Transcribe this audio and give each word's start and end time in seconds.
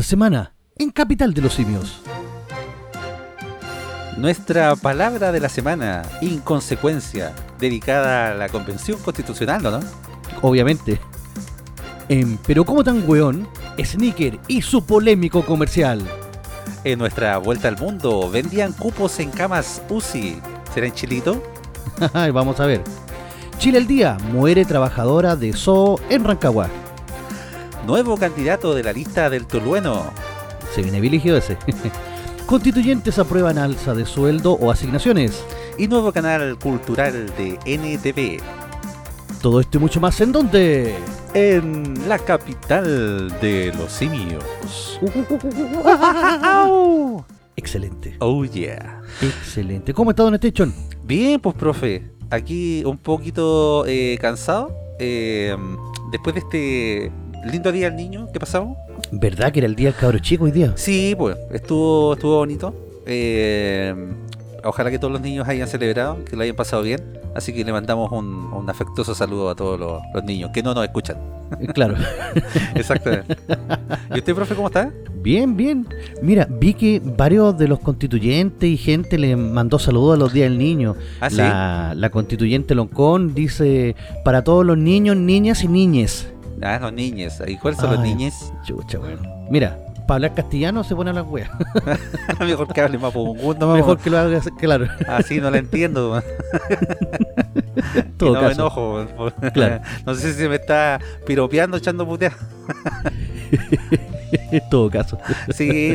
Esta 0.00 0.08
semana, 0.12 0.54
en 0.78 0.88
Capital 0.92 1.34
de 1.34 1.42
los 1.42 1.52
Simios. 1.52 2.00
Nuestra 4.16 4.74
palabra 4.74 5.30
de 5.30 5.40
la 5.40 5.50
semana, 5.50 6.04
inconsecuencia, 6.22 7.34
dedicada 7.58 8.30
a 8.30 8.34
la 8.34 8.48
Convención 8.48 8.98
Constitucional, 9.00 9.62
¿no? 9.62 9.80
Obviamente. 10.40 10.98
En 12.08 12.38
Pero 12.46 12.64
como 12.64 12.82
tan 12.82 13.06
weón, 13.06 13.46
Sneaker 13.78 14.40
y 14.48 14.62
su 14.62 14.86
polémico 14.86 15.44
comercial. 15.44 16.00
En 16.82 16.98
nuestra 16.98 17.36
vuelta 17.36 17.68
al 17.68 17.76
mundo, 17.76 18.30
vendían 18.30 18.72
cupos 18.72 19.20
en 19.20 19.30
camas 19.30 19.82
UCI. 19.90 20.40
¿Será 20.72 20.86
en 20.86 20.94
Chilito? 20.94 21.42
Vamos 22.32 22.58
a 22.58 22.64
ver. 22.64 22.82
Chile 23.58 23.76
al 23.76 23.86
día, 23.86 24.16
muere 24.32 24.64
trabajadora 24.64 25.36
de 25.36 25.52
zoo 25.52 26.00
en 26.08 26.24
Rancagua. 26.24 26.70
Nuevo 27.86 28.16
candidato 28.16 28.74
de 28.74 28.82
la 28.82 28.92
lista 28.92 29.30
del 29.30 29.46
Tolueno. 29.46 30.12
Se 30.74 30.82
viene 30.82 31.00
viligio 31.00 31.36
ese. 31.36 31.56
Constituyentes 32.46 33.18
aprueban 33.18 33.58
alza 33.58 33.94
de 33.94 34.04
sueldo 34.04 34.52
o 34.52 34.70
asignaciones. 34.70 35.44
Y 35.78 35.88
nuevo 35.88 36.12
canal 36.12 36.58
cultural 36.58 37.32
de 37.36 37.58
NTV. 37.64 38.42
Todo 39.40 39.60
esto 39.60 39.78
y 39.78 39.80
mucho 39.80 40.00
más 40.00 40.20
en 40.20 40.32
donde. 40.32 40.94
En 41.32 42.08
la 42.08 42.18
capital 42.18 43.30
de 43.40 43.72
los 43.78 43.90
simios. 43.90 44.44
Excelente. 47.56 48.16
Oh 48.18 48.44
yeah. 48.44 49.00
Excelente. 49.22 49.94
¿Cómo 49.94 50.10
está 50.10 50.24
Don 50.24 50.34
Station? 50.34 50.74
Bien, 51.04 51.40
pues 51.40 51.54
profe. 51.54 52.10
Aquí 52.30 52.82
un 52.84 52.98
poquito 52.98 53.86
eh, 53.86 54.18
cansado. 54.20 54.76
Eh, 54.98 55.56
después 56.10 56.34
de 56.34 56.40
este 56.40 57.12
lindo 57.44 57.72
día 57.72 57.86
del 57.86 57.96
niño 57.96 58.28
que 58.32 58.40
pasamos. 58.40 58.76
¿Verdad 59.10 59.52
que 59.52 59.60
era 59.60 59.66
el 59.66 59.74
día 59.74 59.90
del 59.90 59.98
cabro 59.98 60.18
chico 60.18 60.44
hoy 60.44 60.50
día? 60.52 60.72
Sí, 60.76 61.14
pues 61.16 61.36
estuvo, 61.52 62.14
estuvo 62.14 62.36
bonito. 62.38 62.74
Eh, 63.06 63.94
ojalá 64.64 64.90
que 64.90 64.98
todos 64.98 65.12
los 65.12 65.20
niños 65.22 65.48
hayan 65.48 65.68
celebrado, 65.68 66.24
que 66.24 66.36
lo 66.36 66.42
hayan 66.42 66.56
pasado 66.56 66.82
bien. 66.82 67.00
Así 67.34 67.52
que 67.52 67.64
le 67.64 67.72
mandamos 67.72 68.10
un, 68.10 68.26
un 68.52 68.68
afectuoso 68.68 69.14
saludo 69.14 69.50
a 69.50 69.54
todos 69.54 69.78
los, 69.78 70.02
los 70.12 70.24
niños 70.24 70.50
que 70.52 70.62
no 70.62 70.74
nos 70.74 70.84
escuchan. 70.84 71.16
Eh, 71.60 71.66
Claro. 71.68 71.94
Exactamente. 72.74 73.36
¿Y 74.14 74.18
usted, 74.18 74.34
profe, 74.34 74.54
cómo 74.54 74.68
está? 74.68 74.92
Bien, 75.22 75.56
bien. 75.56 75.86
Mira, 76.22 76.46
vi 76.48 76.74
que 76.74 77.00
varios 77.04 77.56
de 77.58 77.68
los 77.68 77.78
constituyentes 77.80 78.68
y 78.68 78.76
gente 78.76 79.18
le 79.18 79.36
mandó 79.36 79.78
saludos 79.78 80.14
a 80.14 80.18
los 80.18 80.32
días 80.32 80.48
del 80.48 80.58
niño. 80.58 80.96
Ah, 81.20 81.30
¿sí? 81.30 81.36
la, 81.36 81.92
la 81.96 82.10
constituyente 82.10 82.74
Loncón 82.74 83.34
dice 83.34 83.94
para 84.24 84.42
todos 84.42 84.64
los 84.64 84.78
niños, 84.78 85.16
niñas 85.16 85.62
y 85.62 85.68
niñes. 85.68 86.28
Ah, 86.62 86.78
los 86.80 86.92
niños. 86.92 87.40
¿Y 87.46 87.56
cuáles 87.56 87.80
son 87.80 87.90
los 87.90 88.00
Ay, 88.00 88.14
niños? 88.14 88.52
Chucha, 88.64 88.98
bueno. 88.98 89.22
Mira, 89.50 89.78
para 90.06 90.16
hablar 90.16 90.34
castellano 90.34 90.82
se 90.84 90.94
pone 90.94 91.10
a 91.10 91.12
las 91.12 91.26
weas. 91.26 91.48
Mejor 92.40 92.72
que 92.72 92.80
hable 92.80 92.98
más 92.98 93.14
mundo, 93.14 93.72
Mejor 93.74 93.98
que 93.98 94.10
lo 94.10 94.18
hagas, 94.18 94.48
claro. 94.58 94.86
Así 95.08 95.40
no 95.40 95.50
la 95.50 95.58
entiendo. 95.58 96.22
Todo 98.18 98.30
y 98.30 98.32
no 98.34 98.40
me 98.42 98.48
caso. 98.48 98.60
enojo. 98.60 98.94
man, 98.94 99.08
por- 99.16 99.52
Claro. 99.52 99.80
No 100.06 100.14
sé 100.14 100.32
si 100.32 100.38
se 100.38 100.48
me 100.48 100.56
está 100.56 100.98
piropeando 101.26 101.76
echando 101.76 102.06
puteas. 102.06 102.34
en 104.50 104.62
todo 104.70 104.90
caso. 104.90 105.18
Sí. 105.54 105.94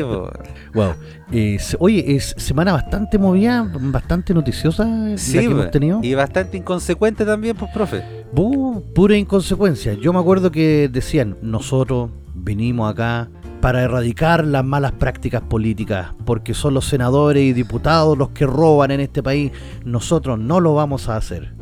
Wow. 0.74 0.92
Eh, 1.32 1.58
oye, 1.78 2.16
es 2.16 2.34
semana 2.36 2.72
bastante 2.72 3.18
movida, 3.18 3.68
bastante 3.80 4.32
noticiosa 4.34 4.84
la 4.84 5.16
que 5.16 5.40
hemos 5.44 5.70
tenido. 5.70 6.00
y 6.02 6.14
bastante 6.14 6.56
inconsecuente 6.56 7.24
también, 7.24 7.56
pues, 7.56 7.70
profe. 7.72 8.02
Bu- 8.34 8.82
pura 8.94 9.16
inconsecuencia. 9.16 9.94
Yo 9.94 10.12
me 10.12 10.18
acuerdo 10.20 10.50
que 10.50 10.88
decían, 10.92 11.36
nosotros 11.42 12.10
venimos 12.34 12.90
acá 12.90 13.28
para 13.60 13.82
erradicar 13.82 14.44
las 14.46 14.64
malas 14.64 14.92
prácticas 14.92 15.40
políticas, 15.42 16.08
porque 16.24 16.54
son 16.54 16.74
los 16.74 16.84
senadores 16.86 17.42
y 17.42 17.52
diputados 17.52 18.16
los 18.16 18.28
que 18.30 18.46
roban 18.46 18.90
en 18.90 19.00
este 19.00 19.22
país. 19.22 19.50
Nosotros 19.84 20.38
no 20.38 20.60
lo 20.60 20.74
vamos 20.74 21.08
a 21.08 21.16
hacer. 21.16 21.54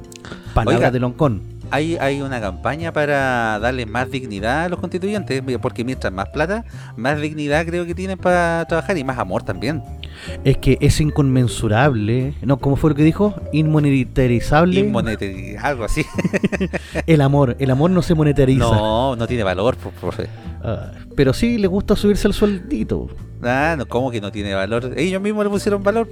Palabras 0.53 0.79
Oiga. 0.79 0.91
de 0.91 1.01
Loncón. 1.01 1.43
Hay, 1.75 1.97
hay 1.97 2.23
una 2.23 2.41
campaña 2.41 2.93
para 2.93 3.59
darle 3.59 3.85
más 3.85 4.09
dignidad 4.09 4.67
a 4.67 4.69
los 4.69 4.79
constituyentes, 4.79 5.43
porque 5.61 5.85
mientras 5.85 6.13
más 6.13 6.29
plata, 6.29 6.65
más 6.97 7.21
dignidad 7.21 7.67
creo 7.67 7.85
que 7.85 7.97
tienen 7.97 8.17
para 8.17 8.65
trabajar 8.69 8.97
y 8.97 9.03
más 9.03 9.19
amor 9.19 9.43
también. 9.43 9.83
Es 10.45 10.57
que 10.59 10.79
es 10.81 11.01
inconmensurable, 11.01 12.35
¿no? 12.43 12.59
¿Cómo 12.59 12.77
fue 12.77 12.91
lo 12.91 12.97
que 12.97 13.03
dijo? 13.03 13.35
Inmonetarizable. 13.53 14.79
Y 14.79 14.85
monetari- 14.85 15.59
algo 15.61 15.83
así. 15.83 16.07
el 17.09 17.21
amor, 17.21 17.57
el 17.59 17.71
amor 17.73 17.91
no 17.91 18.03
se 18.03 18.15
monetariza. 18.15 18.61
No, 18.61 19.17
no 19.17 19.27
tiene 19.27 19.43
valor, 19.43 19.77
profe. 19.77 20.29
Ah, 20.63 20.93
pero 21.17 21.33
sí 21.33 21.59
le 21.59 21.67
gusta 21.67 21.97
subirse 21.97 22.29
el 22.29 22.35
sueldito. 22.35 23.09
Ah, 23.43 23.75
no, 23.77 23.87
¿cómo 23.87 24.13
que 24.13 24.21
no 24.21 24.31
tiene 24.31 24.55
valor? 24.55 24.93
Ellos 24.97 25.21
mismos 25.21 25.43
le 25.45 25.51
pusieron 25.51 25.83
valor. 25.83 26.09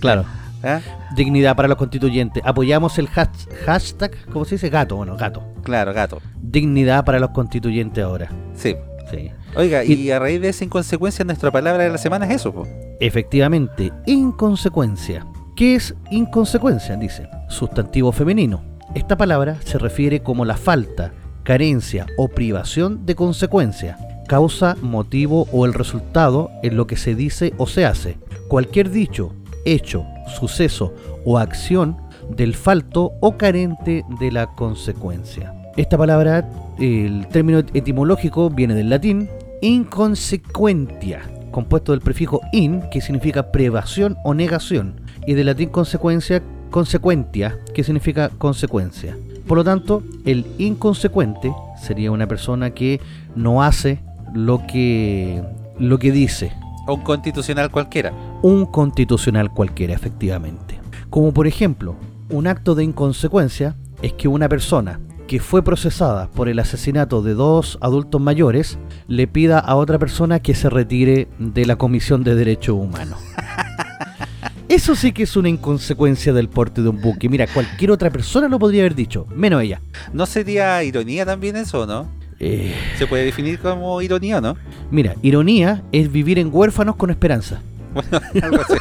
Claro. 0.00 0.26
¿Ah? 0.62 0.80
Dignidad 1.14 1.54
para 1.56 1.68
los 1.68 1.76
constituyentes. 1.76 2.42
Apoyamos 2.44 2.98
el 2.98 3.08
has- 3.14 3.48
hashtag, 3.64 4.12
¿cómo 4.32 4.44
se 4.44 4.56
dice? 4.56 4.68
Gato, 4.70 4.96
bueno, 4.96 5.16
gato. 5.16 5.42
Claro, 5.62 5.92
gato. 5.94 6.20
Dignidad 6.40 7.04
para 7.04 7.18
los 7.18 7.30
constituyentes 7.30 8.02
ahora. 8.02 8.28
Sí. 8.54 8.74
Sí. 9.10 9.30
Oiga, 9.56 9.84
Y- 9.84 9.94
y 9.94 10.10
a 10.10 10.18
raíz 10.18 10.40
de 10.40 10.50
esa 10.50 10.64
inconsecuencia, 10.64 11.24
nuestra 11.24 11.50
palabra 11.50 11.84
de 11.84 11.90
la 11.90 11.98
semana 11.98 12.26
es 12.26 12.32
eso, 12.36 12.52
pues. 12.52 12.68
Efectivamente, 13.00 13.90
inconsecuencia. 14.06 15.26
¿Qué 15.56 15.74
es 15.74 15.94
inconsecuencia? 16.10 16.96
Dice, 16.96 17.28
sustantivo 17.48 18.12
femenino. 18.12 18.62
Esta 18.94 19.16
palabra 19.16 19.56
se 19.64 19.78
refiere 19.78 20.20
como 20.22 20.44
la 20.44 20.56
falta, 20.56 21.12
carencia 21.42 22.06
o 22.16 22.28
privación 22.28 23.04
de 23.06 23.14
consecuencia, 23.14 23.98
causa, 24.28 24.76
motivo 24.82 25.46
o 25.52 25.66
el 25.66 25.74
resultado 25.74 26.50
en 26.62 26.76
lo 26.76 26.86
que 26.86 26.96
se 26.96 27.14
dice 27.14 27.52
o 27.58 27.66
se 27.66 27.84
hace. 27.86 28.18
Cualquier 28.48 28.90
dicho, 28.90 29.32
hecho, 29.64 30.04
suceso 30.28 30.94
o 31.24 31.38
acción 31.38 31.96
del 32.30 32.54
falto 32.54 33.12
o 33.20 33.36
carente 33.36 34.04
de 34.20 34.32
la 34.32 34.46
consecuencia. 34.54 35.54
Esta 35.76 35.96
palabra, 35.96 36.48
el 36.78 37.26
término 37.28 37.58
etimológico 37.58 38.50
viene 38.50 38.74
del 38.74 38.90
latín 38.90 39.28
inconsecuentia, 39.60 41.22
compuesto 41.50 41.92
del 41.92 42.00
prefijo 42.00 42.40
in, 42.52 42.82
que 42.90 43.00
significa 43.00 43.50
privación 43.50 44.16
o 44.24 44.34
negación, 44.34 45.00
y 45.26 45.34
del 45.34 45.46
latín 45.46 45.68
consecuencia, 45.70 46.42
consecuentia, 46.70 47.58
que 47.74 47.84
significa 47.84 48.28
consecuencia. 48.38 49.16
Por 49.46 49.58
lo 49.58 49.64
tanto, 49.64 50.02
el 50.24 50.46
inconsecuente 50.58 51.52
sería 51.80 52.10
una 52.10 52.26
persona 52.26 52.70
que 52.70 53.00
no 53.34 53.62
hace 53.62 54.00
lo 54.34 54.66
que, 54.66 55.42
lo 55.78 55.98
que 55.98 56.12
dice, 56.12 56.52
un 56.92 57.02
constitucional 57.02 57.70
cualquiera. 57.70 58.12
un 58.42 58.66
constitucional 58.66 59.52
cualquiera, 59.52 59.94
efectivamente. 59.94 60.80
Como 61.10 61.32
por 61.32 61.46
ejemplo, 61.46 61.96
un 62.30 62.46
acto 62.46 62.74
de 62.74 62.84
inconsecuencia 62.84 63.76
es 64.02 64.12
que 64.12 64.28
una 64.28 64.48
persona 64.48 65.00
que 65.26 65.40
fue 65.40 65.62
procesada 65.62 66.28
por 66.28 66.48
el 66.48 66.58
asesinato 66.58 67.22
de 67.22 67.34
dos 67.34 67.78
adultos 67.80 68.20
mayores 68.20 68.78
le 69.06 69.26
pida 69.26 69.58
a 69.58 69.76
otra 69.76 69.98
persona 69.98 70.40
que 70.40 70.54
se 70.54 70.70
retire 70.70 71.28
de 71.38 71.66
la 71.66 71.76
Comisión 71.76 72.24
de 72.24 72.34
Derechos 72.34 72.76
Humanos. 72.76 73.18
Eso 74.68 74.94
sí 74.94 75.12
que 75.12 75.22
es 75.22 75.36
una 75.36 75.48
inconsecuencia 75.48 76.32
del 76.32 76.48
porte 76.48 76.82
de 76.82 76.90
un 76.90 77.00
buque. 77.00 77.28
Mira, 77.28 77.46
cualquier 77.46 77.90
otra 77.90 78.10
persona 78.10 78.48
lo 78.48 78.58
podría 78.58 78.82
haber 78.82 78.94
dicho, 78.94 79.26
menos 79.34 79.62
ella. 79.62 79.80
¿No 80.12 80.26
sería 80.26 80.82
ironía 80.82 81.24
también 81.24 81.56
eso, 81.56 81.86
no? 81.86 82.06
Eh, 82.40 82.74
¿Se 82.96 83.06
puede 83.06 83.24
definir 83.24 83.58
como 83.58 84.00
ironía 84.00 84.38
o 84.38 84.40
no? 84.40 84.56
mira, 84.90 85.14
ironía 85.22 85.82
es 85.92 86.10
vivir 86.12 86.38
en 86.38 86.48
huérfanos 86.52 86.96
con 86.96 87.10
esperanza. 87.10 87.60
Bueno, 87.94 88.20
algo 88.42 88.60
así. 88.62 88.74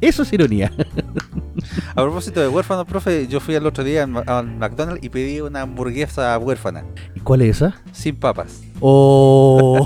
Eso 0.00 0.22
es 0.22 0.32
ironía. 0.32 0.70
A 1.94 2.02
propósito 2.02 2.40
de 2.40 2.48
huérfanos, 2.48 2.86
profe, 2.86 3.26
yo 3.26 3.40
fui 3.40 3.54
al 3.56 3.66
otro 3.66 3.82
día 3.82 4.04
al 4.04 4.46
McDonald's 4.58 5.02
y 5.04 5.08
pedí 5.08 5.40
una 5.40 5.62
hamburguesa 5.62 6.38
huérfana, 6.38 6.84
¿Y 7.16 7.20
cuál 7.20 7.42
es 7.42 7.56
esa? 7.56 7.80
sin 7.92 8.14
papas. 8.16 8.60
Oh. 8.80 9.84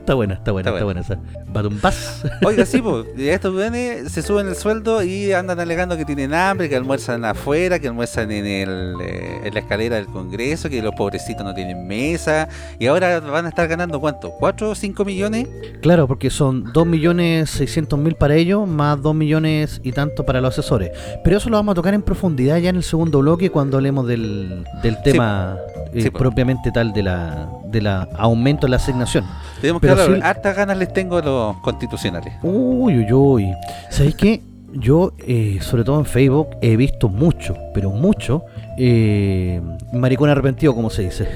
Está 0.00 0.14
buena, 0.14 0.34
está 0.34 0.52
buena, 0.52 0.70
Está 0.70 0.78
está 0.78 0.84
buena 0.84 1.00
esa. 1.00 1.18
Batumbás. 1.52 2.24
Oiga, 2.44 2.66
sí, 2.66 2.82
pues, 2.82 3.06
estos 3.16 3.54
weones 3.54 4.10
se 4.10 4.22
suben 4.22 4.48
el 4.48 4.56
sueldo 4.56 5.02
y 5.02 5.32
andan 5.32 5.60
alegando 5.60 5.96
que 5.96 6.04
tienen 6.04 6.34
hambre, 6.34 6.68
que 6.68 6.76
almuerzan 6.76 7.24
afuera, 7.24 7.78
que 7.78 7.88
almuerzan 7.88 8.30
en, 8.30 8.46
el, 8.46 8.94
eh, 9.02 9.40
en 9.44 9.54
la 9.54 9.60
escalera 9.60 9.96
del 9.96 10.06
Congreso, 10.06 10.68
que 10.68 10.82
los 10.82 10.94
pobrecitos 10.94 11.44
no 11.44 11.54
tienen 11.54 11.86
mesa, 11.86 12.48
y 12.78 12.86
ahora 12.86 13.20
van 13.20 13.46
a 13.46 13.48
estar 13.50 13.68
ganando 13.68 14.00
¿cuánto? 14.00 14.32
¿4 14.38 14.62
o 14.62 14.74
5 14.74 15.04
millones? 15.04 15.48
Claro, 15.82 16.06
porque 16.06 16.30
son 16.30 16.64
2.600.000 16.72 18.16
para 18.16 18.34
ellos, 18.34 18.66
más 18.66 19.00
2 19.02 19.14
millones 19.14 19.80
y 19.84 19.92
tanto 19.92 20.24
para 20.24 20.40
los 20.40 20.58
asesores. 20.58 20.90
Pero 21.22 21.36
eso 21.36 21.50
lo 21.50 21.56
vamos 21.56 21.72
a 21.72 21.76
tocar 21.76 21.94
en 21.94 22.02
profundidad 22.02 22.58
ya 22.58 22.70
en 22.70 22.76
el 22.76 22.82
segundo 22.82 23.20
bloque 23.20 23.50
cuando 23.50 23.76
hablemos 23.76 24.06
del, 24.06 24.64
del 24.82 25.00
tema 25.02 25.58
eh, 25.94 26.02
Sí, 26.02 26.10
propiamente 26.10 26.70
tal 26.72 26.92
de 26.92 27.02
la, 27.02 27.48
de 27.66 27.80
la 27.82 28.08
aumento 28.16 28.66
de 28.66 28.70
la 28.70 28.76
asignación. 28.76 29.24
Tenemos 29.60 29.80
que 29.82 29.88
Pero 29.88 30.02
hablar, 30.02 30.18
sí- 30.18 30.22
hartas 30.26 30.56
ganas 30.56 30.76
les 30.78 30.92
tengo 30.92 31.18
a 31.18 31.22
los 31.22 31.56
constitucionales. 31.58 32.34
Uy, 32.42 32.98
uy, 32.98 33.12
uy. 33.12 33.54
¿Sabéis 33.90 34.14
qué? 34.16 34.42
yo, 34.72 35.12
eh, 35.26 35.58
sobre 35.62 35.82
todo 35.82 35.98
en 35.98 36.04
Facebook, 36.06 36.50
he 36.62 36.76
visto 36.76 37.08
mucho, 37.08 37.56
pero 37.74 37.90
mucho, 37.90 38.44
eh, 38.78 39.60
maricón 39.92 40.30
arrepentido, 40.30 40.76
como 40.76 40.90
se 40.90 41.02
dice. 41.02 41.28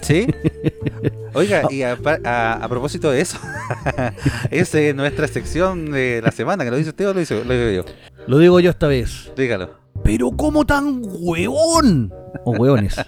¿Sí? 0.00 0.26
Oiga, 1.34 1.62
y 1.70 1.82
a, 1.82 1.98
a- 2.24 2.52
a 2.54 2.68
propósito 2.68 3.10
de 3.10 3.20
eso, 3.20 3.38
esa 4.50 4.80
es 4.80 4.94
nuestra 4.94 5.28
sección 5.28 5.90
de 5.92 6.22
la 6.24 6.30
semana, 6.30 6.64
que 6.64 6.70
lo 6.70 6.78
dice 6.78 6.88
usted 6.90 7.08
o 7.10 7.12
lo, 7.14 7.20
dice- 7.20 7.44
lo 7.44 7.54
digo 7.54 7.84
yo. 7.84 7.92
Lo 8.26 8.38
digo 8.38 8.58
yo 8.60 8.70
esta 8.70 8.86
vez. 8.86 9.30
Dígalo. 9.36 9.70
Pero 10.04 10.30
¿cómo 10.30 10.64
tan 10.64 11.02
huevón? 11.04 12.12
O 12.44 12.52
hueones. 12.52 12.96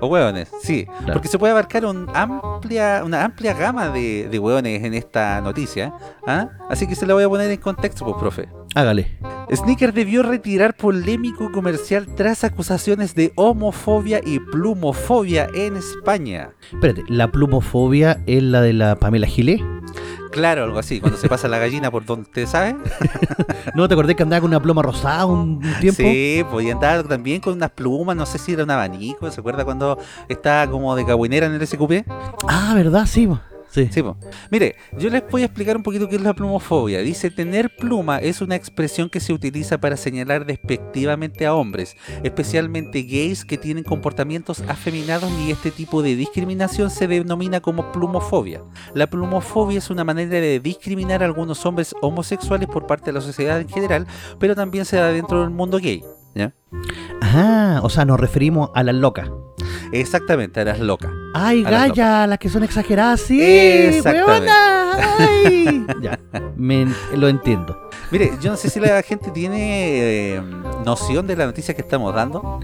O 0.00 0.06
hueones, 0.06 0.48
sí. 0.62 0.84
Claro. 0.86 1.14
Porque 1.14 1.26
se 1.26 1.40
puede 1.40 1.50
abarcar 1.50 1.84
un 1.84 2.08
amplia, 2.14 3.02
una 3.04 3.24
amplia 3.24 3.52
gama 3.52 3.88
de, 3.88 4.28
de 4.28 4.38
hueones 4.38 4.84
en 4.84 4.94
esta 4.94 5.40
noticia. 5.40 5.92
¿ah? 6.24 6.50
Así 6.70 6.86
que 6.86 6.94
se 6.94 7.04
la 7.04 7.14
voy 7.14 7.24
a 7.24 7.28
poner 7.28 7.50
en 7.50 7.56
contexto, 7.56 8.04
pues, 8.04 8.16
profe. 8.16 8.48
Hágale. 8.76 9.18
Sneaker 9.54 9.94
debió 9.94 10.22
retirar 10.22 10.76
polémico 10.76 11.50
comercial 11.50 12.06
tras 12.14 12.44
acusaciones 12.44 13.14
de 13.14 13.32
homofobia 13.34 14.20
y 14.24 14.40
plumofobia 14.40 15.48
en 15.54 15.76
España. 15.76 16.50
Espérate, 16.70 17.02
¿la 17.08 17.30
plumofobia 17.30 18.22
es 18.26 18.42
la 18.42 18.60
de 18.60 18.74
la 18.74 18.96
Pamela 18.96 19.26
Gilé? 19.26 19.64
Claro, 20.30 20.64
algo 20.64 20.78
así, 20.78 21.00
cuando 21.00 21.18
se 21.18 21.28
pasa 21.28 21.48
la 21.48 21.58
gallina 21.58 21.90
por 21.90 22.04
donde 22.04 22.24
usted 22.24 22.46
sabe. 22.46 22.76
¿No 23.74 23.88
te 23.88 23.94
acordás 23.94 24.14
que 24.14 24.22
andaba 24.22 24.42
con 24.42 24.50
una 24.50 24.60
pluma 24.60 24.82
rosada 24.82 25.24
un, 25.24 25.60
tiempo? 25.80 26.02
Sí, 26.02 26.44
podía 26.50 26.74
andar 26.74 27.04
también 27.04 27.40
con 27.40 27.54
unas 27.54 27.70
plumas, 27.70 28.14
no 28.16 28.26
sé 28.26 28.38
si 28.38 28.52
era 28.52 28.64
un 28.64 28.70
abanico, 28.70 29.30
¿se 29.30 29.40
acuerda 29.40 29.64
cuando 29.64 29.98
estaba 30.28 30.70
como 30.70 30.94
de 30.94 31.06
cagüinera 31.06 31.46
en 31.46 31.54
el 31.54 31.66
SQP? 31.66 32.06
Ah, 32.46 32.72
¿verdad? 32.74 33.06
Sí. 33.06 33.28
Sí. 33.70 33.88
Mire, 34.50 34.76
yo 34.98 35.10
les 35.10 35.22
voy 35.30 35.42
a 35.42 35.46
explicar 35.46 35.76
un 35.76 35.82
poquito 35.82 36.08
qué 36.08 36.16
es 36.16 36.22
la 36.22 36.34
plumofobia. 36.34 37.00
Dice, 37.00 37.30
tener 37.30 37.74
pluma 37.76 38.18
es 38.18 38.40
una 38.40 38.56
expresión 38.56 39.10
que 39.10 39.20
se 39.20 39.32
utiliza 39.32 39.78
para 39.78 39.96
señalar 39.96 40.46
despectivamente 40.46 41.46
a 41.46 41.54
hombres, 41.54 41.96
especialmente 42.22 43.02
gays 43.02 43.44
que 43.44 43.58
tienen 43.58 43.84
comportamientos 43.84 44.62
afeminados 44.68 45.30
y 45.46 45.50
este 45.50 45.70
tipo 45.70 46.02
de 46.02 46.16
discriminación 46.16 46.90
se 46.90 47.06
denomina 47.06 47.60
como 47.60 47.92
plumofobia. 47.92 48.62
La 48.94 49.08
plumofobia 49.08 49.78
es 49.78 49.90
una 49.90 50.04
manera 50.04 50.40
de 50.40 50.60
discriminar 50.60 51.22
a 51.22 51.26
algunos 51.26 51.64
hombres 51.66 51.94
homosexuales 52.00 52.68
por 52.68 52.86
parte 52.86 53.06
de 53.06 53.12
la 53.12 53.20
sociedad 53.20 53.60
en 53.60 53.68
general, 53.68 54.06
pero 54.38 54.54
también 54.54 54.84
se 54.84 54.96
da 54.96 55.12
dentro 55.12 55.42
del 55.42 55.50
mundo 55.50 55.78
gay. 55.78 56.02
¿ya? 56.34 56.54
Ah, 57.20 57.80
o 57.82 57.90
sea, 57.90 58.04
nos 58.04 58.18
referimos 58.18 58.70
a 58.74 58.82
las 58.82 58.94
locas. 58.94 59.30
Exactamente, 59.92 60.60
eras 60.60 60.80
loca. 60.80 61.10
Ay, 61.34 61.64
A 61.64 61.70
las 61.70 61.88
Gaya, 61.88 62.26
las 62.26 62.38
que 62.38 62.48
son 62.48 62.62
exageradas, 62.62 63.20
sí. 63.20 63.40
Exactamente. 63.40 64.50
ay. 64.50 65.86
ya, 66.02 66.18
me, 66.56 66.86
lo 67.14 67.28
entiendo. 67.28 67.88
Mire, 68.10 68.32
yo 68.40 68.50
no 68.50 68.56
sé 68.56 68.70
si 68.70 68.80
la 68.80 69.02
gente 69.02 69.30
tiene 69.30 70.36
eh, 70.36 70.42
noción 70.84 71.26
de 71.26 71.36
la 71.36 71.46
noticia 71.46 71.74
que 71.74 71.82
estamos 71.82 72.14
dando, 72.14 72.60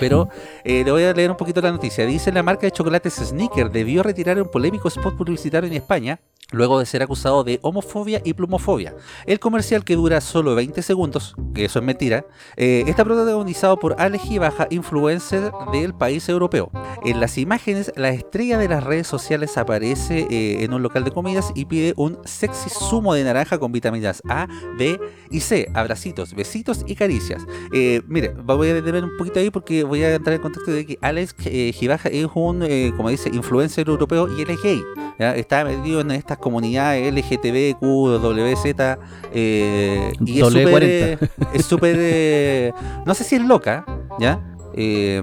pero 0.00 0.28
eh, 0.64 0.82
le 0.84 0.90
voy 0.90 1.04
a 1.04 1.12
leer 1.12 1.30
un 1.30 1.36
poquito 1.36 1.60
la 1.60 1.70
noticia. 1.70 2.04
Dice 2.06 2.32
la 2.32 2.42
marca 2.42 2.62
de 2.62 2.72
chocolates 2.72 3.14
Sneaker 3.14 3.70
debió 3.70 4.02
retirar 4.02 4.40
un 4.40 4.50
polémico 4.50 4.88
spot 4.88 5.16
publicitario 5.16 5.68
en 5.68 5.76
España 5.76 6.20
luego 6.52 6.78
de 6.78 6.86
ser 6.86 7.02
acusado 7.02 7.44
de 7.44 7.58
homofobia 7.62 8.20
y 8.24 8.34
plumofobia. 8.34 8.94
El 9.26 9.38
comercial 9.38 9.84
que 9.84 9.96
dura 9.96 10.20
solo 10.20 10.54
20 10.54 10.82
segundos, 10.82 11.34
que 11.54 11.64
eso 11.64 11.78
es 11.78 11.84
mentira, 11.84 12.24
eh, 12.56 12.84
está 12.86 13.04
protagonizado 13.04 13.78
por 13.78 13.96
Alex 14.00 14.38
Baja, 14.38 14.66
influencer 14.70 15.52
del 15.72 15.94
país 15.94 16.28
europeo. 16.28 16.70
En 17.04 17.20
las 17.20 17.38
imágenes, 17.38 17.92
la 18.00 18.10
estrella 18.10 18.58
de 18.58 18.68
las 18.68 18.82
redes 18.82 19.06
sociales 19.06 19.56
aparece 19.58 20.26
eh, 20.30 20.64
en 20.64 20.72
un 20.72 20.82
local 20.82 21.04
de 21.04 21.10
comidas 21.10 21.52
y 21.54 21.66
pide 21.66 21.92
un 21.96 22.18
sexy 22.24 22.70
zumo 22.70 23.14
de 23.14 23.24
naranja 23.24 23.58
con 23.58 23.72
vitaminas 23.72 24.22
A, 24.28 24.48
B 24.78 24.98
y 25.30 25.40
C. 25.40 25.70
Abracitos, 25.74 26.34
besitos 26.34 26.84
y 26.86 26.94
caricias. 26.94 27.42
Eh, 27.72 28.02
mire, 28.08 28.34
voy 28.44 28.68
a 28.70 28.74
detener 28.74 29.04
un 29.04 29.16
poquito 29.16 29.38
ahí 29.38 29.50
porque 29.50 29.84
voy 29.84 30.02
a 30.02 30.14
entrar 30.14 30.34
en 30.34 30.42
contexto 30.42 30.72
de 30.72 30.86
que 30.86 30.98
Alex 31.00 31.34
eh, 31.44 31.72
Gibaja 31.72 32.08
es 32.08 32.26
un, 32.34 32.62
eh, 32.62 32.92
como 32.96 33.10
dice, 33.10 33.30
influencer 33.32 33.88
europeo 33.88 34.28
y 34.36 34.42
él 34.42 34.50
es 34.50 34.62
gay. 34.62 34.82
¿ya? 35.18 35.36
Está 35.36 35.64
metido 35.64 36.00
en 36.00 36.10
estas 36.12 36.38
comunidades 36.38 37.12
LGTB, 37.12 37.78
Q, 37.78 38.18
WZ 38.18 38.98
eh, 39.32 40.12
y 40.24 40.40
es 40.40 40.46
súper... 40.46 40.70
40. 40.70 41.26
es 41.52 41.64
súper... 41.66 42.74
no 43.04 43.14
sé 43.14 43.24
si 43.24 43.36
es 43.36 43.42
loca, 43.42 43.84
¿ya? 44.18 44.40
Eh, 44.74 45.22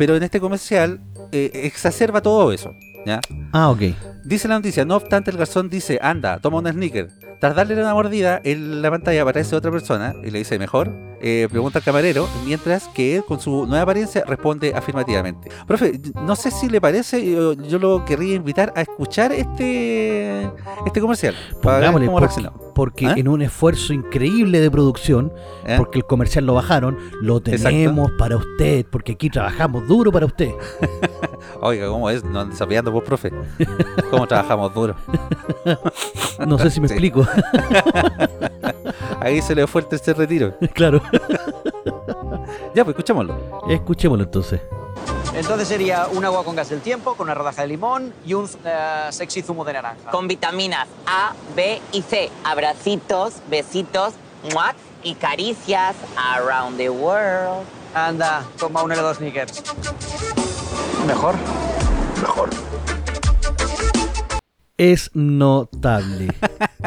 pero 0.00 0.16
en 0.16 0.22
este 0.22 0.40
comercial 0.40 0.98
eh, 1.30 1.50
exacerba 1.52 2.22
todo 2.22 2.52
eso, 2.52 2.74
¿ya? 3.04 3.20
Ah, 3.52 3.68
ok. 3.68 3.82
Dice 4.24 4.48
la 4.48 4.54
noticia, 4.56 4.84
no 4.84 4.96
obstante 4.96 5.30
el 5.30 5.36
garzón 5.36 5.68
dice, 5.70 5.98
anda, 6.02 6.38
toma 6.38 6.58
un 6.58 6.68
sneaker. 6.68 7.08
Tras 7.40 7.54
darle 7.54 7.74
una 7.74 7.94
mordida, 7.94 8.40
en 8.44 8.82
la 8.82 8.90
pantalla 8.90 9.22
aparece 9.22 9.56
otra 9.56 9.70
persona 9.70 10.14
y 10.22 10.30
le 10.30 10.38
dice, 10.38 10.58
mejor, 10.58 10.90
Eh, 11.22 11.48
pregunta 11.50 11.80
al 11.80 11.84
camarero, 11.84 12.26
mientras 12.46 12.88
que 12.88 13.16
él 13.16 13.24
con 13.24 13.38
su 13.40 13.66
nueva 13.66 13.82
apariencia 13.82 14.24
responde 14.26 14.72
afirmativamente. 14.74 15.50
Profe, 15.66 16.00
no 16.14 16.34
sé 16.34 16.50
si 16.50 16.70
le 16.70 16.80
parece, 16.80 17.30
yo, 17.30 17.52
yo 17.52 17.78
lo 17.78 18.06
querría 18.06 18.36
invitar 18.36 18.72
a 18.74 18.80
escuchar 18.80 19.30
este 19.30 20.48
este 20.86 20.98
comercial, 20.98 21.34
para 21.62 21.78
ver 21.78 21.92
Pongámosle, 21.92 22.06
cómo 22.46 22.72
porque, 22.74 23.06
¿Ah? 23.06 23.14
en 23.18 23.28
un 23.28 23.42
esfuerzo 23.42 23.92
increíble 23.92 24.60
de 24.60 24.70
producción, 24.70 25.30
¿eh? 25.66 25.74
porque 25.76 25.98
el 25.98 26.06
comercial 26.06 26.46
lo 26.46 26.54
bajaron, 26.54 26.96
lo 27.20 27.42
tenemos 27.42 28.10
para 28.12 28.36
usted, 28.38 28.86
porque 28.90 29.12
aquí 29.12 29.28
trabajamos 29.28 29.86
duro 29.86 30.10
para 30.10 30.24
usted. 30.24 30.52
Oiga, 31.60 31.88
¿cómo 31.88 32.08
es? 32.08 32.24
No 32.24 32.40
andes 32.40 32.56
sapeando, 32.56 32.90
vos, 32.92 33.04
profe. 33.04 33.30
¿Cómo 34.10 34.26
trabajamos 34.26 34.72
duro? 34.74 34.94
No 36.46 36.58
sé 36.58 36.70
si 36.70 36.80
me 36.80 36.88
Sí. 36.88 36.94
explico. 36.94 37.26
Ahí 39.20 39.42
se 39.42 39.54
le 39.54 39.66
fue 39.66 39.82
el 39.82 39.88
tercer 39.88 40.16
retiro. 40.16 40.54
claro. 40.74 41.02
Ya, 42.74 42.82
pues 42.84 42.88
escuchémoslo. 42.96 43.36
Escuchémoslo 43.68 44.24
entonces. 44.24 44.60
Entonces 45.34 45.68
sería 45.68 46.06
un 46.12 46.24
agua 46.24 46.42
con 46.42 46.56
gas 46.56 46.70
del 46.70 46.80
tiempo, 46.80 47.14
con 47.14 47.26
una 47.26 47.34
rodaja 47.34 47.60
de 47.62 47.68
limón 47.68 48.14
y 48.26 48.32
un 48.34 48.48
eh, 48.64 49.06
sexy 49.10 49.42
zumo 49.42 49.64
de 49.66 49.74
naranja. 49.74 50.10
con 50.10 50.26
vitaminas 50.26 50.88
A, 51.06 51.34
B 51.54 51.80
y 51.92 52.00
C. 52.02 52.30
Abracitos, 52.44 53.34
besitos, 53.50 54.14
muac 54.52 54.76
y 55.02 55.14
caricias 55.14 55.94
around 56.16 56.78
the 56.78 56.88
world. 56.88 57.66
Anda, 57.94 58.44
toma 58.58 58.82
un 58.82 58.92
helado 58.92 59.12
sneakers. 59.14 59.62
Mejor. 61.06 61.34
Es 64.80 65.10
notable. 65.12 66.28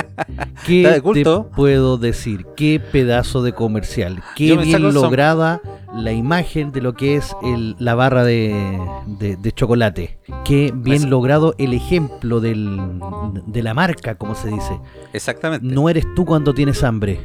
¿Qué 0.65 0.99
te 1.13 1.23
puedo 1.55 1.97
decir? 1.99 2.47
Qué 2.55 2.79
pedazo 2.79 3.43
de 3.43 3.53
comercial. 3.53 4.23
Qué 4.35 4.57
bien 4.57 4.91
lograda 4.93 5.61
la 5.95 6.11
imagen 6.11 6.71
de 6.71 6.81
lo 6.81 6.93
que 6.95 7.17
es 7.17 7.35
el- 7.43 7.75
la 7.77 7.93
barra 7.93 8.23
de, 8.23 8.79
de- 9.19 9.35
de 9.35 9.51
chocolate. 9.51 10.17
Qué 10.43 10.71
bien 10.75 10.97
Eso. 11.01 11.07
logrado 11.07 11.53
el 11.59 11.73
ejemplo 11.73 12.39
del- 12.39 12.99
de 13.45 13.61
la 13.61 13.75
marca, 13.75 14.15
como 14.15 14.33
se 14.33 14.49
dice. 14.49 14.79
Exactamente. 15.13 15.67
No 15.67 15.87
eres 15.87 16.05
tú 16.15 16.25
cuando 16.25 16.53
tienes 16.55 16.83
hambre. 16.83 17.19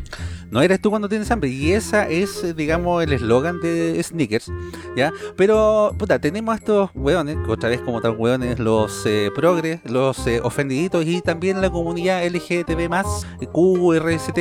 No 0.50 0.62
eres 0.62 0.80
tú 0.80 0.90
cuando 0.90 1.08
tienes 1.08 1.30
hambre. 1.30 1.50
Y 1.50 1.72
esa 1.72 2.08
es, 2.08 2.42
eh, 2.42 2.54
digamos, 2.54 3.02
el 3.02 3.12
eslogan 3.12 3.60
de 3.60 4.02
Snickers. 4.02 4.50
¿Ya? 4.96 5.12
Pero, 5.36 5.94
puta, 5.98 6.18
tenemos 6.18 6.54
a 6.54 6.58
estos 6.58 6.90
hueones, 6.94 7.36
que 7.44 7.50
otra 7.50 7.68
vez 7.68 7.80
como 7.80 8.00
tal 8.00 8.16
hueones, 8.16 8.58
los 8.58 9.04
eh, 9.06 9.30
progres, 9.34 9.80
los 9.84 10.26
eh, 10.26 10.40
ofendiditos 10.42 11.04
y 11.04 11.20
también 11.20 11.60
la 11.60 11.70
comunidad 11.70 12.24
LGTB 12.26 12.88
QRST. 13.52 14.38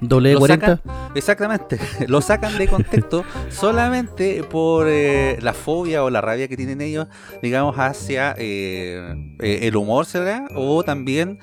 Doble 0.00 0.32
Lo 0.32 0.38
40. 0.40 0.66
sacan, 0.66 1.10
exactamente, 1.14 1.78
lo 2.08 2.20
sacan 2.20 2.56
de 2.58 2.68
contexto 2.68 3.24
solamente 3.50 4.42
por 4.44 4.86
eh, 4.88 5.38
la 5.40 5.52
fobia 5.52 6.04
o 6.04 6.10
la 6.10 6.20
rabia 6.20 6.48
que 6.48 6.56
tienen 6.56 6.80
ellos, 6.80 7.06
digamos, 7.42 7.76
hacia 7.78 8.32
el 8.32 9.76
humor, 9.76 10.06
¿será? 10.06 10.46
O 10.54 10.82
también 10.82 11.38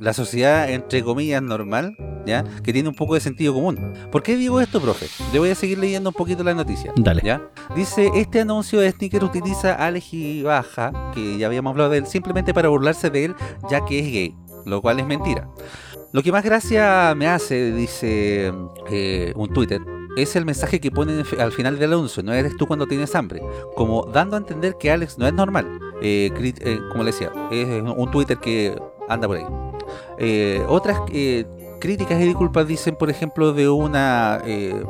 la 0.00 0.12
sociedad, 0.12 0.70
entre 0.70 1.02
comillas, 1.02 1.42
normal, 1.42 1.96
¿ya? 2.26 2.44
Que 2.62 2.72
tiene 2.72 2.88
un 2.88 2.94
poco 2.94 3.14
de 3.14 3.20
sentido 3.20 3.54
común. 3.54 3.94
¿Por 4.10 4.22
qué 4.22 4.36
digo 4.36 4.60
esto, 4.60 4.80
profe? 4.80 5.06
Le 5.32 5.38
voy 5.38 5.50
a 5.50 5.54
seguir 5.54 5.78
leyendo 5.78 6.10
un 6.10 6.14
poquito 6.14 6.44
la 6.44 6.54
noticia. 6.54 6.92
Dale. 6.96 7.22
¿Ya? 7.24 7.42
Dice, 7.74 8.10
este 8.14 8.40
anuncio 8.40 8.80
de 8.80 8.90
Sneaker 8.90 9.24
utiliza 9.24 9.74
a 9.74 9.86
Alex 9.86 10.42
Baja, 10.42 11.12
que 11.14 11.38
ya 11.38 11.46
habíamos 11.46 11.70
hablado 11.72 11.90
de 11.90 11.98
él, 11.98 12.06
simplemente 12.06 12.54
para 12.54 12.68
burlarse 12.68 13.10
de 13.10 13.26
él, 13.26 13.34
ya 13.70 13.84
que 13.84 13.98
es 13.98 14.06
gay, 14.06 14.36
lo 14.66 14.80
cual 14.80 15.00
es 15.00 15.06
mentira. 15.06 15.48
Lo 16.12 16.22
que 16.22 16.30
más 16.30 16.44
gracia 16.44 17.12
me 17.16 17.26
hace, 17.26 17.72
dice 17.72 18.52
eh, 18.88 19.32
un 19.34 19.52
Twitter, 19.52 19.80
es 20.16 20.36
el 20.36 20.44
mensaje 20.44 20.80
que 20.80 20.90
ponen 20.90 21.24
al 21.38 21.52
final 21.52 21.78
del 21.78 21.92
anuncio, 21.92 22.22
no 22.22 22.32
eres 22.32 22.56
tú 22.56 22.66
cuando 22.66 22.86
tienes 22.86 23.14
hambre, 23.16 23.42
como 23.74 24.04
dando 24.04 24.36
a 24.36 24.38
entender 24.38 24.76
que 24.78 24.90
Alex 24.90 25.18
no 25.18 25.26
es 25.26 25.32
normal. 25.32 25.80
Eh, 26.02 26.30
eh, 26.36 26.78
como 26.90 27.02
le 27.02 27.10
decía, 27.10 27.32
es 27.50 27.66
un 27.82 28.10
Twitter 28.10 28.38
que 28.38 28.80
anda 29.08 29.26
por 29.26 29.38
ahí. 29.38 29.46
Eh, 30.18 30.64
otras 30.68 30.98
eh, 31.12 31.44
críticas 31.84 32.18
y 32.18 32.24
disculpas 32.24 32.66
dicen, 32.66 32.96
por 32.96 33.10
ejemplo, 33.10 33.52
de 33.52 33.68
una, 33.68 34.40
eh, 34.46 34.82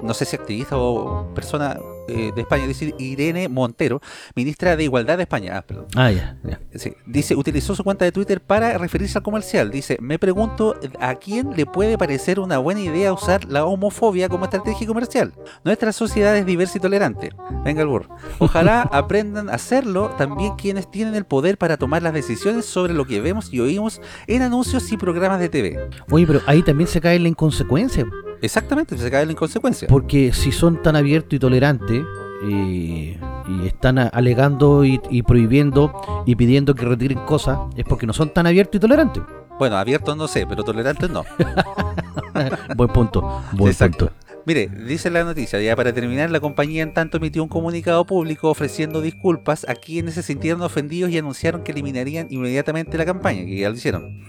no 0.00 0.14
sé 0.14 0.24
si 0.24 0.36
activista 0.36 0.78
o 0.78 1.26
persona 1.34 1.76
eh, 2.10 2.32
de 2.34 2.40
España, 2.40 2.66
dice 2.66 2.94
Irene 2.98 3.48
Montero, 3.48 4.00
ministra 4.34 4.76
de 4.76 4.84
Igualdad 4.84 5.16
de 5.16 5.24
España. 5.24 5.56
Ah, 5.56 5.62
perdón. 5.62 5.86
Ah, 5.96 6.10
ya, 6.10 6.36
ya. 6.44 6.60
Sí, 6.74 6.92
dice, 7.06 7.34
utilizó 7.34 7.74
su 7.74 7.84
cuenta 7.84 8.04
de 8.04 8.12
Twitter 8.12 8.40
para 8.40 8.76
referirse 8.78 9.18
al 9.18 9.24
comercial. 9.24 9.70
Dice, 9.70 9.96
me 10.00 10.18
pregunto 10.18 10.76
a 10.98 11.14
quién 11.16 11.50
le 11.56 11.66
puede 11.66 11.98
parecer 11.98 12.40
una 12.40 12.58
buena 12.58 12.80
idea 12.80 13.12
usar 13.12 13.44
la 13.44 13.64
homofobia 13.64 14.28
como 14.28 14.44
estrategia 14.44 14.86
comercial. 14.86 15.34
Nuestra 15.64 15.92
sociedad 15.92 16.36
es 16.36 16.46
diversa 16.46 16.78
y 16.78 16.80
tolerante. 16.80 17.30
Venga 17.64 17.82
el 17.82 17.88
burro. 17.88 18.16
Ojalá 18.38 18.82
aprendan 18.92 19.48
a 19.48 19.54
hacerlo 19.54 20.10
también 20.16 20.54
quienes 20.56 20.90
tienen 20.90 21.14
el 21.14 21.24
poder 21.24 21.58
para 21.58 21.76
tomar 21.76 22.02
las 22.02 22.14
decisiones 22.14 22.64
sobre 22.64 22.94
lo 22.94 23.04
que 23.04 23.20
vemos 23.20 23.52
y 23.52 23.60
oímos 23.60 24.00
en 24.26 24.42
anuncios 24.42 24.90
y 24.92 24.96
programas 24.96 25.40
de 25.40 25.48
TV. 25.48 25.78
Oye, 26.10 26.26
pero 26.26 26.40
ahí 26.46 26.62
también 26.62 26.88
se 26.88 27.00
cae 27.00 27.18
la 27.18 27.28
inconsecuencia. 27.28 28.06
Exactamente, 28.42 28.96
se 28.96 29.10
cae 29.10 29.22
en 29.24 29.34
consecuencia. 29.34 29.88
Porque 29.88 30.32
si 30.32 30.52
son 30.52 30.82
tan 30.82 30.96
abiertos 30.96 31.34
y 31.34 31.38
tolerantes 31.38 32.04
y, 32.46 33.16
y 33.48 33.66
están 33.66 33.98
alegando 33.98 34.84
y, 34.84 35.00
y 35.10 35.22
prohibiendo 35.22 36.22
y 36.26 36.36
pidiendo 36.36 36.74
que 36.74 36.84
retiren 36.84 37.18
cosas, 37.26 37.58
es 37.76 37.84
porque 37.84 38.06
no 38.06 38.12
son 38.12 38.30
tan 38.30 38.46
abiertos 38.46 38.76
y 38.76 38.80
tolerantes. 38.80 39.22
Bueno, 39.58 39.76
abiertos 39.76 40.16
no 40.16 40.26
sé, 40.26 40.46
pero 40.46 40.64
tolerantes 40.64 41.10
no. 41.10 41.24
Buen 42.76 42.90
punto. 42.90 43.42
Buen 43.52 43.72
Exacto. 43.72 44.06
punto. 44.08 44.29
Mire, 44.50 44.66
dice 44.66 45.10
la 45.10 45.22
noticia, 45.22 45.60
ya 45.60 45.76
para 45.76 45.92
terminar, 45.92 46.28
la 46.32 46.40
compañía 46.40 46.82
en 46.82 46.92
tanto 46.92 47.18
emitió 47.18 47.40
un 47.40 47.48
comunicado 47.48 48.04
público 48.04 48.50
ofreciendo 48.50 49.00
disculpas 49.00 49.64
a 49.68 49.76
quienes 49.76 50.14
se 50.14 50.24
sintieron 50.24 50.60
ofendidos 50.62 51.12
y 51.12 51.18
anunciaron 51.18 51.62
que 51.62 51.70
eliminarían 51.70 52.26
inmediatamente 52.30 52.98
la 52.98 53.04
campaña, 53.04 53.44
que 53.44 53.60
ya 53.60 53.68
lo 53.68 53.76
hicieron. 53.76 54.26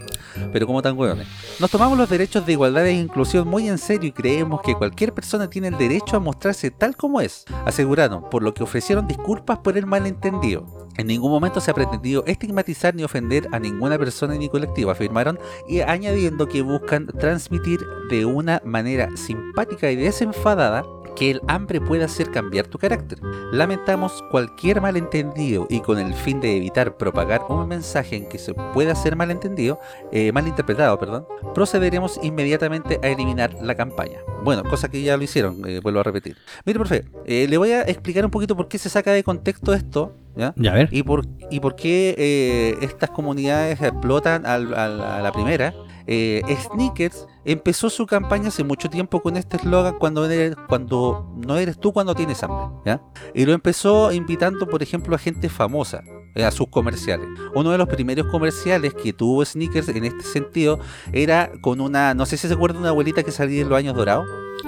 Pero 0.54 0.68
como 0.68 0.84
tan 0.84 0.96
hueones. 0.96 1.28
Nos 1.60 1.72
tomamos 1.72 1.98
los 1.98 2.08
derechos 2.08 2.46
de 2.46 2.52
igualdad 2.52 2.86
e 2.86 2.94
inclusión 2.94 3.48
muy 3.48 3.68
en 3.68 3.80
serio 3.80 4.10
y 4.10 4.12
creemos 4.12 4.62
que 4.62 4.76
cualquier 4.76 5.12
persona 5.12 5.50
tiene 5.50 5.70
el 5.70 5.78
derecho 5.80 6.18
a 6.18 6.20
mostrarse 6.20 6.70
tal 6.70 6.96
como 6.96 7.20
es, 7.20 7.46
aseguraron, 7.66 8.30
por 8.30 8.44
lo 8.44 8.54
que 8.54 8.62
ofrecieron 8.62 9.08
disculpas 9.08 9.58
por 9.58 9.76
el 9.76 9.88
malentendido. 9.88 10.88
En 11.02 11.08
ningún 11.08 11.32
momento 11.32 11.60
se 11.60 11.72
ha 11.72 11.74
pretendido 11.74 12.24
estigmatizar 12.28 12.94
ni 12.94 13.04
ofender 13.04 13.48
a 13.52 13.58
ninguna 13.58 13.98
persona 13.98 14.36
ni 14.36 14.50
colectivo, 14.50 14.92
afirmaron, 14.92 15.40
y 15.68 15.80
añadiendo 15.80 16.48
que 16.48 16.62
buscan 16.62 17.08
transmitir 17.08 17.80
de 18.12 18.24
una 18.26 18.62
manera 18.64 19.10
simpática 19.18 19.90
y 19.90 19.96
desenfadada 19.96 20.86
que 21.16 21.32
el 21.32 21.42
hambre 21.48 21.80
puede 21.82 22.04
hacer 22.04 22.32
cambiar 22.32 22.68
tu 22.68 22.78
carácter. 22.78 23.20
Lamentamos 23.52 24.24
cualquier 24.32 24.82
malentendido 24.82 25.68
y 25.70 25.82
con 25.82 26.00
el 26.00 26.14
fin 26.14 26.40
de 26.40 26.56
evitar 26.58 26.98
propagar 26.98 27.42
un 27.50 27.68
mensaje 27.68 28.16
en 28.16 28.30
que 28.30 28.38
se 28.38 28.54
pueda 28.54 28.96
ser 28.96 29.16
malentendido, 29.16 29.80
eh, 30.12 30.32
malinterpretado, 30.32 30.98
perdón, 31.00 31.26
procederemos 31.54 32.20
inmediatamente 32.24 33.00
a 33.04 33.08
eliminar 33.08 33.54
la 33.62 33.76
campaña. 33.76 34.20
Bueno, 34.44 34.64
cosa 34.64 34.90
que 34.90 35.02
ya 35.02 35.18
lo 35.18 35.24
hicieron, 35.24 35.62
eh, 35.68 35.80
vuelvo 35.82 36.00
a 36.00 36.04
repetir. 36.04 36.38
Mire, 36.66 36.80
profe, 36.80 37.06
eh, 37.26 37.48
le 37.50 37.58
voy 37.58 37.72
a 37.72 37.82
explicar 37.84 38.26
un 38.26 38.32
poquito 38.32 38.56
por 38.56 38.68
qué 38.68 38.78
se 38.78 38.90
saca 38.90 39.12
de 39.12 39.24
contexto 39.24 39.74
esto, 39.74 40.16
¿ya? 40.36 40.54
Ya, 40.56 40.72
a 40.72 40.76
ver. 40.76 40.90
y 40.92 41.04
por, 41.04 41.26
y 41.50 41.60
por 41.60 41.76
qué 41.76 42.16
eh, 42.18 42.78
estas 42.82 43.10
comunidades 43.12 43.82
explotan 43.82 44.46
al- 44.46 44.74
al- 44.74 45.02
a 45.02 45.22
la 45.22 45.32
primera. 45.32 45.74
Eh, 46.08 46.42
Sneakers 46.74 47.28
empezó 47.46 47.90
su 47.90 48.06
campaña 48.06 48.50
hace 48.50 48.64
mucho 48.64 48.90
tiempo 48.90 49.22
con 49.22 49.38
este 49.38 49.58
eslogan 49.58 49.98
cuando, 50.00 50.26
eres- 50.30 50.56
cuando 50.68 51.32
no 51.46 51.58
eres 51.58 51.80
tú 51.80 51.94
cuando 51.94 52.16
tienes 52.16 52.42
hambre. 52.44 52.66
¿ya? 52.86 53.02
Y 53.34 53.46
lo 53.46 53.54
empezó 53.54 54.12
invitando, 54.12 54.68
por 54.68 54.82
ejemplo, 54.84 55.16
a 55.16 55.20
gente 55.20 55.50
famosa. 55.50 56.02
eh, 56.34 56.46
a 56.46 56.52
sus 56.52 56.68
comerciales. 56.70 57.28
Uno 57.56 57.72
de 57.72 57.78
los 57.78 57.90
primeros 57.90 58.26
comerciales 58.28 58.94
que 58.94 59.12
tuvo 59.12 59.44
Sneakers 59.44 59.90
en 59.90 60.06
este 60.06 60.22
sentido 60.24 60.80
era 61.12 61.52
con 61.60 61.82
una, 61.82 62.14
no 62.14 62.26
sé 62.26 62.38
si 62.38 62.48
se 62.48 62.54
acuerdan, 62.54 62.80
una 62.84 62.90
abuelita 62.92 63.22
que 63.24 63.32
salía 63.32 63.62
en 63.64 63.68
los 63.70 63.78
años 63.78 63.96
dorados, 63.96 64.26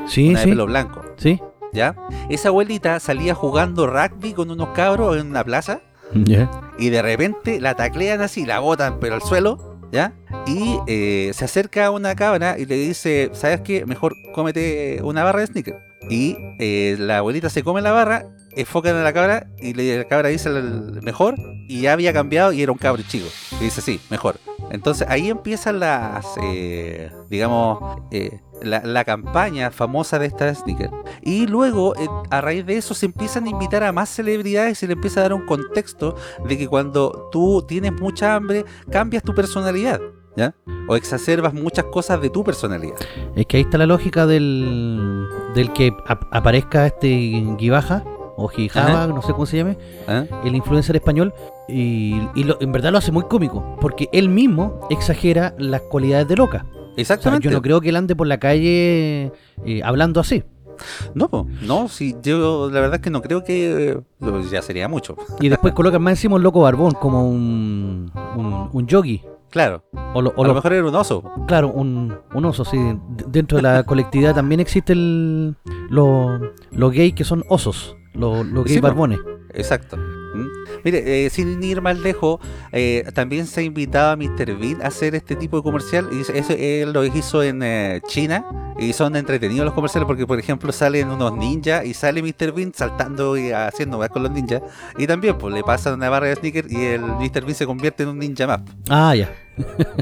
Sí, 0.07 0.27
una 0.29 0.41
de 0.41 0.47
pelo 0.47 0.65
blanco. 0.65 1.01
Sí. 1.15 1.39
¿ya? 1.71 1.95
Esa 2.29 2.49
abuelita 2.49 2.99
salía 2.99 3.33
jugando 3.33 3.87
rugby 3.87 4.33
con 4.33 4.51
unos 4.51 4.69
cabros 4.69 5.15
en 5.17 5.27
una 5.27 5.43
plaza 5.45 5.79
Ya. 6.13 6.51
y 6.77 6.89
de 6.89 7.01
repente 7.01 7.61
la 7.61 7.75
taclean 7.75 8.19
así, 8.19 8.45
la 8.45 8.59
botan 8.59 8.97
pero 8.99 9.15
al 9.15 9.21
suelo, 9.21 9.72
¿ya? 9.93 10.11
Y 10.47 10.77
eh, 10.87 11.31
se 11.33 11.45
acerca 11.45 11.85
a 11.85 11.91
una 11.91 12.15
cabra 12.15 12.57
y 12.59 12.65
le 12.65 12.75
dice, 12.75 13.29
¿sabes 13.33 13.61
qué? 13.61 13.85
Mejor 13.85 14.13
cómete 14.33 14.99
una 15.03 15.23
barra 15.23 15.39
de 15.41 15.47
sneaker. 15.47 15.75
Y 16.09 16.35
eh, 16.59 16.97
la 16.99 17.19
abuelita 17.19 17.49
se 17.49 17.63
come 17.63 17.81
la 17.81 17.91
barra, 17.93 18.25
enfocan 18.57 18.95
a 18.97 19.03
la 19.03 19.13
cabra 19.13 19.47
y 19.57 19.73
le- 19.73 19.99
la 19.99 20.03
cabra 20.03 20.27
dice 20.29 20.49
mejor 20.49 21.35
y 21.69 21.79
ya 21.81 21.93
había 21.93 22.11
cambiado 22.11 22.51
y 22.51 22.61
era 22.61 22.71
un 22.73 22.77
cabro 22.77 23.01
chico. 23.07 23.27
Y 23.61 23.63
dice, 23.65 23.79
sí, 23.81 24.01
mejor. 24.09 24.37
Entonces 24.71 25.07
ahí 25.09 25.29
empiezan 25.29 25.79
las, 25.79 26.25
eh, 26.41 27.09
digamos, 27.29 27.97
eh, 28.11 28.39
la, 28.63 28.81
la 28.83 29.03
campaña 29.03 29.69
famosa 29.71 30.19
de 30.19 30.25
esta 30.27 30.53
sneaker. 30.53 30.89
Y 31.21 31.47
luego, 31.47 31.95
eh, 31.95 32.07
a 32.29 32.41
raíz 32.41 32.65
de 32.65 32.77
eso, 32.77 32.93
se 32.93 33.05
empiezan 33.05 33.45
a 33.45 33.49
invitar 33.49 33.83
a 33.83 33.91
más 33.91 34.09
celebridades 34.09 34.71
y 34.73 34.75
se 34.75 34.87
le 34.87 34.93
empieza 34.93 35.19
a 35.19 35.23
dar 35.23 35.33
un 35.33 35.45
contexto 35.45 36.15
de 36.47 36.57
que 36.57 36.67
cuando 36.67 37.29
tú 37.31 37.63
tienes 37.67 37.93
mucha 37.93 38.35
hambre, 38.35 38.65
cambias 38.89 39.23
tu 39.23 39.33
personalidad, 39.33 39.99
¿ya? 40.35 40.55
O 40.87 40.95
exacerbas 40.95 41.53
muchas 41.53 41.85
cosas 41.85 42.21
de 42.21 42.29
tu 42.29 42.43
personalidad. 42.43 42.95
Es 43.35 43.45
que 43.45 43.57
ahí 43.57 43.63
está 43.63 43.77
la 43.77 43.85
lógica 43.85 44.25
del, 44.25 45.27
del 45.55 45.71
que 45.73 45.93
ap- 46.07 46.25
aparezca 46.31 46.85
este 46.87 47.09
Gibaja 47.57 48.03
o 48.35 48.47
Gijaba, 48.47 49.05
no 49.07 49.21
sé 49.21 49.31
cómo 49.31 49.45
se 49.45 49.57
llame, 49.57 49.77
¿eh? 50.07 50.27
el 50.43 50.55
influencer 50.55 50.95
español, 50.95 51.33
y, 51.69 52.19
y 52.35 52.43
lo- 52.43 52.59
en 52.59 52.71
verdad 52.71 52.91
lo 52.91 52.97
hace 52.97 53.11
muy 53.11 53.23
cómico, 53.25 53.77
porque 53.79 54.09
él 54.11 54.27
mismo 54.27 54.79
exagera 54.89 55.53
las 55.59 55.81
cualidades 55.81 56.27
de 56.27 56.35
loca. 56.35 56.65
O 56.93 56.95
sea, 56.95 57.01
Exactamente. 57.01 57.45
yo 57.45 57.51
no 57.51 57.61
creo 57.61 57.81
que 57.81 57.89
él 57.89 57.95
ande 57.95 58.15
por 58.15 58.27
la 58.27 58.39
calle 58.39 59.31
eh, 59.65 59.81
hablando 59.83 60.19
así. 60.19 60.43
No, 61.13 61.29
no, 61.61 61.87
si 61.87 62.15
yo 62.23 62.69
la 62.71 62.79
verdad 62.81 62.95
es 62.95 63.01
que 63.01 63.09
no 63.11 63.21
creo 63.21 63.43
que 63.43 63.91
eh, 63.91 63.99
ya 64.51 64.61
sería 64.61 64.87
mucho. 64.87 65.15
Y 65.39 65.49
después 65.49 65.73
colocan 65.73 66.01
más 66.01 66.13
encima 66.13 66.35
un 66.35 66.43
loco 66.43 66.61
barbón, 66.61 66.93
como 66.93 67.29
un, 67.29 68.11
un, 68.35 68.69
un 68.71 68.87
yogi. 68.87 69.21
Claro, 69.51 69.83
O, 70.15 70.21
lo- 70.23 70.31
o 70.35 70.39
a 70.43 70.43
lo 70.43 70.47
lo- 70.47 70.53
mejor 70.55 70.73
era 70.73 70.83
un 70.87 70.95
oso. 70.95 71.23
Claro, 71.47 71.69
un, 71.71 72.15
un 72.33 72.45
oso, 72.45 72.65
sí. 72.65 72.77
Dentro 73.27 73.57
de 73.57 73.61
la 73.61 73.83
colectividad 73.85 74.33
también 74.33 74.59
existen 74.59 75.55
los 75.89 76.41
los 76.71 76.91
gays 76.91 77.13
que 77.13 77.23
son 77.23 77.43
osos, 77.49 77.95
los 78.15 78.43
los 78.47 78.63
gays 78.65 78.75
Sí, 78.77 78.81
barbones. 78.81 79.19
Exacto. 79.53 79.97
Mire, 80.83 81.25
eh, 81.25 81.29
sin 81.29 81.61
ir 81.63 81.81
más 81.81 81.97
lejos, 81.97 82.39
eh, 82.71 83.03
también 83.13 83.45
se 83.47 83.61
ha 83.61 83.63
invitado 83.63 84.11
a 84.11 84.15
Mr. 84.15 84.57
Bean 84.57 84.81
a 84.81 84.87
hacer 84.87 85.15
este 85.15 85.35
tipo 85.35 85.57
de 85.57 85.63
comercial. 85.63 86.09
Y 86.11 86.21
eso, 86.21 86.53
él 86.57 86.91
lo 86.93 87.03
hizo 87.05 87.41
en 87.43 87.61
eh, 87.63 88.01
China. 88.07 88.45
Y 88.79 88.91
son 88.93 89.15
entretenidos 89.15 89.65
los 89.65 89.73
comerciales 89.75 90.07
porque, 90.07 90.25
por 90.25 90.39
ejemplo, 90.39 90.71
salen 90.71 91.09
unos 91.09 91.37
ninjas 91.37 91.85
y 91.85 91.93
sale 91.93 92.23
Mr. 92.23 92.51
Bean 92.53 92.73
saltando 92.73 93.37
y 93.37 93.51
haciendo 93.51 93.99
más 93.99 94.09
con 94.09 94.23
los 94.23 94.31
ninjas. 94.31 94.61
Y 94.97 95.05
también, 95.05 95.37
pues, 95.37 95.53
le 95.53 95.61
pasan 95.63 95.93
una 95.93 96.09
barra 96.09 96.27
de 96.27 96.35
sneaker 96.35 96.65
y 96.69 96.81
el 96.85 97.01
Mr. 97.01 97.41
Bean 97.45 97.53
se 97.55 97.65
convierte 97.67 98.03
en 98.03 98.09
un 98.09 98.19
ninja 98.19 98.47
más. 98.47 98.61
Ah, 98.89 99.15
ya. 99.15 99.31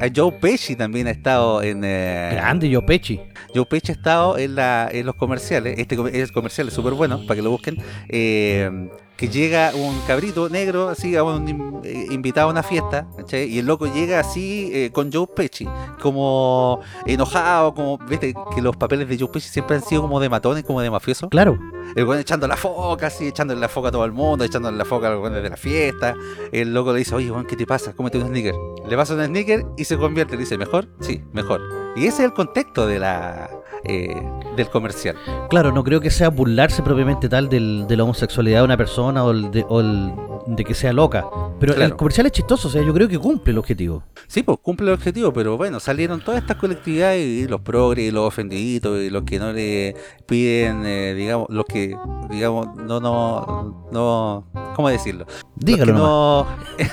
A 0.01 0.07
Joe 0.15 0.31
Pesci 0.31 0.77
también 0.77 1.07
ha 1.07 1.11
estado 1.11 1.61
en... 1.61 1.81
eh, 1.83 2.29
Grande, 2.31 2.69
yo 2.69 2.85
pechi. 2.85 3.19
Joe 3.53 3.65
Pesci 3.65 3.91
ha 3.91 3.95
estado 3.95 4.37
en, 4.37 4.55
la, 4.55 4.87
en 4.89 5.05
los 5.05 5.15
comerciales. 5.15 5.77
Este 5.77 5.97
es 6.13 6.31
comercial 6.31 6.69
es 6.69 6.73
súper 6.73 6.93
bueno 6.93 7.19
para 7.27 7.35
que 7.35 7.41
lo 7.41 7.51
busquen. 7.51 7.75
eh, 8.07 8.89
que 9.21 9.29
llega 9.29 9.71
un 9.75 10.01
cabrito 10.07 10.49
negro, 10.49 10.89
así, 10.89 11.15
a 11.15 11.23
un 11.23 11.79
eh, 11.83 12.07
invitado 12.09 12.47
a 12.47 12.51
una 12.51 12.63
fiesta. 12.63 13.05
Y 13.31 13.59
el 13.59 13.67
loco 13.67 13.85
llega 13.85 14.19
así 14.19 14.71
eh, 14.73 14.89
con 14.91 15.11
Joe 15.13 15.27
Pesci, 15.27 15.69
como 16.01 16.79
enojado, 17.05 17.75
como, 17.75 17.99
viste, 17.99 18.33
que 18.55 18.63
los 18.63 18.75
papeles 18.75 19.07
de 19.07 19.19
Joe 19.19 19.29
Pesci 19.29 19.49
siempre 19.49 19.75
han 19.75 19.83
sido 19.83 20.01
como 20.01 20.19
de 20.19 20.27
matones, 20.27 20.63
como 20.63 20.81
de 20.81 20.89
mafioso. 20.89 21.29
Claro. 21.29 21.59
El 21.95 22.05
weón 22.05 22.19
echando 22.19 22.47
la 22.47 22.57
foca, 22.57 23.07
así, 23.07 23.27
echándole 23.27 23.61
la 23.61 23.69
foca 23.69 23.89
a 23.89 23.91
todo 23.91 24.05
el 24.05 24.11
mundo, 24.11 24.43
echándole 24.43 24.75
la 24.75 24.85
foca 24.85 25.09
a 25.09 25.11
los 25.11 25.31
de 25.31 25.49
la 25.51 25.57
fiesta. 25.57 26.15
El 26.51 26.73
loco 26.73 26.91
le 26.91 26.99
dice, 26.99 27.13
oye, 27.13 27.31
¿qué 27.47 27.55
te 27.55 27.67
pasa? 27.67 27.93
Cómete 27.93 28.17
un 28.17 28.25
sneaker. 28.29 28.55
Le 28.89 28.97
pasa 28.97 29.13
un 29.13 29.23
sneaker 29.23 29.67
y 29.77 29.85
se 29.85 29.99
convierte. 29.99 30.33
Le 30.33 30.39
dice, 30.39 30.57
¿mejor? 30.57 30.87
Sí, 30.99 31.23
mejor. 31.31 31.61
Y 31.95 32.07
ese 32.07 32.23
es 32.23 32.29
el 32.29 32.33
contexto 32.33 32.87
de 32.87 32.97
la 32.97 33.51
eh, 33.83 34.21
del 34.55 34.69
comercial. 34.69 35.15
Claro, 35.49 35.71
no 35.71 35.83
creo 35.83 35.99
que 36.01 36.11
sea 36.11 36.29
burlarse 36.29 36.81
propiamente 36.83 37.29
tal 37.29 37.49
del, 37.49 37.85
de 37.87 37.97
la 37.97 38.03
homosexualidad 38.03 38.59
de 38.59 38.65
una 38.65 38.77
persona 38.77 39.23
o, 39.23 39.31
el 39.31 39.51
de, 39.51 39.65
o 39.67 39.79
el 39.79 40.13
de 40.47 40.63
que 40.63 40.73
sea 40.73 40.93
loca. 40.93 41.25
Pero 41.59 41.73
el 41.75 41.95
comercial 41.95 42.25
es 42.25 42.31
chistoso, 42.31 42.67
o 42.67 42.71
sea, 42.71 42.81
yo 42.83 42.93
creo 42.93 43.07
que 43.07 43.19
cumple 43.19 43.51
el 43.51 43.57
objetivo. 43.59 44.03
Sí, 44.27 44.43
pues 44.43 44.57
cumple 44.61 44.87
el 44.87 44.93
objetivo, 44.93 45.31
pero 45.31 45.57
bueno, 45.57 45.79
salieron 45.79 46.21
todas 46.21 46.41
estas 46.41 46.57
colectividades 46.57 47.25
y 47.25 47.47
los 47.47 47.61
progres 47.61 48.07
y 48.07 48.11
los 48.11 48.27
ofendiditos 48.27 48.99
y 48.99 49.09
los 49.09 49.23
que 49.23 49.39
no 49.39 49.51
le 49.51 49.95
piden, 50.25 50.85
eh, 50.85 51.13
digamos, 51.13 51.47
los 51.49 51.65
que, 51.65 51.95
digamos, 52.29 52.75
no, 52.75 52.99
no, 52.99 53.87
no, 53.91 54.47
¿cómo 54.75 54.89
decirlo? 54.89 55.25
Dígalo 55.55 55.93
no, 55.93 56.47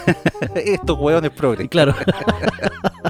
estos 0.54 0.98
hueones 0.98 1.30
progres, 1.30 1.68
Claro. 1.68 1.94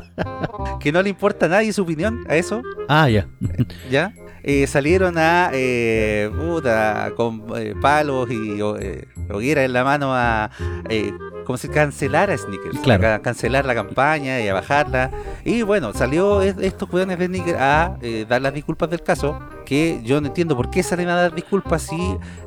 que 0.88 0.92
no 0.92 1.02
le 1.02 1.10
importa 1.10 1.44
a 1.44 1.48
nadie 1.50 1.70
su 1.74 1.82
opinión 1.82 2.24
a 2.30 2.36
eso, 2.36 2.62
ah, 2.88 3.10
ya. 3.10 3.28
¿ya? 3.90 4.14
Eh, 4.42 4.66
salieron 4.66 5.18
a, 5.18 5.50
eh, 5.52 6.30
puta, 6.34 7.12
con 7.14 7.44
eh, 7.56 7.74
palos 7.78 8.30
y 8.30 8.58
eh, 8.80 9.04
hoguera 9.30 9.64
en 9.64 9.74
la 9.74 9.84
mano 9.84 10.14
a, 10.14 10.50
eh, 10.88 11.12
como 11.44 11.58
si 11.58 11.68
cancelar 11.68 12.30
a 12.30 12.38
Sneakers, 12.38 12.78
Claro. 12.80 13.12
a 13.12 13.18
cancelar 13.18 13.66
la 13.66 13.74
campaña 13.74 14.40
y 14.40 14.48
a 14.48 14.54
bajarla. 14.54 15.10
Y 15.44 15.60
bueno, 15.62 15.92
salió 15.92 16.40
es- 16.40 16.56
estos 16.58 16.90
weones 16.90 17.18
de 17.18 17.26
Sneakers 17.26 17.58
a 17.60 17.98
eh, 18.00 18.24
dar 18.26 18.40
las 18.40 18.54
disculpas 18.54 18.88
del 18.88 19.02
caso, 19.02 19.38
que 19.68 20.00
yo 20.02 20.18
no 20.18 20.28
entiendo 20.28 20.56
por 20.56 20.70
qué 20.70 20.82
salen 20.82 21.08
a 21.08 21.14
dar 21.14 21.34
disculpas 21.34 21.82
si 21.82 21.98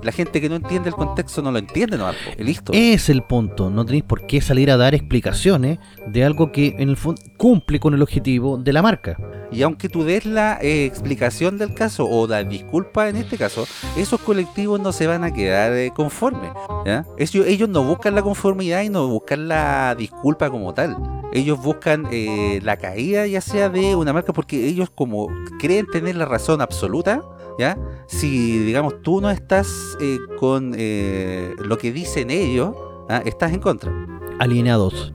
la 0.02 0.12
gente 0.12 0.42
que 0.42 0.50
no 0.50 0.56
entiende 0.56 0.90
el 0.90 0.96
contexto 0.96 1.44
no 1.44 1.52
lo 1.52 1.60
entiende, 1.60 1.96
no, 1.96 2.10
y 2.36 2.44
listo. 2.44 2.74
Es 2.74 3.10
el 3.10 3.22
punto. 3.22 3.70
No 3.70 3.86
tenéis 3.86 4.04
por 4.06 4.26
qué 4.26 4.42
salir 4.42 4.72
a 4.72 4.78
dar 4.78 4.96
explicaciones 4.96 5.78
de 6.08 6.26
algo 6.26 6.52
que 6.52 6.76
en 6.80 6.90
el 6.90 6.98
fondo 6.98 7.22
cumple 7.38 7.80
con 7.80 7.94
el 7.94 8.02
objetivo 8.02 8.58
de 8.58 8.74
la 8.74 8.82
marca. 8.82 9.18
Y 9.52 9.62
aunque 9.62 9.88
tú 9.88 10.04
des 10.04 10.26
la 10.26 10.58
eh, 10.64 10.86
explicación 10.86 11.60
del 11.60 11.76
caso 11.76 12.08
o 12.10 12.26
la 12.26 12.44
disculpa 12.44 13.08
en 13.08 13.18
este 13.18 13.38
caso, 13.38 13.68
esos 13.96 14.20
colectivos 14.22 14.80
no 14.80 14.92
se 14.92 15.06
van 15.06 15.24
a 15.24 15.32
quedar 15.32 15.74
eh, 15.74 15.92
conformes. 15.96 16.52
¿ya? 16.88 17.06
Ellos, 17.20 17.46
ellos 17.46 17.70
no 17.70 17.84
buscan 17.84 18.16
la 18.16 18.24
conformidad 18.24 18.82
y 18.82 18.90
no 18.90 19.08
buscan 19.08 19.48
la 19.48 19.94
disculpa 19.94 20.50
como 20.50 20.74
tal. 20.74 21.21
Ellos 21.34 21.62
buscan 21.62 22.08
eh, 22.12 22.60
la 22.64 22.78
caída 22.78 23.26
ya 23.28 23.42
sea 23.42 23.70
de 23.70 23.96
una 23.96 24.14
marca 24.14 24.34
porque 24.34 24.68
ellos 24.68 24.90
como 24.90 25.30
creen 25.60 25.88
tener 25.88 26.16
la 26.16 26.26
razón 26.26 26.62
absoluta, 26.62 27.24
¿ya? 27.58 27.78
Si 28.08 28.60
digamos 28.60 29.02
tú 29.02 29.22
no 29.22 29.30
estás 29.30 29.68
eh, 30.02 30.18
con 30.40 30.74
eh, 30.78 31.54
lo 31.60 31.78
que 31.78 31.92
dicen 31.92 32.32
ellos, 32.32 32.76
¿ah? 33.10 33.22
estás 33.26 33.54
en 33.54 33.60
contra. 33.60 33.92
Alienados. 34.40 35.14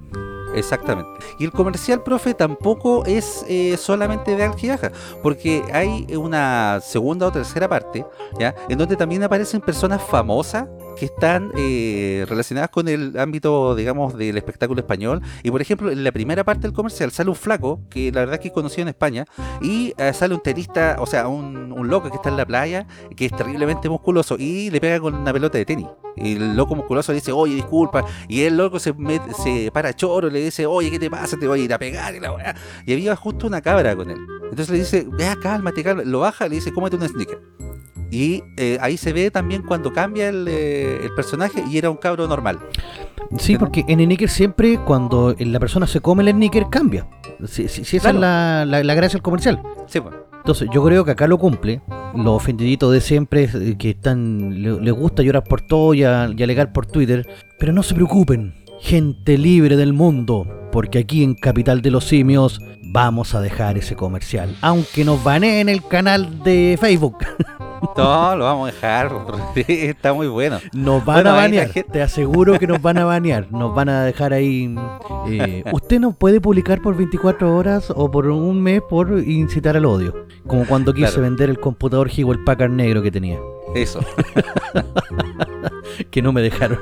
Exactamente. 0.57 1.11
Y 1.39 1.45
el 1.45 1.53
comercial, 1.53 2.03
profe, 2.03 2.33
tampoco 2.33 3.05
es 3.05 3.45
eh, 3.47 3.77
solamente 3.77 4.37
de 4.37 4.45
Alquilaja, 4.45 4.91
porque 5.23 5.63
hay 5.73 6.07
una 6.17 6.81
segunda 6.81 7.27
o 7.27 7.33
tercera 7.33 7.69
parte, 7.69 8.07
¿ya? 8.39 8.55
En 8.69 8.79
donde 8.79 8.97
también 8.97 9.23
aparecen 9.23 9.61
personas 9.61 10.03
famosas 10.03 10.67
que 10.97 11.07
están 11.07 11.53
eh, 11.57 12.25
relacionadas 12.29 12.71
con 12.71 12.89
el 12.89 13.19
ámbito, 13.19 13.75
digamos, 13.75 14.17
del 14.17 14.37
espectáculo 14.37 14.81
español. 14.81 15.23
Y 15.43 15.51
por 15.51 15.61
ejemplo, 15.61 15.91
en 15.91 16.03
la 16.03 16.13
primera 16.13 16.45
parte 16.45 16.63
del 16.63 16.73
comercial 16.73 17.11
sale 17.13 17.31
un 17.31 17.37
flaco, 17.37 17.81
que 17.91 18.11
la 18.11 18.21
verdad 18.21 18.35
es 18.35 18.41
que 18.41 18.49
es 18.49 18.55
conocido 18.55 18.83
en 18.83 18.89
España, 18.89 19.25
y 19.61 19.93
eh, 19.99 20.13
sale 20.13 20.35
un 20.35 20.43
tenista, 20.43 20.97
o 20.99 21.07
sea, 21.07 21.29
un, 21.29 21.73
un 21.73 21.89
loco 21.89 22.11
que 22.11 22.17
está 22.17 22.29
en 22.31 22.37
la 22.37 22.47
playa, 22.47 22.87
que 23.17 23.27
es 23.27 23.33
terriblemente 23.33 23.89
musculoso, 23.89 24.37
y 24.39 24.71
le 24.71 24.81
pega 24.81 25.01
con 25.01 25.15
una 25.15 25.33
pelota 25.33 25.59
de 25.59 25.65
tenis. 25.65 25.87
Y 26.17 26.37
el 26.37 26.57
loco 26.57 26.75
musculoso 26.75 27.13
le 27.13 27.17
dice, 27.17 27.33
oye, 27.33 27.55
disculpa. 27.55 28.05
Y 28.29 28.43
el 28.43 28.57
loco 28.57 28.79
se, 28.79 28.95
mete- 28.95 29.33
se 29.35 29.71
para 29.71 29.95
choro, 29.95 30.31
le 30.31 30.41
dice, 30.41 30.65
oye, 30.67 30.91
¿qué 30.91 30.99
te 30.99 31.11
pasa? 31.11 31.37
Te 31.39 31.47
voy 31.47 31.61
a 31.61 31.65
ir 31.65 31.73
a 31.75 31.79
pegar. 31.79 32.15
Y, 32.15 32.21
la 32.21 32.33
weá. 32.33 32.55
y 32.87 32.93
había 32.93 33.15
justo 33.17 33.47
una 33.47 33.61
cabra 33.61 33.95
con 33.95 34.11
él. 34.11 34.19
Entonces 34.45 34.71
le 34.71 34.79
dice, 34.79 35.07
vea, 35.19 35.37
cálmate, 35.37 35.83
cálmate. 35.85 36.09
Lo 36.09 36.21
baja, 36.21 36.49
le 36.49 36.55
dice, 36.57 36.73
cómete 36.73 36.97
un 36.97 37.07
sneaker. 37.09 37.41
Y 38.11 38.43
eh, 38.57 38.79
ahí 38.81 38.97
se 38.97 39.13
ve 39.13 39.31
también 39.33 39.63
cuando 39.63 39.93
cambia 39.93 40.29
el, 40.29 40.47
eh, 40.49 41.01
el 41.03 41.13
personaje 41.15 41.65
y 41.69 41.77
era 41.77 41.91
un 41.91 41.97
cabro 41.97 42.27
normal. 42.29 42.61
Sí, 43.37 43.59
porque 43.59 43.85
en 43.89 43.99
el 44.01 44.07
sneaker 44.07 44.29
siempre 44.31 44.79
cuando 44.79 45.35
la 45.39 45.59
persona 45.59 45.87
se 45.89 46.01
come 46.01 46.23
el 46.23 46.31
sneaker 46.31 46.69
cambia. 46.71 47.09
Si, 47.47 47.67
si- 47.69 47.85
si 47.85 47.97
esa 47.97 48.13
Claro. 48.13 48.19
es 48.19 48.21
la, 48.21 48.65
la- 48.65 48.85
la 48.85 48.95
gracia 48.95 49.17
del 49.17 49.23
comercial. 49.23 49.61
Sí, 49.89 50.01
pues. 50.01 50.15
Entonces, 50.47 50.69
yo 50.73 50.85
creo 50.85 51.05
que 51.05 51.11
acá 51.11 51.27
lo 51.27 51.39
cumple. 51.39 51.81
Los 52.15 52.29
ofendiditos 52.29 52.93
de 52.93 53.01
siempre 53.01 53.51
eh, 53.53 53.75
que 53.77 53.91
están 53.91 54.63
le- 54.63 54.93
gusta 54.93 55.25
llorar 55.25 55.43
por 55.43 55.61
todo 55.61 55.93
y, 55.93 56.05
a- 56.05 56.31
y 56.37 56.41
alegar 56.41 56.73
por 56.73 56.87
Twitter. 56.87 57.27
Pero 57.59 57.73
no 57.73 57.83
se 57.83 57.97
preocupen, 57.97 58.55
gente 58.81 59.39
libre 59.39 59.77
del 59.77 59.93
mundo, 59.93 60.47
porque 60.71 61.01
aquí 61.01 61.25
en 61.25 61.35
Capital 61.35 61.83
de 61.83 61.91
los 61.91 62.05
Simios 62.05 62.61
vamos 62.81 63.35
a 63.35 63.41
dejar 63.41 63.77
ese 63.77 63.97
comercial. 63.97 64.57
Aunque 64.61 65.05
nos 65.05 65.25
baneen 65.25 65.69
el 65.69 65.83
canal 65.85 66.45
de 66.45 66.79
Facebook. 66.81 67.17
No, 67.97 68.37
lo 68.37 68.45
vamos 68.45 68.69
a 68.69 68.73
dejar. 68.73 69.13
Está 69.69 70.13
muy 70.13 70.29
bueno. 70.29 70.59
Nos 70.73 71.05
van 71.05 71.17
Bueno, 71.17 71.31
a 71.31 71.35
banear, 71.35 71.69
gente- 71.71 71.91
te 71.93 72.03
aseguro 72.03 72.59
que 72.59 72.67
nos 72.67 72.81
van 72.83 72.99
a 72.99 73.05
banear. 73.05 73.51
Nos 73.51 73.75
van 73.75 73.89
a 73.89 74.05
dejar 74.05 74.33
ahí. 74.33 74.75
eh, 75.29 75.65
usted 75.73 76.01
no 76.01 76.13
puede 76.13 76.41
publicar 76.41 76.81
por 76.83 76.97
24 76.97 77.57
horas 77.57 77.93
o 77.95 78.11
por 78.11 78.27
un 78.29 78.63
mes 78.63 78.83
por 78.89 79.19
incitar 79.21 79.77
al 79.77 79.85
odio. 79.87 80.27
Como 80.47 80.67
cuando 80.67 80.93
quise 80.93 81.09
Claro. 81.09 81.23
vender 81.23 81.51
el 81.51 81.59
computador 81.61 82.11
Hewlett 82.15 82.45
Packard 82.45 82.71
negro 82.71 83.03
que 83.03 83.11
tenía. 83.11 83.39
Eso. 83.75 84.01
Que 86.11 86.21
no 86.21 86.31
me 86.33 86.43
dejaron. 86.43 86.79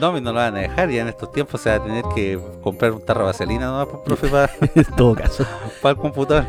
No, 0.00 0.12
no 0.20 0.32
lo 0.32 0.38
van 0.38 0.54
a 0.56 0.58
dejar. 0.60 0.90
Ya 0.90 1.02
en 1.02 1.08
estos 1.08 1.30
tiempos 1.32 1.60
se 1.60 1.70
va 1.70 1.76
a 1.76 1.82
tener 1.82 2.04
que 2.14 2.38
comprar 2.62 2.92
un 2.92 3.04
tarro 3.04 3.20
de 3.20 3.26
vaselina, 3.26 3.66
¿no? 3.66 4.02
profe, 4.04 4.28
para, 4.30 4.50
en 4.74 4.84
todo 4.96 5.14
caso. 5.14 5.44
para 5.82 5.92
el 5.94 5.98
computador. 6.00 6.44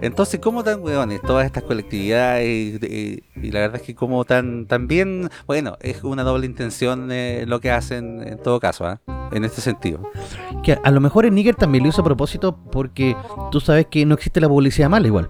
Entonces, 0.00 0.40
¿cómo 0.40 0.62
tan 0.64 0.82
huevones 0.82 1.20
todas 1.22 1.46
estas 1.46 1.62
colectividades? 1.62 2.44
Y, 2.46 2.86
y- 2.86 3.24
y 3.46 3.50
la 3.50 3.60
verdad 3.60 3.76
es 3.76 3.82
que 3.82 3.94
como 3.94 4.24
tan, 4.24 4.66
tan 4.66 4.86
bien, 4.86 5.28
bueno, 5.46 5.76
es 5.80 6.02
una 6.04 6.22
doble 6.22 6.46
intención 6.46 7.10
eh, 7.12 7.44
lo 7.46 7.60
que 7.60 7.70
hacen 7.70 8.22
en 8.26 8.38
todo 8.42 8.58
caso, 8.60 8.86
¿ah? 8.86 9.00
En 9.32 9.44
este 9.44 9.60
sentido. 9.60 10.00
Que 10.62 10.78
a 10.82 10.90
lo 10.90 11.00
mejor 11.00 11.26
el 11.26 11.34
Níger 11.34 11.54
también 11.56 11.82
lo 11.84 11.90
hizo 11.90 12.00
a 12.00 12.04
propósito 12.04 12.56
porque 12.70 13.16
tú 13.50 13.60
sabes 13.60 13.86
que 13.86 14.06
no 14.06 14.14
existe 14.14 14.40
la 14.40 14.48
publicidad 14.48 14.88
mala 14.88 15.06
igual. 15.06 15.28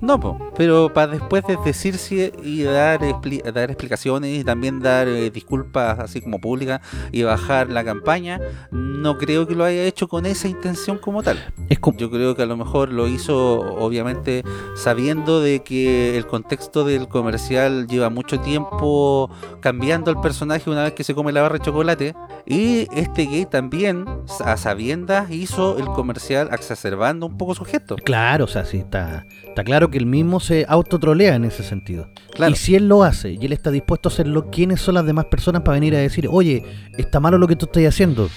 No, 0.00 0.20
po, 0.20 0.38
pero 0.56 0.92
para 0.92 1.12
después 1.12 1.44
de 1.46 1.56
decirse 1.64 2.32
y 2.42 2.62
dar, 2.62 3.00
expli- 3.00 3.42
dar 3.52 3.70
explicaciones 3.70 4.38
y 4.40 4.44
también 4.44 4.80
dar 4.80 5.08
eh, 5.08 5.30
disculpas 5.30 5.98
así 5.98 6.20
como 6.20 6.40
públicas 6.40 6.80
y 7.12 7.22
bajar 7.22 7.70
la 7.70 7.84
campaña, 7.84 8.40
no 8.70 9.18
creo 9.18 9.46
que 9.46 9.54
lo 9.54 9.64
haya 9.64 9.84
hecho 9.84 10.08
con 10.08 10.26
esa 10.26 10.48
intención 10.48 10.98
como 10.98 11.22
tal. 11.22 11.38
Es 11.68 11.78
como, 11.78 11.98
Yo 11.98 12.10
creo 12.10 12.34
que 12.34 12.42
a 12.42 12.46
lo 12.46 12.56
mejor 12.56 12.92
lo 12.92 13.06
hizo 13.08 13.60
obviamente 13.60 14.42
sabiendo 14.74 15.40
de 15.40 15.60
que 15.62 16.16
el 16.16 16.26
contexto 16.26 16.84
del 16.84 17.08
comercial 17.08 17.86
lleva 17.86 18.10
mucho 18.10 18.40
tiempo 18.40 19.30
cambiando 19.60 20.10
el 20.10 20.18
personaje 20.18 20.68
una 20.70 20.84
vez 20.84 20.92
que 20.92 21.04
se 21.04 21.14
come 21.14 21.32
la 21.32 21.42
barra 21.42 21.58
de 21.58 21.64
chocolate 21.64 22.14
y 22.46 22.86
este 22.92 23.26
gay 23.26 23.44
también 23.44 24.04
a 24.44 24.56
sabiendas 24.56 25.30
hizo 25.30 25.78
el 25.78 25.86
comercial 25.86 26.48
exacerbando 26.52 27.26
un 27.26 27.36
poco 27.36 27.54
su 27.54 27.64
gesto. 27.64 27.96
claro, 27.96 28.44
o 28.44 28.48
sea, 28.48 28.64
sí, 28.64 28.78
está, 28.78 29.26
está 29.46 29.64
claro 29.64 29.90
que 29.90 29.98
él 29.98 30.06
mismo 30.06 30.38
se 30.38 30.64
autotrolea 30.68 31.34
en 31.34 31.44
ese 31.44 31.64
sentido. 31.64 32.08
Claro. 32.32 32.52
Y 32.52 32.56
si 32.56 32.76
él 32.76 32.88
lo 32.88 33.02
hace 33.02 33.32
y 33.32 33.44
él 33.44 33.52
está 33.52 33.70
dispuesto 33.70 34.08
a 34.08 34.12
hacerlo, 34.12 34.50
¿quiénes 34.50 34.80
son 34.80 34.94
las 34.94 35.06
demás 35.06 35.24
personas 35.26 35.62
para 35.62 35.74
venir 35.74 35.96
a 35.96 35.98
decir, 35.98 36.28
oye, 36.30 36.64
está 36.96 37.18
malo 37.18 37.38
lo 37.38 37.48
que 37.48 37.56
tú 37.56 37.66
estás 37.66 37.84
haciendo? 37.84 38.28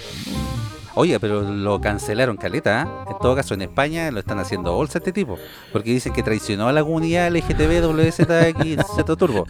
Oye, 0.96 1.18
pero 1.20 1.42
lo 1.44 1.80
cancelaron 1.80 2.36
caleta, 2.36 2.82
¿ah? 2.82 3.06
En 3.10 3.18
todo 3.20 3.36
caso, 3.36 3.54
en 3.54 3.62
España 3.62 4.12
lo 4.12 4.20
están 4.20 4.40
haciendo 4.40 4.74
bolsa 4.74 4.98
este 4.98 5.14
tipo. 5.14 5.38
Porque 5.72 5.92
dicen 5.92 6.12
que 6.12 6.24
traicionó 6.24 6.68
a 6.68 6.74
la 6.74 6.84
comunidad 6.84 7.32
LGTB 7.32 7.86
WZX 7.86 9.06
Turbo. 9.18 9.46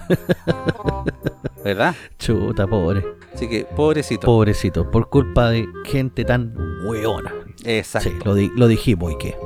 ¿Verdad? 1.69 1.95
Chuta, 2.17 2.65
pobre. 2.67 3.05
Así 3.33 3.47
que, 3.47 3.63
pobrecito. 3.63 4.25
Pobrecito, 4.25 4.89
por 4.89 5.09
culpa 5.09 5.49
de 5.51 5.67
gente 5.85 6.25
tan 6.25 6.53
hueona. 6.85 7.31
Exacto. 7.63 8.09
Sí, 8.09 8.15
lo, 8.25 8.33
di- 8.33 8.51
lo 8.55 8.67
dijimos 8.67 9.11
y 9.13 9.17
que. 9.17 9.37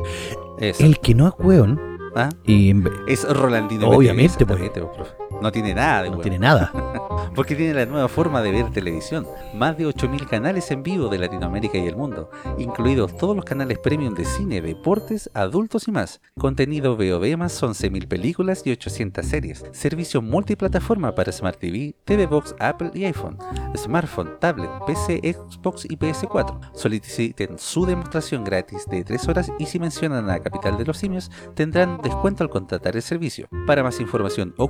eso. 0.59 0.83
El 0.85 0.99
que 0.99 1.13
no 1.15 1.27
es 1.27 1.33
hueón, 1.37 1.79
¿Ah? 2.15 2.29
y 2.45 2.73
Es 3.07 3.27
Rolandino. 3.27 3.89
Obviamente, 3.89 4.45
Betty, 4.45 4.63
exactamente, 4.67 4.81
pues. 4.97 5.13
No 5.41 5.51
tiene 5.51 5.73
nada 5.73 6.03
de 6.03 6.09
no 6.09 6.13
huevo. 6.13 6.21
tiene 6.21 6.39
nada. 6.39 6.71
Porque 7.35 7.55
tiene 7.55 7.73
la 7.73 7.85
nueva 7.85 8.07
forma 8.07 8.41
de 8.41 8.51
ver 8.51 8.71
televisión. 8.71 9.25
Más 9.53 9.77
de 9.77 9.87
8.000 9.87 10.27
canales 10.27 10.69
en 10.71 10.83
vivo 10.83 11.07
de 11.09 11.17
Latinoamérica 11.17 11.77
y 11.77 11.87
el 11.87 11.95
mundo, 11.95 12.29
incluidos 12.57 13.17
todos 13.17 13.35
los 13.35 13.45
canales 13.45 13.79
premium 13.79 14.13
de 14.13 14.25
cine, 14.25 14.61
deportes, 14.61 15.29
adultos 15.33 15.87
y 15.87 15.91
más. 15.91 16.21
Contenido 16.37 16.95
VOD 16.95 17.35
más 17.37 17.61
11.000 17.61 18.07
películas 18.07 18.61
y 18.65 18.71
800 18.71 19.25
series. 19.25 19.65
Servicio 19.71 20.21
multiplataforma 20.21 21.15
para 21.15 21.31
Smart 21.31 21.59
TV, 21.59 21.95
TV 22.05 22.27
Box, 22.27 22.55
Apple 22.59 22.91
y 22.93 23.05
iPhone. 23.05 23.37
Smartphone, 23.75 24.39
tablet, 24.39 24.69
PC, 24.85 25.19
Xbox 25.33 25.85
y 25.85 25.97
PS4. 25.97 26.59
Soliciten 26.73 27.57
su 27.57 27.85
demostración 27.85 28.43
gratis 28.43 28.85
de 28.87 29.03
3 29.03 29.27
horas 29.27 29.51
y 29.59 29.65
si 29.65 29.79
mencionan 29.79 30.29
a 30.29 30.39
Capital 30.39 30.77
de 30.77 30.85
los 30.85 30.97
Simios 30.97 31.31
tendrán 31.55 31.99
descuento 32.01 32.43
al 32.43 32.49
contratar 32.49 32.95
el 32.95 33.01
servicio. 33.01 33.47
Para 33.65 33.83
más 33.83 33.99
información 33.99 34.53
o 34.57 34.67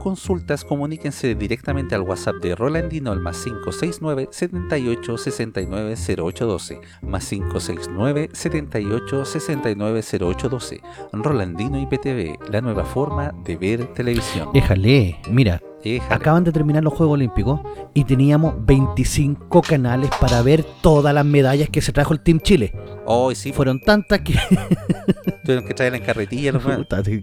comuníquense 0.64 1.36
directamente 1.36 1.96
al 1.96 2.02
WhatsApp 2.02 2.36
de 2.36 2.56
Rolandino 2.56 3.12
al 3.12 3.20
más 3.20 3.44
569 3.44 4.30
78 4.32 5.18
69 5.18 5.96
0812 5.96 6.82
más 7.02 7.28
569 7.28 8.30
78 8.34 9.26
69 9.26 10.02
0812 10.02 10.82
Rolandino 11.14 11.80
IPTV, 11.80 12.52
la 12.52 12.62
nueva 12.62 12.86
forma 12.86 13.34
de 13.44 13.58
ver 13.58 13.94
televisión. 13.94 14.50
Déjale, 14.54 15.20
mira, 15.30 15.62
Acaban 16.10 16.44
de 16.44 16.52
terminar 16.52 16.84
los 16.84 16.94
Juegos 16.94 17.16
Olímpicos 17.16 17.62
y 17.94 18.04
teníamos 18.06 18.54
25 18.66 19.62
canales 19.62 20.10
para 20.20 20.42
ver 20.42 20.64
todas 20.82 21.14
las 21.14 21.26
medallas 21.26 21.70
que 21.70 21.82
se 21.82 21.92
trajo 21.92 22.14
el 22.14 22.22
Team 22.22 22.40
Chile. 22.40 22.74
Hoy 23.06 23.36
sí, 23.36 23.52
Fueron 23.52 23.80
tantas 23.80 24.22
que. 24.22 24.34
tuvieron 25.44 25.66
que 25.66 25.74
traer 25.74 25.94
en 25.96 26.04
carretilla 26.04 26.54
los 26.54 26.64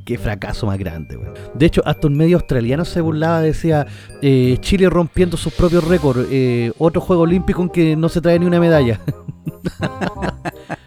qué 0.04 0.18
fracaso 0.18 0.66
más 0.66 0.78
grande, 0.78 1.16
weón. 1.16 1.34
De 1.54 1.66
hecho, 1.66 1.82
hasta 1.86 2.06
un 2.06 2.16
medio 2.16 2.36
australiano 2.36 2.84
se 2.84 3.00
burlaba, 3.00 3.40
decía 3.40 3.86
eh, 4.20 4.58
Chile 4.60 4.90
rompiendo 4.90 5.36
sus 5.36 5.54
propios 5.54 5.84
récords. 5.84 6.26
eh, 6.30 6.72
otro 6.78 7.00
Juego 7.00 7.22
Olímpico 7.22 7.62
en 7.62 7.70
que 7.70 7.96
no 7.96 8.08
se 8.08 8.20
trae 8.20 8.38
ni 8.38 8.46
una 8.46 8.60
medalla. 8.60 9.00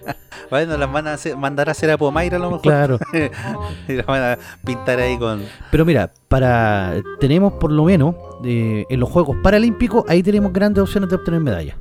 Bueno, 0.49 0.77
las 0.77 0.91
van 0.91 1.07
a 1.07 1.13
hacer- 1.13 1.35
mandar 1.37 1.69
a 1.69 1.71
hacer 1.71 1.89
a 1.91 1.97
Pomaira 1.97 2.37
a 2.37 2.39
lo 2.39 2.47
mejor. 2.51 2.61
claro. 2.61 2.99
y 3.87 3.93
las 3.93 4.05
van 4.05 4.21
a 4.21 4.37
pintar 4.65 4.99
ahí 4.99 5.17
con. 5.17 5.41
Pero 5.71 5.85
mira, 5.85 6.11
para 6.27 6.93
tenemos 7.19 7.53
por 7.53 7.71
lo 7.71 7.85
menos 7.85 8.15
eh, 8.43 8.85
en 8.89 8.99
los 8.99 9.09
Juegos 9.09 9.37
Paralímpicos, 9.43 10.03
ahí 10.07 10.21
tenemos 10.23 10.53
grandes 10.53 10.83
opciones 10.83 11.09
de 11.09 11.15
obtener 11.15 11.39
medallas. 11.39 11.77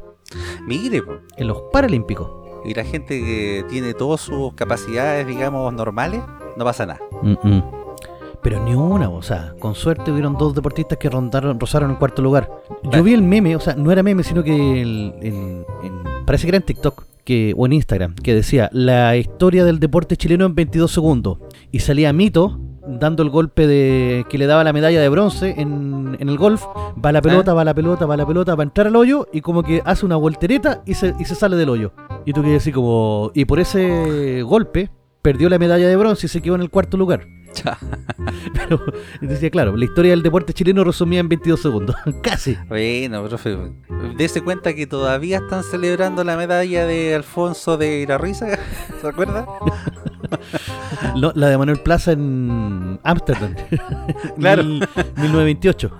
Mire, 0.67 1.03
po. 1.03 1.13
En 1.37 1.47
los 1.49 1.63
Paralímpicos. 1.73 2.31
y 2.65 2.75
la 2.75 2.85
gente 2.85 3.19
que 3.21 3.65
tiene 3.69 3.93
todas 3.95 4.21
sus 4.21 4.55
capacidades, 4.55 5.27
digamos, 5.27 5.73
normales, 5.75 6.21
no 6.57 6.65
pasa 6.65 6.87
nada. 6.87 7.01
Mm, 7.23 7.35
mm. 7.43 7.63
Pero 8.43 8.61
ni 8.65 8.75
una, 8.75 9.09
o 9.09 9.23
sea, 9.23 9.55
con 9.61 9.75
suerte 9.77 10.11
hubieron 10.11 10.37
dos 10.37 10.53
deportistas 10.55 10.99
que 10.99 11.09
rondaron, 11.09 11.61
rozaron 11.61 11.91
el 11.93 11.97
cuarto 11.99 12.23
lugar. 12.23 12.51
Yo 12.85 13.03
vi 13.03 13.15
el 13.15 13.23
meme, 13.23 13.55
o 13.55 13.61
sea, 13.61 13.75
no 13.77 13.93
era 13.93 14.03
meme, 14.03 14.23
sino 14.25 14.43
que 14.43 14.81
el, 14.83 15.15
el- 15.23 15.65
parece 16.27 16.45
que 16.45 16.49
era 16.49 16.57
en 16.57 16.65
TikTok 16.65 17.05
que, 17.25 17.55
o 17.57 17.67
en 17.67 17.75
Instagram, 17.75 18.15
que 18.15 18.35
decía 18.35 18.69
la 18.73 19.17
historia 19.17 19.65
del 19.65 19.81
deporte 19.81 20.17
chileno 20.17 20.47
en 20.47 20.55
22 20.55 20.91
segundos. 20.91 21.39
Y 21.71 21.81
salía 21.81 22.13
Mito 22.13 22.59
dando 22.87 23.23
el 23.23 23.31
golpe 23.31 23.67
de 23.67 24.27
que 24.29 24.39
le 24.39 24.47
daba 24.47 24.65
la 24.65 24.73
medalla 24.73 25.01
de 25.01 25.09
bronce 25.09 25.55
en, 25.57 26.17
en 26.19 26.29
el 26.29 26.37
golf. 26.37 26.65
Va 27.05 27.13
la 27.13 27.23
pelota, 27.23 27.55
va 27.55 27.65
la 27.65 27.75
pelota, 27.75 28.07
va 28.07 28.17
la 28.17 28.27
pelota, 28.27 28.55
va 28.55 28.63
a 28.63 28.67
entrar 28.67 28.87
al 28.87 28.97
hoyo 28.97 29.29
y 29.33 29.41
como 29.41 29.63
que 29.63 29.83
hace 29.85 30.05
una 30.05 30.17
voltereta 30.17 30.83
y 30.87 30.95
se, 30.95 31.15
y 31.19 31.25
se 31.25 31.35
sale 31.35 31.57
del 31.57 31.69
hoyo. 31.69 31.93
Y 32.25 32.33
tú 32.33 32.43
quedas 32.43 32.63
así 32.63 32.73
como... 32.73 33.31
Y 33.35 33.45
por 33.45 33.61
ese 33.61 34.43
golpe 34.43 34.91
perdió 35.23 35.49
la 35.49 35.59
medalla 35.59 35.89
de 35.89 35.97
bronce 35.97 36.27
y 36.27 36.29
se 36.29 36.43
quedó 36.43 36.57
en 36.57 36.63
el 36.63 36.71
cuarto 36.71 36.97
lugar. 36.97 37.27
Pero 38.55 38.81
decía, 39.21 39.51
claro, 39.51 39.77
la 39.77 39.85
historia 39.85 40.11
del 40.13 40.23
deporte 40.23 40.53
chileno 40.53 40.85
resumida 40.85 41.21
en 41.21 41.29
22 41.29 41.61
segundos. 41.61 41.97
Casi. 42.23 42.57
Bueno, 42.69 43.25
profe, 43.25 43.57
dése 44.17 44.43
cuenta 44.43 44.75
que 44.75 44.87
todavía 44.87 45.39
están 45.39 45.63
celebrando 45.65 46.25
la 46.25 46.37
medalla 46.37 46.87
de 46.87 47.15
Alfonso 47.15 47.77
de 47.77 48.01
Irarriza, 48.01 48.47
¿se 49.01 49.07
acuerda? 49.09 49.47
La 51.15 51.49
de 51.49 51.59
Manuel 51.59 51.79
Plaza 51.81 52.13
en 52.13 52.99
Ámsterdam. 53.03 53.55
Claro. 54.39 54.63
Mil- 54.65 54.89
1928. 55.17 55.91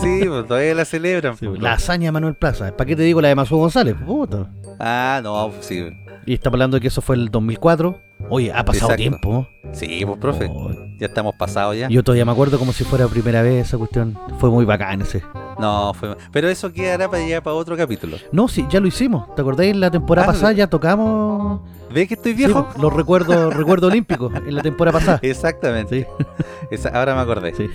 Sí, 0.00 0.20
pues 0.26 0.46
todavía 0.46 0.74
la 0.74 0.84
celebran. 0.84 1.36
Sí, 1.36 1.46
pues. 1.46 1.60
la 1.60 1.72
hazaña 1.72 2.06
de 2.08 2.12
Manuel 2.12 2.34
Plaza. 2.34 2.76
¿Para 2.76 2.86
qué 2.86 2.96
te 2.96 3.02
digo 3.02 3.20
la 3.20 3.28
de 3.28 3.34
Masú 3.34 3.56
González? 3.56 3.94
Puta. 4.04 4.50
Ah, 4.78 5.20
no, 5.22 5.50
pues 5.54 5.64
sí. 5.66 5.88
Y 6.26 6.34
está 6.34 6.48
hablando 6.50 6.76
de 6.76 6.80
que 6.80 6.88
eso 6.88 7.00
fue 7.00 7.16
el 7.16 7.30
2004. 7.30 8.00
Oye, 8.28 8.52
ha 8.52 8.64
pasado 8.64 8.92
Exacto. 8.92 8.96
tiempo. 8.96 9.48
Sí, 9.72 10.04
pues 10.06 10.18
profe, 10.18 10.48
Oh, 10.50 10.70
ya 10.98 11.06
estamos 11.06 11.34
pasados 11.36 11.76
ya. 11.76 11.88
yo 11.88 12.02
todavía 12.02 12.24
me 12.24 12.32
acuerdo 12.32 12.58
como 12.58 12.72
si 12.72 12.82
fuera 12.84 13.06
primera 13.08 13.42
vez 13.42 13.66
esa 13.66 13.78
cuestión. 13.78 14.18
Fue 14.38 14.50
muy 14.50 14.64
bacán 14.64 15.02
ese. 15.02 15.22
No, 15.58 15.92
fue... 15.94 16.16
Pero 16.32 16.48
eso 16.48 16.72
quedará 16.72 17.08
para 17.10 17.22
allá 17.22 17.42
para 17.42 17.54
otro 17.54 17.76
capítulo. 17.76 18.16
No, 18.32 18.48
sí, 18.48 18.66
ya 18.70 18.80
lo 18.80 18.86
hicimos. 18.88 19.34
¿Te 19.34 19.42
acordáis? 19.42 19.72
En 19.72 19.80
la 19.80 19.90
temporada 19.90 20.28
Ah, 20.28 20.32
pasada 20.32 20.52
ya 20.52 20.66
tocamos 20.68 21.60
¿Ves 21.92 22.08
que 22.08 22.14
estoy 22.14 22.32
sí, 22.32 22.38
viejo? 22.38 22.68
los 22.80 22.92
recuerdos 22.92 23.54
recuerdos 23.56 23.90
olímpicos 23.90 24.32
en 24.34 24.54
la 24.54 24.62
temporada 24.62 24.98
pasada. 24.98 25.18
Exactamente. 25.22 26.02
Sí, 26.02 26.24
Esa- 26.70 26.88
ahora 26.90 27.14
me 27.14 27.20
acordé. 27.20 27.54
sí. 27.54 27.68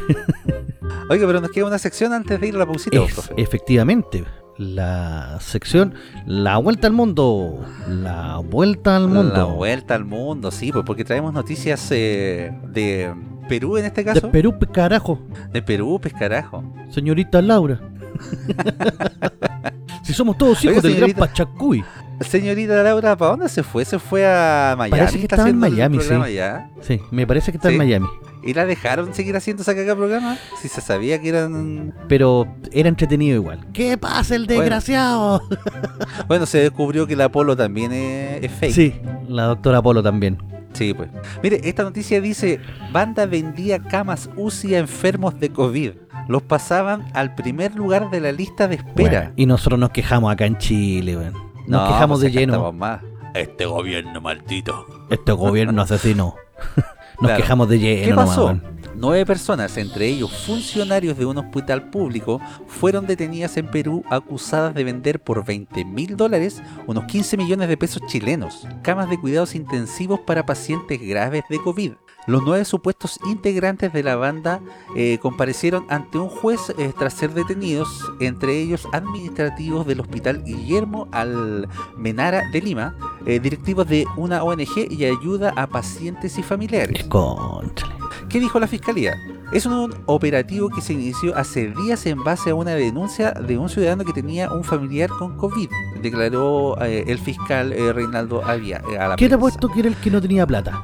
Oiga, 1.10 1.28
pero 1.28 1.42
nos 1.42 1.52
queda 1.52 1.66
una 1.66 1.78
sección 1.80 2.14
antes 2.14 2.40
de 2.40 2.48
ir 2.48 2.56
a 2.56 2.60
la 2.60 2.66
pausita, 2.66 2.98
Es, 2.98 3.32
efectivamente, 3.38 4.24
la 4.62 5.38
sección 5.40 5.96
La 6.26 6.58
Vuelta 6.58 6.88
al 6.88 6.94
Mundo. 6.94 7.66
La 7.88 8.38
Vuelta 8.38 8.96
al 8.96 9.08
Mundo. 9.08 9.34
La 9.34 9.44
vuelta 9.44 9.96
al 9.96 10.06
mundo, 10.06 10.52
sí, 10.52 10.72
pues 10.72 10.86
porque 10.86 11.04
traemos 11.04 11.34
noticias 11.34 11.88
eh, 11.92 12.54
de 12.68 13.14
Perú 13.50 13.78
en 13.78 13.86
este 13.86 14.04
De 14.04 14.14
caso. 14.14 14.32
Perú, 14.32 14.56
pues, 14.58 14.72
carajo. 14.72 15.20
De 15.52 15.62
Perú, 15.62 16.00
pues 16.02 16.14
carajo. 16.14 16.64
Señorita 16.90 17.42
Laura. 17.42 17.80
si 20.04 20.14
somos 20.14 20.38
todos 20.38 20.64
hijos 20.64 20.78
Oiga, 20.78 20.82
del 20.82 20.92
gran 20.92 21.10
señorita. 21.10 21.20
Pachacuy. 21.20 21.84
Señorita 22.22 22.82
Laura, 22.84 23.16
¿para 23.18 23.32
dónde 23.32 23.50
se 23.50 23.64
fue? 23.64 23.84
Se 23.86 24.00
fue 24.00 24.26
a 24.26 24.76
Miami. 24.78 24.92
Parece 25.00 25.18
que 25.18 25.24
está 25.24 25.36
estaba 25.36 25.50
en 25.50 25.58
Miami, 25.58 26.00
sí. 26.00 26.34
ya. 26.34 26.70
Sí, 26.82 27.00
me 27.12 27.26
parece 27.28 27.52
que 27.52 27.58
está 27.58 27.70
Sí. 27.70 27.74
en 27.76 27.78
Miami. 27.80 28.08
¿Y 28.44 28.54
la 28.54 28.66
dejaron 28.66 29.14
seguir 29.14 29.36
haciendo 29.36 29.62
ese 29.62 29.76
cagado 29.76 29.98
programa? 29.98 30.38
Si 30.60 30.68
se 30.68 30.82
sabía 30.82 31.22
que 31.22 31.30
eran... 31.30 31.94
Pero 32.08 32.48
era 32.72 32.90
entretenido 32.90 33.36
igual. 33.36 33.68
¿Qué 33.72 33.98
pasa 33.98 34.36
el 34.36 34.48
desgraciado? 34.48 35.42
Bueno, 36.28 36.46
se 36.46 36.60
descubrió 36.60 37.06
que 37.08 37.14
el 37.14 37.22
Apolo 37.22 37.56
también 37.56 37.92
es, 37.92 38.44
es 38.44 38.52
fake. 38.52 38.74
Sí, 38.74 38.96
la 39.28 39.44
doctora 39.46 39.82
Polo 39.82 40.02
también. 40.02 40.38
Sí, 40.74 40.94
pues. 40.94 41.10
Mire, 41.44 41.60
esta 41.66 41.84
noticia 41.84 42.22
dice, 42.22 42.60
banda 42.94 43.26
vendía 43.26 43.80
camas 43.80 44.30
UCI 44.38 44.76
a 44.76 44.80
enfermos 44.80 45.40
de 45.40 45.50
COVID. 45.50 45.92
Los 46.28 46.42
pasaban 46.44 47.06
al 47.14 47.36
primer 47.36 47.76
lugar 47.76 48.10
de 48.10 48.22
la 48.22 48.32
lista 48.32 48.68
de 48.68 48.76
espera. 48.76 49.20
Bueno, 49.20 49.34
y 49.36 49.46
nosotros 49.46 49.80
nos 49.80 49.90
quejamos 49.90 50.32
acá 50.32 50.46
en 50.46 50.58
Chile, 50.58 51.18
weón. 51.18 51.51
Nos 51.72 51.82
No, 51.84 51.88
quejamos 51.88 52.20
pues 52.20 52.34
de 52.34 52.40
lleno. 52.40 52.72
más. 52.74 53.02
Este 53.34 53.66
gobierno 53.66 54.20
maldito. 54.20 54.86
Este 55.10 55.32
gobierno 55.32 55.82
asesino. 55.84 56.36
Nos 56.76 57.30
Claro. 57.30 57.38
quejamos 57.38 57.70
de 57.70 57.80
lleno. 57.80 58.06
¿Qué 58.08 58.14
pasó? 58.14 58.60
Nueve 58.94 59.26
personas, 59.26 59.78
entre 59.78 60.08
ellos 60.08 60.32
funcionarios 60.46 61.18
de 61.18 61.26
un 61.26 61.38
hospital 61.38 61.90
público, 61.90 62.42
fueron 62.68 63.08
detenidas 63.08 63.56
en 63.58 63.72
Perú 63.72 64.04
acusadas 64.10 64.74
de 64.76 64.84
vender 64.84 65.20
por 65.22 65.46
20 65.46 65.86
mil 65.86 66.18
dólares, 66.18 66.62
unos 66.88 67.06
15 67.06 67.38
millones 67.38 67.70
de 67.70 67.78
pesos 67.78 68.02
chilenos, 68.06 68.68
camas 68.84 69.10
de 69.10 69.18
cuidados 69.20 69.56
intensivos 69.56 70.20
para 70.20 70.46
pacientes 70.46 71.00
graves 71.02 71.44
de 71.50 71.58
COVID. 71.64 71.94
Los 72.28 72.44
nueve 72.44 72.66
supuestos 72.66 73.20
integrantes 73.26 73.92
de 73.94 74.04
la 74.04 74.16
banda 74.16 74.62
eh, 74.96 75.18
comparecieron 75.22 75.86
ante 75.90 76.20
un 76.20 76.30
juez 76.30 76.72
eh, 76.78 76.94
tras 76.98 77.14
ser 77.14 77.34
detenidos, 77.34 78.12
entre 78.20 78.60
ellos 78.60 78.88
administrativos 78.94 79.88
del 79.88 80.02
Hospital 80.02 80.44
Guillermo 80.44 81.08
Almenara 81.12 82.44
de 82.52 82.62
Lima, 82.62 82.96
eh, 83.26 83.40
directivos 83.40 83.88
de 83.88 84.06
una 84.18 84.44
ONG 84.44 84.92
y 84.92 85.06
ayuda 85.06 85.52
a 85.56 85.68
pacientes 85.68 86.38
y 86.38 86.44
familiares. 86.44 87.06
Conchale. 87.06 87.96
¿Qué 88.30 88.40
dijo 88.40 88.60
la 88.60 88.68
fiscalía? 88.68 89.16
Es 89.52 89.66
un 89.66 89.94
operativo 90.06 90.70
que 90.70 90.80
se 90.80 90.94
inició 90.94 91.36
hace 91.36 91.72
días 91.72 92.06
en 92.06 92.24
base 92.24 92.52
a 92.52 92.56
una 92.56 92.76
denuncia 92.76 93.32
de 93.32 93.58
un 93.58 93.68
ciudadano 93.68 94.06
que 94.06 94.14
tenía 94.14 94.52
un 94.52 94.64
familiar 94.64 95.10
con 95.10 95.36
COVID, 95.38 95.70
declaró 96.02 96.82
eh, 96.82 97.04
el 97.08 97.18
fiscal 97.18 97.72
Reinaldo 97.94 98.46
Avia 98.46 98.82
a 99.00 99.08
la 99.10 99.16
¿Qué 99.16 99.28
te 99.28 99.38
puesto 99.38 99.68
que 99.68 99.82
era 99.82 99.90
el 99.90 99.96
que 99.96 100.12
no 100.12 100.22
tenía 100.22 100.46
plata? 100.46 100.82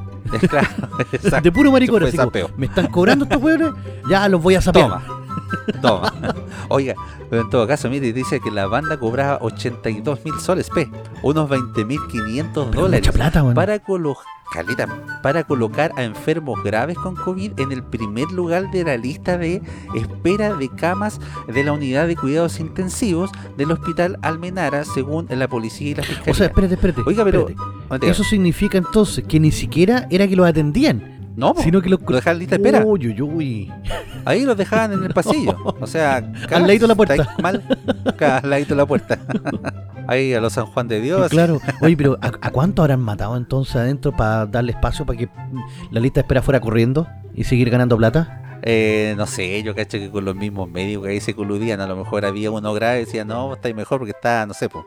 Claro. 0.49 0.67
De 1.41 1.51
puro 1.51 1.71
maricón. 1.71 2.03
Me 2.57 2.65
están 2.65 2.87
cobrando 2.87 3.25
estos 3.25 3.41
hueones, 3.41 3.69
ya 4.09 4.27
los 4.29 4.41
voy 4.41 4.55
a 4.55 4.61
sapear. 4.61 4.89
Toma, 4.89 5.16
toma. 5.81 6.13
Oiga, 6.69 6.95
pero 7.29 7.43
en 7.43 7.49
todo 7.49 7.67
caso, 7.67 7.89
mire, 7.89 8.11
dice 8.13 8.39
que 8.39 8.51
la 8.51 8.67
banda 8.67 8.97
cobraba 8.97 9.37
82 9.41 10.25
mil 10.25 10.33
soles, 10.39 10.69
P, 10.69 10.89
unos 11.23 11.49
20 11.49 11.85
mil 11.85 11.99
500 12.11 12.67
Pero 12.69 12.81
dólares 12.81 13.07
mucha 13.07 13.11
plata, 13.13 13.53
para, 13.53 13.79
colo- 13.83 14.17
caleta, 14.53 14.87
para 15.21 15.43
colocar 15.43 15.91
a 15.97 16.03
enfermos 16.03 16.61
graves 16.63 16.97
con 16.97 17.15
COVID 17.15 17.59
en 17.59 17.71
el 17.71 17.83
primer 17.83 18.31
lugar 18.31 18.71
de 18.71 18.83
la 18.85 18.97
lista 18.97 19.37
de 19.37 19.61
espera 19.95 20.53
de 20.53 20.69
camas 20.69 21.19
de 21.47 21.63
la 21.63 21.73
unidad 21.73 22.07
de 22.07 22.15
cuidados 22.15 22.59
intensivos 22.59 23.29
del 23.57 23.71
hospital 23.71 24.17
Almenara, 24.21 24.83
según 24.85 25.27
la 25.29 25.47
policía 25.47 25.89
y 25.91 25.95
la 25.95 26.03
fiscalía. 26.03 26.31
O 26.31 26.35
sea, 26.35 26.47
espérate, 26.47 26.73
espérate. 26.75 27.01
Oiga, 27.05 27.23
pero- 27.25 27.47
espérate. 27.49 28.09
Eso 28.09 28.23
significa 28.23 28.77
entonces 28.77 29.23
que 29.27 29.39
ni 29.39 29.51
siquiera 29.51 30.07
era 30.09 30.27
que 30.27 30.35
los 30.35 30.47
atendían, 30.47 31.16
no, 31.37 31.53
sino 31.59 31.83
que 31.83 31.89
los... 31.89 32.01
lo 32.01 32.15
dejaban 32.15 32.35
en 32.35 32.39
lista 32.39 32.57
de 32.57 32.63
espera. 32.67 32.83
Uy, 32.83 33.07
uy, 33.09 33.21
uy. 33.21 33.73
Ahí 34.25 34.43
los 34.43 34.57
dejaban 34.57 34.93
en 34.93 35.03
el 35.03 35.13
pasillo. 35.13 35.55
O 35.79 35.85
sea, 35.85 36.15
Al 36.51 36.63
ladito 36.63 36.85
de 36.85 36.87
la 36.87 36.95
puerta. 36.95 37.35
Mal, 37.41 37.63
al 38.19 38.49
ladito 38.49 38.73
de 38.73 38.77
la 38.77 38.85
puerta. 38.87 39.19
Ahí 40.07 40.33
a 40.33 40.41
los 40.41 40.53
San 40.53 40.65
Juan 40.65 40.87
de 40.87 40.99
Dios. 40.99 41.29
Claro. 41.29 41.61
Oye, 41.81 41.95
pero 41.95 42.17
¿a, 42.21 42.27
a 42.41 42.49
cuánto 42.49 42.81
habrán 42.81 43.01
matado 43.01 43.37
entonces 43.37 43.75
adentro 43.75 44.15
para 44.15 44.47
darle 44.47 44.71
espacio 44.71 45.05
para 45.05 45.19
que 45.19 45.29
la 45.91 45.99
lista 45.99 46.21
de 46.21 46.23
espera 46.23 46.41
fuera 46.41 46.59
corriendo 46.59 47.07
y 47.35 47.43
seguir 47.43 47.69
ganando 47.69 47.97
plata? 47.97 48.46
Eh, 48.69 49.13
no 49.15 49.25
sé, 49.27 49.63
yo 49.63 49.73
cacho 49.73 49.97
que 49.97 50.09
con 50.11 50.25
los 50.25 50.35
mismos 50.35 50.69
médicos 50.69 51.05
que 51.05 51.11
ahí 51.13 51.19
se 51.21 51.33
coludían, 51.33 51.79
a 51.79 51.87
lo 51.87 51.95
mejor 51.95 52.25
había 52.25 52.51
uno 52.51 52.73
grave 52.73 52.97
y 53.01 53.05
decía, 53.05 53.23
no, 53.23 53.53
estáis 53.53 53.73
mejor 53.73 53.99
porque 53.99 54.11
está, 54.11 54.45
no 54.45 54.53
sé, 54.53 54.67
pues, 54.67 54.83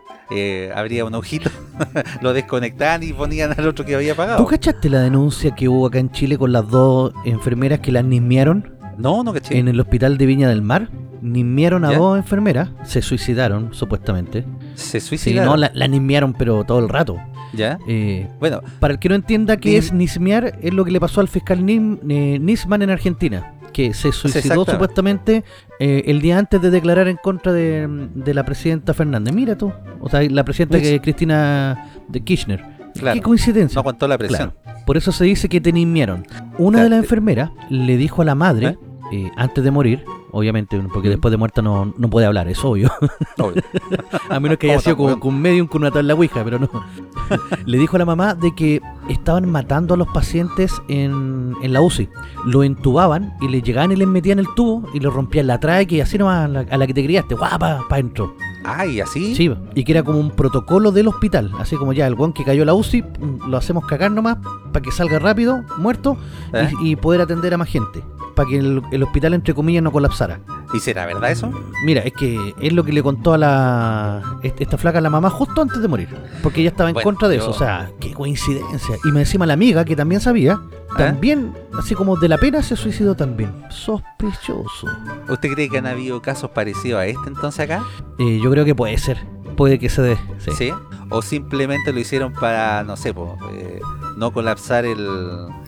habría 0.74 1.06
un 1.06 1.14
ojito, 1.14 1.48
lo 2.20 2.34
desconectaban 2.34 3.02
y 3.02 3.14
ponían 3.14 3.54
al 3.56 3.66
otro 3.66 3.86
que 3.86 3.94
había 3.94 4.12
¿Tú 4.12 4.16
pagado. 4.18 4.44
cachaste 4.46 4.90
la 4.90 5.00
denuncia 5.00 5.54
que 5.54 5.66
hubo 5.68 5.86
acá 5.86 5.98
en 5.98 6.10
Chile 6.10 6.36
con 6.36 6.52
las 6.52 6.68
dos 6.68 7.14
enfermeras 7.24 7.80
que 7.80 7.90
las 7.90 8.04
nismearon 8.04 8.74
No, 8.98 9.24
no 9.24 9.32
caché. 9.32 9.56
en 9.58 9.68
el 9.68 9.80
hospital 9.80 10.18
de 10.18 10.26
Viña 10.26 10.48
del 10.50 10.60
Mar? 10.60 10.90
Nismearon 11.22 11.86
a 11.86 11.92
¿Ya? 11.92 11.98
dos 11.98 12.18
enfermeras, 12.18 12.68
se 12.84 13.00
suicidaron 13.00 13.72
supuestamente. 13.72 14.44
Se 14.74 15.00
Sí, 15.00 15.08
suicidaron. 15.08 15.50
no, 15.52 15.56
la, 15.56 15.70
la 15.74 15.88
nismearon 15.88 16.32
pero 16.34 16.64
todo 16.64 16.78
el 16.78 16.88
rato. 16.88 17.18
¿Ya? 17.52 17.78
Eh, 17.88 18.28
Bueno, 18.38 18.60
para 18.78 18.94
el 18.94 18.98
que 19.00 19.08
no 19.08 19.14
entienda 19.16 19.56
qué 19.56 19.76
es 19.76 19.92
nismear, 19.92 20.58
es 20.62 20.72
lo 20.72 20.84
que 20.84 20.90
le 20.90 21.00
pasó 21.00 21.20
al 21.20 21.28
fiscal 21.28 21.60
Nim- 21.64 21.98
eh, 22.08 22.38
Nisman 22.40 22.82
en 22.82 22.90
Argentina, 22.90 23.54
que 23.72 23.92
se 23.94 24.12
suicidó 24.12 24.64
supuestamente 24.64 25.42
eh, 25.80 26.04
el 26.06 26.20
día 26.20 26.38
antes 26.38 26.62
de 26.62 26.70
declarar 26.70 27.08
en 27.08 27.16
contra 27.16 27.52
de, 27.52 27.88
de 28.14 28.34
la 28.34 28.44
presidenta 28.44 28.94
Fernández. 28.94 29.34
Mira 29.34 29.56
tú, 29.56 29.72
o 30.00 30.08
sea, 30.08 30.22
la 30.22 30.44
presidenta 30.44 30.80
que 30.80 31.00
Cristina 31.00 31.90
de 32.08 32.20
Kirchner. 32.20 32.64
Claro. 32.94 33.14
Qué 33.14 33.22
coincidencia. 33.22 33.74
no 33.76 33.80
aguantó 33.80 34.08
la 34.08 34.18
presión. 34.18 34.52
Claro. 34.62 34.80
Por 34.86 34.96
eso 34.96 35.12
se 35.12 35.24
dice 35.24 35.48
que 35.48 35.60
te 35.60 35.72
nismearon. 35.72 36.26
Una 36.58 36.78
Claro. 36.78 36.84
de 36.84 36.90
las 36.90 36.98
enfermeras 37.00 37.50
le 37.68 37.96
dijo 37.96 38.22
a 38.22 38.24
la 38.24 38.34
madre, 38.34 38.66
¿Eh? 38.68 38.76
eh, 39.12 39.30
antes 39.36 39.62
de 39.62 39.70
morir, 39.70 40.04
obviamente, 40.32 40.80
porque 40.92 41.08
Mm. 41.08 41.12
después 41.12 41.30
de 41.32 41.36
muerta 41.38 41.62
no, 41.62 41.92
no 41.96 42.08
puede 42.10 42.26
hablar, 42.26 42.48
es 42.48 42.64
obvio. 42.64 42.90
Obvio. 43.38 43.62
A 44.28 44.38
menos 44.40 44.58
que 44.58 44.66
haya 44.70 44.74
¿Cómo 44.76 44.82
sido 44.82 44.96
con, 44.96 45.20
con 45.20 45.34
un 45.34 45.40
medium 45.42 45.66
con 45.66 45.82
una 45.82 45.90
tabla 45.90 46.14
ouija, 46.14 46.42
pero 46.44 46.58
no. 46.58 46.68
Le 47.66 47.78
dijo 47.78 47.96
a 47.96 47.98
la 47.98 48.04
mamá 48.04 48.34
de 48.34 48.54
que 48.54 48.80
estaban 49.08 49.50
matando 49.50 49.94
a 49.94 49.96
los 49.96 50.08
pacientes 50.08 50.72
en, 50.88 51.54
en 51.62 51.72
la 51.72 51.80
UCI. 51.80 52.08
Lo 52.44 52.62
entubaban 52.64 53.34
y 53.40 53.48
le 53.48 53.62
llegaban 53.62 53.92
y 53.92 53.96
les 53.96 54.08
metían 54.08 54.38
el 54.38 54.46
tubo 54.54 54.88
y 54.94 55.00
le 55.00 55.08
rompían 55.10 55.46
la 55.46 55.58
tráquea 55.60 55.98
y 55.98 56.00
así 56.00 56.18
nomás 56.18 56.44
a 56.44 56.48
la, 56.48 56.60
a 56.60 56.76
la 56.76 56.86
que 56.86 56.94
te 56.94 57.04
criaste, 57.04 57.34
guapa, 57.34 57.58
para 57.88 58.00
adentro. 58.00 58.34
Ay, 58.64 59.00
así. 59.00 59.34
Sí, 59.34 59.50
y 59.74 59.84
que 59.84 59.92
era 59.92 60.02
como 60.02 60.18
un 60.18 60.30
protocolo 60.30 60.92
del 60.92 61.08
hospital. 61.08 61.50
Así 61.58 61.76
como 61.76 61.92
ya, 61.92 62.06
el 62.06 62.14
guan 62.14 62.32
que 62.32 62.44
cayó 62.44 62.62
a 62.62 62.66
la 62.66 62.74
UCI, 62.74 63.02
mm, 63.02 63.48
lo 63.48 63.56
hacemos 63.56 63.86
cagar 63.86 64.10
nomás 64.10 64.36
para 64.72 64.82
que 64.82 64.90
salga 64.92 65.18
rápido, 65.18 65.64
muerto, 65.78 66.16
¿Eh? 66.52 66.70
y, 66.82 66.90
y 66.92 66.96
poder 66.96 67.20
atender 67.22 67.54
a 67.54 67.58
más 67.58 67.68
gente. 67.68 68.02
Para 68.34 68.48
que 68.48 68.58
el, 68.58 68.82
el 68.92 69.02
hospital, 69.02 69.34
entre 69.34 69.54
comillas, 69.54 69.82
no 69.82 69.90
colapsara. 69.92 70.40
¿Y 70.72 70.78
será 70.80 71.04
verdad 71.06 71.30
eso? 71.30 71.50
Mira, 71.84 72.02
es 72.02 72.12
que 72.12 72.54
es 72.60 72.72
lo 72.72 72.84
que 72.84 72.92
le 72.92 73.02
contó 73.02 73.32
a 73.34 73.38
la 73.38 74.22
est- 74.42 74.60
esta 74.60 74.78
flaca 74.78 74.98
a 74.98 75.00
la 75.00 75.10
mamá 75.10 75.28
justo 75.30 75.60
antes 75.62 75.80
de 75.82 75.88
morir. 75.88 76.08
Porque 76.42 76.60
ella 76.60 76.70
estaba 76.70 76.88
en 76.90 76.94
Bueno, 76.94 77.04
contra 77.04 77.28
de 77.28 77.36
yo- 77.36 77.42
eso. 77.42 77.50
O 77.50 77.54
sea, 77.54 77.90
qué 78.00 78.12
coincidencia. 78.14 78.96
Y 79.04 79.12
me 79.12 79.20
encima 79.20 79.46
la 79.46 79.54
amiga, 79.54 79.84
que 79.84 79.96
también 79.96 80.20
sabía, 80.20 80.60
¿Ah? 80.90 80.96
también, 80.96 81.52
así 81.78 81.94
como 81.94 82.16
de 82.16 82.28
la 82.28 82.38
pena, 82.38 82.62
se 82.62 82.76
suicidó 82.76 83.14
también. 83.16 83.50
Sospechoso. 83.70 84.86
¿Usted 85.28 85.52
cree 85.52 85.68
que 85.68 85.78
han 85.78 85.86
habido 85.86 86.20
casos 86.22 86.50
parecidos 86.50 87.00
a 87.00 87.06
este 87.06 87.28
entonces 87.28 87.60
acá? 87.68 87.82
Eh, 88.18 88.40
yo 88.42 88.50
creo 88.50 88.64
que 88.64 88.74
puede 88.74 88.96
ser. 88.98 89.18
Puede 89.60 89.78
que 89.78 89.90
se 89.90 90.00
dé. 90.00 90.16
Sí. 90.38 90.50
¿Sí? 90.56 90.70
¿O 91.10 91.20
simplemente 91.20 91.92
lo 91.92 92.00
hicieron 92.00 92.32
para, 92.32 92.82
no 92.82 92.96
sé, 92.96 93.12
po, 93.12 93.36
eh, 93.52 93.78
no 94.16 94.32
colapsar 94.32 94.86
el, 94.86 95.06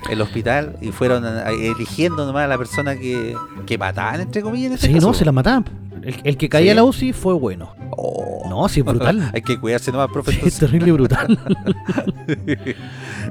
el 0.08 0.20
hospital 0.22 0.78
y 0.80 0.92
fueron 0.92 1.26
a- 1.26 1.50
eligiendo 1.50 2.24
nomás 2.24 2.44
a 2.44 2.46
la 2.46 2.56
persona 2.56 2.96
que, 2.96 3.36
que 3.66 3.76
mataban, 3.76 4.22
entre 4.22 4.40
comillas, 4.40 4.68
en 4.70 4.74
este 4.76 4.86
Sí, 4.86 4.94
caso? 4.94 5.08
no, 5.08 5.12
se 5.12 5.26
la 5.26 5.32
mataban. 5.32 5.66
El, 6.02 6.16
el 6.24 6.36
que 6.38 6.48
caía 6.48 6.68
¿Sí? 6.68 6.70
a 6.70 6.74
la 6.76 6.84
UCI 6.84 7.12
fue 7.12 7.34
bueno. 7.34 7.74
Oh. 7.90 8.46
No, 8.48 8.66
sí, 8.70 8.80
brutal. 8.80 9.30
Hay 9.34 9.42
que 9.42 9.60
cuidarse 9.60 9.92
nomás, 9.92 10.08
profe. 10.10 10.32
Sí, 10.32 10.40
es 10.42 10.58
terrible 10.58 10.90
brutal. 10.92 11.38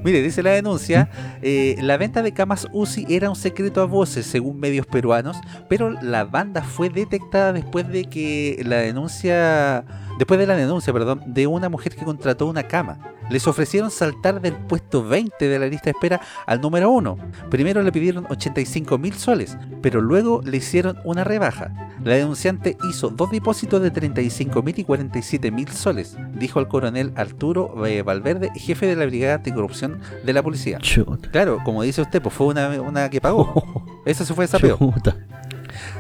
Mire, 0.03 0.21
dice 0.21 0.43
la 0.43 0.51
denuncia, 0.51 1.09
eh, 1.41 1.75
la 1.81 1.97
venta 1.97 2.21
de 2.21 2.33
camas 2.33 2.67
UCI 2.71 3.05
era 3.09 3.29
un 3.29 3.35
secreto 3.35 3.81
a 3.81 3.85
voces 3.85 4.25
según 4.25 4.59
medios 4.59 4.85
peruanos, 4.85 5.37
pero 5.69 5.89
la 5.89 6.25
banda 6.25 6.61
fue 6.61 6.89
detectada 6.89 7.53
después 7.53 7.87
de 7.87 8.05
que 8.05 8.61
la 8.65 8.77
denuncia, 8.77 9.85
después 10.17 10.39
de 10.39 10.47
la 10.47 10.55
denuncia, 10.55 10.93
perdón, 10.93 11.21
de 11.25 11.47
una 11.47 11.69
mujer 11.69 11.95
que 11.95 12.05
contrató 12.05 12.47
una 12.47 12.63
cama. 12.63 12.99
Les 13.31 13.47
ofrecieron 13.47 13.91
saltar 13.91 14.41
del 14.41 14.53
puesto 14.53 15.07
20 15.07 15.47
de 15.47 15.57
la 15.57 15.67
lista 15.67 15.85
de 15.85 15.91
espera 15.91 16.19
al 16.45 16.59
número 16.59 16.91
1. 16.91 17.17
Primero 17.49 17.81
le 17.81 17.91
pidieron 17.91 18.27
85 18.29 18.97
mil 18.97 19.13
soles, 19.13 19.57
pero 19.81 20.01
luego 20.01 20.41
le 20.43 20.57
hicieron 20.57 20.97
una 21.05 21.23
rebaja. 21.23 21.71
La 22.03 22.15
denunciante 22.15 22.77
hizo 22.89 23.09
dos 23.09 23.31
depósitos 23.31 23.81
de 23.81 23.89
35 23.89 24.61
mil 24.63 24.77
y 24.77 24.83
47 24.83 25.49
mil 25.49 25.69
soles, 25.69 26.17
dijo 26.33 26.59
el 26.59 26.67
coronel 26.67 27.13
Arturo 27.15 27.85
eh, 27.85 28.01
Valverde, 28.01 28.51
jefe 28.55 28.85
de 28.85 28.97
la 28.97 29.05
Brigada 29.05 29.35
Anticorrupción 29.35 29.80
de 29.87 30.33
la 30.33 30.43
policía. 30.43 30.77
Chuta. 30.79 31.29
Claro, 31.29 31.59
como 31.63 31.83
dice 31.83 32.01
usted, 32.01 32.21
pues 32.21 32.33
fue 32.33 32.47
una, 32.47 32.69
una 32.81 33.09
que 33.09 33.21
pagó. 33.21 34.01
Eso 34.05 34.25
se 34.25 34.33
fue 34.33 34.47
sapeo. 34.47 34.77
Chuta. 34.77 35.15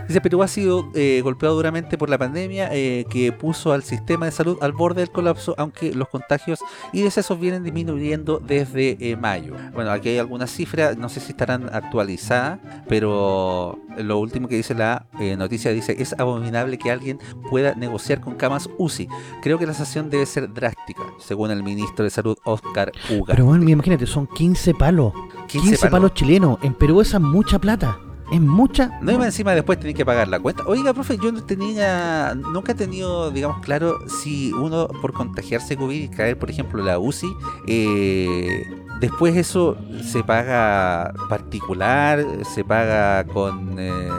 Dice, 0.07 0.21
Perú 0.21 0.43
ha 0.43 0.47
sido 0.47 0.89
eh, 0.93 1.21
golpeado 1.23 1.55
duramente 1.55 1.97
por 1.97 2.09
la 2.09 2.17
pandemia 2.17 2.69
eh, 2.71 3.05
que 3.09 3.31
puso 3.31 3.73
al 3.73 3.83
sistema 3.83 4.25
de 4.25 4.31
salud 4.31 4.57
al 4.61 4.73
borde 4.73 5.01
del 5.01 5.11
colapso, 5.11 5.55
aunque 5.57 5.93
los 5.93 6.09
contagios 6.09 6.59
y 6.93 7.01
decesos 7.01 7.39
vienen 7.39 7.63
disminuyendo 7.63 8.39
desde 8.39 8.97
eh, 8.99 9.15
mayo. 9.15 9.55
Bueno, 9.73 9.91
aquí 9.91 10.09
hay 10.09 10.17
algunas 10.17 10.51
cifras, 10.51 10.97
no 10.97 11.09
sé 11.09 11.19
si 11.19 11.31
estarán 11.31 11.69
actualizadas, 11.73 12.59
pero 12.87 13.79
lo 13.97 14.19
último 14.19 14.47
que 14.47 14.55
dice 14.55 14.73
la 14.73 15.05
eh, 15.19 15.35
noticia 15.35 15.71
dice, 15.71 15.95
es 15.97 16.13
abominable 16.17 16.77
que 16.77 16.91
alguien 16.91 17.19
pueda 17.49 17.75
negociar 17.75 18.21
con 18.21 18.35
camas 18.35 18.69
UCI. 18.77 19.07
Creo 19.41 19.57
que 19.57 19.65
la 19.65 19.73
sanción 19.73 20.09
debe 20.09 20.25
ser 20.25 20.53
drástica, 20.53 21.03
según 21.19 21.51
el 21.51 21.63
ministro 21.63 22.03
de 22.03 22.09
Salud, 22.09 22.37
Oscar 22.43 22.91
Uga. 23.09 23.33
Pero 23.33 23.45
bueno, 23.45 23.67
imagínate, 23.69 24.05
son 24.05 24.27
15 24.27 24.73
palos. 24.73 25.13
15, 25.47 25.67
15 25.69 25.77
palos. 25.77 25.91
palos. 25.91 26.13
chilenos. 26.13 26.59
En 26.61 26.73
Perú 26.73 27.01
esa 27.01 27.17
es 27.17 27.23
mucha 27.23 27.59
plata. 27.59 27.97
Es 28.31 28.39
mucha. 28.41 28.97
No 29.01 29.11
iba 29.11 29.25
encima 29.25 29.53
después 29.53 29.77
tenés 29.79 29.95
que 29.95 30.05
pagar 30.05 30.27
la 30.29 30.39
cuenta. 30.39 30.63
Oiga, 30.65 30.93
profe, 30.93 31.17
yo 31.21 31.31
no 31.33 31.43
tenía, 31.43 32.33
nunca 32.35 32.71
he 32.71 32.75
tenido, 32.75 33.29
digamos, 33.29 33.59
claro 33.61 33.97
si 34.07 34.53
uno 34.53 34.87
por 34.87 35.11
contagiarse 35.11 35.75
COVID 35.75 36.03
y 36.03 36.07
caer, 36.09 36.39
por 36.39 36.49
ejemplo, 36.49 36.81
la 36.83 36.97
UCI, 36.97 37.27
eh, 37.67 38.63
después 39.01 39.35
eso 39.35 39.77
se 40.03 40.23
paga 40.23 41.13
particular, 41.27 42.25
se 42.53 42.63
paga 42.63 43.25
con 43.25 43.75
eh, 43.77 44.09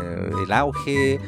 el 0.44 0.53
auge. 0.53 1.14
eh, 1.14 1.20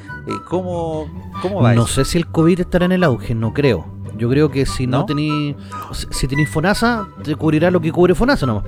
¿cómo, 0.48 1.06
¿Cómo 1.40 1.62
va 1.62 1.74
No 1.74 1.84
eso? 1.84 1.94
sé 1.94 2.04
si 2.04 2.18
el 2.18 2.26
COVID 2.26 2.60
estará 2.60 2.84
en 2.84 2.92
el 2.92 3.04
auge, 3.04 3.34
no 3.34 3.52
creo. 3.54 3.86
Yo 4.16 4.28
creo 4.28 4.48
que 4.50 4.64
si 4.66 4.86
no, 4.86 4.98
¿No? 4.98 5.06
tení. 5.06 5.56
Si, 6.10 6.28
tenís 6.28 6.48
FONASA, 6.48 7.08
te 7.24 7.34
cubrirá 7.34 7.70
lo 7.72 7.80
que 7.80 7.90
cubre 7.90 8.14
FONASA 8.14 8.46
nomás. 8.46 8.64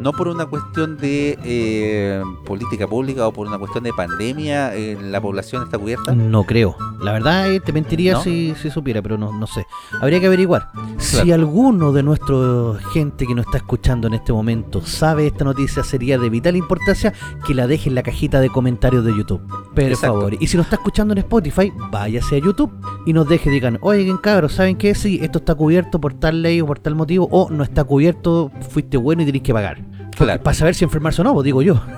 No 0.00 0.12
por 0.12 0.28
una 0.28 0.46
cuestión 0.46 0.96
de 0.96 1.38
eh, 1.44 2.22
política 2.46 2.86
pública 2.86 3.26
o 3.28 3.32
por 3.32 3.46
una 3.46 3.58
cuestión 3.58 3.84
de 3.84 3.92
pandemia, 3.92 4.74
eh, 4.74 4.96
la 5.00 5.20
población 5.20 5.62
está 5.62 5.78
cubierta. 5.78 6.14
No 6.14 6.44
creo. 6.44 6.74
La 7.02 7.12
verdad, 7.12 7.50
eh, 7.52 7.60
te 7.60 7.72
mentiría 7.72 8.14
¿No? 8.14 8.22
si, 8.22 8.54
si 8.60 8.70
supiera, 8.70 9.02
pero 9.02 9.18
no, 9.18 9.32
no 9.32 9.46
sé. 9.46 9.66
Habría 10.00 10.18
que 10.20 10.26
averiguar. 10.26 10.70
Si 10.98 11.32
alguno 11.32 11.92
de 11.92 12.02
nuestra 12.02 12.34
gente 12.92 13.26
que 13.26 13.34
nos 13.34 13.44
está 13.46 13.58
escuchando 13.58 14.08
en 14.08 14.14
este 14.14 14.32
momento 14.32 14.80
sabe 14.80 15.26
esta 15.26 15.44
noticia, 15.44 15.84
sería 15.84 16.18
de 16.18 16.30
vital 16.30 16.56
importancia 16.56 17.12
que 17.46 17.54
la 17.54 17.66
deje 17.66 17.90
en 17.90 17.94
la 17.94 18.02
cajita 18.02 18.40
de 18.40 18.48
comentarios 18.48 19.04
de 19.04 19.16
YouTube. 19.16 19.42
Por 19.74 19.84
Exacto. 19.84 20.14
favor. 20.14 20.36
Y 20.40 20.46
si 20.46 20.56
nos 20.56 20.66
está 20.66 20.76
escuchando 20.76 21.12
en 21.12 21.18
Spotify, 21.18 21.72
váyase 21.90 22.36
a 22.36 22.38
YouTube 22.38 22.72
y 23.06 23.12
nos 23.12 23.28
deje, 23.28 23.50
digan, 23.50 23.78
oigan 23.82 24.18
cabros, 24.18 24.54
¿saben 24.54 24.76
qué? 24.76 24.94
Sí, 24.94 25.18
esto 25.22 25.38
está 25.38 25.54
cubierto 25.54 26.00
por 26.00 26.14
tal 26.14 26.42
ley 26.42 26.60
o 26.60 26.66
por 26.66 26.78
tal 26.78 26.94
motivo, 26.94 27.28
o 27.30 27.50
no 27.50 27.62
está 27.64 27.84
cubierto, 27.84 28.50
fuiste 28.70 28.96
bueno 28.96 29.22
y 29.22 29.26
tenéis 29.26 29.44
que 29.44 29.52
pagar. 29.52 29.89
Claro. 30.16 30.42
Para 30.42 30.54
saber 30.54 30.74
si 30.74 30.84
enfermarse 30.84 31.20
o 31.22 31.24
no, 31.24 31.34
pues 31.34 31.44
digo 31.44 31.62
yo. 31.62 31.80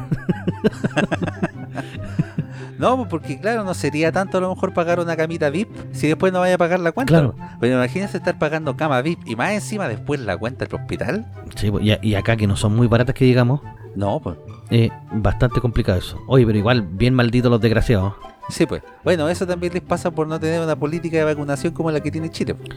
No, 2.79 2.97
pues, 2.97 3.09
porque 3.09 3.39
claro, 3.39 3.63
no 3.63 3.75
sería 3.75 4.11
tanto 4.11 4.39
a 4.39 4.41
lo 4.41 4.49
mejor 4.53 4.75
pagar 4.75 4.99
una 4.99 5.17
camita 5.17 5.51
VIP 5.51 5.69
si 5.93 6.09
después 6.09 6.33
no 6.33 6.41
vaya 6.41 6.57
a 6.57 6.59
pagar 6.59 6.81
la 6.81 6.91
cuenta. 6.91 7.13
Claro. 7.13 7.37
Pero 7.61 7.75
imagínense 7.77 8.17
estar 8.17 8.41
pagando 8.41 8.77
cama 8.77 9.01
VIP 9.03 9.21
y 9.25 9.37
más 9.37 9.53
encima 9.53 9.87
después 9.87 10.19
la 10.19 10.37
cuenta 10.37 10.65
del 10.65 10.75
hospital. 10.75 11.25
Sí, 11.55 11.71
pues, 11.71 11.85
y, 11.85 11.97
y 12.03 12.15
acá 12.17 12.37
que 12.37 12.49
no 12.49 12.57
son 12.57 12.75
muy 12.75 12.89
baratas 12.89 13.15
que 13.15 13.25
digamos, 13.25 13.61
No, 13.95 14.19
pues. 14.21 14.37
Eh, 14.71 14.91
bastante 15.13 15.61
complicado 15.61 15.99
eso. 15.99 16.19
Oye, 16.27 16.45
pero 16.45 16.59
igual, 16.59 16.83
bien 16.83 17.15
malditos 17.15 17.53
los 17.53 17.61
desgraciados. 17.61 18.15
Sí, 18.49 18.67
pues. 18.67 18.83
Bueno, 19.05 19.29
eso 19.29 19.47
también 19.47 19.73
les 19.73 19.83
pasa 19.83 20.11
por 20.11 20.27
no 20.27 20.39
tener 20.39 20.61
una 20.61 20.77
política 20.77 21.17
de 21.19 21.25
vacunación 21.25 21.73
como 21.73 21.91
la 21.91 22.01
que 22.01 22.11
tiene 22.11 22.31
Chile. 22.31 22.55
pues. 22.55 22.71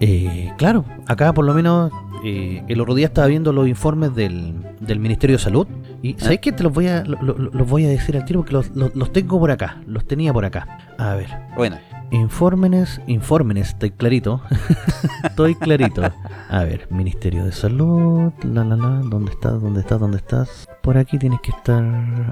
Eh, 0.00 0.52
claro, 0.56 0.84
acá 1.06 1.32
por 1.32 1.44
lo 1.44 1.54
menos 1.54 1.92
eh, 2.24 2.62
el 2.68 2.80
otro 2.80 2.94
día 2.94 3.06
estaba 3.06 3.26
viendo 3.28 3.52
los 3.52 3.68
informes 3.68 4.14
del, 4.14 4.54
del 4.80 4.98
Ministerio 4.98 5.36
de 5.36 5.42
Salud. 5.42 5.66
Y 6.02 6.14
¿sabes 6.18 6.40
qué? 6.40 6.52
Te 6.52 6.62
los 6.62 6.72
voy 6.72 6.88
a, 6.88 7.04
lo- 7.04 7.20
lo- 7.22 7.34
los 7.50 7.68
voy 7.68 7.84
a 7.84 7.88
decir 7.88 8.16
al 8.16 8.24
tiro 8.24 8.40
porque 8.40 8.52
los, 8.54 8.70
los- 8.74 8.94
los 8.96 9.12
tengo 9.12 9.38
por 9.38 9.50
acá. 9.50 9.80
Los 9.86 10.04
tenía 10.06 10.32
por 10.32 10.44
acá. 10.44 10.66
A 10.98 11.14
ver. 11.14 11.28
Bueno, 11.56 11.76
Infórmenes, 12.10 13.00
infórmenes, 13.08 13.68
estoy 13.70 13.90
clarito. 13.90 14.40
estoy 15.24 15.54
clarito. 15.56 16.02
A 16.48 16.62
ver, 16.64 16.86
Ministerio 16.90 17.44
de 17.44 17.50
Salud, 17.52 18.30
la 18.44 18.62
la 18.64 18.76
la, 18.76 19.00
¿dónde 19.04 19.32
estás? 19.32 19.60
¿Dónde 19.60 19.80
estás? 19.80 19.98
¿Dónde 19.98 20.16
estás? 20.18 20.68
Por 20.82 20.96
aquí 20.96 21.18
tienes 21.18 21.40
que 21.40 21.50
estar. 21.50 21.82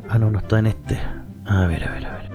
Ah, 0.08 0.18
no, 0.18 0.30
no 0.30 0.38
está 0.38 0.58
en 0.60 0.66
este. 0.66 1.00
A 1.44 1.66
ver, 1.66 1.84
a 1.88 1.92
ver, 1.92 2.06
a 2.06 2.12
ver. 2.12 2.30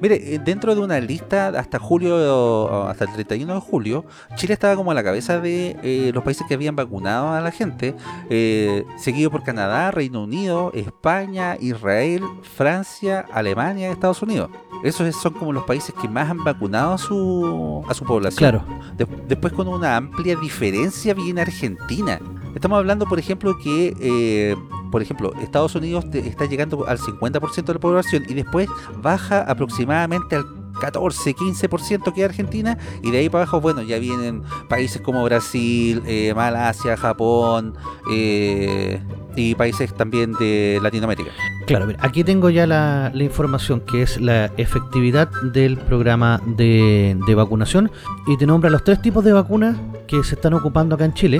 mire, 0.00 0.34
eh, 0.34 0.38
dentro 0.38 0.74
de 0.74 0.80
una 0.80 1.00
lista 1.00 1.48
hasta 1.48 1.78
julio, 1.78 2.86
hasta 2.88 3.04
el 3.06 3.12
31 3.12 3.54
de 3.54 3.60
julio, 3.60 4.04
Chile 4.36 4.54
estaba 4.54 4.76
como 4.76 4.90
a 4.90 4.94
la 4.94 5.02
cabeza 5.02 5.40
de 5.40 5.76
eh, 5.82 6.10
los 6.14 6.22
países 6.22 6.46
que 6.46 6.54
habían 6.54 6.76
vacunado 6.76 7.30
a 7.32 7.40
la 7.40 7.50
gente, 7.50 7.94
eh, 8.30 8.84
seguido 8.98 9.30
por 9.30 9.42
Canadá, 9.42 9.90
Reino 9.90 10.22
Unido, 10.24 10.70
España, 10.74 11.56
Israel, 11.60 12.22
Francia, 12.42 13.24
Alemania 13.32 13.90
Estados 13.90 14.22
Unidos. 14.22 14.50
Esos 14.84 15.06
es- 15.08 15.16
son 15.16 15.32
como 15.34 15.52
los 15.52 15.64
países 15.64 15.94
que 16.00 16.08
más 16.08 16.30
han 16.30 16.42
vacunado 16.44 16.92
a 16.94 16.98
su, 16.98 17.84
a 17.88 17.94
su 17.94 18.04
población. 18.04 18.38
Claro, 18.50 18.64
De- 18.96 19.06
después 19.28 19.52
con 19.52 19.68
una 19.68 19.96
amplia 19.96 20.36
diferencia 20.36 21.14
viene 21.14 21.40
Argentina. 21.40 22.20
Estamos 22.54 22.78
hablando, 22.78 23.06
por 23.06 23.18
ejemplo, 23.18 23.56
que, 23.58 23.94
eh, 24.00 24.56
por 24.90 25.02
ejemplo, 25.02 25.32
Estados 25.40 25.74
Unidos 25.74 26.04
está 26.12 26.44
llegando 26.46 26.86
al 26.86 26.98
50% 26.98 27.72
de 27.72 27.74
la 27.74 27.80
población 27.80 28.24
y 28.28 28.34
después 28.34 28.68
baja 29.02 29.42
aproximadamente 29.42 30.36
al 30.36 30.61
14, 30.82 31.36
15% 31.36 32.12
que 32.12 32.22
es 32.22 32.28
Argentina 32.28 32.76
y 33.02 33.12
de 33.12 33.18
ahí 33.18 33.28
para 33.28 33.44
abajo, 33.44 33.60
bueno, 33.60 33.82
ya 33.82 34.00
vienen 34.00 34.42
países 34.68 35.00
como 35.00 35.22
Brasil, 35.22 36.02
eh, 36.06 36.32
Malasia, 36.34 36.96
Japón 36.96 37.74
eh, 38.10 39.00
y 39.36 39.54
países 39.54 39.94
también 39.94 40.32
de 40.32 40.80
Latinoamérica. 40.82 41.30
Claro, 41.68 41.86
aquí 42.00 42.24
tengo 42.24 42.50
ya 42.50 42.66
la, 42.66 43.12
la 43.14 43.22
información 43.22 43.80
que 43.80 44.02
es 44.02 44.20
la 44.20 44.46
efectividad 44.56 45.30
del 45.52 45.78
programa 45.78 46.40
de, 46.46 47.16
de 47.28 47.34
vacunación 47.36 47.92
y 48.26 48.36
te 48.36 48.44
nombra 48.44 48.68
los 48.68 48.82
tres 48.82 49.00
tipos 49.00 49.22
de 49.22 49.32
vacunas 49.32 49.76
que 50.08 50.24
se 50.24 50.34
están 50.34 50.52
ocupando 50.54 50.96
acá 50.96 51.04
en 51.04 51.14
Chile, 51.14 51.38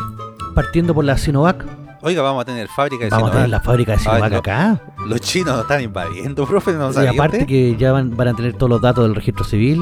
partiendo 0.55 0.95
por 0.95 1.05
la 1.05 1.19
Sinovac. 1.19 1.82
Oiga, 2.05 2.21
vamos 2.23 2.43
a 2.43 2.45
tener 2.45 2.67
fábrica 2.69 3.05
de 3.05 3.11
Vamos 3.11 3.31
a 3.31 3.33
tener 3.35 3.49
la 3.49 3.61
fábrica 3.61 3.93
de 3.93 3.99
Sinovac 3.99 4.33
no. 4.33 4.39
acá. 4.39 4.81
Los 5.07 5.21
chinos 5.21 5.53
nos 5.55 5.61
están 5.63 5.83
invadiendo, 5.83 6.47
profe, 6.47 6.73
¿no 6.73 6.91
y 6.91 6.95
sabía 6.95 7.11
aparte 7.13 7.37
usted? 7.39 7.47
que 7.47 7.77
ya 7.77 7.93
van, 7.93 8.17
van 8.17 8.29
a 8.29 8.35
tener 8.35 8.55
todos 8.55 8.71
los 8.71 8.81
datos 8.83 9.05
del 9.05 9.15
registro 9.15 9.45
civil. 9.45 9.81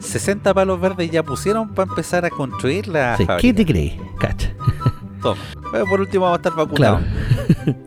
60 0.00 0.52
palos 0.52 0.80
verdes 0.80 1.10
ya 1.12 1.22
pusieron 1.22 1.68
para 1.74 1.88
empezar 1.88 2.24
a 2.24 2.30
construir 2.30 2.88
la 2.88 3.16
Sí, 3.16 3.22
¿Qué 3.22 3.26
fábrica. 3.26 3.56
te 3.56 3.66
crees? 3.66 3.92
Cacha. 4.18 4.52
Toma. 5.22 5.40
Bueno, 5.70 5.86
por 5.86 6.00
último 6.00 6.24
vamos 6.24 6.38
a 6.38 6.40
estar 6.40 6.54
vacunados. 6.56 7.02
Claro. 7.02 7.78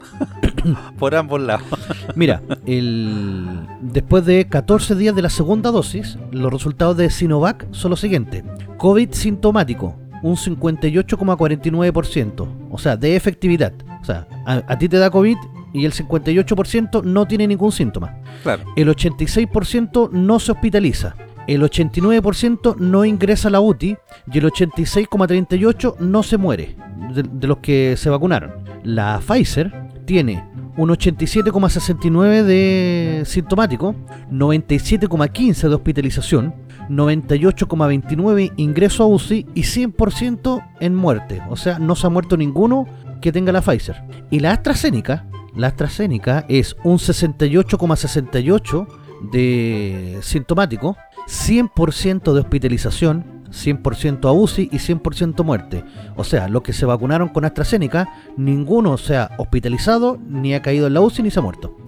por 0.97 1.13
ambos 1.15 1.41
lados. 1.41 1.65
Mira, 2.15 2.41
el... 2.65 3.67
después 3.81 4.25
de 4.25 4.47
14 4.47 4.95
días 4.95 5.13
de 5.13 5.21
la 5.21 5.29
segunda 5.29 5.71
dosis, 5.71 6.17
los 6.31 6.53
resultados 6.53 6.95
de 6.95 7.09
Sinovac 7.09 7.67
son 7.71 7.91
los 7.91 7.99
siguientes. 7.99 8.45
COVID 8.77 9.11
sintomático, 9.11 9.97
un 10.25 10.35
58,49%, 10.38 12.47
o 12.71 12.77
sea, 12.79 12.97
de 12.97 13.15
efectividad. 13.15 13.73
O 14.01 14.05
sea, 14.05 14.27
a, 14.45 14.63
a 14.67 14.77
ti 14.79 14.89
te 14.89 14.97
da 14.97 15.11
COVID 15.11 15.38
y 15.71 15.85
el 15.85 15.93
58% 15.93 17.03
no 17.03 17.27
tiene 17.27 17.45
ningún 17.45 17.71
síntoma. 17.71 18.17
Claro. 18.41 18.63
El 18.75 18.89
86% 18.89 20.09
no 20.11 20.39
se 20.39 20.53
hospitaliza. 20.53 21.15
El 21.45 21.61
89% 21.61 22.77
no 22.77 23.05
ingresa 23.05 23.49
a 23.49 23.51
la 23.51 23.61
UTI 23.61 23.97
y 24.33 24.38
el 24.39 24.45
86,38% 24.45 25.99
no 25.99 26.23
se 26.23 26.38
muere 26.38 26.75
de, 27.13 27.21
de 27.21 27.47
los 27.47 27.59
que 27.59 27.95
se 27.95 28.09
vacunaron. 28.09 28.51
La 28.83 29.19
Pfizer 29.19 29.71
tiene 30.05 30.43
un 30.77 30.89
87,69 30.89 32.43
de 32.43 33.23
sintomático, 33.25 33.95
97,15 34.31 35.69
de 35.69 35.75
hospitalización, 35.75 36.55
98,29 36.89 38.53
ingreso 38.57 39.03
a 39.03 39.07
UCI 39.07 39.45
y 39.55 39.61
100% 39.61 40.63
en 40.79 40.95
muerte. 40.95 41.41
O 41.49 41.55
sea, 41.55 41.79
no 41.79 41.95
se 41.95 42.07
ha 42.07 42.09
muerto 42.09 42.38
ninguno 42.38 42.88
que 43.21 43.31
tenga 43.31 43.51
la 43.51 43.61
Pfizer. 43.61 44.03
Y 44.29 44.39
la 44.39 44.51
AstraZeneca, 44.51 45.25
la 45.55 45.67
AstraZeneca 45.67 46.45
es 46.49 46.75
un 46.83 46.97
68,68 46.97 48.88
de 49.31 50.19
sintomático, 50.21 50.97
100% 51.27 52.33
de 52.33 52.39
hospitalización, 52.39 53.34
100% 53.55 54.27
a 54.27 54.31
UCI 54.31 54.69
y 54.71 54.77
100% 54.77 55.43
muerte. 55.43 55.83
O 56.15 56.23
sea, 56.23 56.47
los 56.47 56.61
que 56.61 56.73
se 56.73 56.85
vacunaron 56.85 57.29
con 57.29 57.45
AstraZeneca, 57.45 58.09
ninguno 58.37 58.97
se 58.97 59.17
ha 59.17 59.31
hospitalizado, 59.37 60.19
ni 60.27 60.53
ha 60.53 60.61
caído 60.61 60.87
en 60.87 60.93
la 60.93 61.01
UCI, 61.01 61.23
ni 61.23 61.31
se 61.31 61.39
ha 61.39 61.43
muerto. 61.43 61.84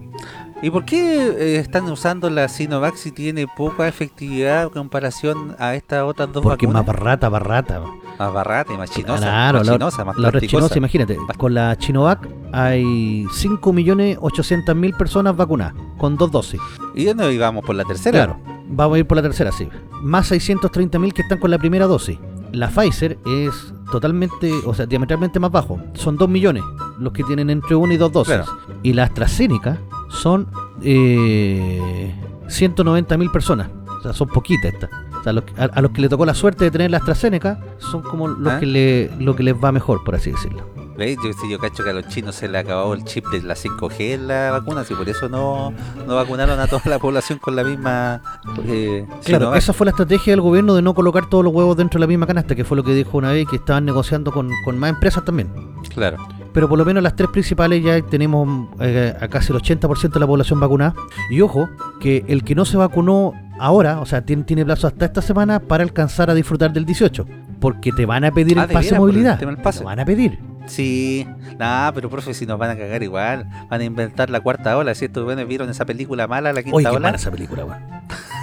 ¿Y 0.60 0.70
por 0.70 0.84
qué 0.84 1.28
eh, 1.28 1.56
están 1.58 1.84
usando 1.88 2.28
la 2.30 2.48
Sinovac 2.48 2.96
si 2.96 3.12
tiene 3.12 3.46
poca 3.46 3.86
efectividad 3.86 4.64
en 4.64 4.70
comparación 4.70 5.54
a 5.60 5.76
estas 5.76 6.02
otras 6.02 6.32
dos 6.32 6.42
Porque 6.42 6.66
es 6.66 6.72
más 6.72 6.84
vacunas? 6.84 7.00
barrata, 7.00 7.28
barrata. 7.28 7.80
Más 8.18 8.32
barata 8.32 8.72
y 8.72 8.76
más 8.76 8.90
chinosa. 8.90 9.18
Claro, 9.18 9.58
más 9.58 9.66
la, 9.68 9.72
chinosa, 9.74 10.04
más 10.04 10.18
la 10.18 10.40
chinosa, 10.40 10.76
imagínate, 10.76 11.16
con 11.36 11.54
la 11.54 11.76
Chinovac 11.78 12.28
hay 12.52 13.24
5.800.000 13.26 14.96
personas 14.96 15.36
vacunadas, 15.36 15.74
con 15.96 16.16
dos 16.16 16.32
dosis. 16.32 16.60
Y 16.96 17.04
ya 17.04 17.14
no 17.14 17.30
íbamos 17.30 17.64
por 17.64 17.76
la 17.76 17.84
tercera. 17.84 18.24
Claro, 18.24 18.40
vamos 18.66 18.96
a 18.96 18.98
ir 18.98 19.06
por 19.06 19.16
la 19.16 19.22
tercera, 19.22 19.52
sí. 19.52 19.68
Más 20.02 20.32
630.000 20.32 21.12
que 21.12 21.22
están 21.22 21.38
con 21.38 21.52
la 21.52 21.58
primera 21.58 21.86
dosis. 21.86 22.18
La 22.50 22.68
Pfizer 22.68 23.16
es 23.24 23.72
totalmente, 23.92 24.52
o 24.64 24.74
sea, 24.74 24.86
diametralmente 24.86 25.38
más 25.38 25.52
bajo. 25.52 25.78
Son 25.94 26.16
2 26.16 26.28
millones 26.28 26.64
los 26.98 27.12
que 27.12 27.22
tienen 27.22 27.50
entre 27.50 27.76
1 27.76 27.92
y 27.92 27.96
2 27.96 28.12
dosis. 28.12 28.34
Claro. 28.34 28.58
Y 28.82 28.94
la 28.94 29.04
AstraZeneca 29.04 29.78
son 30.08 30.48
eh, 30.82 32.14
190.000 32.48 33.30
personas. 33.32 33.68
O 33.98 34.02
sea, 34.02 34.12
son 34.12 34.28
poquitas 34.28 34.72
estas. 34.74 34.90
O 35.18 35.22
sea, 35.24 35.32
los 35.32 35.44
que- 35.44 35.60
a, 35.60 35.64
a 35.64 35.82
los 35.82 35.90
que 35.90 36.00
le 36.00 36.08
tocó 36.08 36.24
la 36.24 36.34
suerte 36.34 36.64
de 36.64 36.70
tener 36.70 36.90
la 36.90 36.98
AstraZeneca 36.98 37.58
son 37.78 38.02
como 38.02 38.28
los 38.28 38.52
¿Ah? 38.54 38.60
que 38.60 38.66
le, 38.66 39.10
lo 39.18 39.34
que 39.34 39.42
les 39.42 39.54
va 39.54 39.72
mejor, 39.72 40.04
por 40.04 40.14
así 40.14 40.30
decirlo. 40.30 40.62
¿Veis? 40.96 41.16
Yo, 41.22 41.30
yo 41.48 41.58
cacho 41.60 41.84
que 41.84 41.90
a 41.90 41.92
los 41.92 42.08
chinos 42.08 42.34
se 42.34 42.48
le 42.48 42.58
acabó 42.58 42.92
el 42.94 43.04
chip 43.04 43.24
de 43.28 43.40
la 43.42 43.54
5G 43.54 44.14
en 44.14 44.26
la 44.26 44.50
vacuna, 44.50 44.84
y 44.88 44.94
por 44.94 45.08
eso 45.08 45.28
no, 45.28 45.72
no 46.06 46.14
vacunaron 46.16 46.58
a 46.58 46.66
toda 46.66 46.82
la 46.86 46.98
población 46.98 47.38
con 47.38 47.54
la 47.54 47.62
misma. 47.62 48.20
Eh, 48.66 49.06
Claro, 49.24 49.44
Sinovac. 49.44 49.58
esa 49.58 49.72
fue 49.72 49.84
la 49.84 49.90
estrategia 49.90 50.32
del 50.32 50.40
gobierno 50.40 50.74
de 50.74 50.82
no 50.82 50.94
colocar 50.94 51.28
todos 51.28 51.44
los 51.44 51.52
huevos 51.54 51.76
dentro 51.76 51.98
de 51.98 52.00
la 52.00 52.06
misma 52.08 52.26
canasta, 52.26 52.56
que 52.56 52.64
fue 52.64 52.76
lo 52.76 52.82
que 52.82 52.94
dijo 52.94 53.16
una 53.16 53.30
vez 53.30 53.46
que 53.48 53.56
estaban 53.56 53.84
negociando 53.84 54.32
con, 54.32 54.50
con 54.64 54.76
más 54.78 54.90
empresas 54.90 55.24
también. 55.24 55.48
Claro. 55.94 56.16
Pero 56.58 56.68
por 56.68 56.76
lo 56.76 56.84
menos 56.84 57.04
las 57.04 57.14
tres 57.14 57.30
principales 57.30 57.84
ya 57.84 58.02
tenemos 58.02 58.66
eh, 58.80 59.14
a 59.20 59.28
casi 59.28 59.52
el 59.52 59.60
80% 59.60 60.14
de 60.14 60.18
la 60.18 60.26
población 60.26 60.58
vacunada. 60.58 60.92
Y 61.30 61.40
ojo, 61.40 61.70
que 62.00 62.24
el 62.26 62.42
que 62.42 62.56
no 62.56 62.64
se 62.64 62.76
vacunó 62.76 63.32
ahora, 63.60 64.00
o 64.00 64.06
sea, 64.06 64.22
tiene, 64.22 64.42
tiene 64.42 64.64
plazo 64.64 64.88
hasta 64.88 65.04
esta 65.04 65.22
semana 65.22 65.60
para 65.60 65.84
alcanzar 65.84 66.30
a 66.30 66.34
disfrutar 66.34 66.72
del 66.72 66.84
18. 66.84 67.26
Porque 67.60 67.92
te 67.92 68.06
van 68.06 68.24
a 68.24 68.32
pedir 68.32 68.58
Ah, 68.58 68.64
el 68.64 68.70
pase 68.70 68.88
de 68.88 68.94
el 68.96 69.00
movilidad. 69.00 69.38
Te 69.38 69.46
pase. 69.58 69.78
lo 69.78 69.86
van 69.86 70.00
a 70.00 70.04
pedir. 70.04 70.40
Sí, 70.66 71.28
nada, 71.60 71.92
pero 71.92 72.10
profe, 72.10 72.34
si 72.34 72.44
nos 72.44 72.58
van 72.58 72.70
a 72.70 72.76
cagar 72.76 73.04
igual, 73.04 73.48
van 73.70 73.80
a 73.80 73.84
inventar 73.84 74.28
la 74.28 74.40
cuarta 74.40 74.76
ola. 74.76 74.96
Si 74.96 75.04
estos 75.04 75.22
buenos 75.22 75.46
vieron 75.46 75.70
esa 75.70 75.84
película 75.84 76.26
mala, 76.26 76.52
la 76.52 76.64
quinta 76.64 76.76
Oye, 76.76 76.86
qué 76.86 76.90
ola, 76.90 76.98
mala 76.98 77.18
esa 77.18 77.30
película, 77.30 77.66
weón. 77.66 77.78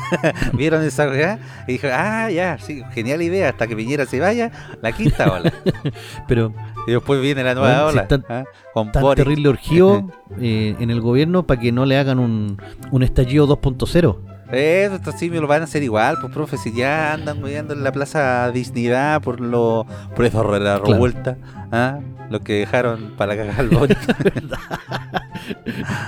vieron 0.53 0.83
esa 0.83 1.09
weá 1.09 1.37
y 1.67 1.73
dijo, 1.73 1.87
ah, 1.91 2.29
ya, 2.31 2.57
sí, 2.59 2.81
genial 2.93 3.21
idea, 3.21 3.49
hasta 3.49 3.67
que 3.67 3.75
Piñera 3.75 4.05
se 4.05 4.21
vaya, 4.21 4.51
la 4.81 4.93
quinta 4.93 5.29
ola. 5.33 5.51
Pero 6.29 6.53
y 6.87 6.91
después 6.91 7.21
viene 7.21 7.43
la 7.43 7.53
nueva 7.55 7.69
Bueno, 7.69 7.89
si 7.89 7.93
ola, 7.93 8.01
están 8.03 8.25
¿ah? 8.29 8.43
con 8.73 8.91
tan 8.91 9.01
Boric. 9.03 9.23
terrible 9.23 9.49
urgido 9.49 10.07
eh, 10.39 10.75
en 10.79 10.89
el 10.91 11.01
gobierno 11.01 11.43
para 11.47 11.59
que 11.59 11.71
no 11.71 11.85
le 11.85 11.97
hagan 11.97 12.19
un, 12.19 12.57
un 12.91 13.03
estallido 13.03 13.47
2.0. 13.47 14.17
Eso, 14.51 14.95
estos 14.95 15.15
simios 15.15 15.41
lo 15.41 15.47
van 15.47 15.61
a 15.61 15.63
hacer 15.63 15.81
igual, 15.81 16.17
pues 16.21 16.31
profe, 16.31 16.57
si 16.57 16.71
ya 16.71 17.13
andan 17.13 17.41
moviendo 17.41 17.73
en 17.73 17.83
la 17.83 17.91
plaza 17.91 18.51
Dignidad 18.51 19.19
por 19.23 19.39
lo 19.41 19.87
por 20.15 20.23
eso 20.23 20.43
de 20.51 20.59
la 20.59 20.75
Claro. 20.79 20.93
revuelta, 20.93 21.37
¿ah? 21.71 21.99
lo 22.29 22.39
que 22.41 22.53
dejaron 22.59 23.13
para 23.17 23.35
cagar 23.35 23.59
al 23.59 23.69
Boric. 23.69 23.97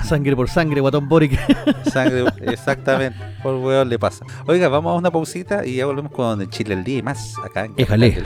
Sangre 0.04 0.36
por 0.36 0.50
sangre, 0.50 0.82
guatón 0.82 1.10
Boric. 1.10 1.38
Sangre, 1.92 2.26
exactamente, 2.42 3.18
por 3.42 3.56
weón 3.56 3.90
le 3.90 3.98
pasa. 4.00 4.24
Oiga, 4.46 4.68
vamos 4.68 4.92
a 4.92 4.96
una 4.96 5.12
pausita 5.12 5.66
y 5.66 5.76
ya 5.76 5.86
volvemos 5.88 6.12
con 6.12 6.40
el 6.42 6.50
Chile 6.50 6.76
al 6.76 6.84
día 6.84 7.00
y 7.00 7.02
más 7.04 7.34
acá 7.44 7.66
en 7.66 7.74
Éjale. 7.78 8.22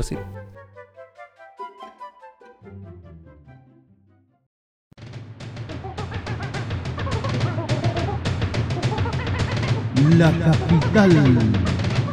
La 9.95 10.32
capital 10.32 11.12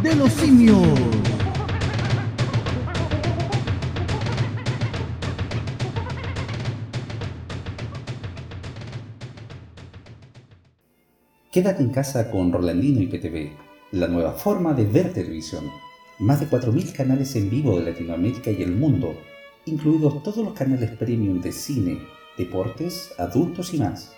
de 0.02 0.16
los 0.16 0.32
simios. 0.32 0.76
Quédate 11.52 11.82
en 11.82 11.90
casa 11.90 12.30
con 12.30 12.52
Rolandino 12.52 13.00
y 13.00 13.06
PTV, 13.06 13.52
la 13.92 14.08
nueva 14.08 14.32
forma 14.32 14.74
de 14.74 14.84
ver 14.84 15.12
televisión. 15.12 15.64
Más 16.18 16.40
de 16.40 16.48
4.000 16.48 16.92
canales 16.92 17.36
en 17.36 17.48
vivo 17.48 17.78
de 17.78 17.92
Latinoamérica 17.92 18.50
y 18.50 18.62
el 18.62 18.72
mundo, 18.72 19.14
incluidos 19.66 20.22
todos 20.24 20.44
los 20.44 20.54
canales 20.54 20.90
premium 20.90 21.40
de 21.40 21.52
cine, 21.52 22.00
deportes, 22.36 23.14
adultos 23.18 23.72
y 23.72 23.78
más. 23.78 24.17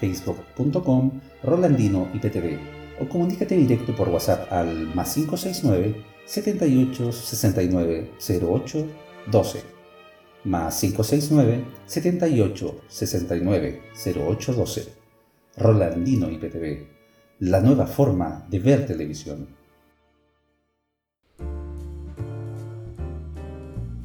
www.facebook.com 0.00 1.20
Rolandino 1.42 2.08
IPTV 2.14 2.58
o 3.00 3.08
comunícate 3.08 3.56
directo 3.56 3.94
por 3.94 4.08
WhatsApp 4.08 4.52
al 4.52 4.94
más 4.94 5.14
569 5.14 6.04
78 6.24 7.12
69 7.12 8.10
08 8.42 8.86
12 9.30 9.62
más 10.44 10.80
569 10.80 11.64
78 11.86 12.80
69 12.88 13.82
08 14.28 14.52
12 14.52 14.88
Rolandino 15.58 16.30
IPTV, 16.30 16.86
la 17.40 17.60
nueva 17.62 17.86
forma 17.86 18.46
de 18.50 18.58
ver 18.58 18.86
televisión. 18.86 19.48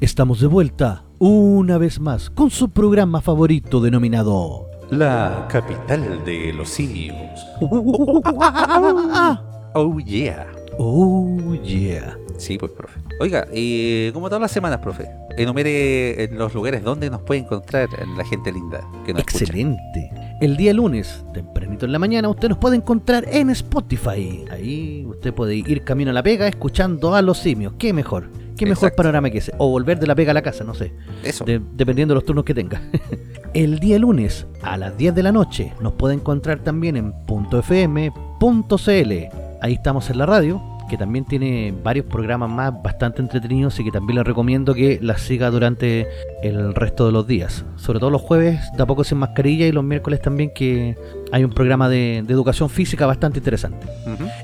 Estamos 0.00 0.40
de 0.40 0.46
vuelta 0.46 1.04
una 1.18 1.78
vez 1.78 2.00
más 2.00 2.30
con 2.30 2.50
su 2.50 2.70
programa 2.70 3.20
favorito 3.20 3.80
denominado 3.80 4.71
La 4.92 5.48
capital 5.48 6.22
de 6.22 6.52
los 6.52 6.68
simios. 6.68 7.16
Oh 9.74 9.98
yeah. 10.00 10.46
Oh 10.76 11.54
yeah. 11.64 12.14
Sí, 12.36 12.58
pues, 12.58 12.72
profe. 12.72 13.00
Oiga, 13.18 13.48
y 13.54 14.12
como 14.12 14.28
todas 14.28 14.42
las 14.42 14.50
semanas, 14.50 14.80
profe, 14.80 15.08
enumere 15.38 16.24
en 16.24 16.36
los 16.36 16.52
lugares 16.52 16.84
donde 16.84 17.08
nos 17.08 17.22
puede 17.22 17.40
encontrar 17.40 17.88
la 18.18 18.24
gente 18.26 18.52
linda 18.52 18.86
que 19.06 19.14
nos 19.14 19.20
escucha. 19.20 19.44
Excelente. 19.44 20.10
El 20.42 20.58
día 20.58 20.74
lunes, 20.74 21.24
tempranito 21.32 21.86
en 21.86 21.92
la 21.92 21.98
mañana, 21.98 22.28
usted 22.28 22.50
nos 22.50 22.58
puede 22.58 22.76
encontrar 22.76 23.24
en 23.32 23.48
Spotify. 23.48 24.44
Ahí 24.50 25.06
usted 25.08 25.32
puede 25.32 25.56
ir 25.56 25.84
camino 25.84 26.10
a 26.10 26.14
la 26.14 26.22
pega 26.22 26.46
escuchando 26.46 27.14
a 27.14 27.22
los 27.22 27.38
simios. 27.38 27.72
¿Qué 27.78 27.94
mejor? 27.94 28.28
Qué 28.56 28.64
mejor 28.66 28.88
Exacto. 28.88 28.96
panorama 29.02 29.30
que 29.30 29.38
ese. 29.38 29.52
O 29.58 29.68
volver 29.70 29.98
de 29.98 30.06
la 30.06 30.14
pega 30.14 30.30
a 30.30 30.34
la 30.34 30.42
casa, 30.42 30.64
no 30.64 30.74
sé. 30.74 30.92
Eso. 31.24 31.44
de- 31.44 31.60
dependiendo 31.74 32.12
de 32.14 32.16
los 32.16 32.24
turnos 32.24 32.44
que 32.44 32.54
tenga. 32.54 32.80
El 33.54 33.78
día 33.80 33.98
lunes 33.98 34.46
a 34.62 34.76
las 34.76 34.96
10 34.96 35.14
de 35.14 35.22
la 35.22 35.32
noche 35.32 35.72
nos 35.80 35.92
puede 35.94 36.14
encontrar 36.14 36.60
también 36.60 36.96
en 36.96 37.12
.fm.cl. 37.26 39.12
Ahí 39.60 39.72
estamos 39.74 40.10
en 40.10 40.18
la 40.18 40.26
radio, 40.26 40.60
que 40.88 40.96
también 40.96 41.24
tiene 41.24 41.72
varios 41.84 42.06
programas 42.06 42.50
más 42.50 42.72
bastante 42.82 43.22
entretenidos 43.22 43.78
y 43.78 43.84
que 43.84 43.90
también 43.92 44.16
les 44.18 44.26
recomiendo 44.26 44.74
que 44.74 44.98
las 45.00 45.20
siga 45.22 45.50
durante 45.50 46.06
el 46.42 46.74
resto 46.74 47.06
de 47.06 47.12
los 47.12 47.26
días. 47.26 47.64
Sobre 47.76 48.00
todo 48.00 48.10
los 48.10 48.20
jueves, 48.22 48.60
de 48.76 48.82
a 48.82 48.86
poco 48.86 49.04
sin 49.04 49.18
mascarilla 49.18 49.66
y 49.66 49.72
los 49.72 49.84
miércoles 49.84 50.20
también 50.20 50.50
que 50.54 50.96
hay 51.30 51.44
un 51.44 51.50
programa 51.52 51.88
de, 51.88 52.24
de 52.26 52.32
educación 52.34 52.68
física 52.68 53.06
bastante 53.06 53.38
interesante. 53.38 53.86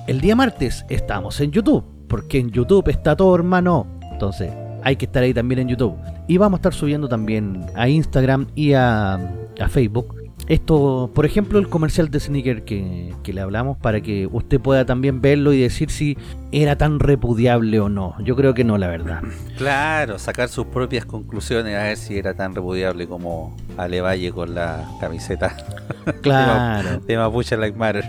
El 0.06 0.20
día 0.20 0.36
martes 0.36 0.84
estamos 0.88 1.40
en 1.40 1.50
YouTube, 1.50 1.84
porque 2.09 2.38
en 2.38 2.50
YouTube 2.50 2.88
está 2.88 3.16
todo, 3.16 3.34
hermano. 3.34 3.86
Entonces, 4.18 4.50
hay 4.82 4.96
que 4.96 5.04
estar 5.04 5.22
ahí 5.22 5.32
también 5.32 5.60
en 5.60 5.68
YouTube. 5.68 5.94
Y 6.26 6.38
vamos 6.38 6.58
a 6.58 6.60
estar 6.60 6.74
subiendo 6.74 7.08
también 7.08 7.64
a 7.76 7.88
Instagram 7.88 8.48
y 8.56 8.72
a, 8.72 9.14
a 9.14 9.68
Facebook. 9.68 10.16
Esto, 10.48 11.12
por 11.14 11.24
ejemplo, 11.24 11.60
el 11.60 11.68
comercial 11.68 12.10
de 12.10 12.18
Sneaker 12.18 12.64
que, 12.64 13.14
que 13.22 13.32
le 13.32 13.40
hablamos 13.42 13.76
para 13.76 14.00
que 14.00 14.26
usted 14.26 14.58
pueda 14.60 14.84
también 14.84 15.20
verlo 15.20 15.52
y 15.52 15.60
decir 15.60 15.88
si 15.90 16.18
era 16.50 16.76
tan 16.76 16.98
repudiable 16.98 17.78
o 17.78 17.88
no. 17.88 18.16
Yo 18.24 18.34
creo 18.34 18.54
que 18.54 18.64
no, 18.64 18.76
la 18.76 18.88
verdad. 18.88 19.22
Claro, 19.56 20.18
sacar 20.18 20.48
sus 20.48 20.66
propias 20.66 21.04
conclusiones 21.04 21.76
a 21.76 21.84
ver 21.84 21.96
si 21.96 22.18
era 22.18 22.34
tan 22.34 22.56
repudiable 22.56 23.06
como 23.06 23.56
Ale 23.76 24.00
Valle 24.00 24.32
con 24.32 24.56
la 24.56 24.84
camiseta 25.00 25.56
Claro. 26.22 26.98
de 27.06 27.16
Mapuche 27.16 27.56
Like 27.56 27.78
Matter. 27.78 28.04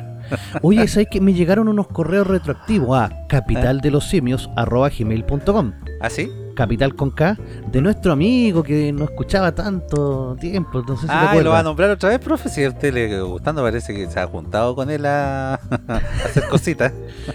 Oye, 0.64 0.88
¿sabes 0.88 1.08
que 1.12 1.22
me 1.22 1.34
llegaron 1.34 1.68
unos 1.68 1.86
correos 1.88 2.26
retroactivos 2.26 2.98
a 2.98 3.12
capitaldelosimios.gmail.com 3.28 5.74
¿Ah, 6.02 6.10
sí? 6.10 6.32
Capital 6.56 6.96
con 6.96 7.12
K, 7.12 7.38
de 7.72 7.82
nuestro 7.82 8.12
amigo 8.12 8.64
que 8.64 8.92
no 8.92 9.06
escuchaba 9.06 9.54
tanto 9.54 10.36
tiempo. 10.40 10.82
No 10.82 10.96
sé 10.96 11.02
si 11.04 11.08
te 11.08 11.14
Ah, 11.14 11.36
¿y 11.40 11.44
lo 11.44 11.52
va 11.52 11.60
a 11.60 11.64
nombrar 11.64 11.90
otra 11.90 12.10
vez, 12.10 12.20
profe. 12.20 12.50
Si 12.50 12.64
a 12.64 12.70
usted 12.70 12.94
le 12.94 13.22
gustando, 13.22 13.62
parece 13.62 13.94
que 13.94 14.10
se 14.10 14.20
ha 14.20 14.26
juntado 14.28 14.76
con 14.76 14.90
él 14.90 15.06
a, 15.06 15.54
a 15.88 15.96
hacer 16.26 16.48
cositas. 16.50 16.92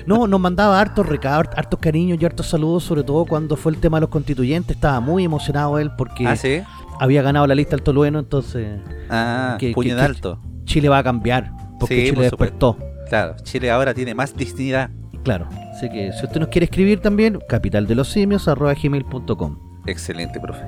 No, 0.07 0.27
nos 0.27 0.41
mandaba 0.41 0.79
hartos 0.81 1.07
recados, 1.07 1.49
hartos 1.57 1.79
cariños 1.81 2.19
y 2.21 2.25
hartos 2.25 2.47
saludos, 2.49 2.85
sobre 2.85 3.03
todo 3.03 3.25
cuando 3.25 3.57
fue 3.57 3.73
el 3.73 3.79
tema 3.79 3.97
de 3.99 4.03
los 4.03 4.11
constituyentes. 4.11 4.77
Estaba 4.77 5.01
muy 5.01 5.25
emocionado 5.25 5.79
él 5.79 5.91
porque 5.97 6.27
Ah, 6.27 6.37
sí. 6.37 6.61
había 7.01 7.23
ganado 7.23 7.47
la 7.47 7.55
lista 7.55 7.77
Alto 7.77 7.93
Lueno, 7.93 8.19
entonces 8.19 8.81
Ah, 9.11 9.57
Que- 9.59 9.73
puño 9.73 9.89
que- 9.89 9.93
en 9.93 9.99
alto. 10.01 10.39
Chile 10.65 10.89
va 10.89 10.99
a 10.99 11.03
cambiar, 11.05 11.51
porque 11.81 11.95
Sí, 11.97 12.01
Chile 12.05 12.15
por 12.15 12.23
despertó. 12.25 12.79
Claro, 13.09 13.37
Chile 13.43 13.71
ahora 13.71 13.93
tiene 13.95 14.15
más 14.15 14.35
dignidad. 14.35 14.91
Claro, 15.23 15.47
así 15.77 15.89
que 15.91 16.13
si 16.13 16.25
usted 16.25 16.41
nos 16.41 16.49
quiere 16.49 16.65
escribir 16.65 17.01
también, 17.01 17.39
capitaldelosimios.gmail.com 17.49 19.57
Excelente, 19.87 20.41
profe. 20.41 20.65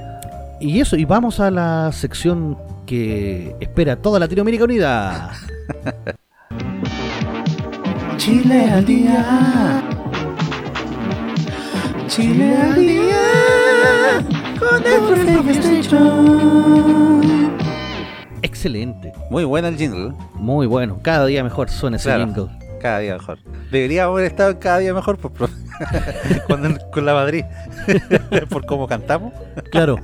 Y 0.61 0.81
eso, 0.81 0.97
y 0.97 1.05
vamos 1.05 1.39
a 1.41 1.51
la 1.51 1.91
sección 1.93 2.57
que 2.87 3.55
espera 3.61 3.97
toda 3.97 4.19
Latinoamérica 4.19 4.65
Unida. 4.65 5.33
Chile 8.17 8.71
al 8.71 8.85
día. 8.85 9.83
Chile 12.09 12.57
al 12.57 12.75
día. 12.75 13.23
Con 14.59 14.85
el 14.87 15.01
profe. 15.01 15.37
Excelente, 18.43 19.13
Muy 19.31 19.45
buena 19.45 19.69
el 19.69 19.77
jingle. 19.77 20.13
muy 20.35 20.67
bueno, 20.67 20.99
cada 21.03 21.27
día 21.27 21.45
mejor 21.45 21.69
suena 21.69 21.97
ese 21.99 22.09
Claro. 22.09 22.25
jingle. 22.27 22.49
Cada 22.87 23.01
día 23.01 23.15
mejor. 23.15 23.39
Deberíamos 23.73 24.13
haber 24.13 24.27
estado 24.27 24.61
cada 24.61 24.79
día 24.79 24.95
mejor, 24.95 25.19
pues, 25.19 25.35
profe. 25.35 25.55
con, 26.47 26.79
con 26.93 27.05
la 27.05 27.15
Madrid. 27.15 27.45
Por 28.49 28.65
cómo 28.65 28.87
cantamos. 28.87 29.33
Claro. 29.73 29.99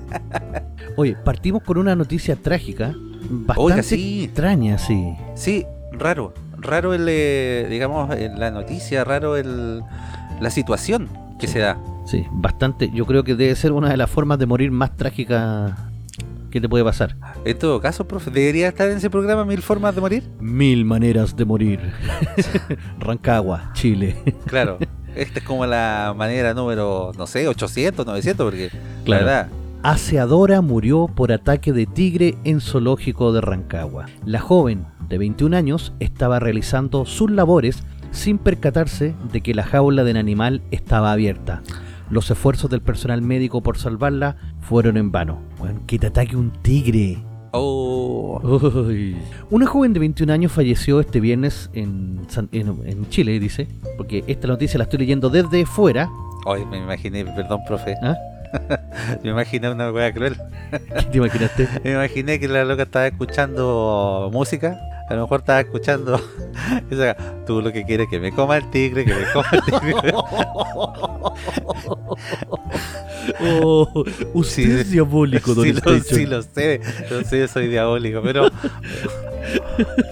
Oye, 0.97 1.15
partimos 1.15 1.63
con 1.63 1.79
una 1.79 1.95
noticia 1.95 2.35
trágica, 2.35 2.93
bastante 3.31 3.85
sí. 3.85 4.25
extraña, 4.25 4.79
sí. 4.79 5.15
Sí, 5.37 5.65
raro. 5.93 6.35
Raro 6.59 6.93
el, 6.93 7.07
eh, 7.09 7.69
digamos, 7.71 8.13
eh, 8.17 8.33
la 8.37 8.51
noticia, 8.51 9.05
raro 9.05 9.37
el, 9.37 9.85
la 10.41 10.51
situación 10.51 11.09
que 11.39 11.47
se 11.47 11.61
da. 11.61 11.79
Sí, 12.05 12.27
bastante. 12.33 12.91
Yo 12.93 13.07
creo 13.07 13.23
que 13.23 13.37
debe 13.37 13.55
ser 13.55 13.71
una 13.71 13.91
de 13.91 13.97
las 13.97 14.11
formas 14.11 14.41
de 14.41 14.47
morir 14.47 14.73
más 14.73 14.97
trágicas 14.97 15.73
que 16.53 16.61
te 16.61 16.69
puede 16.69 16.85
pasar. 16.85 17.17
En 17.45 17.59
todo 17.59 17.81
caso, 17.81 18.07
profe, 18.07 18.31
¿debería 18.31 18.69
estar 18.69 18.89
en 18.89 18.99
ese 18.99 19.11
programa 19.11 19.45
Mil 19.45 19.61
Formas 19.63 19.95
de 19.97 20.01
Morir? 20.01 20.23
Mil 20.39 20.85
maneras 20.85 21.35
de 21.35 21.45
morir. 21.45 21.81
Rancagua, 23.01 23.71
Chile. 23.75 24.17
Claro. 24.47 24.79
Esta 25.15 25.41
es 25.41 25.45
como 25.45 25.67
la 25.67 26.15
manera 26.17 26.55
número, 26.55 27.13
no 27.19 27.27
sé, 27.27 27.47
800, 27.49 28.07
900, 28.07 28.47
porque 28.47 28.69
Claro. 28.71 28.81
la 29.05 29.17
verdad, 29.19 29.49
Aseadora 29.83 30.61
murió 30.61 31.09
por 31.09 31.33
ataque 31.33 31.73
de 31.73 31.87
tigre 31.87 32.37
en 32.45 32.61
zoológico 32.61 33.33
de 33.33 33.41
Rancagua. 33.41 34.07
La 34.25 34.39
joven, 34.41 34.87
de 35.09 35.19
21 35.19 35.57
años, 35.57 35.93
estaba 36.01 36.39
realizando 36.39 37.05
sus 37.05 37.31
labores 37.31 37.83
sin 38.13 38.39
percatarse 38.39 39.15
de 39.33 39.41
que 39.41 39.55
la 39.55 39.65
jaula 39.65 40.05
del 40.05 40.17
animal 40.19 40.63
estaba 40.71 41.13
abierta. 41.13 41.63
Los 42.13 42.31
esfuerzos 42.31 42.71
del 42.71 42.83
personal 42.83 43.23
médico 43.23 43.63
por 43.63 43.79
salvarla 43.79 44.37
fueron 44.61 44.99
en 44.99 45.11
vano. 45.11 45.39
Bueno, 45.59 45.81
que 45.87 45.99
te 45.99 46.09
ataque 46.09 46.37
un 46.37 46.51
tigre. 46.51 47.17
oh, 47.53 48.39
Uy. 48.87 49.17
Una 49.51 49.67
joven 49.67 49.95
de 49.95 50.01
21 50.01 50.31
años 50.31 50.53
falleció 50.53 51.01
este 51.01 51.21
viernes 51.21 51.71
en, 51.73 52.21
San- 52.29 52.51
en, 52.53 52.69
en 52.85 53.09
Chile, 53.09 53.41
dice, 53.41 53.67
porque 53.97 54.25
esta 54.27 54.47
noticia 54.47 54.77
la 54.77 54.85
estoy 54.85 54.99
leyendo 55.01 55.31
desde 55.31 55.65
fuera. 55.65 56.11
hoy 56.45 56.67
me 56.67 56.79
imaginé, 56.79 57.25
perdón, 57.25 57.61
profe, 57.67 57.95
¿Ah? 58.03 58.15
me 59.23 59.31
imaginé 59.31 59.71
una 59.71 59.91
wea 59.91 60.13
cruel. 60.13 60.37
¿Qué 60.71 61.03
te 61.11 61.19
imaginaste? 61.19 61.69
Me 61.85 61.93
imaginé 61.93 62.41
que 62.41 62.49
la 62.49 62.65
loca 62.65 62.85
estaba 62.85 63.07
escuchando 63.07 64.31
música. 64.33 64.79
A 65.09 65.15
lo 65.15 65.23
mejor 65.23 65.41
estaba 65.41 65.61
escuchando 65.61 66.21
esa, 66.91 67.17
tú 67.47 67.61
lo 67.61 67.73
que 67.73 67.85
quieres 67.85 68.09
que 68.09 68.19
me 68.19 68.33
coma 68.33 68.57
el 68.57 68.71
tigre, 68.71 69.05
que 69.05 69.15
me 69.15 69.25
coma 69.33 69.49
el 69.53 69.63
tigre. 69.63 70.15
Oh, 73.41 74.05
usted 74.35 74.65
Sí, 74.65 74.71
es 74.71 74.91
diabólico, 74.91 75.55
don 75.55 75.65
sí, 75.65 75.73
lo, 75.73 75.99
sí 76.01 76.27
lo 76.27 76.43
sé, 76.43 76.81
lo 77.11 77.23
sé, 77.23 77.47
soy 77.49 77.69
diabólico, 77.69 78.21
pero 78.23 78.51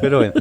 pero 0.01 0.19
bueno, 0.19 0.33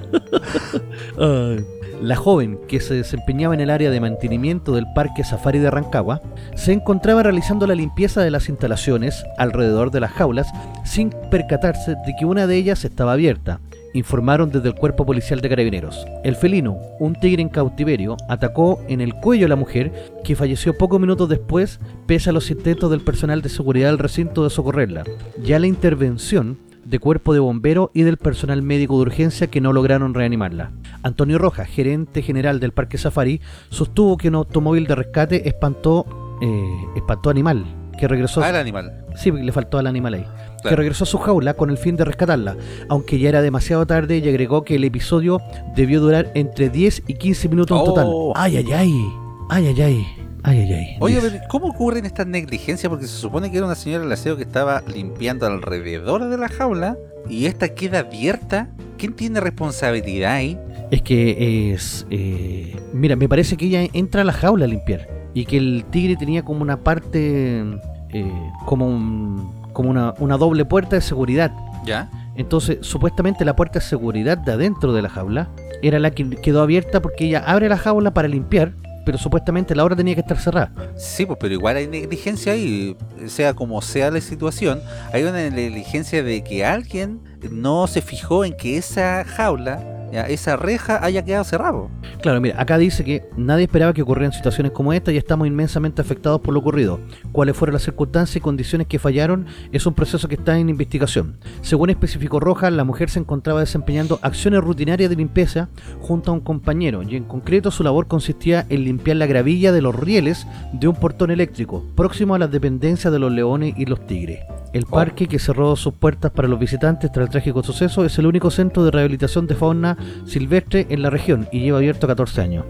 Ay. 1.17 1.65
La 2.01 2.15
joven, 2.15 2.57
que 2.69 2.79
se 2.79 2.93
desempeñaba 2.93 3.53
en 3.53 3.59
el 3.59 3.69
área 3.69 3.89
de 3.89 3.99
mantenimiento 3.99 4.73
del 4.73 4.85
Parque 4.95 5.25
Safari 5.25 5.59
de 5.59 5.69
Rancagua, 5.69 6.21
se 6.55 6.71
encontraba 6.71 7.23
realizando 7.23 7.67
la 7.67 7.75
limpieza 7.75 8.21
de 8.21 8.31
las 8.31 8.47
instalaciones 8.47 9.25
alrededor 9.37 9.91
de 9.91 9.99
las 9.99 10.11
jaulas 10.13 10.47
sin 10.85 11.09
percatarse 11.29 11.95
de 12.05 12.15
que 12.17 12.25
una 12.25 12.47
de 12.47 12.55
ellas 12.55 12.85
estaba 12.85 13.11
abierta, 13.11 13.59
informaron 13.93 14.49
desde 14.49 14.69
el 14.69 14.75
Cuerpo 14.75 15.05
Policial 15.05 15.41
de 15.41 15.49
Carabineros. 15.49 16.05
El 16.23 16.37
felino, 16.37 16.77
un 17.01 17.15
tigre 17.15 17.41
en 17.41 17.49
cautiverio, 17.49 18.15
atacó 18.29 18.79
en 18.87 19.01
el 19.01 19.13
cuello 19.15 19.47
a 19.47 19.49
la 19.49 19.57
mujer, 19.57 19.91
que 20.23 20.37
falleció 20.37 20.77
pocos 20.77 21.01
minutos 21.01 21.27
después, 21.27 21.81
pese 22.05 22.29
a 22.29 22.33
los 22.33 22.49
intentos 22.49 22.89
del 22.91 23.01
personal 23.01 23.41
de 23.41 23.49
seguridad 23.49 23.89
del 23.89 23.99
recinto 23.99 24.45
de 24.45 24.51
socorrerla. 24.51 25.03
Ya 25.43 25.59
la 25.59 25.67
intervención 25.67 26.59
de 26.89 26.99
cuerpo 26.99 27.33
de 27.33 27.39
bombero 27.39 27.91
y 27.93 28.01
del 28.01 28.17
personal 28.17 28.61
médico 28.63 28.95
de 28.95 29.03
urgencia 29.03 29.47
que 29.47 29.61
no 29.61 29.73
lograron 29.73 30.13
reanimarla. 30.13 30.71
Antonio 31.03 31.37
Rojas, 31.37 31.69
gerente 31.69 32.21
general 32.21 32.59
del 32.59 32.71
Parque 32.71 32.97
Safari, 32.97 33.41
sostuvo 33.69 34.17
que 34.17 34.29
un 34.29 34.35
automóvil 34.35 34.87
de 34.87 34.95
rescate 34.95 35.47
espantó, 35.47 36.05
eh, 36.41 36.85
espantó 36.95 37.29
animal, 37.29 37.65
que 37.97 38.07
regresó... 38.07 38.43
al 38.43 38.55
animal. 38.55 39.05
Sí, 39.15 39.31
porque 39.31 39.45
le 39.45 39.51
faltó 39.51 39.77
al 39.77 39.87
animal 39.87 40.15
ahí. 40.15 40.25
Que 40.63 40.75
regresó 40.75 41.03
a 41.03 41.07
su 41.07 41.19
jaula 41.19 41.53
con 41.53 41.69
el 41.69 41.77
fin 41.77 41.95
de 41.95 42.05
rescatarla, 42.05 42.57
aunque 42.89 43.19
ya 43.19 43.29
era 43.29 43.41
demasiado 43.41 43.85
tarde 43.85 44.17
y 44.17 44.27
agregó 44.27 44.63
que 44.63 44.75
el 44.75 44.83
episodio 44.83 45.39
debió 45.75 46.01
durar 46.01 46.31
entre 46.33 46.69
10 46.69 47.03
y 47.07 47.13
15 47.13 47.49
minutos 47.49 47.79
en 47.79 47.85
total. 47.85 48.05
Oh. 48.07 48.33
Ay, 48.35 48.57
ay, 48.57 48.71
ay. 48.73 49.05
Ay, 49.49 49.67
ay, 49.67 49.81
ay. 49.81 50.28
Ay, 50.43 50.59
ay, 50.59 50.73
ay. 50.73 50.97
Oye, 50.99 51.19
pero 51.21 51.37
¿cómo 51.49 51.67
ocurren 51.67 52.05
estas 52.05 52.27
negligencias? 52.27 52.89
Porque 52.89 53.07
se 53.07 53.17
supone 53.17 53.51
que 53.51 53.57
era 53.57 53.65
una 53.65 53.75
señora 53.75 54.03
del 54.03 54.11
aseo 54.11 54.37
que 54.37 54.43
estaba 54.43 54.81
limpiando 54.87 55.45
alrededor 55.45 56.29
de 56.29 56.37
la 56.37 56.47
jaula 56.47 56.97
y 57.29 57.45
esta 57.45 57.69
queda 57.69 57.99
abierta. 57.99 58.69
¿Quién 58.97 59.13
tiene 59.13 59.39
responsabilidad 59.39 60.33
ahí? 60.33 60.57
Es 60.91 61.01
que 61.01 61.71
es... 61.73 62.05
eh, 62.09 62.75
mira, 62.93 63.15
me 63.15 63.29
parece 63.29 63.57
que 63.57 63.65
ella 63.65 63.87
entra 63.93 64.21
a 64.21 64.25
la 64.25 64.33
jaula 64.33 64.65
a 64.65 64.67
limpiar. 64.67 65.07
Y 65.33 65.45
que 65.45 65.57
el 65.57 65.85
tigre 65.91 66.15
tenía 66.15 66.43
como 66.43 66.61
una 66.61 66.77
parte... 66.83 67.63
eh, 68.09 68.31
como 68.65 68.87
un, 68.87 69.53
como 69.73 69.89
una, 69.89 70.13
una 70.19 70.37
doble 70.37 70.65
puerta 70.65 70.95
de 70.95 71.01
seguridad. 71.01 71.51
¿Ya? 71.85 72.09
Entonces, 72.35 72.77
supuestamente 72.81 73.45
la 73.45 73.55
puerta 73.55 73.79
de 73.79 73.85
seguridad 73.85 74.37
de 74.37 74.53
adentro 74.53 74.93
de 74.93 75.01
la 75.01 75.09
jaula 75.09 75.49
era 75.81 75.99
la 75.99 76.11
que 76.11 76.29
quedó 76.29 76.61
abierta 76.61 77.01
porque 77.01 77.25
ella 77.25 77.43
abre 77.45 77.69
la 77.69 77.77
jaula 77.77 78.11
para 78.13 78.27
limpiar, 78.27 78.73
pero 79.05 79.17
supuestamente 79.17 79.75
la 79.75 79.83
hora 79.83 79.95
tenía 79.95 80.15
que 80.15 80.21
estar 80.21 80.39
cerrada. 80.39 80.71
Sí, 80.95 81.25
pues, 81.25 81.37
pero 81.39 81.53
igual 81.53 81.77
hay 81.77 81.87
negligencia 81.87 82.53
ahí, 82.53 82.95
sea 83.27 83.53
como 83.53 83.81
sea 83.81 84.11
la 84.11 84.21
situación, 84.21 84.81
hay 85.13 85.23
una 85.23 85.49
negligencia 85.49 86.23
de 86.23 86.43
que 86.43 86.65
alguien 86.65 87.21
no 87.51 87.87
se 87.87 88.01
fijó 88.01 88.45
en 88.45 88.55
que 88.55 88.77
esa 88.77 89.23
jaula 89.25 89.98
ya, 90.11 90.23
esa 90.23 90.57
reja 90.57 91.03
haya 91.03 91.23
quedado 91.23 91.43
cerrada. 91.43 91.87
Claro, 92.21 92.41
mira, 92.41 92.61
acá 92.61 92.77
dice 92.77 93.03
que 93.03 93.23
nadie 93.37 93.65
esperaba 93.65 93.93
que 93.93 94.01
ocurrieran 94.01 94.33
situaciones 94.33 94.71
como 94.71 94.93
esta 94.93 95.11
y 95.11 95.17
estamos 95.17 95.47
inmensamente 95.47 96.01
afectados 96.01 96.41
por 96.41 96.53
lo 96.53 96.59
ocurrido. 96.59 96.99
Cuáles 97.31 97.55
fueron 97.55 97.73
las 97.73 97.83
circunstancias 97.83 98.35
y 98.35 98.41
condiciones 98.41 98.87
que 98.87 98.99
fallaron 98.99 99.45
es 99.71 99.85
un 99.85 99.93
proceso 99.93 100.27
que 100.27 100.35
está 100.35 100.57
en 100.57 100.69
investigación. 100.69 101.37
Según 101.61 101.89
especificó 101.89 102.39
Rojas, 102.39 102.73
la 102.73 102.83
mujer 102.83 103.09
se 103.09 103.19
encontraba 103.19 103.59
desempeñando 103.59 104.19
acciones 104.21 104.61
rutinarias 104.61 105.09
de 105.09 105.15
limpieza 105.15 105.69
junto 106.01 106.31
a 106.31 106.33
un 106.33 106.41
compañero 106.41 107.03
y 107.03 107.15
en 107.15 107.23
concreto 107.25 107.71
su 107.71 107.83
labor 107.83 108.07
consistía 108.07 108.65
en 108.69 108.83
limpiar 108.83 109.17
la 109.17 109.27
gravilla 109.27 109.71
de 109.71 109.81
los 109.81 109.95
rieles 109.95 110.47
de 110.73 110.87
un 110.87 110.95
portón 110.95 111.31
eléctrico 111.31 111.85
próximo 111.95 112.35
a 112.35 112.39
las 112.39 112.51
dependencias 112.51 113.13
de 113.13 113.19
los 113.19 113.31
leones 113.31 113.73
y 113.77 113.85
los 113.85 114.05
tigres. 114.05 114.39
El 114.71 114.85
parque 114.85 115.27
que 115.27 115.39
cerró 115.39 115.75
sus 115.75 115.95
puertas 115.95 116.31
para 116.31 116.47
los 116.47 116.59
visitantes 116.59 117.11
tras 117.11 117.25
el 117.25 117.31
trágico 117.31 117.63
suceso 117.63 118.05
es 118.05 118.17
el 118.19 118.27
único 118.27 118.51
centro 118.51 118.83
de 118.83 118.91
rehabilitación 118.91 119.47
de 119.47 119.55
fauna 119.55 119.97
silvestre 120.25 120.85
en 120.89 121.01
la 121.01 121.09
región 121.09 121.47
y 121.51 121.61
lleva 121.61 121.79
abierto 121.79 122.05
14 122.05 122.41
años. 122.41 122.65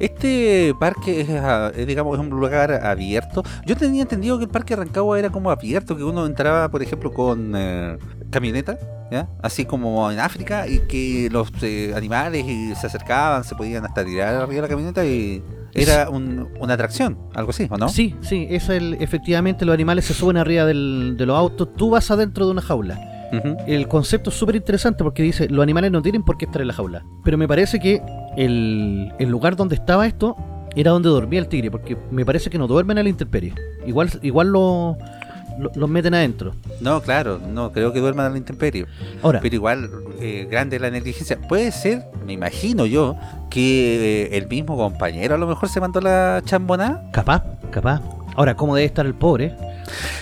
Este 0.00 0.74
parque 0.80 1.20
es, 1.20 1.30
ah, 1.30 1.70
es, 1.76 1.86
digamos, 1.86 2.14
es 2.14 2.20
un 2.20 2.30
lugar 2.30 2.72
abierto. 2.72 3.42
Yo 3.66 3.76
tenía 3.76 4.02
entendido 4.02 4.38
que 4.38 4.44
el 4.44 4.50
parque 4.50 4.74
de 4.74 4.84
Rancagua 4.84 5.18
era 5.18 5.30
como 5.30 5.50
abierto, 5.50 5.96
que 5.96 6.04
uno 6.04 6.24
entraba, 6.24 6.70
por 6.70 6.82
ejemplo, 6.82 7.12
con 7.12 7.52
eh, 7.54 7.98
camioneta, 8.30 8.78
¿ya? 9.10 9.28
así 9.42 9.64
como 9.64 10.10
en 10.10 10.18
África, 10.20 10.66
y 10.66 10.80
que 10.80 11.28
los 11.30 11.48
eh, 11.62 11.92
animales 11.96 12.44
y 12.46 12.74
se 12.74 12.86
acercaban, 12.86 13.44
se 13.44 13.54
podían 13.54 13.84
hasta 13.84 14.04
tirar 14.04 14.34
arriba 14.34 14.54
de 14.56 14.62
la 14.62 14.68
camioneta 14.68 15.04
y 15.04 15.42
era 15.74 16.08
un- 16.08 16.48
una 16.60 16.74
atracción, 16.74 17.18
algo 17.34 17.50
así, 17.50 17.66
¿o 17.70 17.76
no? 17.76 17.88
Sí, 17.88 18.14
sí, 18.22 18.46
es 18.50 18.68
el, 18.70 18.94
efectivamente 19.00 19.64
los 19.64 19.74
animales 19.74 20.06
se 20.06 20.14
suben 20.14 20.36
arriba 20.38 20.64
del- 20.64 21.16
de 21.18 21.26
los 21.26 21.36
autos, 21.38 21.72
tú 21.74 21.90
vas 21.90 22.10
adentro 22.10 22.46
de 22.46 22.52
una 22.52 22.62
jaula. 22.62 23.12
El 23.66 23.86
concepto 23.88 24.30
es 24.30 24.36
súper 24.36 24.56
interesante 24.56 25.04
porque 25.04 25.22
dice, 25.22 25.48
los 25.50 25.62
animales 25.62 25.90
no 25.90 26.00
tienen 26.00 26.22
por 26.22 26.38
qué 26.38 26.46
estar 26.46 26.62
en 26.62 26.68
la 26.68 26.74
jaula. 26.74 27.04
Pero 27.24 27.36
me 27.36 27.46
parece 27.46 27.78
que 27.80 28.00
el, 28.36 29.12
el 29.18 29.28
lugar 29.28 29.56
donde 29.56 29.74
estaba 29.74 30.06
esto 30.06 30.36
era 30.74 30.92
donde 30.92 31.08
dormía 31.10 31.40
el 31.40 31.48
tigre, 31.48 31.70
porque 31.70 31.98
me 32.10 32.24
parece 32.24 32.48
que 32.50 32.56
no 32.56 32.66
duermen 32.66 32.96
a 32.98 33.02
la 33.02 33.08
intemperie. 33.10 33.52
Igual, 33.84 34.10
igual 34.22 34.48
lo, 34.52 34.96
lo- 35.58 35.70
los 35.74 35.88
meten 35.88 36.14
adentro. 36.14 36.54
No, 36.80 37.00
claro, 37.02 37.38
no 37.38 37.72
creo 37.72 37.92
que 37.92 38.00
duerman 38.00 38.26
a 38.26 38.30
la 38.30 38.38
intemperie. 38.38 38.86
Ahora, 39.22 39.40
Pero 39.40 39.54
igual, 39.54 39.90
eh, 40.20 40.46
grande 40.50 40.78
la 40.78 40.90
negligencia. 40.90 41.38
Puede 41.48 41.72
ser, 41.72 42.04
me 42.26 42.32
imagino 42.32 42.86
yo, 42.86 43.16
que 43.50 44.24
eh, 44.32 44.36
el 44.38 44.48
mismo 44.48 44.76
compañero 44.76 45.34
a 45.34 45.38
lo 45.38 45.46
mejor 45.46 45.68
se 45.68 45.80
mandó 45.80 46.00
la 46.00 46.42
chambonada. 46.44 47.08
capaz, 47.12 47.42
capaz. 47.70 48.00
Ahora, 48.34 48.54
¿cómo 48.54 48.74
debe 48.76 48.86
estar 48.86 49.06
el 49.06 49.14
pobre? 49.14 49.56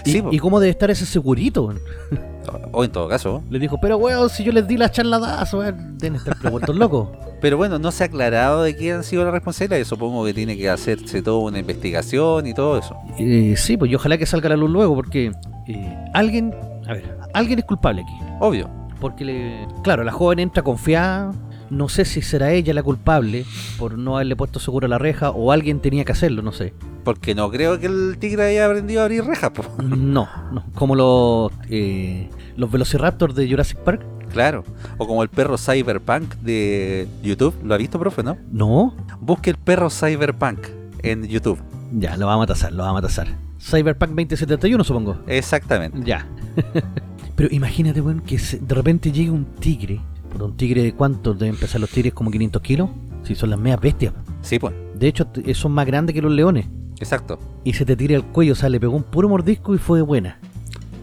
Y, 0.05 0.13
Sí, 0.13 0.23
po. 0.23 0.29
y 0.33 0.39
cómo 0.39 0.61
debe 0.61 0.71
estar 0.71 0.91
ese 0.91 1.07
segurito? 1.07 1.73
O, 2.73 2.85
en 2.85 2.91
todo 2.91 3.09
caso. 3.09 3.43
Le 3.51 3.59
dijo, 3.59 3.79
pero 3.81 3.97
weón, 3.97 4.29
si 4.31 4.45
yo 4.45 4.53
les 4.53 4.67
di 4.67 4.77
la 4.77 4.91
charladazo, 4.91 5.59
weón, 5.59 5.99
deben 5.99 6.17
estar 6.17 6.39
prevueltos 6.39 6.77
locos. 6.77 7.09
Pero 7.41 7.59
bueno, 7.59 7.79
no 7.79 7.91
se 7.91 8.03
ha 8.03 8.07
aclarado 8.07 8.63
de 8.63 8.75
quién 8.75 8.97
han 8.97 9.05
sido 9.05 9.23
las 9.23 9.35
responsables. 9.35 9.87
Supongo 9.87 10.25
que 10.25 10.33
tiene 10.33 10.57
que 10.57 10.71
hacerse 10.71 11.21
toda 11.21 11.41
una 11.41 11.59
investigación 11.59 12.47
y 12.47 12.55
todo 12.55 12.79
eso. 12.79 12.97
Eh, 13.19 13.55
sí, 13.59 13.77
pues 13.77 13.91
y 13.91 13.95
ojalá 13.95 14.17
que 14.17 14.25
salga 14.25 14.47
a 14.47 14.51
la 14.51 14.57
luz 14.57 14.71
luego, 14.71 14.95
porque 14.95 15.31
eh, 15.67 16.05
alguien, 16.15 16.55
a 16.89 16.95
ver, 16.95 17.19
alguien 17.35 17.59
es 17.59 17.67
culpable 17.67 18.01
aquí. 18.01 18.15
Obvio. 18.41 18.71
Porque, 18.99 19.27
le, 19.27 19.67
claro, 19.83 20.05
la 20.05 20.13
joven 20.13 20.39
entra 20.39 20.63
confiada. 20.63 21.33
No 21.71 21.89
sé 21.89 22.05
si 22.05 22.23
será 22.23 22.53
ella 22.53 22.75
la 22.75 22.83
culpable 22.83 23.45
por 23.79 23.97
no 23.99 24.17
haberle 24.17 24.37
puesto 24.37 24.61
seguro 24.61 24.87
a 24.87 24.89
la 24.89 24.99
reja 24.99 25.31
o 25.31 25.51
alguien 25.53 25.81
tenía 25.81 26.05
que 26.05 26.13
hacerlo, 26.13 26.43
no 26.43 26.53
sé. 26.53 26.73
Porque 27.05 27.35
no 27.35 27.51
creo 27.51 27.79
que 27.81 27.87
el 27.87 28.17
tigre 28.19 28.45
haya 28.45 28.67
aprendido 28.67 29.01
a 29.01 29.05
abrir 29.05 29.25
rejas. 29.25 29.53
No, 29.85 30.29
no. 30.53 30.65
Como 30.75 30.95
los, 30.95 31.53
eh, 31.71 32.29
los 32.57 32.71
velociraptors 32.71 33.35
de 33.35 33.49
Jurassic 33.49 33.79
Park. 33.79 34.03
Claro. 34.33 34.65
O 34.99 35.07
como 35.07 35.23
el 35.23 35.29
perro 35.29 35.57
Cyberpunk 35.59 36.35
de 36.37 37.07
YouTube. 37.23 37.55
¿Lo 37.63 37.75
ha 37.75 37.77
visto, 37.77 37.99
profe, 37.99 38.23
no? 38.23 38.37
No. 38.51 38.95
Busque 39.21 39.51
el 39.51 39.57
perro 39.57 39.91
Cyberpunk 39.91 40.59
en 41.03 41.25
YouTube. 41.25 41.59
Ya, 41.93 42.17
lo 42.17 42.27
vamos 42.27 42.45
a 42.45 42.47
tasar, 42.49 42.73
lo 42.73 42.83
vamos 42.83 42.99
a 43.01 43.03
tasar. 43.03 43.29
Cyberpunk 43.61 44.11
2071, 44.11 44.83
supongo. 44.85 45.19
Exactamente. 45.27 45.99
Ya. 46.05 46.27
Pero 47.37 47.49
imagínate, 47.53 48.01
weón, 48.01 48.21
que 48.21 48.39
se- 48.39 48.59
de 48.59 48.75
repente 48.75 49.13
llegue 49.13 49.31
un 49.31 49.45
tigre. 49.45 50.01
¿Por 50.35 50.43
un 50.43 50.57
tigre 50.57 50.83
de 50.83 50.93
cuánto 50.95 51.33
deben 51.33 51.57
pesar 51.57 51.81
los 51.81 51.89
tigres? 51.91 52.13
¿Como 52.13 52.31
500 52.31 52.61
kilos? 52.61 52.91
Si 53.23 53.35
son 53.35 53.49
las 53.51 53.59
medias 53.59 53.81
bestias. 53.81 54.13
Sí, 54.43 54.59
pues. 54.59 54.75
De 54.95 55.07
hecho, 55.09 55.27
t- 55.27 55.55
son 55.55 55.73
más 55.73 55.87
grandes 55.87 56.13
que 56.15 56.21
los 56.21 56.31
leones. 56.33 56.67
Exacto. 56.99 57.39
Y 57.65 57.73
se 57.73 57.85
te 57.87 57.97
tira 57.97 58.17
al 58.17 58.25
cuello, 58.25 58.53
o 58.53 58.57
sea, 58.57 58.69
le 58.69 58.79
pegó 58.79 58.95
un 58.95 59.03
puro 59.05 59.29
mordisco 59.29 59.75
y 59.75 59.79
fue 59.79 60.03
buena. 60.03 60.39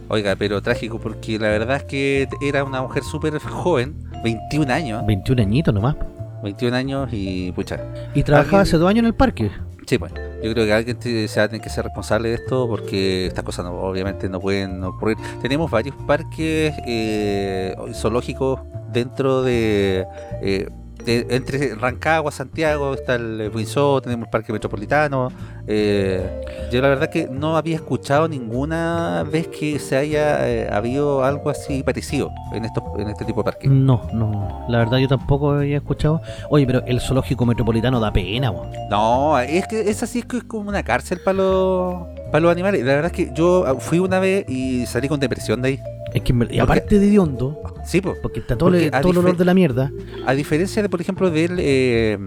Oiga, 0.09 0.35
pero 0.35 0.61
trágico 0.61 0.99
porque 0.99 1.39
la 1.39 1.47
verdad 1.47 1.77
es 1.77 1.83
que 1.85 2.27
era 2.41 2.63
una 2.63 2.81
mujer 2.81 3.03
súper 3.03 3.39
joven, 3.39 3.95
21 4.23 4.71
años, 4.71 5.05
21 5.07 5.41
añitos 5.41 5.73
nomás. 5.73 5.95
21 6.43 6.75
años 6.75 7.09
y 7.11 7.51
pucha. 7.53 7.79
Y 8.13 8.23
trabajaba 8.23 8.61
hace 8.63 8.77
dos 8.77 8.89
años 8.89 8.99
en 8.99 9.05
el 9.07 9.13
parque. 9.15 9.49
Sí, 9.87 9.97
pues. 9.97 10.11
Yo 10.43 10.53
creo 10.53 10.65
que 10.65 10.73
alguien 10.73 10.97
se 11.01 11.39
va 11.39 11.43
a 11.43 11.47
tener 11.47 11.61
que 11.61 11.69
ser 11.69 11.85
responsable 11.85 12.29
de 12.29 12.35
esto 12.35 12.67
porque 12.67 13.25
estas 13.27 13.43
cosas 13.43 13.65
no- 13.65 13.73
obviamente 13.73 14.27
no 14.29 14.39
pueden 14.39 14.83
ocurrir. 14.83 15.17
Tenemos 15.41 15.69
varios 15.71 15.95
parques 16.07 16.73
eh, 16.87 17.75
zoológicos 17.93 18.59
dentro 18.91 19.41
de, 19.43 20.05
eh, 20.41 20.67
de- 21.05 21.25
entre 21.31 21.73
Rancagua, 21.75 22.31
Santiago, 22.31 22.93
está 22.93 23.15
el 23.15 23.51
Winsor, 23.53 24.01
tenemos 24.03 24.27
el 24.27 24.29
Parque 24.31 24.53
Metropolitano. 24.53 25.29
eh, 25.67 26.41
yo 26.71 26.81
la 26.81 26.89
verdad 26.89 27.09
que 27.09 27.27
no 27.27 27.55
había 27.57 27.75
escuchado 27.75 28.27
ninguna 28.27 29.23
vez 29.31 29.47
que 29.47 29.79
se 29.79 29.95
haya 29.97 30.47
eh, 30.49 30.69
habido 30.71 31.23
algo 31.23 31.49
así 31.49 31.81
parecido 31.83 32.29
en 32.53 32.65
estos 32.65 32.83
en 32.97 33.07
este 33.09 33.25
tipo 33.25 33.41
de 33.41 33.45
parques. 33.45 33.69
No, 33.71 34.01
no. 34.13 34.65
La 34.69 34.79
verdad 34.79 34.97
yo 34.97 35.07
tampoco 35.07 35.51
había 35.51 35.77
escuchado. 35.77 36.21
Oye, 36.49 36.65
pero 36.65 36.83
el 36.85 36.99
zoológico 36.99 37.45
metropolitano 37.45 37.99
da 37.99 38.11
pena, 38.11 38.51
weón. 38.51 38.69
No, 38.89 39.39
es 39.39 39.67
que 39.67 39.89
es 39.89 40.01
así, 40.03 40.19
es 40.19 40.25
que 40.25 40.37
es 40.37 40.43
como 40.43 40.69
una 40.69 40.83
cárcel 40.83 41.19
para 41.23 41.37
los, 41.37 42.03
para 42.31 42.39
los 42.41 42.51
animales. 42.51 42.83
La 42.83 42.95
verdad 42.95 43.11
es 43.11 43.17
que 43.17 43.31
yo 43.33 43.63
ah, 43.67 43.75
fui 43.79 43.99
una 43.99 44.19
vez 44.19 44.45
y 44.49 44.85
salí 44.87 45.07
con 45.07 45.19
depresión 45.19 45.61
de 45.61 45.69
ahí. 45.69 45.79
Es 46.13 46.21
que, 46.23 46.33
y 46.51 46.59
aparte 46.59 46.99
de 46.99 47.07
hediondo, 47.07 47.61
Sí, 47.85 48.01
porque 48.01 48.39
está 48.41 48.57
todo, 48.57 48.69
Porque 48.69 48.85
el, 48.85 48.91
todo 48.91 49.11
el 49.11 49.17
olor 49.17 49.37
de 49.37 49.45
la 49.45 49.53
mierda. 49.53 49.91
A 50.25 50.33
diferencia 50.33 50.81
de, 50.81 50.89
por 50.89 51.01
ejemplo, 51.01 51.31
del 51.31 51.57
eh, 51.59 52.17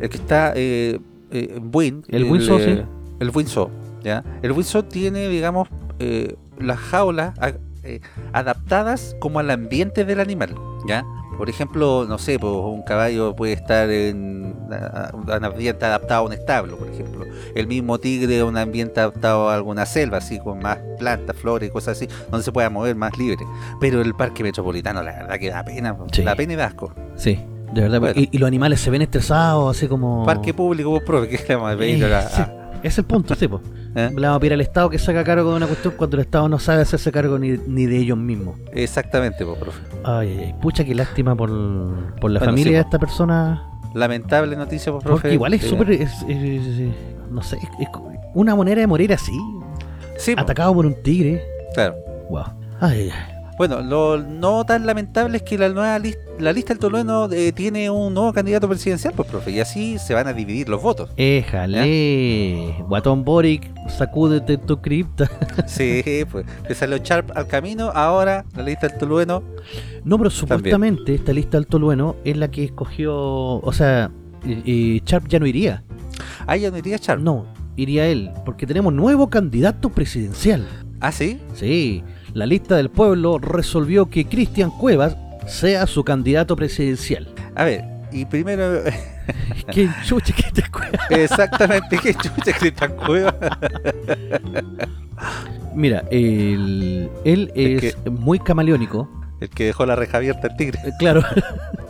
el 0.00 0.08
que 0.08 0.16
está 0.16 0.52
eh, 0.54 1.00
eh, 1.30 1.58
Buin. 1.60 2.02
El 2.08 2.24
Windsor, 2.24 2.60
eh, 2.60 2.84
sí. 2.84 3.14
El 3.20 3.30
Windsor, 3.34 3.70
¿ya? 4.04 4.22
El 4.42 4.52
Windsor 4.52 4.84
tiene, 4.84 5.28
digamos, 5.28 5.68
eh, 5.98 6.34
las 6.60 6.78
jaulas 6.78 7.38
a- 7.40 7.52
eh, 7.84 8.00
adaptadas 8.32 9.16
como 9.18 9.38
al 9.38 9.50
ambiente 9.50 10.04
del 10.04 10.20
animal, 10.20 10.54
¿ya? 10.88 11.04
Por 11.36 11.50
ejemplo, 11.50 12.04
no 12.08 12.18
sé, 12.18 12.38
pues 12.38 12.52
un 12.52 12.82
caballo 12.82 13.34
puede 13.36 13.52
estar 13.52 13.90
en 13.90 14.56
un 15.12 15.44
ambiente 15.44 15.84
adaptado 15.84 16.22
a 16.22 16.26
un 16.26 16.32
establo, 16.32 16.76
por 16.76 16.88
ejemplo. 16.88 17.24
El 17.54 17.66
mismo 17.66 17.98
tigre 17.98 18.42
un 18.42 18.56
ambiente 18.56 19.00
adaptado 19.00 19.48
a 19.48 19.54
alguna 19.54 19.86
selva, 19.86 20.18
así 20.18 20.38
con 20.38 20.58
más 20.60 20.78
plantas, 20.98 21.36
flores 21.36 21.68
y 21.68 21.72
cosas 21.72 21.96
así, 21.96 22.08
donde 22.30 22.44
se 22.44 22.52
pueda 22.52 22.70
mover 22.70 22.96
más 22.96 23.16
libre. 23.18 23.44
Pero 23.80 24.00
el 24.00 24.14
parque 24.14 24.42
metropolitano, 24.42 25.02
la 25.02 25.12
verdad 25.12 25.38
que 25.38 25.50
da 25.50 25.64
pena, 25.64 25.96
Sí. 26.12 26.22
da 26.22 26.34
pena 26.34 26.54
y 26.54 26.56
da 26.56 26.66
asco. 26.66 26.92
Sí, 27.16 27.38
de 27.72 27.80
verdad. 27.82 28.00
Bueno. 28.00 28.14
Y, 28.20 28.28
y 28.32 28.38
los 28.38 28.46
animales 28.46 28.80
se 28.80 28.90
ven 28.90 29.02
estresados, 29.02 29.76
así 29.76 29.88
como. 29.88 30.24
Parque 30.24 30.54
público, 30.54 30.90
vos, 30.90 31.02
profe, 31.02 31.28
que 31.28 31.36
Eh, 31.36 31.54
a 32.04 32.08
la- 32.08 32.22
sí, 32.28 32.42
a- 32.42 32.62
Es 32.82 32.98
el 32.98 33.04
punto, 33.04 33.34
sí, 33.34 33.48
po. 33.48 33.60
¿Eh? 33.96 34.10
Le 34.14 34.20
vamos 34.26 34.36
a 34.36 34.40
pedir 34.40 34.52
al 34.52 34.60
Estado 34.60 34.90
que 34.90 34.98
se 34.98 35.10
haga 35.10 35.24
cargo 35.24 35.50
de 35.50 35.56
una 35.56 35.66
cuestión 35.66 35.94
cuando 35.96 36.16
el 36.16 36.20
Estado 36.22 36.48
no 36.48 36.58
sabe 36.58 36.82
hacerse 36.82 37.10
cargo 37.10 37.38
ni, 37.38 37.58
ni 37.66 37.86
de 37.86 37.96
ellos 37.98 38.16
mismos. 38.18 38.58
Exactamente, 38.72 39.42
vos, 39.44 39.58
profe. 39.58 39.80
Ay, 40.04 40.38
ay. 40.46 40.54
Pucha, 40.60 40.84
qué 40.84 40.94
lástima 40.94 41.34
por, 41.34 41.48
por 42.20 42.30
la 42.30 42.38
Bueno, 42.38 42.52
familia 42.52 42.70
sí, 42.70 42.74
de 42.74 42.80
esta 42.80 42.98
persona. 42.98 43.68
Lamentable 43.94 44.54
noticia, 44.56 44.92
vos, 44.92 45.02
profe. 45.02 45.22
Porque 45.22 45.34
igual 45.34 45.54
es 45.54 45.62
súper. 45.62 45.90
es- 45.90 46.22
es- 46.28 46.78
es- 46.78 46.94
no 47.30 47.42
sé, 47.42 47.56
es, 47.56 47.88
una 48.34 48.54
manera 48.54 48.80
de 48.80 48.86
morir 48.86 49.12
así. 49.12 49.32
Sí, 50.18 50.34
po, 50.34 50.42
Atacado 50.42 50.74
por 50.74 50.86
un 50.86 51.02
tigre. 51.02 51.42
claro. 51.74 51.94
Wow. 52.30 52.44
Ay, 52.80 53.10
ay. 53.10 53.35
Bueno, 53.58 53.80
lo 53.80 54.18
no 54.18 54.64
tan 54.66 54.84
lamentable 54.84 55.38
es 55.38 55.42
que 55.42 55.56
la 55.56 55.68
nueva 55.70 55.98
lis- 55.98 56.18
la 56.38 56.52
lista 56.52 56.74
del 56.74 56.78
Tolueno 56.78 57.30
eh, 57.32 57.52
tiene 57.52 57.88
un 57.88 58.12
nuevo 58.12 58.32
candidato 58.34 58.68
presidencial, 58.68 59.14
pues, 59.16 59.28
profe, 59.28 59.50
y 59.50 59.60
así 59.60 59.98
se 59.98 60.12
van 60.12 60.26
a 60.26 60.34
dividir 60.34 60.68
los 60.68 60.82
votos. 60.82 61.08
Éjale. 61.16 62.74
Guatón 62.86 63.24
Boric, 63.24 63.70
sacúdete 63.88 64.58
tu 64.58 64.80
cripta. 64.80 65.30
Sí, 65.66 66.02
pues, 66.30 66.44
le 66.68 66.74
salió 66.74 66.98
Sharp 66.98 67.30
al 67.34 67.46
camino, 67.46 67.90
ahora 67.94 68.44
la 68.54 68.62
lista 68.62 68.88
del 68.88 68.98
Tolueno. 68.98 69.42
No, 70.04 70.18
pero 70.18 70.28
supuestamente 70.30 71.14
esta 71.14 71.32
lista 71.32 71.56
del 71.56 71.66
Tolueno 71.66 72.16
es 72.24 72.36
la 72.36 72.50
que 72.50 72.64
escogió. 72.64 73.14
O 73.16 73.72
sea, 73.72 74.10
Sharp 74.44 75.28
ya 75.28 75.38
no 75.38 75.46
iría. 75.46 75.82
Ah, 76.46 76.56
ya 76.56 76.70
no 76.70 76.76
iría 76.76 76.98
Sharp. 76.98 77.20
No, 77.22 77.46
iría 77.76 78.06
él. 78.06 78.30
Porque 78.44 78.66
tenemos 78.66 78.92
nuevo 78.92 79.28
candidato 79.30 79.88
presidencial. 79.88 80.66
Ah, 81.00 81.10
sí. 81.12 81.40
Sí, 81.54 82.02
la 82.36 82.44
lista 82.44 82.76
del 82.76 82.90
pueblo 82.90 83.38
resolvió 83.38 84.10
que 84.10 84.26
Cristian 84.26 84.70
Cuevas 84.70 85.16
sea 85.46 85.86
su 85.86 86.04
candidato 86.04 86.54
presidencial. 86.54 87.26
A 87.54 87.64
ver, 87.64 87.82
y 88.12 88.26
primero, 88.26 88.82
¿Qué 89.72 89.88
chucha 90.04 90.34
te 90.52 90.62
Cuevas? 90.70 91.00
exactamente, 91.10 91.98
qué 91.98 92.12
chucha 92.12 92.52
Cristian 92.58 92.92
Cueva. 92.94 93.34
Mira, 95.74 96.04
él, 96.10 97.08
él 97.24 97.50
Es 97.54 97.96
es 98.04 98.12
muy 98.12 98.38
camaleónico. 98.38 99.08
El 99.40 99.48
que 99.48 99.64
dejó 99.64 99.86
la 99.86 99.96
reja 99.96 100.18
abierta 100.18 100.48
el 100.48 100.56
tigre. 100.58 100.78
Eh, 100.84 100.90
Claro. 100.98 101.22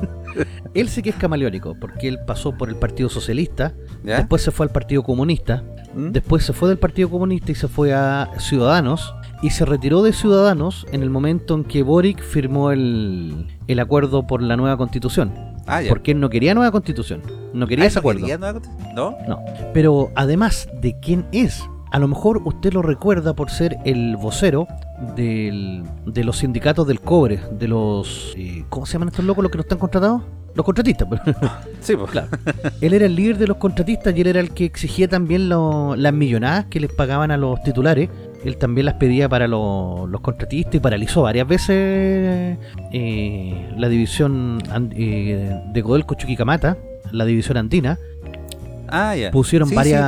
él 0.75 0.89
sí 0.89 1.03
que 1.03 1.11
es 1.11 1.17
camaleónico, 1.17 1.75
porque 1.81 2.07
él 2.07 2.19
pasó 2.25 2.57
por 2.57 2.69
el 2.69 2.77
Partido 2.77 3.09
Socialista, 3.09 3.75
¿Ya? 4.05 4.19
después 4.19 4.43
se 4.43 4.53
fue 4.53 4.67
al 4.67 4.71
Partido 4.73 5.03
Comunista, 5.03 5.65
¿Mm? 5.93 6.11
después 6.13 6.45
se 6.45 6.53
fue 6.53 6.69
del 6.69 6.79
Partido 6.79 7.11
Comunista 7.11 7.51
y 7.51 7.57
se 7.57 7.67
fue 7.67 7.93
a 7.93 8.31
Ciudadanos, 8.39 9.13
y 9.43 9.51
se 9.51 9.65
retiró 9.65 10.03
de 10.03 10.13
Ciudadanos 10.13 10.87
en 10.93 11.03
el 11.03 11.11
momento 11.11 11.55
en 11.55 11.65
que 11.65 11.83
Boric 11.83 12.23
firmó 12.23 12.71
el, 12.73 13.47
el 13.69 13.79
acuerdo 13.81 14.27
por 14.27 14.43
la 14.43 14.57
nueva 14.57 14.77
constitución. 14.77 15.33
Ah, 15.67 15.83
ya. 15.83 15.89
Porque 15.89 16.13
él 16.13 16.21
no 16.21 16.31
quería 16.31 16.55
nueva 16.55 16.71
constitución, 16.71 17.23
no 17.53 17.67
quería 17.67 17.85
Ah, 17.85 17.89
ese 17.89 17.97
¿no 17.97 18.01
acuerdo. 18.01 18.21
quería 18.21 18.39
nueva 18.39 18.61
conti- 18.61 18.95
¿No? 18.95 19.17
No. 19.29 19.41
Pero 19.75 20.11
además 20.15 20.69
de 20.81 20.99
quién 21.01 21.27
es, 21.33 21.63
a 21.93 21.99
lo 21.99 22.09
mejor 22.09 22.41
usted 22.45 22.73
lo 22.73 22.83
recuerda 22.83 23.35
por 23.35 23.51
ser 23.51 23.77
el 23.85 24.17
vocero 24.17 24.67
del- 25.17 25.83
de 26.07 26.25
los 26.25 26.39
sindicatos 26.39 26.87
del 26.87 27.01
cobre, 27.01 27.41
de 27.51 27.69
los... 27.69 28.33
eh, 28.37 28.65
¿Cómo 28.69 28.87
se 28.87 28.95
llaman 28.95 29.09
estos 29.09 29.25
locos 29.25 29.43
los 29.43 29.51
que 29.51 29.59
no 29.59 29.63
están 29.63 29.79
contratados? 29.79 30.23
Los 30.55 30.65
contratistas. 30.65 31.07
pues. 31.09 31.21
Sí, 31.81 31.95
pues. 31.97 32.11
claro. 32.11 32.29
Él 32.81 32.95
era 32.95 33.05
el 33.07 33.15
líder 33.15 33.37
de 33.37 33.47
los 33.47 33.59
contratistas 33.59 34.17
y 34.17 34.21
él 34.23 34.27
era 34.29 34.41
el 34.41 34.53
que 34.53 34.65
exigía 34.65 35.07
también 35.09 35.49
lo- 35.51 35.95
las 35.97 36.13
millonadas 36.15 36.67
que 36.67 36.81
les 36.81 36.91
pagaban 36.93 37.31
a 37.31 37.37
los 37.37 37.63
titulares. 37.63 38.09
Él 38.45 38.57
también 38.59 38.85
las 38.87 38.95
pedía 38.95 39.29
para 39.29 39.49
lo- 39.49 40.07
los 40.07 40.21
contratistas 40.21 40.75
y 40.77 40.81
paralizó 40.81 41.23
varias 41.23 41.49
veces 41.49 42.59
eh, 42.93 43.69
la 43.77 43.89
división 43.89 44.59
eh, 44.95 45.61
de 45.73 45.83
Codelco 45.83 46.15
Chuquicamata, 46.15 46.77
la 47.13 47.25
división 47.25 47.57
andina. 47.57 47.99
Ah, 48.89 49.17
ya. 49.17 49.31
Pusieron 49.33 49.69
Sí, 49.69 49.75
varias 49.75 50.01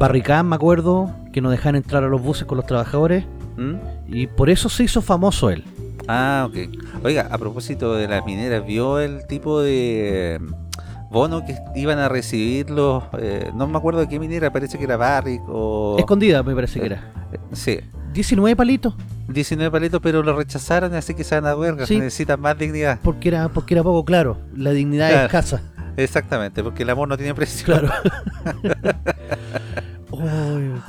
barricadas, 0.00 0.44
me 0.44 0.56
acuerdo, 0.56 1.10
que 1.32 1.40
no 1.40 1.50
dejaban 1.50 1.76
entrar 1.76 2.02
a 2.02 2.08
los 2.08 2.20
buses 2.20 2.44
con 2.46 2.56
los 2.56 2.66
trabajadores. 2.66 3.24
¿Mm? 3.56 3.74
Y 4.08 4.26
por 4.28 4.50
eso 4.50 4.68
se 4.68 4.84
hizo 4.84 5.02
famoso 5.02 5.50
él. 5.50 5.64
Ah, 6.08 6.48
ok. 6.48 6.56
Oiga, 7.04 7.28
a 7.30 7.38
propósito 7.38 7.94
de 7.94 8.08
las 8.08 8.24
mineras, 8.24 8.64
¿vio 8.66 8.98
el 8.98 9.26
tipo 9.26 9.60
de 9.60 10.40
bono 11.10 11.44
que 11.44 11.56
iban 11.74 11.98
a 11.98 12.08
recibir 12.08 12.70
los... 12.70 13.04
eh, 13.18 13.50
no 13.54 13.66
me 13.66 13.78
acuerdo 13.78 14.00
de 14.00 14.08
qué 14.08 14.18
minera, 14.18 14.52
parece 14.52 14.78
que 14.78 14.84
era 14.84 14.96
Barrick 14.96 15.42
o... 15.48 15.96
Escondida, 15.98 16.42
me 16.42 16.54
parece 16.54 16.80
que 16.80 16.86
era. 16.86 17.12
Sí, 17.52 17.78
19 18.12 18.56
palitos, 18.56 18.94
19 19.28 19.70
palitos, 19.70 20.00
pero 20.02 20.22
lo 20.22 20.34
rechazaron, 20.36 20.94
así 20.94 21.14
que 21.14 21.24
se 21.24 21.34
van 21.34 21.46
a 21.46 21.56
huelga. 21.56 21.86
Sí. 21.86 21.98
Necesitan 21.98 22.40
más 22.40 22.56
dignidad. 22.58 22.98
porque 23.02 23.28
era, 23.28 23.48
porque 23.48 23.74
era 23.74 23.82
poco 23.82 24.04
claro. 24.04 24.38
La 24.56 24.70
dignidad 24.70 25.08
Claro. 25.08 25.20
es 25.20 25.26
escasa. 25.26 25.62
Exactamente, 25.96 26.62
porque 26.62 26.84
el 26.84 26.90
amor 26.90 27.08
no 27.08 27.16
tiene 27.16 27.34
precio. 27.34 27.64
Claro. 27.66 27.90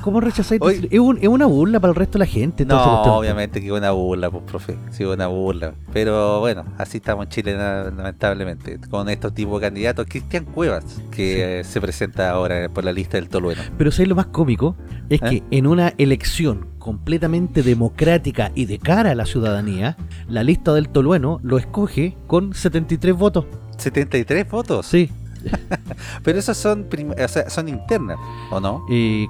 ¿Cómo 0.02 0.20
rechazáis? 0.20 0.60
Es, 0.90 0.98
un- 0.98 1.18
es 1.20 1.28
una 1.28 1.46
burla 1.46 1.78
para 1.80 1.90
el 1.90 1.96
resto 1.96 2.14
de 2.14 2.20
la 2.20 2.26
gente. 2.26 2.64
No, 2.64 3.02
obviamente 3.18 3.60
que 3.60 3.70
una 3.72 3.90
burla, 3.90 4.30
pues, 4.30 4.44
profe. 4.44 4.76
Sí, 4.90 5.04
una 5.04 5.26
burla. 5.26 5.74
Pero 5.92 6.40
bueno, 6.40 6.64
así 6.78 6.98
estamos 6.98 7.26
en 7.26 7.30
Chile, 7.30 7.56
lamentablemente. 7.56 8.78
Con 8.90 9.08
estos 9.08 9.34
tipos 9.34 9.60
de 9.60 9.66
candidatos. 9.66 10.06
Cristian 10.08 10.44
Cuevas, 10.46 10.84
que 11.10 11.60
eh, 11.60 11.64
se 11.64 11.80
presenta 11.80 12.30
ahora 12.30 12.68
por 12.68 12.84
la 12.84 12.92
lista 12.92 13.16
del 13.18 13.28
Tolueno. 13.28 13.60
Pero 13.76 13.90
¿sabes 13.90 14.08
lo 14.08 14.14
más 14.14 14.26
cómico? 14.26 14.76
Es 15.08 15.20
¿Eh? 15.22 15.42
que 15.50 15.56
en 15.56 15.66
una 15.66 15.92
elección 15.98 16.66
completamente 16.78 17.62
democrática 17.62 18.52
y 18.54 18.64
de 18.66 18.78
cara 18.78 19.10
a 19.10 19.14
la 19.14 19.26
ciudadanía, 19.26 19.96
la 20.28 20.42
lista 20.42 20.72
del 20.72 20.88
Tolueno 20.88 21.40
lo 21.42 21.58
escoge 21.58 22.16
con 22.26 22.54
73 22.54 23.14
votos. 23.16 23.44
73 23.76 24.50
votos. 24.50 24.86
Sí, 24.86 25.10
Pero 26.22 26.38
esas 26.38 26.56
son, 26.56 26.86
o 26.90 27.28
sea, 27.28 27.48
son 27.50 27.68
internas, 27.68 28.18
¿o 28.50 28.60
no? 28.60 28.84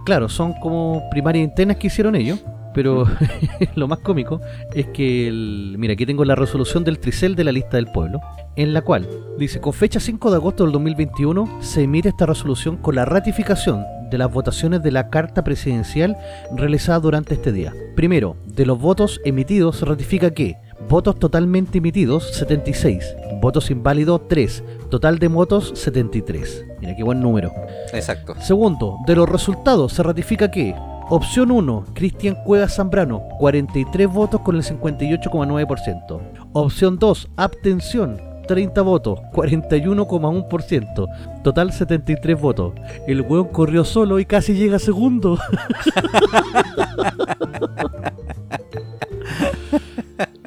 Claro, 0.05 0.29
son 0.29 0.55
como 0.55 1.09
primarias 1.11 1.45
internas 1.45 1.77
que 1.77 1.89
hicieron 1.89 2.15
ellos, 2.15 2.41
pero 2.73 3.05
lo 3.75 3.89
más 3.89 3.99
cómico 4.01 4.41
es 4.75 4.87
que, 4.89 5.31
mira, 5.77 5.95
aquí 5.95 6.07
tengo 6.07 6.25
la 6.25 6.35
resolución 6.35 6.85
del 6.85 6.99
Tricel 6.99 7.35
de 7.35 7.45
la 7.45 7.53
lista 7.53 7.77
del 7.77 7.87
pueblo, 7.87 8.21
en 8.57 8.73
la 8.73 8.83
cual 8.83 9.09
dice, 9.39 9.61
con 9.61 9.73
fecha 9.73 10.01
5 10.01 10.31
de 10.31 10.37
agosto 10.37 10.65
del 10.65 10.73
2021 10.73 11.63
se 11.63 11.83
emite 11.83 12.11
esta 12.11 12.27
resolución 12.27 12.77
con 12.77 12.95
la 12.95 13.05
ratificación 13.05 13.85
de 14.11 14.19
las 14.19 14.33
votaciones 14.33 14.83
de 14.83 14.91
la 14.91 15.09
carta 15.09 15.45
presidencial 15.45 16.17
realizada 16.57 16.99
durante 16.99 17.35
este 17.35 17.53
día. 17.53 17.73
Primero, 17.95 18.37
de 18.45 18.67
los 18.67 18.79
votos 18.79 19.21
emitidos 19.25 19.77
se 19.77 19.85
ratifica 19.85 20.33
que 20.33 20.57
votos 20.91 21.19
totalmente 21.21 21.79
emitidos 21.79 22.35
76, 22.35 23.15
votos 23.41 23.71
inválidos 23.71 24.23
3, 24.29 24.65
total 24.91 25.21
de 25.21 25.29
votos 25.29 25.71
73. 25.77 26.67
Mira 26.81 26.97
qué 26.97 27.05
buen 27.05 27.21
número. 27.21 27.53
Exacto. 27.93 28.35
Segundo, 28.41 28.97
de 29.07 29.15
los 29.15 29.29
resultados 29.29 29.93
se 29.93 30.03
ratifica 30.03 30.51
que 30.51 30.75
opción 31.09 31.53
1, 31.53 31.85
Cristian 31.95 32.37
Cuevas 32.45 32.75
Zambrano, 32.75 33.23
43 33.39 34.09
votos 34.09 34.41
con 34.41 34.57
el 34.57 34.65
58,9%. 34.65 36.21
Opción 36.55 36.99
2, 36.99 37.29
abstención, 37.37 38.21
30 38.49 38.83
votos, 38.83 39.21
41,1%. 39.33 41.43
Total 41.45 41.73
73 41.73 42.41
votos. 42.41 42.75
El 43.07 43.21
weón 43.21 43.47
corrió 43.47 43.85
solo 43.85 44.19
y 44.19 44.25
casi 44.25 44.55
llega 44.55 44.81
segundo. 44.81 45.39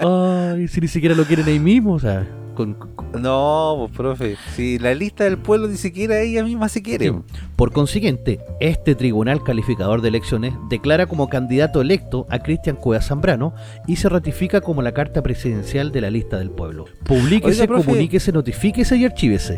Ay, 0.05 0.67
si 0.67 0.81
ni 0.81 0.87
siquiera 0.87 1.15
lo 1.15 1.23
quieren 1.25 1.45
ahí 1.47 1.59
mismo, 1.59 1.93
o 1.93 1.99
sea, 1.99 2.27
con- 2.55 2.73
con- 2.75 2.93
No, 3.21 3.75
pues, 3.79 3.91
profe. 3.97 4.35
Si 4.55 4.79
la 4.79 4.93
lista 4.93 5.23
del 5.23 5.37
pueblo 5.37 5.67
ni 5.67 5.77
siquiera 5.77 6.19
ella 6.19 6.43
misma 6.43 6.67
se 6.69 6.81
quiere. 6.81 7.09
Sí. 7.09 7.15
Por 7.55 7.71
consiguiente, 7.71 8.39
este 8.59 8.95
tribunal 8.95 9.43
calificador 9.43 10.01
de 10.01 10.09
elecciones 10.09 10.53
declara 10.69 11.05
como 11.05 11.29
candidato 11.29 11.81
electo 11.81 12.25
a 12.29 12.39
Cristian 12.39 12.75
Cuevas 12.75 13.07
Zambrano 13.07 13.53
y 13.87 13.95
se 13.97 14.09
ratifica 14.09 14.61
como 14.61 14.81
la 14.81 14.91
carta 14.93 15.21
presidencial 15.21 15.91
de 15.91 16.01
la 16.01 16.09
lista 16.09 16.37
del 16.39 16.49
pueblo. 16.51 16.85
Publíquese, 17.05 17.61
Oiga, 17.61 17.67
profe. 17.67 17.85
comuníquese, 17.85 18.31
notifíquese 18.31 18.97
y 18.97 19.05
archívese. 19.05 19.57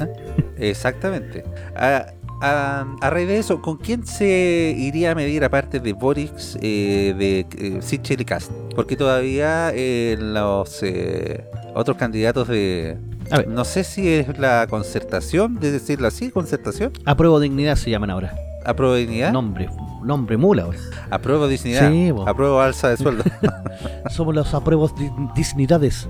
Exactamente. 0.57 1.43
A, 1.75 2.07
a- 2.41 2.85
a 3.01 3.09
raíz 3.09 3.27
de 3.27 3.37
eso, 3.37 3.61
¿con 3.61 3.77
quién 3.77 4.05
se 4.05 4.75
iría 4.77 5.11
a 5.11 5.15
medir 5.15 5.43
aparte 5.43 5.79
de 5.79 5.93
Boric, 5.93 6.31
eh, 6.61 7.13
de 7.17 7.45
eh, 7.57 7.81
Sichel 7.81 8.21
y 8.21 8.25
Cast? 8.25 8.51
Porque 8.75 8.95
todavía 8.95 9.71
eh, 9.73 10.17
los 10.19 10.81
eh, 10.83 11.45
otros 11.73 11.97
candidatos 11.97 12.47
de... 12.47 12.97
A 13.31 13.37
ver. 13.37 13.47
No 13.47 13.65
sé 13.65 13.83
si 13.83 14.07
es 14.13 14.37
la 14.37 14.67
concertación, 14.69 15.59
de 15.59 15.71
decirlo 15.71 16.07
así, 16.07 16.29
concertación, 16.29 16.91
Apruebo 17.05 17.39
dignidad 17.39 17.75
se 17.75 17.89
llaman 17.89 18.11
ahora. 18.11 18.35
apruebo 18.65 18.93
dignidad, 18.95 19.31
Nombre, 19.31 19.67
nombre 20.03 20.37
mula 20.37 20.63
ahora. 20.63 20.77
apruebo 21.09 21.47
dignidad, 21.47 21.89
Sí, 21.91 22.11
bo. 22.11 22.27
apruebo 22.27 22.59
alza 22.61 22.89
de 22.89 22.97
sueldo. 22.97 23.23
Somos 24.11 24.35
los 24.35 24.53
apruebos 24.53 24.95
di- 24.95 25.09
dignidades. 25.35 26.07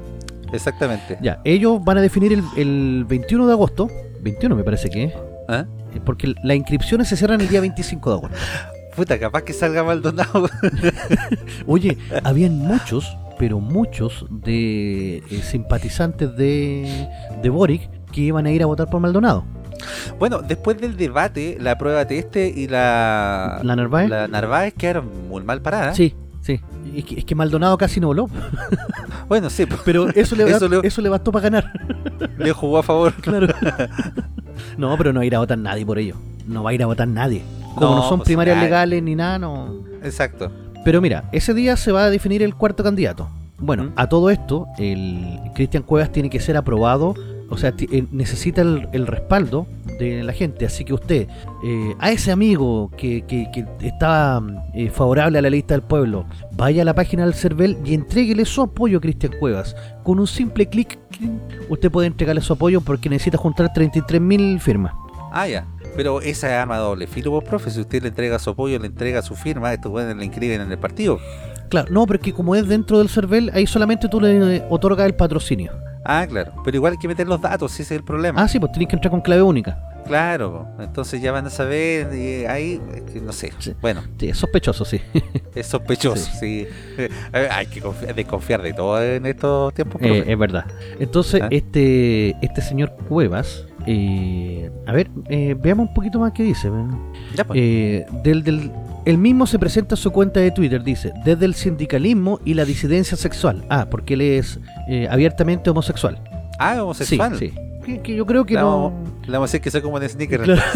Exactamente. 0.51 1.17
Ya, 1.21 1.39
ellos 1.45 1.84
van 1.84 1.97
a 1.97 2.01
definir 2.01 2.34
el, 2.34 2.43
el 2.57 3.05
21 3.07 3.47
de 3.47 3.53
agosto. 3.53 3.89
21 4.21 4.55
me 4.55 4.63
parece 4.63 4.89
que. 4.89 5.13
¿Ah? 5.47 5.65
eh, 5.67 5.74
Porque 6.03 6.33
las 6.43 6.57
inscripciones 6.57 7.07
se 7.07 7.17
cierran 7.17 7.41
el 7.41 7.47
día 7.47 7.61
25 7.61 8.09
de 8.09 8.15
agosto. 8.15 8.37
Puta, 8.95 9.19
capaz 9.19 9.43
que 9.43 9.53
salga 9.53 9.83
Maldonado. 9.83 10.49
Oye, 11.67 11.97
habían 12.23 12.57
muchos, 12.57 13.17
pero 13.37 13.59
muchos 13.59 14.25
de 14.29 15.17
eh, 15.17 15.41
simpatizantes 15.43 16.35
de, 16.35 17.07
de 17.41 17.49
Boric 17.49 17.89
que 18.11 18.21
iban 18.21 18.45
a 18.45 18.51
ir 18.51 18.63
a 18.63 18.65
votar 18.65 18.89
por 18.89 19.01
Maldonado. 19.01 19.43
bueno, 20.17 20.41
después 20.41 20.79
del 20.79 20.95
debate, 20.95 21.57
la 21.59 21.77
prueba 21.77 22.05
teste 22.05 22.47
y 22.47 22.67
la... 22.67 23.59
¿La 23.63 23.75
Narváez? 23.75 24.09
La 24.09 24.27
Narváez 24.29 24.73
quedaron 24.73 25.27
muy 25.27 25.43
mal 25.43 25.61
paradas. 25.61 25.97
Sí, 25.97 26.15
sí. 26.45 26.59
Es 26.95 27.03
que, 27.05 27.19
es 27.19 27.25
que 27.25 27.35
Maldonado 27.35 27.77
casi 27.77 27.99
no 27.99 28.07
voló, 28.07 28.29
Bueno, 29.27 29.49
sí, 29.49 29.65
pero 29.85 30.07
eso 30.09 30.35
le, 30.35 30.43
Eso 30.49 30.81
eso 30.83 31.01
le- 31.01 31.05
le 31.05 31.09
bastó 31.09 31.31
para 31.31 31.43
ganar. 31.49 31.71
le 32.37 32.51
jugó 32.53 32.77
a 32.77 32.83
favor. 32.83 33.13
Claro. 33.15 33.47
No, 34.77 34.95
pero 34.97 35.11
no 35.13 35.19
va 35.19 35.23
a 35.23 35.25
ir 35.25 35.35
a 35.35 35.39
votar 35.39 35.57
nadie 35.57 35.85
por 35.85 35.97
ello. 35.99 36.15
No 36.47 36.63
va 36.63 36.69
a 36.69 36.73
ir 36.73 36.83
a 36.83 36.85
votar 36.85 37.07
nadie. 37.07 37.41
Como 37.75 37.89
no, 37.89 37.95
No, 37.97 38.09
son 38.09 38.19
pues, 38.19 38.27
primarias 38.27 38.55
nadie. 38.57 38.69
legales 38.69 39.03
ni 39.03 39.15
nada, 39.15 39.39
no. 39.39 39.73
Exacto. 40.03 40.51
Pero 40.83 41.01
mira, 41.01 41.27
ese 41.31 41.53
día 41.53 41.75
se 41.77 41.91
va 41.91 42.05
a 42.05 42.09
definir 42.09 42.43
el 42.43 42.55
cuarto 42.55 42.83
candidato. 42.83 43.27
Bueno, 43.57 43.85
¿Mm? 43.85 43.91
a 43.95 44.07
todo 44.07 44.29
esto, 44.29 44.67
el 44.77 45.39
Cristian 45.55 45.83
Cuevas 45.83 46.11
tiene 46.11 46.29
que 46.29 46.39
ser 46.39 46.57
aprobado, 46.57 47.15
o 47.49 47.57
sea, 47.57 47.73
eh, 47.77 48.05
necesita 48.11 48.61
el, 48.61 48.87
el 48.91 49.07
respaldo 49.07 49.67
de 49.99 50.23
la 50.23 50.33
gente. 50.33 50.65
Así 50.65 50.83
que 50.83 50.93
usted, 50.93 51.27
eh, 51.63 51.95
a 51.99 52.11
ese 52.11 52.31
amigo 52.31 52.91
que, 52.97 53.23
que, 53.23 53.47
que 53.53 53.65
está 53.85 54.41
eh, 54.73 54.89
favorable 54.89 55.39
a 55.39 55.41
la 55.41 55.49
lista 55.49 55.73
del 55.73 55.83
pueblo, 55.83 56.25
vaya 56.53 56.81
a 56.81 56.85
la 56.85 56.93
página 56.93 57.23
del 57.23 57.33
CERVEL 57.33 57.77
y 57.85 57.93
entréguele 57.93 58.45
su 58.45 58.61
apoyo 58.61 58.97
a 58.97 59.01
Cristian 59.01 59.33
Cuevas. 59.39 59.75
Con 60.03 60.19
un 60.19 60.27
simple 60.27 60.67
clic, 60.67 60.97
usted 61.69 61.91
puede 61.91 62.07
entregarle 62.07 62.41
su 62.41 62.53
apoyo 62.53 62.81
porque 62.81 63.09
necesita 63.09 63.37
juntar 63.37 63.71
33.000 63.73 64.59
firmas. 64.59 64.93
Ah, 65.31 65.47
ya. 65.47 65.65
Pero 65.95 66.21
esa 66.21 66.47
es 66.47 66.53
arma 66.53 66.77
doble 66.77 67.07
filo, 67.07 67.31
vos, 67.31 67.43
profe. 67.43 67.69
Si 67.69 67.79
usted 67.79 68.01
le 68.01 68.09
entrega 68.09 68.37
su 68.37 68.49
apoyo, 68.49 68.77
le 68.79 68.87
entrega 68.87 69.21
su 69.21 69.35
firma, 69.35 69.73
estos 69.73 69.91
buenos 69.91 70.15
le 70.17 70.25
inscriben 70.25 70.61
en 70.61 70.71
el 70.71 70.77
partido. 70.77 71.19
Claro, 71.69 71.87
no, 71.91 72.05
pero 72.05 72.17
es 72.17 72.23
que 72.23 72.33
como 72.33 72.55
es 72.55 72.67
dentro 72.67 72.99
del 72.99 73.09
CERVEL, 73.09 73.51
ahí 73.53 73.65
solamente 73.65 74.07
tú 74.07 74.19
le 74.19 74.63
otorgas 74.69 75.05
el 75.05 75.15
patrocinio. 75.15 75.71
Ah, 76.05 76.25
claro. 76.29 76.51
Pero 76.63 76.77
igual 76.77 76.93
hay 76.93 76.97
que 76.99 77.07
meter 77.07 77.27
los 77.27 77.41
datos, 77.41 77.71
si 77.71 77.81
ese 77.81 77.95
es 77.95 77.99
el 77.99 78.05
problema. 78.05 78.41
Ah, 78.41 78.47
sí, 78.47 78.59
pues 78.59 78.71
tenés 78.71 78.87
que 78.87 78.95
entrar 78.95 79.11
con 79.11 79.21
clave 79.21 79.41
única. 79.41 79.81
Claro, 80.05 80.67
entonces 80.79 81.19
ya 81.19 81.31
van 81.31 81.47
a 81.47 81.49
saber, 81.49 82.13
y 82.15 82.45
ahí, 82.45 82.79
no 83.23 83.31
sé, 83.33 83.51
Sí. 83.57 83.73
bueno, 83.81 84.03
Sí, 84.19 84.29
es 84.29 84.37
sospechoso, 84.37 84.85
sí. 84.85 85.01
es 85.55 85.65
sospechoso, 85.65 86.29
sí. 86.39 86.67
Eh, 87.33 87.49
Hay 87.51 87.65
que 87.65 87.81
confi- 87.81 88.13
desconfiar 88.13 88.61
de 88.61 88.71
todo 88.73 89.01
en 89.01 89.25
estos 89.25 89.73
tiempos. 89.73 89.99
Eh, 90.03 90.23
es 90.27 90.37
verdad. 90.37 90.65
Entonces, 90.99 91.41
¿Ah? 91.41 91.47
este 91.49 92.35
este 92.45 92.61
señor 92.61 92.95
Cuevas, 93.09 93.65
eh, 93.87 94.69
a 94.85 94.91
ver, 94.91 95.09
eh, 95.27 95.55
veamos 95.59 95.87
un 95.87 95.93
poquito 95.95 96.19
más 96.19 96.33
qué 96.33 96.43
dice. 96.43 96.69
ya, 97.35 97.43
pues. 97.43 97.59
Eh, 97.59 98.05
del, 98.23 98.43
del, 98.43 98.71
él 99.05 99.17
mismo 99.17 99.47
se 99.47 99.59
presenta 99.59 99.95
en 99.95 99.97
su 99.97 100.11
cuenta 100.11 100.39
de 100.39 100.51
Twitter, 100.51 100.83
dice, 100.83 101.13
desde 101.23 101.45
el 101.45 101.53
sindicalismo 101.55 102.39
y 102.43 102.53
la 102.55 102.65
disidencia 102.65 103.15
sexual. 103.17 103.63
Ah, 103.69 103.87
porque 103.89 104.15
él 104.15 104.21
es 104.21 104.59
eh, 104.89 105.07
abiertamente 105.09 105.69
homosexual. 105.69 106.19
ah, 106.59 106.81
homosexual. 106.83 107.37
Sí, 107.37 107.49
sí. 107.49 107.55
Que, 107.85 108.01
que 108.01 108.15
yo 108.15 108.25
creo 108.25 108.45
que 108.45 108.55
no... 108.55 108.91
le 109.27 109.33
vamos 109.33 109.49
a 109.49 109.51
decir 109.51 109.61
que 109.61 109.69
soy 109.69 109.81
como 109.81 109.97
un 109.97 110.09
sneaker. 110.09 110.41
Claro. 110.41 110.61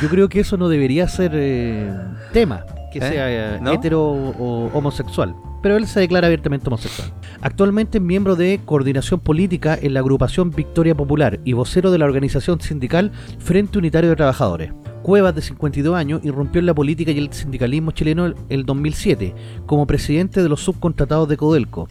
Yo 0.00 0.08
creo 0.08 0.28
que 0.28 0.40
eso 0.40 0.56
no 0.56 0.68
debería 0.68 1.08
ser 1.08 1.32
eh, 1.34 1.90
tema, 2.32 2.64
que 2.92 2.98
¿Eh? 2.98 3.02
sea 3.02 3.72
hetero 3.72 4.02
o 4.02 4.70
homosexual. 4.72 5.34
Pero 5.66 5.78
él 5.78 5.88
se 5.88 5.98
declara 5.98 6.28
abiertamente 6.28 6.68
homosexual. 6.68 7.12
Actualmente 7.40 7.98
es 7.98 8.04
miembro 8.04 8.36
de 8.36 8.60
coordinación 8.64 9.18
política 9.18 9.76
en 9.82 9.94
la 9.94 9.98
agrupación 10.00 10.52
Victoria 10.52 10.94
Popular 10.94 11.40
y 11.44 11.54
vocero 11.54 11.90
de 11.90 11.98
la 11.98 12.04
organización 12.04 12.60
sindical 12.60 13.10
Frente 13.40 13.76
Unitario 13.76 14.10
de 14.10 14.14
Trabajadores. 14.14 14.70
Cuevas, 15.02 15.34
de 15.34 15.42
52 15.42 15.96
años, 15.96 16.20
irrumpió 16.22 16.60
en 16.60 16.66
la 16.66 16.74
política 16.74 17.10
y 17.10 17.18
el 17.18 17.32
sindicalismo 17.32 17.90
chileno 17.90 18.26
el- 18.26 18.36
el 18.48 18.64
2007 18.64 19.34
como 19.66 19.88
presidente 19.88 20.40
de 20.40 20.48
los 20.48 20.60
subcontratados 20.60 21.28
de 21.28 21.36
Codelco, 21.36 21.88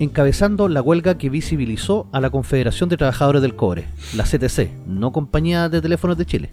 encabezando 0.00 0.66
la 0.68 0.82
huelga 0.82 1.16
que 1.16 1.30
visibilizó 1.30 2.08
a 2.10 2.20
la 2.20 2.30
Confederación 2.30 2.88
de 2.88 2.96
Trabajadores 2.96 3.40
del 3.40 3.54
Cobre, 3.54 3.84
la 4.16 4.24
CTC, 4.24 4.72
no 4.88 5.12
Compañía 5.12 5.68
de 5.68 5.80
Teléfonos 5.80 6.18
de 6.18 6.26
Chile. 6.26 6.50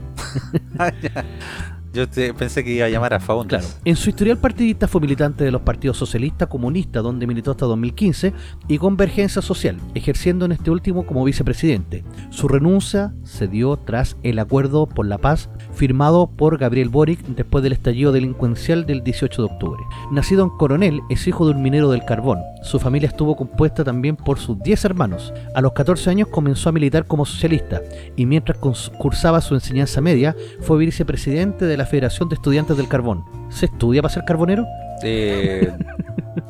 Yo 1.91 2.05
pensé 2.37 2.63
que 2.63 2.71
iba 2.71 2.85
a 2.85 2.89
llamar 2.89 3.13
a 3.13 3.19
Faundes. 3.19 3.65
Claro. 3.65 3.81
En 3.83 3.95
su 3.95 4.09
historial 4.09 4.37
partidista 4.37 4.87
fue 4.87 5.01
militante 5.01 5.43
de 5.43 5.51
los 5.51 5.61
partidos 5.61 5.97
socialista, 5.97 6.47
comunista, 6.47 7.01
donde 7.01 7.25
militó 7.25 7.51
hasta 7.51 7.65
2015, 7.65 8.33
y 8.67 8.77
Convergencia 8.77 9.41
Social, 9.41 9.77
ejerciendo 9.95 10.45
en 10.45 10.51
este 10.51 10.69
último 10.69 11.05
como 11.05 11.23
vicepresidente. 11.23 12.03
Su 12.29 12.47
renuncia 12.47 13.13
se 13.23 13.47
dio 13.47 13.77
tras 13.77 14.17
el 14.21 14.37
acuerdo 14.39 14.87
por 14.87 15.07
la 15.07 15.17
paz 15.17 15.49
firmado 15.79 16.27
por 16.27 16.57
Gabriel 16.57 16.89
Boric 16.89 17.21
después 17.25 17.63
del 17.63 17.71
estallido 17.71 18.11
delincuencial 18.11 18.85
del 18.85 19.01
18 19.01 19.41
de 19.41 19.53
octubre. 19.53 19.81
Nacido 20.11 20.43
en 20.43 20.49
Coronel, 20.49 20.99
es 21.09 21.25
hijo 21.25 21.45
de 21.45 21.53
un 21.53 21.61
minero 21.61 21.89
del 21.89 22.03
carbón. 22.03 22.39
Su 22.63 22.79
familia 22.79 23.07
estuvo 23.07 23.37
compuesta 23.37 23.85
también 23.85 24.17
por 24.17 24.39
sus 24.39 24.61
10 24.61 24.83
hermanos. 24.83 25.33
A 25.55 25.61
los 25.61 25.71
14 25.71 26.09
años 26.09 26.27
comenzó 26.27 26.67
a 26.67 26.73
militar 26.73 27.07
como 27.07 27.25
socialista 27.25 27.81
y 28.17 28.25
mientras 28.25 28.57
cursaba 28.57 29.39
su 29.39 29.55
enseñanza 29.55 30.01
media 30.01 30.35
fue 30.59 30.77
vicepresidente 30.79 31.63
de 31.63 31.77
la 31.77 31.85
Federación 31.85 32.27
de 32.27 32.35
Estudiantes 32.35 32.75
del 32.75 32.89
Carbón. 32.89 33.23
¿Se 33.47 33.67
estudia 33.67 34.01
para 34.01 34.13
ser 34.13 34.25
carbonero? 34.25 34.65
Eh, 35.01 35.71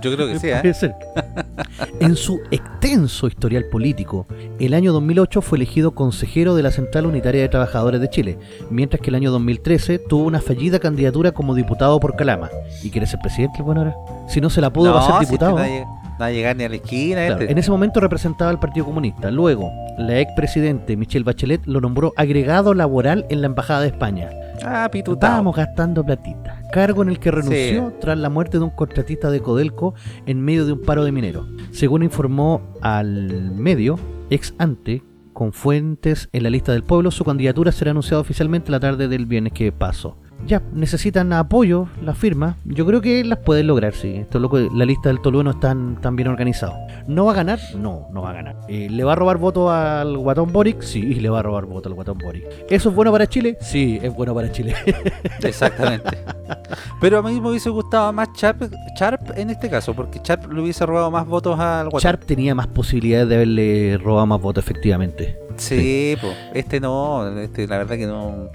yo 0.02 0.16
creo 0.16 0.28
que 0.28 0.40
sí, 0.40 0.50
¿eh? 0.50 0.60
Puede 0.62 0.74
ser. 0.74 0.96
En 2.00 2.16
su 2.16 2.40
extenso 2.52 3.28
historial 3.28 3.66
político, 3.66 4.26
el 4.60 4.74
año 4.74 4.94
2008 4.94 5.42
fue 5.42 5.58
elegido 5.58 5.92
consejero 5.92 6.56
de 6.56 6.64
la 6.64 6.72
Central 6.72 7.06
Unitaria 7.06 7.42
de 7.42 7.50
Trabajadores 7.50 8.02
de 8.02 8.10
Chile, 8.10 8.38
mientras 8.70 9.02
que 9.02 9.10
el 9.10 9.16
año 9.16 9.32
2013 9.32 10.00
tuvo 10.00 10.24
una 10.26 10.42
fallida 10.42 10.80
candidatura 10.80 11.32
como 11.32 11.56
diputado 11.56 12.00
por 12.00 12.16
Calama. 12.16 12.50
¿Y 12.84 12.90
quiere 12.90 13.08
ser 13.08 13.20
presidente 13.20 13.62
bueno 13.62 13.82
ahora? 13.82 13.96
Si 14.28 14.42
no 14.42 14.50
se 14.50 14.62
la 14.62 14.72
pudo, 14.72 14.94
va 14.94 15.02
a 15.02 15.06
ser 15.06 15.16
si 15.16 15.32
diputado. 15.32 15.60
este 15.60 15.82
no, 15.82 16.00
va 16.20 16.26
a 16.28 16.32
llegar 16.32 16.56
ni 16.56 16.64
a 16.64 16.70
la 16.70 16.76
esquina. 16.76 17.26
Claro, 17.26 17.42
este. 17.42 17.52
en 17.52 17.58
ese 17.58 17.72
momento 17.72 18.00
representaba 18.00 18.52
al 18.52 18.60
Partido 18.60 18.86
Comunista. 18.86 19.32
Luego, 19.32 19.72
la 19.98 20.20
expresidente 20.20 20.98
Michelle 20.98 21.24
Bachelet 21.24 21.66
lo 21.66 21.82
nombró 21.82 22.14
agregado 22.16 22.74
laboral 22.74 23.26
en 23.30 23.42
la 23.42 23.48
Embajada 23.48 23.82
de 23.82 23.88
España. 23.88 24.30
Ah, 24.64 24.90
pitutao. 24.92 25.30
Estábamos 25.30 25.56
gastando 25.56 26.04
platita. 26.04 26.59
Cargo 26.72 27.02
en 27.02 27.10
el 27.10 27.20
que 27.20 27.32
renunció 27.32 27.94
tras 28.00 28.18
la 28.18 28.30
muerte 28.30 28.60
de 28.60 28.64
un 28.64 28.70
contratista 28.70 29.32
de 29.32 29.42
Codelco 29.42 29.96
en 30.26 30.42
medio 30.42 30.66
de 30.66 30.74
un 30.74 30.82
paro 30.82 31.04
de 31.04 31.12
mineros. 31.12 31.48
Según 31.72 32.04
informó 32.04 32.62
al 32.82 33.52
medio, 33.56 33.98
ex 34.30 34.54
ante, 34.60 35.04
con 35.34 35.54
fuentes 35.54 36.30
en 36.32 36.44
la 36.44 36.50
lista 36.50 36.72
del 36.72 36.84
pueblo, 36.84 37.12
su 37.12 37.24
candidatura 37.24 37.72
será 37.72 37.92
anunciada 37.92 38.22
oficialmente 38.22 38.72
la 38.72 38.80
tarde 38.80 39.08
del 39.08 39.26
viernes 39.26 39.54
que 39.54 39.72
pasó. 39.72 40.18
Ya, 40.46 40.62
necesitan 40.74 41.32
apoyo, 41.34 41.88
las 42.02 42.18
firmas. 42.18 42.56
Yo 42.66 42.86
creo 42.86 43.02
que 43.02 43.24
las 43.24 43.40
pueden 43.40 43.68
lograr, 43.68 43.94
sí. 43.94 44.16
Esto 44.16 44.38
es 44.38 44.42
lo 44.42 44.50
que 44.50 44.70
la 44.74 44.86
lista 44.86 45.10
del 45.10 45.22
Tolueno 45.22 45.52
está 45.52 45.70
tan, 45.70 46.02
tan 46.02 46.16
bien 46.16 46.28
organizado. 46.28 46.74
¿No 47.08 47.26
va 47.26 47.34
a 47.34 47.36
ganar? 47.36 47.60
No, 47.76 48.08
no 48.12 48.22
va 48.22 48.32
a 48.32 48.34
ganar. 48.34 48.56
Eh, 48.68 48.88
¿Le 48.90 49.04
va 49.04 49.14
a 49.14 49.16
robar 49.16 49.38
voto 49.38 49.72
al 49.72 50.18
Guatón 50.18 50.52
Boric? 50.52 50.82
Sí, 50.82 51.02
le 51.16 51.30
va 51.30 51.40
a 51.40 51.44
robar 51.44 51.66
voto 51.66 51.90
al 51.90 51.96
Guatón 51.96 52.18
Boric. 52.18 52.46
¿Eso 52.70 52.90
es 52.90 52.96
bueno 52.96 53.12
para 53.12 53.28
Chile? 53.28 53.58
Sí, 53.62 54.00
es 54.02 54.14
bueno 54.14 54.34
para 54.34 54.52
Chile. 54.52 54.76
Exactamente. 55.44 56.18
Pero 57.00 57.20
a 57.20 57.22
mí 57.22 57.40
me 57.40 57.50
hubiese 57.50 57.70
gustado 57.70 58.12
más 58.14 58.30
Sharp, 58.36 58.72
Sharp 58.98 59.38
en 59.38 59.50
este 59.50 59.70
caso, 59.70 59.94
porque 59.94 60.20
Sharp 60.24 60.52
le 60.52 60.62
hubiese 60.62 60.86
robado 60.86 61.12
más 61.12 61.28
votos 61.28 61.60
al 61.60 61.90
Guatón. 61.90 62.02
Sharp 62.02 62.26
tenía 62.26 62.56
más 62.56 62.68
posibilidades 62.68 63.30
de 63.30 63.36
haberle 63.36 63.98
robado 63.98 64.26
más 64.26 64.42
votos, 64.42 64.64
efectivamente. 64.64 65.38
Sí, 65.60 66.16
po. 66.22 66.30
este 66.54 66.80
no, 66.80 67.38
este 67.40 67.68
la 67.68 67.78
verdad 67.78 67.98
que 67.98 68.08
no. 68.08 68.50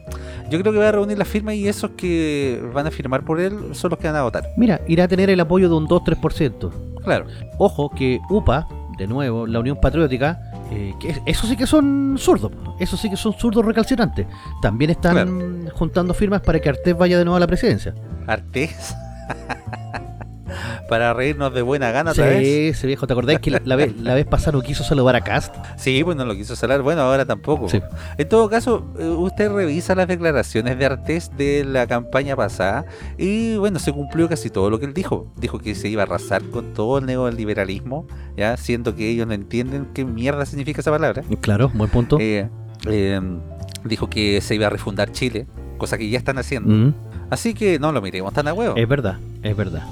Yo 0.51 0.61
creo 0.61 0.72
que 0.72 0.78
va 0.78 0.89
a 0.89 0.93
reunir 0.93 1.18
las 1.18 1.28
firmas 1.28 1.55
y 1.55 1.68
esos 1.76 1.90
que 1.96 2.62
van 2.72 2.86
a 2.86 2.90
firmar 2.90 3.24
por 3.24 3.40
él 3.40 3.56
son 3.74 3.90
los 3.90 3.98
que 3.98 4.06
van 4.06 4.16
a 4.16 4.22
votar. 4.22 4.44
Mira, 4.56 4.80
irá 4.86 5.04
a 5.04 5.08
tener 5.08 5.30
el 5.30 5.40
apoyo 5.40 5.68
de 5.68 5.74
un 5.74 5.86
2-3%. 5.88 6.70
Claro. 7.02 7.26
Ojo 7.58 7.90
que 7.90 8.20
UPA, 8.30 8.66
de 8.98 9.06
nuevo, 9.06 9.46
la 9.46 9.58
Unión 9.60 9.78
Patriótica, 9.80 10.40
eh, 10.72 10.94
que 11.00 11.10
es- 11.10 11.20
eso 11.26 11.46
sí 11.46 11.56
que 11.56 11.66
son 11.66 12.16
zurdos, 12.18 12.52
eso 12.80 12.96
sí 12.96 13.10
que 13.10 13.16
son 13.16 13.32
zurdos 13.34 13.64
recalcitrantes. 13.64 14.26
También 14.62 14.90
están 14.92 15.68
juntando 15.74 16.14
firmas 16.14 16.40
para 16.40 16.60
que 16.60 16.68
Artés 16.68 16.96
vaya 16.96 17.18
de 17.18 17.24
nuevo 17.24 17.36
a 17.36 17.40
la 17.40 17.46
presidencia. 17.46 17.94
Artés. 18.26 18.94
Para 20.88 21.12
reírnos 21.14 21.52
de 21.55 21.62
buena 21.62 21.90
gana 21.90 22.12
otra 22.12 22.26
vez. 22.26 22.38
Sí, 22.46 22.68
ese 22.68 22.86
viejo, 22.86 23.07
¿te 23.07 23.12
acordás 23.12 23.38
que 23.40 23.50
la, 23.50 23.61
la 23.64 23.76
vez, 23.76 23.96
la 24.00 24.14
vez 24.14 24.26
pasada 24.26 24.52
no 24.52 24.62
quiso 24.62 24.84
saludar 24.84 25.16
a 25.16 25.20
Cast? 25.22 25.55
Sí, 25.76 26.02
pues 26.05 26.16
no 26.16 26.24
lo 26.24 26.34
quiso 26.34 26.57
salar. 26.57 26.82
Bueno, 26.82 27.02
ahora 27.02 27.24
tampoco. 27.24 27.68
Sí. 27.68 27.80
En 28.18 28.28
todo 28.28 28.48
caso, 28.48 28.86
eh, 28.98 29.05
usted 29.07 29.50
revisa 29.50 29.94
las 29.94 30.09
declaraciones 30.09 30.78
de 30.78 30.84
Artés 30.86 31.30
de 31.36 31.64
la 31.64 31.86
campaña 31.86 32.36
pasada 32.36 32.84
y 33.18 33.57
bueno, 33.57 33.78
se 33.78 33.92
cumplió 33.92 34.28
casi 34.28 34.50
todo 34.50 34.70
lo 34.70 34.78
que 34.78 34.86
él 34.86 34.94
dijo. 34.94 35.26
Dijo 35.36 35.59
que 35.59 35.74
se 35.74 35.88
iba 35.88 36.02
a 36.02 36.07
arrasar 36.07 36.42
con 36.50 36.72
todo 36.72 36.98
el 36.98 37.07
neoliberalismo, 37.07 38.07
ya 38.36 38.57
siendo 38.57 38.94
que 38.94 39.09
ellos 39.11 39.26
no 39.26 39.34
entienden 39.34 39.88
qué 39.94 40.05
mierda 40.05 40.46
significa 40.46 40.80
esa 40.80 40.90
palabra. 40.90 41.22
Claro, 41.40 41.70
buen 41.74 41.90
punto. 41.90 42.18
Eh, 42.20 42.48
eh, 42.86 43.20
dijo 43.84 44.09
que 44.09 44.40
se 44.40 44.55
iba 44.55 44.66
a 44.66 44.70
refundar 44.70 45.12
Chile, 45.12 45.46
cosa 45.78 45.98
que 45.98 46.09
ya 46.09 46.18
están 46.18 46.38
haciendo. 46.38 46.70
Mm, 46.72 46.94
Así 47.30 47.55
que 47.55 47.78
no 47.78 47.90
lo 47.90 48.02
miremos 48.02 48.32
tan 48.32 48.46
a 48.48 48.52
huevo. 48.52 48.76
es 48.76 48.86
verdad, 48.88 49.18
es 49.42 49.57
verdad. 49.57 49.82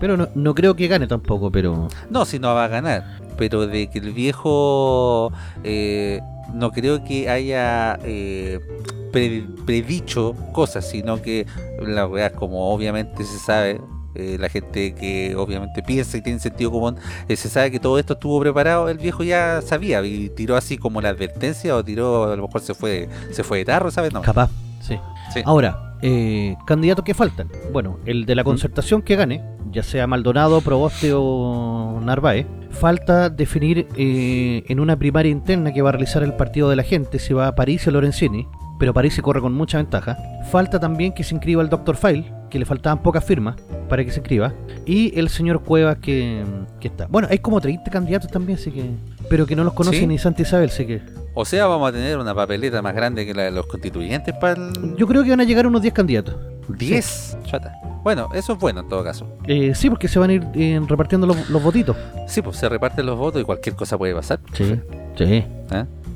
Pero 0.00 0.16
no, 0.16 0.28
no 0.34 0.54
creo 0.54 0.76
que 0.76 0.88
gane 0.88 1.06
tampoco, 1.06 1.50
pero... 1.50 1.88
No, 2.10 2.24
si 2.24 2.38
no 2.38 2.54
va 2.54 2.64
a 2.64 2.68
ganar. 2.68 3.18
Pero 3.36 3.66
de 3.66 3.88
que 3.88 3.98
el 3.98 4.12
viejo 4.12 5.32
eh, 5.64 6.20
no 6.54 6.70
creo 6.70 7.04
que 7.04 7.28
haya 7.28 7.98
eh, 8.04 8.60
pre- 9.12 9.46
predicho 9.66 10.34
cosas, 10.52 10.88
sino 10.88 11.20
que 11.20 11.46
la 11.82 12.06
weá, 12.06 12.30
como 12.30 12.72
obviamente 12.72 13.24
se 13.24 13.38
sabe, 13.38 13.80
eh, 14.14 14.38
la 14.40 14.48
gente 14.48 14.94
que 14.94 15.34
obviamente 15.36 15.82
piensa 15.82 16.16
y 16.16 16.22
tiene 16.22 16.38
sentido 16.38 16.70
común, 16.70 16.96
eh, 17.28 17.36
se 17.36 17.50
sabe 17.50 17.70
que 17.70 17.78
todo 17.78 17.98
esto 17.98 18.14
estuvo 18.14 18.40
preparado, 18.40 18.88
el 18.88 18.96
viejo 18.96 19.22
ya 19.22 19.60
sabía 19.60 20.00
y 20.02 20.30
tiró 20.30 20.56
así 20.56 20.78
como 20.78 21.02
la 21.02 21.10
advertencia 21.10 21.76
o 21.76 21.84
tiró, 21.84 22.32
a 22.32 22.36
lo 22.36 22.46
mejor 22.46 22.62
se 22.62 22.72
fue, 22.72 23.08
se 23.32 23.44
fue 23.44 23.58
de 23.58 23.64
tarro, 23.66 23.90
¿sabes? 23.90 24.14
No. 24.14 24.22
Capaz, 24.22 24.48
sí. 24.80 24.98
Sí. 25.32 25.40
Ahora, 25.44 25.86
eh, 26.02 26.56
candidatos 26.66 27.04
que 27.04 27.14
faltan. 27.14 27.48
Bueno, 27.72 27.98
el 28.06 28.26
de 28.26 28.34
la 28.34 28.44
concertación 28.44 29.02
que 29.02 29.16
gane, 29.16 29.42
ya 29.72 29.82
sea 29.82 30.06
Maldonado, 30.06 30.60
Proboste 30.60 31.12
o 31.14 32.00
Narváez, 32.02 32.46
falta 32.70 33.30
definir 33.30 33.88
eh, 33.96 34.64
en 34.68 34.80
una 34.80 34.96
primaria 34.96 35.32
interna 35.32 35.72
que 35.72 35.82
va 35.82 35.88
a 35.88 35.92
realizar 35.92 36.22
el 36.22 36.34
partido 36.34 36.68
de 36.68 36.76
la 36.76 36.82
gente 36.82 37.18
si 37.18 37.32
va 37.32 37.48
a 37.48 37.54
París 37.54 37.86
o 37.88 37.90
Lorenzini, 37.90 38.46
pero 38.78 38.92
París 38.92 39.14
se 39.14 39.22
corre 39.22 39.40
con 39.40 39.54
mucha 39.54 39.78
ventaja. 39.78 40.18
Falta 40.50 40.78
también 40.78 41.12
que 41.12 41.24
se 41.24 41.34
inscriba 41.34 41.62
el 41.62 41.70
Dr. 41.70 41.96
File, 41.96 42.32
que 42.50 42.58
le 42.58 42.66
faltaban 42.66 43.02
pocas 43.02 43.24
firmas 43.24 43.56
para 43.88 44.04
que 44.04 44.10
se 44.10 44.20
inscriba, 44.20 44.52
y 44.84 45.18
el 45.18 45.28
señor 45.28 45.62
Cuevas 45.62 45.98
que, 45.98 46.44
que 46.78 46.88
está. 46.88 47.06
Bueno, 47.06 47.28
hay 47.30 47.38
como 47.38 47.60
30 47.60 47.90
candidatos 47.90 48.30
también, 48.30 48.58
así 48.58 48.70
que... 48.70 48.90
Pero 49.28 49.46
que 49.46 49.56
no 49.56 49.64
los 49.64 49.72
conoce 49.72 50.00
¿Sí? 50.00 50.06
ni 50.06 50.18
Santa 50.18 50.42
Isabel, 50.42 50.68
así 50.68 50.86
que... 50.86 51.00
O 51.38 51.44
sea, 51.44 51.66
vamos 51.66 51.90
a 51.90 51.92
tener 51.92 52.16
una 52.16 52.34
papeleta 52.34 52.80
más 52.80 52.94
grande 52.94 53.26
que 53.26 53.34
la 53.34 53.42
de 53.42 53.50
los 53.50 53.66
constituyentes 53.66 54.34
para 54.40 54.54
el... 54.54 54.96
Yo 54.96 55.06
creo 55.06 55.22
que 55.22 55.28
van 55.28 55.40
a 55.40 55.44
llegar 55.44 55.66
unos 55.66 55.82
10 55.82 55.92
candidatos. 55.92 56.34
10. 56.66 57.36
Chata. 57.44 57.74
Bueno, 58.02 58.30
eso 58.32 58.54
es 58.54 58.58
bueno 58.58 58.80
en 58.80 58.88
todo 58.88 59.04
caso. 59.04 59.28
Eh, 59.46 59.74
sí, 59.74 59.90
porque 59.90 60.08
se 60.08 60.18
van 60.18 60.30
a 60.30 60.32
ir 60.32 60.46
eh, 60.54 60.80
repartiendo 60.88 61.26
los, 61.26 61.50
los 61.50 61.62
votitos. 61.62 61.94
Sí, 62.26 62.40
pues 62.40 62.56
se 62.56 62.70
reparten 62.70 63.04
los 63.04 63.18
votos 63.18 63.42
y 63.42 63.44
cualquier 63.44 63.76
cosa 63.76 63.98
puede 63.98 64.14
pasar. 64.14 64.40
Sí, 64.54 64.80
sí. 65.14 65.24
¿eh? 65.24 65.44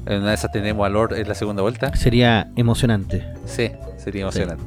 En 0.07 0.21
una 0.23 0.29
de 0.31 0.35
esas 0.35 0.53
tenemos 0.53 0.87
a 0.87 0.89
Lord 0.89 1.12
en 1.12 1.29
la 1.29 1.35
segunda 1.35 1.61
vuelta. 1.61 1.95
Sería 1.95 2.51
emocionante. 2.57 3.29
Sí, 3.45 3.71
sería 3.99 4.23
emocionante. 4.23 4.64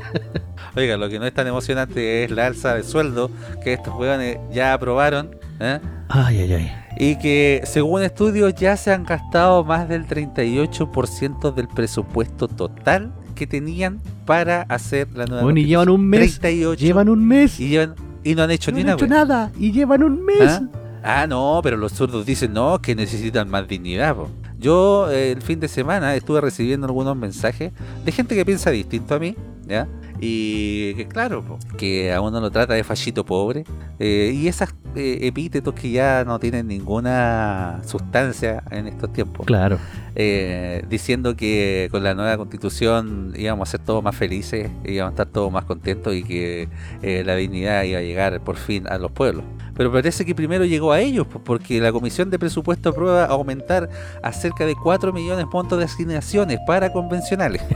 Oiga, 0.74 0.96
lo 0.96 1.10
que 1.10 1.18
no 1.18 1.26
es 1.26 1.34
tan 1.34 1.46
emocionante 1.48 2.24
es 2.24 2.30
la 2.30 2.46
alza 2.46 2.74
de 2.74 2.82
sueldo 2.82 3.30
que 3.62 3.74
estos 3.74 3.94
hueones 3.94 4.38
ya 4.50 4.72
aprobaron 4.72 5.36
¿eh? 5.60 5.80
Ay, 6.08 6.40
ay, 6.40 6.52
ay. 6.52 6.72
Y 6.98 7.16
que 7.18 7.60
según 7.64 8.02
estudios 8.02 8.54
ya 8.54 8.76
se 8.76 8.90
han 8.92 9.04
gastado 9.04 9.64
más 9.64 9.88
del 9.88 10.06
38% 10.06 11.54
del 11.54 11.68
presupuesto 11.68 12.48
total 12.48 13.12
que 13.34 13.46
tenían 13.46 14.00
para 14.24 14.62
hacer 14.62 15.08
la 15.14 15.26
nueva 15.26 15.42
Bueno, 15.42 15.60
y 15.60 15.66
llevan 15.66 15.88
un 15.90 16.06
mes. 16.08 16.38
38 16.40 16.80
Llevan 16.82 17.08
un 17.08 17.26
mes. 17.26 17.60
y, 17.60 17.68
llevan- 17.68 17.94
y 18.24 18.34
no 18.34 18.42
han 18.42 18.50
hecho 18.50 18.70
no 18.70 18.76
ni 18.76 18.80
han 18.82 18.86
una 18.88 18.94
hecho 18.94 19.06
nada. 19.06 19.52
Y 19.58 19.72
llevan 19.72 20.02
un 20.02 20.24
mes. 20.24 20.36
¿Ah? 20.40 20.62
Ah, 21.02 21.26
no, 21.28 21.60
pero 21.62 21.76
los 21.76 21.92
zurdos 21.92 22.24
dicen 22.26 22.52
no, 22.52 22.80
que 22.80 22.94
necesitan 22.94 23.48
más 23.48 23.68
dignidad. 23.68 24.16
po. 24.16 24.28
Yo 24.58 25.08
eh, 25.10 25.32
el 25.32 25.42
fin 25.42 25.60
de 25.60 25.68
semana 25.68 26.14
estuve 26.16 26.40
recibiendo 26.40 26.86
algunos 26.86 27.14
mensajes 27.14 27.72
de 28.04 28.12
gente 28.12 28.34
que 28.34 28.44
piensa 28.44 28.70
distinto 28.70 29.14
a 29.14 29.18
mí, 29.18 29.36
¿ya? 29.66 29.86
Y 30.20 30.94
que 30.94 31.06
claro, 31.06 31.42
po, 31.44 31.58
que 31.76 32.12
a 32.12 32.20
uno 32.20 32.40
lo 32.40 32.50
trata 32.50 32.74
de 32.74 32.84
fallito 32.84 33.24
pobre. 33.24 33.64
eh, 33.98 34.32
y 34.34 34.48
esos 34.48 34.70
epítetos 34.98 35.74
que 35.74 35.90
ya 35.90 36.24
no 36.24 36.38
tienen 36.38 36.66
ninguna 36.68 37.80
sustancia 37.86 38.62
en 38.70 38.86
estos 38.86 39.12
tiempos. 39.12 39.44
Claro. 39.46 39.78
eh, 40.14 40.82
diciendo 40.88 41.36
que 41.36 41.88
con 41.90 42.02
la 42.02 42.14
nueva 42.14 42.38
constitución 42.38 43.34
íbamos 43.36 43.68
a 43.68 43.72
ser 43.72 43.80
todos 43.80 44.02
más 44.02 44.16
felices, 44.16 44.70
íbamos 44.84 45.10
a 45.10 45.12
estar 45.12 45.26
todos 45.26 45.52
más 45.52 45.64
contentos 45.64 46.14
y 46.14 46.22
que 46.24 46.68
eh, 47.02 47.22
la 47.26 47.34
dignidad 47.36 47.82
iba 47.82 47.98
a 47.98 48.02
llegar 48.02 48.40
por 48.40 48.56
fin 48.56 48.86
a 48.88 48.96
los 48.96 49.10
pueblos. 49.12 49.44
Pero 49.74 49.92
parece 49.92 50.24
que 50.24 50.34
primero 50.34 50.64
llegó 50.64 50.92
a 50.92 51.00
ellos, 51.00 51.26
porque 51.44 51.78
la 51.82 51.92
Comisión 51.92 52.30
de 52.30 52.38
Presupuesto 52.38 52.88
aprueba 52.88 53.26
aumentar 53.26 53.90
a 54.22 54.32
cerca 54.32 54.64
de 54.64 54.74
4 54.74 55.12
millones 55.12 55.44
de 55.44 55.46
puntos 55.50 55.78
de 55.78 55.84
asignaciones 55.84 56.58
para 56.66 56.90
convencionales. 56.90 57.62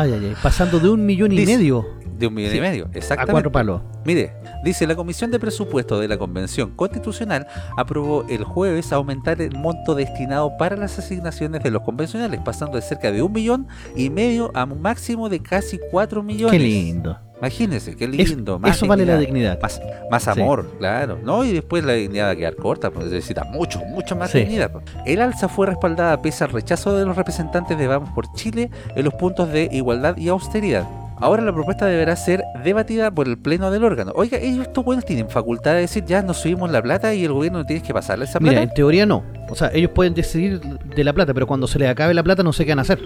Ay, 0.00 0.12
ay, 0.12 0.24
ay. 0.30 0.34
Pasando 0.42 0.78
de 0.80 0.88
un 0.88 1.04
millón 1.04 1.32
y 1.32 1.44
medio 1.44 1.86
De 2.18 2.26
un 2.26 2.34
millón 2.34 2.52
Sí, 2.52 2.58
y 2.58 2.60
medio, 2.60 2.84
a 2.86 2.96
exactamente. 2.96 3.32
cuatro 3.32 3.52
palos. 3.52 3.82
Mire, 4.04 4.32
dice 4.64 4.86
la 4.86 4.94
Comisión 4.96 5.30
de 5.30 5.38
Presupuesto 5.38 5.98
de 6.00 6.08
la 6.08 6.18
Convención 6.18 6.70
Constitucional 6.76 7.46
aprobó 7.76 8.24
el 8.28 8.44
jueves 8.44 8.92
aumentar 8.92 9.40
el 9.42 9.56
monto 9.56 9.94
destinado 9.94 10.56
para 10.56 10.76
las 10.76 10.98
asignaciones 10.98 11.62
de 11.62 11.70
los 11.70 11.82
convencionales, 11.82 12.40
pasando 12.44 12.76
de 12.76 12.82
cerca 12.82 13.10
de 13.12 13.22
un 13.22 13.32
millón 13.32 13.66
y 13.96 14.08
medio 14.10 14.50
a 14.54 14.64
un 14.64 14.80
máximo 14.80 15.28
de 15.28 15.40
casi 15.40 15.78
4 15.90 16.22
millones. 16.22 16.52
Qué 16.52 16.58
lindo. 16.58 17.18
Imagínense, 17.42 17.96
qué 17.96 18.04
Es- 18.04 18.10
lindo. 18.30 18.60
más 18.60 18.76
eso 18.76 18.86
vale 18.86 19.04
la 19.04 19.18
dignidad. 19.18 19.58
Más, 19.60 20.22
Sí. 20.22 20.30
amor, 20.30 20.64
claro. 20.78 21.18
¿no? 21.24 21.44
Y 21.44 21.52
después 21.52 21.82
la 21.82 21.94
dignidad 21.94 22.26
va 22.26 22.30
a 22.30 22.36
quedar 22.36 22.54
corta, 22.54 22.90
pues 22.92 23.06
necesita 23.06 23.42
mucho, 23.44 23.80
mucho 23.90 24.14
más 24.14 24.30
Sí. 24.30 24.38
dignidad. 24.38 24.70
pues. 24.70 24.84
El 25.06 25.20
alza 25.20 25.48
fue 25.48 25.66
respaldada 25.66 26.22
pese 26.22 26.44
al 26.44 26.50
rechazo 26.50 26.96
de 26.96 27.04
los 27.04 27.16
representantes 27.16 27.76
de 27.76 27.86
Vamos 27.88 28.10
por 28.10 28.32
Chile 28.34 28.70
en 28.94 29.04
los 29.04 29.14
puntos 29.14 29.50
de 29.52 29.68
igualdad 29.72 30.16
y 30.16 30.28
austeridad. 30.28 30.86
Ahora 31.18 31.42
la 31.42 31.52
propuesta 31.52 31.86
deberá 31.86 32.14
ser 32.16 32.42
debatida 32.64 33.10
por 33.10 33.26
el 33.28 33.38
pleno 33.38 33.70
del 33.72 33.84
órgano. 33.84 34.12
Oiga, 34.14 34.38
ellos 34.38 34.66
estos 34.66 34.84
buenos 34.84 35.04
tienen 35.04 35.28
facultad 35.28 35.72
de 35.74 35.80
decir 35.80 36.04
ya 36.04 36.22
nos 36.22 36.38
subimos 36.38 36.70
la 36.70 36.80
plata 36.82 37.12
y 37.14 37.24
el 37.24 37.32
gobierno 37.32 37.58
no 37.58 37.66
tiene 37.66 37.82
que 37.82 37.92
pasarle 37.94 38.24
esa 38.24 38.38
plata. 38.38 38.50
Mira, 38.50 38.62
en 38.62 38.74
teoría 38.74 39.04
no. 39.06 39.22
O 39.48 39.54
sea, 39.56 39.70
ellos 39.72 39.90
pueden 39.94 40.14
decidir 40.14 40.60
de 40.60 41.04
la 41.04 41.12
plata, 41.12 41.34
pero 41.34 41.46
cuando 41.46 41.66
se 41.66 41.78
les 41.78 41.88
acabe 41.88 42.14
la 42.14 42.22
plata 42.22 42.42
no 42.42 42.52
sé 42.52 42.64
qué 42.64 42.72
van 42.72 42.80
a 42.80 42.82
hacer. 42.82 43.00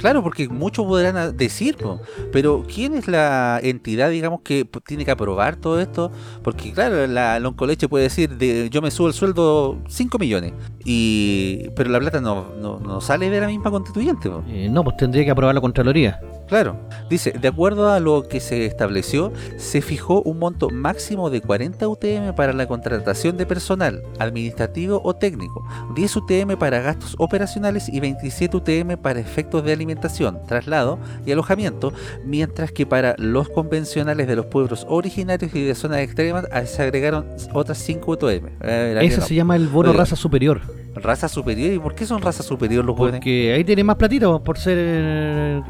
Claro, 0.00 0.22
porque 0.22 0.48
muchos 0.48 0.86
podrán 0.86 1.36
decir, 1.36 1.76
po, 1.76 2.00
pero 2.32 2.64
¿quién 2.66 2.94
es 2.94 3.06
la 3.06 3.60
entidad, 3.62 4.08
digamos, 4.08 4.40
que 4.40 4.66
tiene 4.86 5.04
que 5.04 5.10
aprobar 5.10 5.56
todo 5.56 5.78
esto? 5.78 6.10
Porque, 6.42 6.72
claro, 6.72 7.06
la 7.06 7.38
Loncoleche 7.38 7.86
puede 7.86 8.04
decir, 8.04 8.38
de, 8.38 8.70
yo 8.70 8.80
me 8.80 8.90
subo 8.90 9.08
el 9.08 9.12
sueldo 9.12 9.76
5 9.88 10.18
millones, 10.18 10.54
y 10.86 11.68
pero 11.76 11.90
la 11.90 11.98
plata 11.98 12.22
no, 12.22 12.54
no, 12.54 12.80
no 12.80 13.02
sale 13.02 13.28
de 13.28 13.42
la 13.42 13.48
misma 13.48 13.70
constituyente. 13.70 14.30
po. 14.30 14.42
Eh, 14.48 14.70
no, 14.70 14.82
pues 14.84 14.96
tendría 14.96 15.22
que 15.26 15.32
aprobar 15.32 15.54
la 15.54 15.60
Contraloría. 15.60 16.18
Claro, 16.48 16.80
dice, 17.08 17.30
de 17.30 17.46
acuerdo 17.46 17.92
a 17.92 18.00
lo 18.00 18.24
que 18.24 18.40
se 18.40 18.66
estableció, 18.66 19.32
se 19.56 19.82
fijó 19.82 20.20
un 20.22 20.40
monto 20.40 20.68
máximo 20.70 21.30
de 21.30 21.42
40 21.42 21.86
UTM 21.86 22.34
para 22.34 22.52
la 22.52 22.66
contratación 22.66 23.36
de 23.36 23.46
personal 23.46 24.02
administrativo 24.18 25.00
o 25.04 25.14
técnico, 25.14 25.64
10 25.94 26.16
UTM 26.16 26.56
para 26.58 26.80
gastos 26.80 27.14
operacionales 27.18 27.88
y 27.88 28.00
27 28.00 28.56
UTM 28.56 28.96
para 29.00 29.20
efectos 29.20 29.62
de 29.62 29.72
alimentación, 29.72 29.89
traslado 29.96 30.98
y 31.26 31.32
alojamiento, 31.32 31.92
mientras 32.24 32.72
que 32.72 32.86
para 32.86 33.14
los 33.18 33.48
convencionales 33.48 34.26
de 34.26 34.36
los 34.36 34.46
pueblos 34.46 34.86
originarios 34.88 35.54
y 35.54 35.64
de 35.64 35.74
zonas 35.74 36.00
extremas 36.00 36.46
se 36.66 36.82
agregaron 36.82 37.26
otras 37.52 37.78
5 37.78 38.12
UTM. 38.12 38.46
Eh, 38.62 39.10
no. 39.16 39.22
se 39.26 39.34
llama 39.34 39.56
el 39.56 39.68
bono 39.68 39.92
raza 39.92 40.16
superior. 40.16 40.60
Raza 40.94 41.28
superior, 41.28 41.72
¿y 41.72 41.78
por 41.78 41.94
qué 41.94 42.04
son 42.04 42.20
raza 42.20 42.42
superior 42.42 42.84
los 42.84 42.96
jóvenes? 42.96 43.20
Porque 43.20 43.52
ahí 43.52 43.62
tienen 43.62 43.86
más 43.86 43.96
platita 43.96 44.28
pues, 44.28 44.42
por 44.42 44.58
ser 44.58 44.76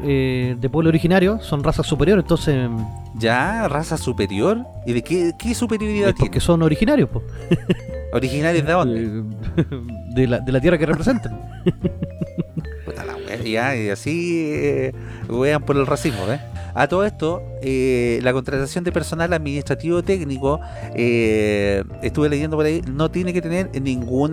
eh, 0.03 0.55
de 0.59 0.69
pueblo 0.69 0.89
originario. 0.89 1.39
Son 1.41 1.63
razas 1.63 1.85
superiores, 1.85 2.23
entonces. 2.23 2.69
Ya, 3.15 3.67
raza 3.67 3.97
superior, 3.97 4.65
¿y 4.85 4.93
de 4.93 5.03
qué, 5.03 5.33
qué 5.37 5.53
superioridad 5.53 6.09
Es 6.09 6.15
tiene? 6.15 6.27
porque 6.29 6.39
son 6.39 6.63
originarios, 6.63 7.09
pues. 7.09 7.23
¿Originarios 8.13 8.65
de 8.65 8.71
dónde? 8.71 9.23
De 10.15 10.27
la, 10.27 10.39
de 10.39 10.51
la 10.51 10.59
tierra 10.59 10.77
que 10.77 10.85
representan. 10.85 11.39
Ya, 13.43 13.75
y 13.75 13.89
así 13.89 14.51
eh, 14.53 14.93
wean 15.29 15.63
por 15.63 15.77
el 15.77 15.85
racismo, 15.87 16.25
¿ves? 16.27 16.39
A 16.73 16.87
todo 16.87 17.03
esto, 17.05 17.41
eh, 17.61 18.19
la 18.23 18.31
contratación 18.31 18.85
de 18.85 18.93
personal 18.93 19.33
administrativo 19.33 20.01
técnico, 20.03 20.61
eh, 20.95 21.83
estuve 22.01 22.29
leyendo 22.29 22.55
por 22.55 22.65
ahí, 22.65 22.81
no 22.89 23.11
tiene 23.11 23.33
que 23.33 23.41
tener 23.41 23.69
ningún 23.81 24.31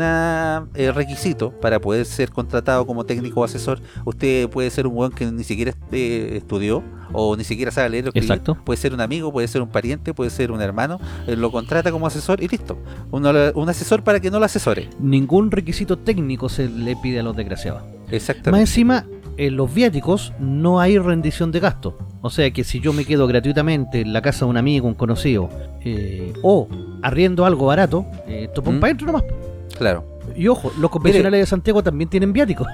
requisito 0.94 1.50
para 1.60 1.80
poder 1.80 2.06
ser 2.06 2.30
contratado 2.30 2.86
como 2.86 3.04
técnico 3.04 3.40
o 3.40 3.44
asesor. 3.44 3.80
Usted 4.04 4.48
puede 4.48 4.70
ser 4.70 4.86
un 4.86 4.96
weón 4.96 5.12
que 5.12 5.26
ni 5.26 5.42
siquiera 5.44 5.74
eh, 5.90 6.34
estudió 6.36 6.82
o 7.12 7.36
ni 7.36 7.42
siquiera 7.42 7.70
sabe 7.72 7.88
leer 7.90 8.04
o 8.04 8.08
escribir. 8.08 8.30
Exacto. 8.30 8.56
Puede 8.64 8.76
ser 8.76 8.94
un 8.94 9.00
amigo, 9.00 9.32
puede 9.32 9.48
ser 9.48 9.62
un 9.62 9.68
pariente, 9.68 10.14
puede 10.14 10.30
ser 10.30 10.52
un 10.52 10.60
hermano. 10.62 11.00
eh, 11.26 11.34
lo 11.36 11.50
contrata 11.50 11.90
como 11.90 12.06
asesor 12.06 12.42
y 12.42 12.46
listo. 12.48 12.78
Uno- 13.10 13.32
un 13.54 13.68
asesor 13.68 14.04
para 14.04 14.20
que 14.20 14.30
no 14.30 14.38
lo 14.38 14.44
asesore. 14.44 14.88
Ningún 15.00 15.50
requisito 15.50 15.98
técnico 15.98 16.48
se 16.48 16.68
le 16.68 16.94
pide 16.96 17.20
a 17.20 17.22
los 17.22 17.36
desgraciados. 17.36 17.82
Más 18.08 18.14
Exactamente. 18.14 18.60
encima, 18.62 19.06
en 19.36 19.56
los 19.56 19.72
viáticos 19.72 20.32
no 20.40 20.80
hay 20.80 20.98
rendición 20.98 21.52
de 21.52 21.60
gasto. 21.60 21.96
O 22.22 22.30
sea 22.30 22.50
que 22.50 22.64
si 22.64 22.80
yo 22.80 22.92
me 22.92 23.04
quedo 23.04 23.26
gratuitamente 23.26 24.00
en 24.00 24.12
la 24.12 24.22
casa 24.22 24.44
de 24.44 24.50
un 24.50 24.56
amigo, 24.56 24.88
un 24.88 24.94
conocido, 24.94 25.48
eh, 25.84 26.32
o 26.42 26.68
arriendo 27.02 27.44
algo 27.44 27.66
barato, 27.66 28.04
eh, 28.26 28.44
esto 28.48 28.62
¿Mm? 28.62 28.64
para 28.64 28.86
adentro 28.86 29.06
nomás. 29.06 29.24
Claro. 29.76 30.18
Y 30.36 30.48
ojo, 30.48 30.72
los 30.78 30.90
convencionales 30.90 31.40
de 31.40 31.46
Santiago 31.46 31.82
también 31.82 32.10
tienen 32.10 32.32
viáticos. 32.32 32.66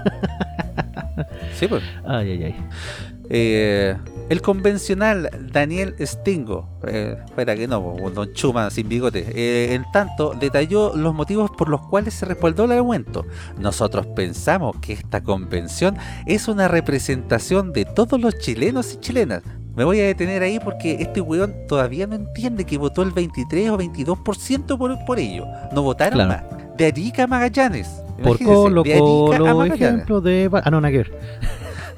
Sí, 1.54 1.66
pues. 1.68 1.82
ay, 2.06 2.30
ay, 2.30 2.42
ay. 2.44 2.54
Eh, 3.30 3.96
el 4.28 4.40
convencional 4.42 5.28
Daniel 5.52 5.94
Stingo, 6.00 6.68
eh, 6.86 7.16
espera 7.24 7.54
que 7.54 7.68
no, 7.68 7.96
don 8.14 8.32
Chuma 8.32 8.70
sin 8.70 8.88
bigote, 8.88 9.26
eh, 9.34 9.74
en 9.74 9.84
tanto 9.92 10.34
detalló 10.38 10.92
los 10.96 11.14
motivos 11.14 11.50
por 11.50 11.68
los 11.68 11.80
cuales 11.88 12.14
se 12.14 12.24
respaldó 12.26 12.64
el 12.64 12.72
aumento. 12.72 13.26
Nosotros 13.58 14.06
pensamos 14.06 14.76
que 14.80 14.94
esta 14.94 15.22
convención 15.22 15.96
es 16.26 16.48
una 16.48 16.68
representación 16.68 17.72
de 17.72 17.84
todos 17.84 18.20
los 18.20 18.38
chilenos 18.38 18.94
y 18.94 19.00
chilenas. 19.00 19.42
Me 19.76 19.82
voy 19.84 20.00
a 20.00 20.04
detener 20.04 20.42
ahí 20.42 20.60
porque 20.60 20.96
este 21.00 21.20
weón 21.20 21.52
todavía 21.66 22.06
no 22.06 22.14
entiende 22.14 22.64
que 22.64 22.78
votó 22.78 23.02
el 23.02 23.10
23 23.10 23.70
o 23.70 23.78
22% 23.78 24.78
por, 24.78 25.04
por 25.04 25.18
ello. 25.18 25.46
No 25.72 25.82
votaron 25.82 26.14
Claro. 26.14 26.28
más. 26.30 26.76
De 26.76 26.86
Arica 26.86 27.24
a 27.24 27.26
Magallanes. 27.26 27.88
Por 28.22 28.40
Imagínense, 28.40 28.54
Colo 28.54 28.82
de 28.84 28.92
Arica 28.92 29.04
a 29.04 29.38
Colo, 29.38 29.56
Magallanes 29.56 29.80
ejemplo 29.80 30.20
de... 30.20 30.48
Ah, 30.52 30.70
no, 30.70 30.80
ver. 30.80 31.10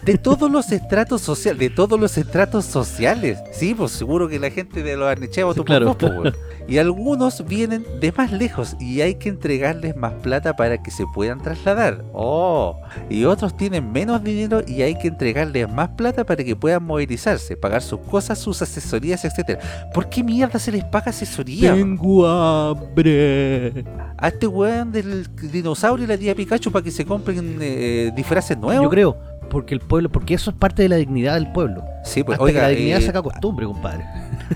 De 0.06 0.18
todos 0.18 0.48
los 0.48 0.70
estratos 0.70 1.20
sociales, 1.20 1.58
de 1.58 1.70
todos 1.70 1.98
los 1.98 2.16
estratos 2.16 2.64
sociales. 2.64 3.40
Sí, 3.52 3.74
pues 3.74 3.90
seguro 3.90 4.28
que 4.28 4.38
la 4.38 4.50
gente 4.50 4.84
de 4.84 4.96
los 4.96 5.08
Arnechea 5.08 5.44
votó 5.44 5.64
por 5.64 5.66
Claro. 5.66 5.96
pues. 5.98 6.34
Y 6.68 6.78
algunos 6.78 7.44
vienen 7.46 7.84
de 8.00 8.10
más 8.10 8.32
lejos 8.32 8.76
y 8.80 9.00
hay 9.00 9.14
que 9.14 9.28
entregarles 9.28 9.94
más 9.94 10.14
plata 10.14 10.56
para 10.56 10.82
que 10.82 10.90
se 10.90 11.04
puedan 11.14 11.40
trasladar. 11.40 12.04
Oh, 12.12 12.80
y 13.08 13.24
otros 13.24 13.56
tienen 13.56 13.92
menos 13.92 14.24
dinero 14.24 14.62
y 14.66 14.82
hay 14.82 14.98
que 14.98 15.06
entregarles 15.06 15.72
más 15.72 15.90
plata 15.90 16.24
para 16.24 16.42
que 16.42 16.56
puedan 16.56 16.82
movilizarse, 16.82 17.56
pagar 17.56 17.82
sus 17.82 18.00
cosas, 18.00 18.40
sus 18.40 18.60
asesorías, 18.62 19.24
etcétera. 19.24 19.60
¿Por 19.94 20.08
qué 20.08 20.24
mierda 20.24 20.58
se 20.58 20.72
les 20.72 20.82
paga 20.82 21.10
asesoría? 21.10 21.72
Tengo 21.72 22.26
hambre. 22.26 23.84
A 24.18 24.28
este 24.28 24.48
weón 24.48 24.90
del 24.90 25.28
dinosaurio 25.52 26.04
y 26.04 26.08
la 26.08 26.18
tía 26.18 26.34
Pikachu 26.34 26.72
para 26.72 26.82
que 26.82 26.90
se 26.90 27.04
compren 27.04 27.58
eh, 27.60 28.10
disfraces 28.16 28.58
nuevos. 28.58 28.82
Yo 28.82 28.90
creo, 28.90 29.16
porque 29.48 29.74
el 29.74 29.80
pueblo, 29.80 30.10
porque 30.10 30.34
eso 30.34 30.50
es 30.50 30.56
parte 30.56 30.82
de 30.82 30.88
la 30.88 30.96
dignidad 30.96 31.34
del 31.34 31.50
pueblo. 31.52 31.84
Sí, 32.04 32.22
pues, 32.22 32.34
Hasta 32.36 32.44
oiga, 32.44 32.60
que 32.60 32.66
la 32.66 32.68
dignidad 32.70 33.00
eh, 33.00 33.06
saca 33.06 33.22
costumbre, 33.22 33.66
compadre. 33.66 34.04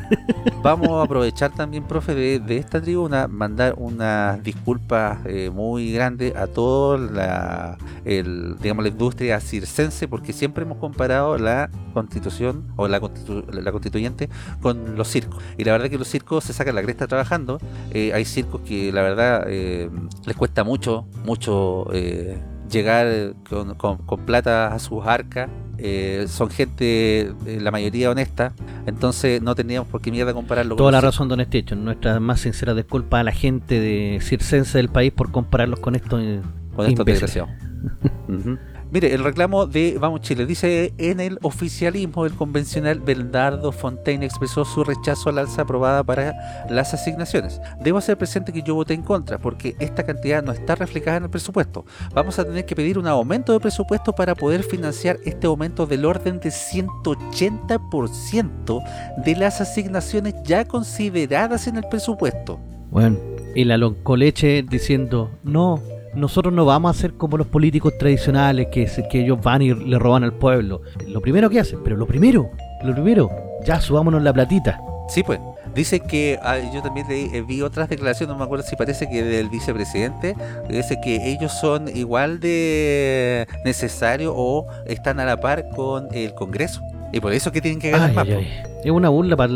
Vamos 0.62 0.88
a 0.90 1.02
aprovechar 1.02 1.52
también, 1.52 1.84
profe, 1.84 2.14
de, 2.14 2.38
de 2.38 2.56
esta 2.58 2.80
tribuna, 2.80 3.26
mandar 3.28 3.74
unas 3.78 4.42
disculpas 4.42 5.18
eh, 5.24 5.50
muy 5.52 5.92
grandes 5.92 6.36
a 6.36 6.46
toda 6.46 6.98
la, 6.98 7.78
el, 8.04 8.56
digamos, 8.60 8.84
la 8.84 8.90
industria 8.90 9.40
circense, 9.40 10.06
porque 10.06 10.32
siempre 10.32 10.64
hemos 10.64 10.78
comparado 10.78 11.38
la 11.38 11.70
constitución 11.92 12.66
o 12.76 12.86
la, 12.88 13.00
constitu- 13.00 13.50
la 13.50 13.72
constituyente 13.72 14.28
con 14.60 14.96
los 14.96 15.08
circos. 15.08 15.42
Y 15.58 15.64
la 15.64 15.72
verdad 15.72 15.88
que 15.88 15.98
los 15.98 16.08
circos 16.08 16.44
se 16.44 16.52
sacan 16.52 16.74
la 16.74 16.82
cresta 16.82 17.06
trabajando. 17.06 17.58
Eh, 17.92 18.12
hay 18.14 18.24
circos 18.24 18.60
que 18.60 18.92
la 18.92 19.02
verdad 19.02 19.44
eh, 19.48 19.90
les 20.26 20.36
cuesta 20.36 20.62
mucho, 20.62 21.06
mucho 21.24 21.86
eh, 21.92 22.38
llegar 22.70 23.34
con, 23.48 23.74
con- 23.74 23.98
con 23.98 24.20
plata 24.26 24.72
a 24.74 24.78
sus 24.78 25.04
arcas. 25.06 25.50
eh, 25.82 26.26
son 26.28 26.50
gente, 26.50 27.20
eh, 27.46 27.58
la 27.60 27.70
mayoría 27.70 28.10
honesta, 28.10 28.52
entonces 28.86 29.40
no 29.40 29.54
teníamos 29.54 29.88
por 29.88 30.02
qué 30.02 30.10
mierda 30.10 30.34
compararlo 30.34 30.76
Toda 30.76 30.88
con 30.88 30.92
la 30.92 31.00
razón, 31.00 31.28
don 31.28 31.40
Estecho. 31.40 31.74
Nuestra 31.74 32.20
más 32.20 32.40
sincera 32.40 32.74
disculpa 32.74 33.20
a 33.20 33.24
la 33.24 33.32
gente 33.32 33.80
de 33.80 34.18
circense 34.20 34.76
del 34.76 34.90
país 34.90 35.10
por 35.10 35.30
compararlos 35.30 35.80
con 35.80 35.94
estos 35.94 36.20
eh, 36.22 36.40
con 36.76 36.86
estos 36.86 37.06
desgraciados. 37.06 37.50
Ujú. 38.28 38.58
Mire, 38.92 39.14
el 39.14 39.22
reclamo 39.22 39.66
de 39.66 39.98
Vamos 40.00 40.22
Chile 40.22 40.46
dice 40.46 40.92
en 40.98 41.20
el 41.20 41.38
oficialismo 41.42 42.26
el 42.26 42.34
convencional 42.34 42.98
Bernardo 42.98 43.70
Fontaine 43.70 44.26
expresó 44.26 44.64
su 44.64 44.82
rechazo 44.82 45.28
al 45.28 45.38
alza 45.38 45.62
aprobada 45.62 46.02
para 46.02 46.66
las 46.68 46.92
asignaciones. 46.92 47.60
Debo 47.80 47.98
hacer 47.98 48.18
presente 48.18 48.52
que 48.52 48.62
yo 48.62 48.74
voté 48.74 48.94
en 48.94 49.02
contra 49.02 49.38
porque 49.38 49.76
esta 49.78 50.04
cantidad 50.04 50.42
no 50.42 50.50
está 50.50 50.74
reflejada 50.74 51.18
en 51.18 51.22
el 51.24 51.30
presupuesto. 51.30 51.84
Vamos 52.14 52.40
a 52.40 52.44
tener 52.44 52.66
que 52.66 52.74
pedir 52.74 52.98
un 52.98 53.06
aumento 53.06 53.52
de 53.52 53.60
presupuesto 53.60 54.12
para 54.12 54.34
poder 54.34 54.64
financiar 54.64 55.18
este 55.24 55.46
aumento 55.46 55.86
del 55.86 56.04
orden 56.04 56.40
de 56.40 56.48
180% 56.48 58.82
de 59.24 59.36
las 59.36 59.60
asignaciones 59.60 60.34
ya 60.44 60.64
consideradas 60.64 61.68
en 61.68 61.76
el 61.76 61.84
presupuesto. 61.88 62.58
Bueno, 62.90 63.18
y 63.54 63.62
la 63.64 63.76
loncoleche 63.76 64.64
diciendo, 64.64 65.30
no, 65.44 65.80
nosotros 66.14 66.52
no 66.52 66.64
vamos 66.64 66.96
a 66.96 67.00
ser 67.00 67.14
como 67.14 67.36
los 67.36 67.46
políticos 67.46 67.96
tradicionales 67.98 68.68
que, 68.68 68.88
ellos 69.12 69.40
van 69.40 69.62
y 69.62 69.74
le 69.74 69.98
roban 69.98 70.24
al 70.24 70.32
pueblo. 70.32 70.82
Lo 71.06 71.20
primero 71.20 71.50
que 71.50 71.60
hacen, 71.60 71.80
pero 71.82 71.96
lo 71.96 72.06
primero, 72.06 72.50
lo 72.82 72.92
primero, 72.92 73.30
ya 73.64 73.80
subámonos 73.80 74.22
la 74.22 74.32
platita. 74.32 74.80
Sí, 75.08 75.22
pues. 75.22 75.40
Dice 75.74 76.00
que 76.00 76.38
ah, 76.42 76.58
yo 76.74 76.82
también 76.82 77.06
eh, 77.10 77.44
vi 77.46 77.62
otras 77.62 77.88
declaraciones, 77.88 78.32
no 78.32 78.38
me 78.38 78.44
acuerdo 78.44 78.64
si 78.64 78.74
parece 78.74 79.08
que 79.08 79.22
del 79.22 79.48
vicepresidente, 79.48 80.34
dice 80.68 81.00
que 81.00 81.30
ellos 81.30 81.52
son 81.52 81.88
igual 81.96 82.40
de 82.40 83.46
necesarios 83.64 84.32
o 84.36 84.66
están 84.86 85.20
a 85.20 85.24
la 85.24 85.36
par 85.36 85.68
con 85.68 86.08
el 86.12 86.34
Congreso. 86.34 86.82
Y 87.12 87.20
por 87.20 87.32
eso 87.32 87.50
que 87.52 87.60
tienen 87.60 87.80
que 87.80 87.90
ganar 87.90 88.10
Ay, 88.10 88.14
más. 88.14 88.28
ay. 88.28 88.48
Es 88.84 88.90
una 88.90 89.08
burla 89.08 89.36
para 89.36 89.52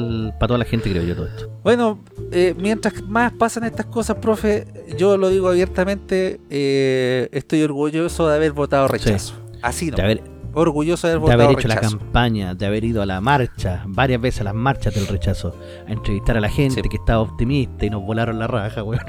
toda 0.47 0.59
la 0.59 0.65
gente, 0.65 0.91
creo 0.91 1.03
yo, 1.03 1.15
todo 1.17 1.27
esto. 1.27 1.51
Bueno, 1.63 1.99
eh, 2.31 2.55
mientras 2.59 3.01
más 3.03 3.33
pasan 3.33 3.65
estas 3.65 3.87
cosas, 3.87 4.17
profe, 4.17 4.67
yo 4.99 5.17
lo 5.17 5.31
digo 5.31 5.49
abiertamente, 5.49 6.41
eh, 6.51 7.29
estoy 7.33 7.63
orgulloso 7.63 8.29
de 8.29 8.37
haber 8.37 8.53
votado 8.53 8.87
rechazo. 8.89 9.35
Así 9.63 9.91
no. 9.91 9.97
De 9.97 10.03
haber, 10.03 10.23
Orgulloso 10.55 11.07
de 11.09 11.15
haber 11.15 11.27
de 11.29 11.33
haber 11.45 11.59
hecho 11.59 11.69
la 11.69 11.77
campaña, 11.81 12.55
de 12.55 12.67
haber 12.67 12.85
ido 12.85 13.03
a 13.03 13.07
la 13.07 13.21
marcha, 13.21 13.83
varias 13.87 14.21
veces 14.21 14.41
a 14.43 14.45
las 14.45 14.55
marchas 14.55 14.95
del 14.95 15.07
rechazo, 15.07 15.57
a 15.89 15.93
entrevistar 15.93 16.37
a 16.37 16.41
la 16.41 16.49
gente 16.49 16.83
Sí. 16.83 16.89
que 16.89 16.97
estaba 16.97 17.21
optimista 17.21 17.85
y 17.87 17.91
nos 17.91 18.03
volaron 18.05 18.39
la 18.39 18.47
raja, 18.47 18.83
weón. 18.83 19.03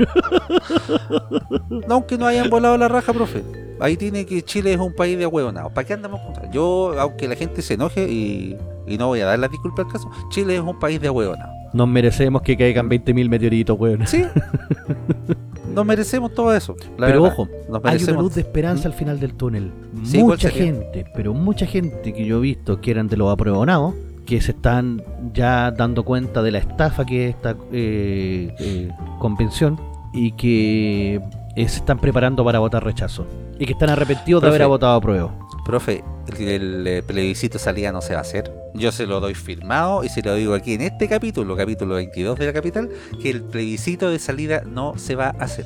No, 1.87 1.95
aunque 1.95 2.17
no 2.17 2.25
hayan 2.25 2.49
volado 2.49 2.77
la 2.77 2.87
raja, 2.87 3.13
profe. 3.13 3.43
Ahí 3.79 3.97
tiene 3.97 4.25
que 4.25 4.41
Chile 4.41 4.73
es 4.73 4.79
un 4.79 4.93
país 4.95 5.17
de 5.17 5.25
huevonados. 5.25 5.71
¿Para 5.73 5.85
qué 5.85 5.93
andamos 5.93 6.21
contra? 6.21 6.49
Yo, 6.51 6.93
aunque 6.99 7.27
la 7.27 7.35
gente 7.35 7.61
se 7.61 7.73
enoje 7.75 8.07
y, 8.09 8.55
y 8.87 8.97
no 8.97 9.07
voy 9.07 9.19
a 9.21 9.25
dar 9.25 9.37
la 9.39 9.47
disculpa 9.49 9.81
al 9.83 9.87
caso, 9.89 10.09
Chile 10.29 10.55
es 10.55 10.61
un 10.61 10.79
país 10.79 10.99
de 11.01 11.09
huevonados. 11.09 11.53
Nos 11.73 11.87
merecemos 11.89 12.41
que 12.41 12.55
caigan 12.55 12.89
20.000 12.89 13.29
meteoritos, 13.29 13.77
weón. 13.79 14.07
Sí. 14.07 14.23
Nos 15.75 15.85
merecemos 15.85 16.33
todo 16.33 16.55
eso. 16.55 16.75
Pero 16.97 17.21
verdad. 17.21 17.21
ojo, 17.21 17.47
Nos 17.69 17.81
Hay 17.83 18.03
una 18.03 18.21
luz 18.21 18.35
de 18.35 18.41
esperanza 18.41 18.87
al 18.87 18.93
final 18.93 19.19
del 19.19 19.33
túnel. 19.33 19.71
Sí, 20.03 20.19
¿cuál 20.19 20.37
mucha 20.37 20.49
gente, 20.49 21.05
pero 21.13 21.33
mucha 21.33 21.65
gente 21.65 22.13
que 22.13 22.25
yo 22.25 22.37
he 22.37 22.41
visto 22.41 22.79
que 22.81 22.91
eran 22.91 23.07
de 23.07 23.17
los 23.17 23.31
apruebonados, 23.31 23.93
que 24.25 24.41
se 24.41 24.51
están 24.51 25.03
ya 25.33 25.71
dando 25.71 26.03
cuenta 26.03 26.41
de 26.41 26.51
la 26.51 26.57
estafa 26.59 27.05
que 27.05 27.29
es 27.29 27.35
esta 27.35 27.55
eh, 27.71 28.55
eh, 28.59 28.89
convención 29.19 29.79
y 30.13 30.31
que 30.31 31.15
eh, 31.15 31.69
se 31.69 31.77
están 31.77 31.99
preparando 31.99 32.43
para 32.43 32.59
votar 32.59 32.83
rechazo. 32.83 33.27
Y 33.59 33.65
que 33.65 33.73
están 33.73 33.89
arrepentidos 33.89 34.41
de 34.41 34.49
haber 34.49 34.67
votado 34.67 34.95
apruebo. 34.95 35.31
Profe, 35.65 36.03
el, 36.27 36.47
el, 36.47 36.87
eh, 36.87 37.03
plebiscito 37.03 37.57
de 37.57 37.63
salida 37.63 37.91
no 37.91 38.01
se 38.01 38.13
va 38.13 38.19
a 38.19 38.21
hacer. 38.21 38.51
Yo 38.73 38.91
se 38.91 39.05
lo 39.05 39.19
doy 39.19 39.35
firmado 39.35 40.03
y 40.03 40.09
se 40.09 40.21
lo 40.21 40.35
digo 40.35 40.53
aquí 40.53 40.73
en 40.73 40.81
este 40.81 41.07
capítulo, 41.07 41.55
capítulo 41.55 41.95
22 41.95 42.37
de 42.37 42.45
la 42.45 42.53
capital, 42.53 42.89
que 43.21 43.29
el 43.29 43.43
plebiscito 43.43 44.09
de 44.09 44.19
salida 44.19 44.63
no 44.65 44.97
se 44.97 45.15
va 45.15 45.27
a 45.27 45.43
hacer. 45.43 45.65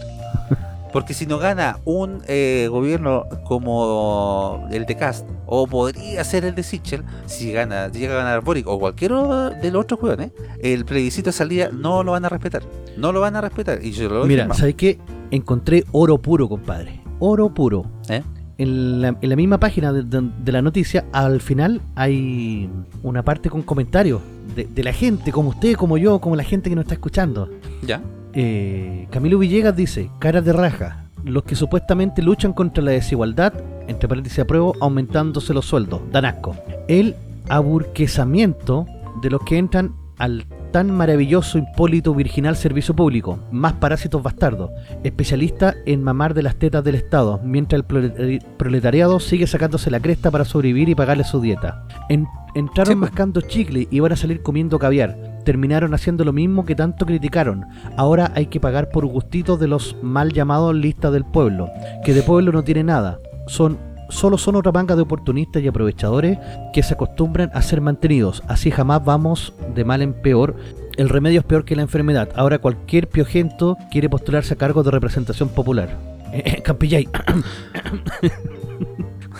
Porque 0.91 1.13
si 1.13 1.27
no 1.27 1.37
gana 1.37 1.79
un 1.85 2.23
eh, 2.27 2.67
gobierno 2.69 3.25
como 3.45 4.67
el 4.71 4.85
de 4.85 4.95
Cast, 4.95 5.27
o 5.45 5.67
podría 5.67 6.23
ser 6.23 6.45
el 6.45 6.55
de 6.55 6.63
Sichel, 6.63 7.03
si 7.25 7.51
gana, 7.51 7.89
llega 7.89 8.15
a 8.15 8.17
ganar 8.17 8.41
Boric 8.41 8.67
o 8.67 8.79
cualquiera 8.79 9.51
de 9.51 9.71
los 9.71 9.83
otros 9.83 10.01
hueones, 10.01 10.31
el 10.61 10.85
plebiscito 10.85 11.29
de 11.29 11.33
salida 11.33 11.69
no 11.71 12.03
lo 12.03 12.13
van 12.13 12.25
a 12.25 12.29
respetar. 12.29 12.63
No 12.97 13.11
lo 13.11 13.21
van 13.21 13.35
a 13.35 13.41
respetar. 13.41 13.83
Y 13.83 13.91
yo 13.91 14.09
lo 14.09 14.19
doy 14.19 14.27
Mira, 14.27 14.43
firmado. 14.43 14.59
¿sabes 14.59 14.75
qué? 14.75 14.99
Encontré 15.31 15.83
oro 15.91 16.17
puro, 16.17 16.49
compadre. 16.49 17.01
Oro 17.19 17.53
puro. 17.53 17.85
¿Eh? 18.09 18.23
En 18.59 19.01
la, 19.01 19.15
en 19.19 19.29
la 19.29 19.35
misma 19.35 19.59
página 19.59 19.91
de, 19.91 20.03
de- 20.03 20.29
de 20.37 20.51
la 20.51 20.61
noticia, 20.61 21.05
al 21.13 21.39
final 21.41 21.81
hay 21.95 22.69
una 23.01 23.23
parte 23.23 23.49
con 23.49 23.61
comentarios 23.63 24.21
de, 24.55 24.65
de 24.65 24.83
la 24.83 24.93
gente, 24.93 25.31
como 25.31 25.49
usted, 25.49 25.73
como 25.75 25.97
yo, 25.97 26.19
como 26.19 26.35
la 26.35 26.43
gente 26.43 26.69
que 26.69 26.75
nos 26.75 26.83
está 26.83 26.93
escuchando. 26.95 27.49
¿Ya? 27.81 28.01
Eh, 28.33 29.07
Camilo 29.09 29.39
Villegas 29.39 29.75
dice, 29.75 30.09
caras 30.19 30.43
de 30.45 30.53
raja, 30.53 31.05
los 31.23 31.43
que 31.43 31.55
supuestamente 31.55 32.21
luchan 32.21 32.53
contra 32.53 32.83
la 32.83 32.91
desigualdad, 32.91 33.53
entre 33.87 34.07
paréntesis 34.07 34.39
apruebo, 34.39 34.75
aumentándose 34.81 35.53
los 35.53 35.65
sueldos, 35.65 36.01
dan 36.11 36.25
asco. 36.25 36.55
El 36.87 37.15
aburquesamiento 37.47 38.85
de 39.21 39.29
los 39.29 39.41
que 39.43 39.57
entran 39.57 39.93
al 40.17 40.45
tan 40.71 40.91
maravilloso, 40.91 41.57
impólito, 41.57 42.13
virginal 42.13 42.55
servicio 42.55 42.95
público, 42.95 43.39
más 43.51 43.73
parásitos 43.73 44.21
bastardos, 44.23 44.71
especialista 45.03 45.75
en 45.85 46.03
mamar 46.03 46.33
de 46.33 46.43
las 46.43 46.55
tetas 46.55 46.83
del 46.83 46.95
Estado, 46.95 47.39
mientras 47.43 47.81
el 47.81 47.87
proletari- 47.87 48.43
proletariado 48.57 49.19
sigue 49.19 49.47
sacándose 49.47 49.91
la 49.91 49.99
cresta 49.99 50.31
para 50.31 50.45
sobrevivir 50.45 50.89
y 50.89 50.95
pagarle 50.95 51.23
su 51.23 51.41
dieta. 51.41 51.83
En- 52.09 52.27
entraron 52.55 52.93
Sí, 52.93 52.99
pues. 52.99 53.11
mascando 53.11 53.41
chicle 53.41 53.87
y 53.89 53.99
van 53.99 54.11
a 54.11 54.15
salir 54.15 54.41
comiendo 54.41 54.79
caviar. 54.79 55.15
Terminaron 55.45 55.93
haciendo 55.93 56.23
lo 56.25 56.33
mismo 56.33 56.65
que 56.65 56.75
tanto 56.75 57.05
criticaron. 57.05 57.65
Ahora 57.97 58.31
hay 58.35 58.47
que 58.47 58.59
pagar 58.59 58.89
por 58.89 59.05
gustitos 59.05 59.59
de 59.59 59.67
los 59.67 59.95
mal 60.01 60.33
llamados 60.33 60.75
listas 60.75 61.11
del 61.13 61.25
pueblo, 61.25 61.69
que 62.03 62.13
de 62.13 62.21
pueblo 62.23 62.51
no 62.51 62.63
tiene 62.63 62.83
nada. 62.83 63.19
Son 63.47 63.77
solo 64.09 64.37
son 64.37 64.55
otra 64.55 64.71
manga 64.71 64.95
de 64.95 65.01
oportunistas 65.01 65.61
y 65.61 65.67
aprovechadores 65.67 66.37
que 66.73 66.83
se 66.83 66.93
acostumbran 66.93 67.49
a 67.53 67.61
ser 67.61 67.81
mantenidos. 67.81 68.43
Así 68.47 68.71
jamás 68.71 69.03
vamos 69.03 69.53
de 69.75 69.85
mal 69.85 70.01
en 70.01 70.13
peor. 70.13 70.55
El 70.97 71.09
remedio 71.09 71.39
es 71.39 71.45
peor 71.45 71.65
que 71.65 71.75
la 71.75 71.81
enfermedad. 71.81 72.29
Ahora 72.35 72.59
cualquier 72.59 73.07
piojento 73.07 73.77
quiere 73.91 74.09
postularse 74.09 74.53
a 74.53 74.57
cargo 74.57 74.83
de 74.83 74.91
representación 74.91 75.49
popular. 75.49 75.97
Eh, 76.33 76.61
Campillay. 76.61 77.07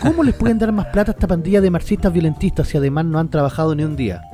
¿Cómo 0.02 0.24
les 0.24 0.36
pueden 0.36 0.58
dar 0.58 0.72
más 0.72 0.88
plata 0.88 1.12
a 1.12 1.14
esta 1.14 1.28
pandilla 1.28 1.62
de 1.62 1.70
marxistas 1.70 2.14
violentistas 2.14 2.68
si 2.68 2.78
además 2.78 3.06
no 3.06 3.20
han 3.20 3.30
trabajado 3.30 3.76
ni 3.76 3.84
un 3.84 3.96
día? 3.96 4.22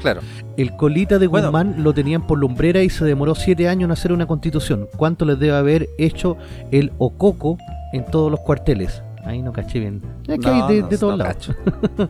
Claro. 0.00 0.22
El 0.56 0.74
colita 0.76 1.18
de 1.18 1.26
Bueno. 1.26 1.48
Guzmán 1.48 1.82
lo 1.82 1.92
tenían 1.92 2.26
por 2.26 2.38
lumbrera 2.38 2.82
y 2.82 2.88
se 2.88 3.04
demoró 3.04 3.34
siete 3.34 3.68
años 3.68 3.88
en 3.88 3.92
hacer 3.92 4.12
una 4.12 4.26
constitución. 4.26 4.88
¿Cuánto 4.96 5.24
les 5.24 5.38
debe 5.38 5.54
haber 5.54 5.88
hecho 5.98 6.36
el 6.70 6.92
Ococo 6.98 7.58
en 7.92 8.06
todos 8.06 8.30
los 8.30 8.40
cuarteles? 8.40 9.02
Ahí 9.24 9.42
no 9.42 9.52
caché 9.52 9.78
bien. 9.80 10.02
Es 10.26 10.38
que 10.40 10.46
No, 10.46 10.52
hay 10.66 10.74
de, 10.74 10.80
no, 10.82 10.88
de 10.88 10.98
todos 10.98 11.18
no 11.18 11.24
lados. 11.24 11.50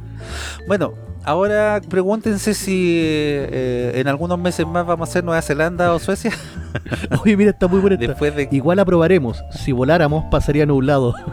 bueno, 0.66 0.94
ahora 1.24 1.80
pregúntense 1.88 2.54
si 2.54 2.98
eh, 3.02 3.92
en 3.96 4.08
algunos 4.08 4.38
meses 4.38 4.66
más 4.66 4.86
vamos 4.86 5.08
a 5.08 5.10
hacer 5.10 5.24
Nueva 5.24 5.42
Zelanda 5.42 5.92
o 5.94 5.98
Suecia. 5.98 6.32
Oye, 7.22 7.36
mira, 7.36 7.50
está 7.50 7.68
muy 7.68 7.80
buena 7.80 7.94
esta. 7.96 8.08
Después 8.08 8.34
de 8.34 8.48
Igual 8.50 8.78
aprobaremos. 8.78 9.42
Si 9.50 9.72
voláramos, 9.72 10.24
pasaría 10.30 10.64
nublado. 10.66 11.14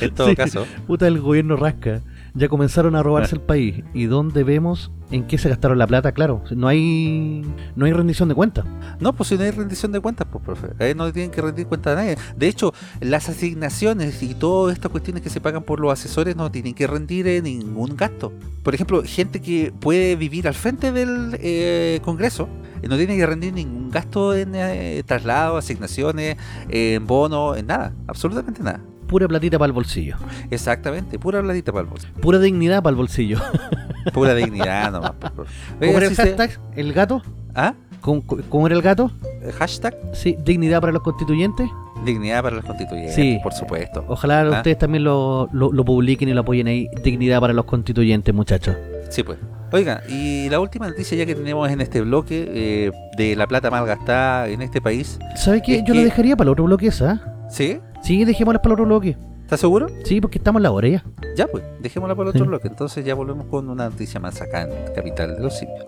en 0.00 0.14
todo 0.14 0.28
Sí. 0.28 0.36
caso. 0.36 0.66
Puta, 0.86 1.06
el 1.06 1.20
gobierno 1.20 1.56
rasca. 1.56 2.00
Ya 2.34 2.48
comenzaron 2.48 2.96
a 2.96 3.02
robarse 3.02 3.34
el 3.34 3.42
país. 3.42 3.84
¿Y 3.92 4.06
dónde 4.06 4.42
vemos 4.42 4.90
en 5.10 5.26
qué 5.26 5.36
se 5.36 5.48
gastaron 5.48 5.78
la 5.78 5.86
plata? 5.86 6.12
Claro, 6.12 6.42
no 6.56 6.66
hay 6.68 7.42
no 7.76 7.84
hay 7.84 7.92
rendición 7.92 8.28
de 8.28 8.34
cuentas. 8.34 8.64
No, 9.00 9.12
pues 9.12 9.28
si 9.28 9.36
no 9.36 9.44
hay 9.44 9.50
rendición 9.50 9.92
de 9.92 10.00
cuentas, 10.00 10.26
pues 10.30 10.42
profe. 10.42 10.68
Ahí 10.78 10.94
no 10.94 11.12
tienen 11.12 11.30
que 11.30 11.42
rendir 11.42 11.66
cuenta 11.66 11.92
a 11.92 11.96
nadie. 11.96 12.16
De 12.36 12.48
hecho, 12.48 12.72
las 13.00 13.28
asignaciones 13.28 14.22
y 14.22 14.34
todas 14.34 14.74
estas 14.74 14.90
cuestiones 14.90 15.22
que 15.22 15.30
se 15.30 15.40
pagan 15.40 15.62
por 15.62 15.80
los 15.80 15.92
asesores 15.92 16.34
no 16.34 16.50
tienen 16.50 16.74
que 16.74 16.86
rendir 16.86 17.26
eh, 17.26 17.42
ningún 17.42 17.96
gasto. 17.96 18.32
Por 18.62 18.74
ejemplo, 18.74 19.02
gente 19.04 19.40
que 19.40 19.72
puede 19.78 20.16
vivir 20.16 20.48
al 20.48 20.54
frente 20.54 20.92
del 20.92 21.36
eh, 21.40 22.00
Congreso 22.02 22.48
eh, 22.82 22.88
no 22.88 22.96
tiene 22.96 23.16
que 23.16 23.26
rendir 23.26 23.52
ningún 23.52 23.90
gasto 23.90 24.34
en 24.34 24.54
eh, 24.54 25.02
traslado, 25.06 25.56
asignaciones, 25.56 26.36
en 26.68 27.06
bono, 27.06 27.56
en 27.56 27.66
nada. 27.66 27.92
Absolutamente 28.06 28.62
nada. 28.62 28.80
Pura 29.12 29.28
platita 29.28 29.58
para 29.58 29.66
el 29.66 29.72
bolsillo. 29.74 30.16
Exactamente, 30.50 31.18
pura 31.18 31.42
bladita 31.42 31.70
para 31.70 31.82
el 31.84 31.88
bolso. 31.90 32.08
Pura 32.22 32.38
dignidad 32.38 32.82
para 32.82 32.92
el 32.92 32.96
bolsillo. 32.96 33.36
Pura 34.14 34.34
dignidad 34.34 34.90
nomás. 34.90 35.12
pues, 35.20 35.32
profe. 35.32 35.52
¿Cómo 35.80 35.98
era 35.98 36.06
el 36.06 36.14
hashtag? 36.16 36.58
¿El 36.76 36.92
gato? 36.94 37.20
¿Ah? 37.54 37.74
¿Cómo, 38.00 38.22
cómo 38.48 38.66
era 38.66 38.74
el 38.74 38.80
gato? 38.80 39.10
Hashtag 39.58 39.94
Sí, 40.14 40.36
dignidad 40.42 40.80
para 40.80 40.94
los 40.94 41.02
constituyentes. 41.02 41.68
dignidad 42.06 42.42
para 42.42 42.56
los 42.56 42.64
constituyentes, 42.64 43.14
Sí. 43.14 43.38
por 43.42 43.52
supuesto. 43.52 44.02
Ojalá 44.08 44.40
¿Ah? 44.40 44.50
ustedes 44.56 44.78
también 44.78 45.04
lo, 45.04 45.46
lo- 45.52 45.70
lo 45.72 45.84
publiquen 45.84 46.30
y 46.30 46.32
lo 46.32 46.40
apoyen 46.40 46.66
ahí. 46.66 46.88
Dignidad 47.04 47.38
para 47.38 47.52
los 47.52 47.66
constituyentes, 47.66 48.34
muchachos. 48.34 48.74
Sí, 49.10 49.22
pues. 49.22 49.38
Oiga, 49.72 50.02
y 50.08 50.48
la 50.48 50.58
última 50.58 50.88
noticia 50.88 51.18
ya 51.18 51.26
que 51.26 51.34
tenemos 51.34 51.70
en 51.70 51.82
este 51.82 52.00
bloque 52.00 52.46
eh, 52.48 52.92
de 53.18 53.36
la 53.36 53.46
plata 53.46 53.70
mal 53.70 53.84
gastada 53.84 54.48
en 54.48 54.62
este 54.62 54.80
país. 54.80 55.18
¿Sabe 55.36 55.60
qué? 55.60 55.82
Yo 55.86 55.92
lo 55.92 56.00
que- 56.00 56.04
dejaría 56.06 56.34
para 56.34 56.48
el 56.48 56.52
otro 56.52 56.64
bloque 56.64 56.86
esa. 56.86 57.20
¿Sí? 57.50 57.78
Sí, 58.02 58.24
dejémoslas 58.24 58.60
para 58.62 58.70
el 58.70 58.72
otro 58.80 58.86
bloque. 58.86 59.16
¿Estás 59.42 59.60
seguro? 59.60 59.86
Sí, 60.04 60.20
porque 60.20 60.38
estamos 60.38 60.60
en 60.60 60.64
la 60.64 60.72
hora 60.72 60.88
ya. 60.88 61.04
Ya, 61.36 61.46
pues, 61.46 61.62
dejémosla 61.80 62.14
por 62.14 62.24
el 62.26 62.30
otro 62.30 62.44
Sí. 62.44 62.48
bloque. 62.48 62.68
Entonces 62.68 63.04
ya 63.04 63.14
volvemos 63.14 63.46
con 63.46 63.68
una 63.68 63.88
noticia 63.88 64.18
más 64.20 64.40
acá 64.40 64.62
en 64.62 64.94
Capital 64.94 65.36
de 65.36 65.42
los 65.42 65.56
Simios. 65.58 65.84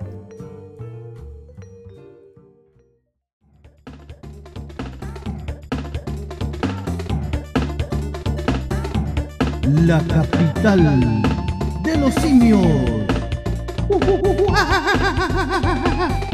La 9.87 9.99
capital 10.01 11.23
de 11.83 11.97
los 11.99 12.15
simios. 12.15 12.67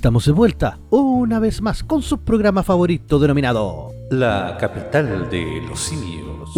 Estamos 0.00 0.24
de 0.24 0.32
vuelta 0.32 0.78
una 0.88 1.38
vez 1.40 1.60
más 1.60 1.84
con 1.84 2.00
su 2.00 2.24
programa 2.24 2.62
favorito 2.62 3.18
denominado 3.18 3.92
La 4.08 4.56
capital 4.58 5.28
de 5.28 5.60
los 5.68 5.78
simios. 5.78 6.48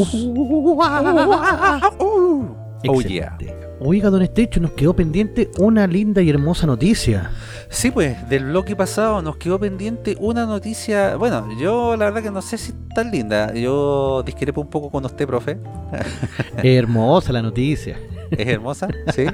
Oh, 2.87 3.01
yeah. 3.01 3.35
Excelente. 3.35 3.57
Oiga, 3.81 4.11
don 4.11 4.23
Estecho, 4.23 4.61
nos 4.61 4.71
quedó 4.71 4.95
pendiente 4.95 5.51
una 5.59 5.89
linda 5.89 6.23
y 6.23 6.31
hermosa 6.31 6.69
noticia. 6.69 7.33
Sí, 7.69 7.91
pues, 7.91 8.29
del 8.29 8.45
bloque 8.45 8.77
pasado 8.77 9.21
nos 9.23 9.39
quedó 9.39 9.59
pendiente 9.59 10.17
una 10.21 10.47
noticia. 10.47 11.17
Bueno, 11.17 11.49
yo 11.59 11.97
la 11.97 12.05
verdad 12.05 12.23
que 12.23 12.31
no 12.31 12.43
sé 12.43 12.57
si 12.57 12.71
es 12.71 12.95
tan 12.95 13.11
linda. 13.11 13.53
Yo 13.55 14.23
discrepo 14.23 14.61
un 14.61 14.71
poco 14.71 14.89
con 14.89 15.05
usted, 15.05 15.27
profe. 15.27 15.59
Hermosa 16.63 17.33
la 17.33 17.43
noticia. 17.43 17.99
Es 18.31 18.47
hermosa, 18.47 18.87
sí. 19.13 19.27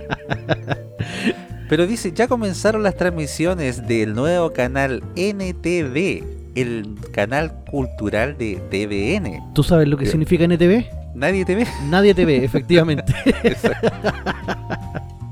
Pero 1.69 1.87
dice, 1.87 2.13
ya 2.13 2.29
comenzaron 2.29 2.83
las 2.83 2.97
transmisiones 2.97 3.87
del 3.87 4.15
nuevo 4.15 4.53
canal 4.53 5.03
NTV, 5.17 6.25
el 6.55 6.97
canal 7.13 7.53
cultural 7.71 8.37
de 8.39 8.57
TVN. 8.71 9.53
¿Tú 9.55 9.63
sabes 9.63 9.89
lo 9.89 9.97
que 9.97 10.07
significa 10.07 10.45
NTV? 10.45 10.87
Nadie 11.15 11.45
te 11.45 11.55
ve. 11.55 11.67
Nadie 11.89 12.15
te 12.15 12.25
ve, 12.25 12.45
efectivamente. 12.45 13.13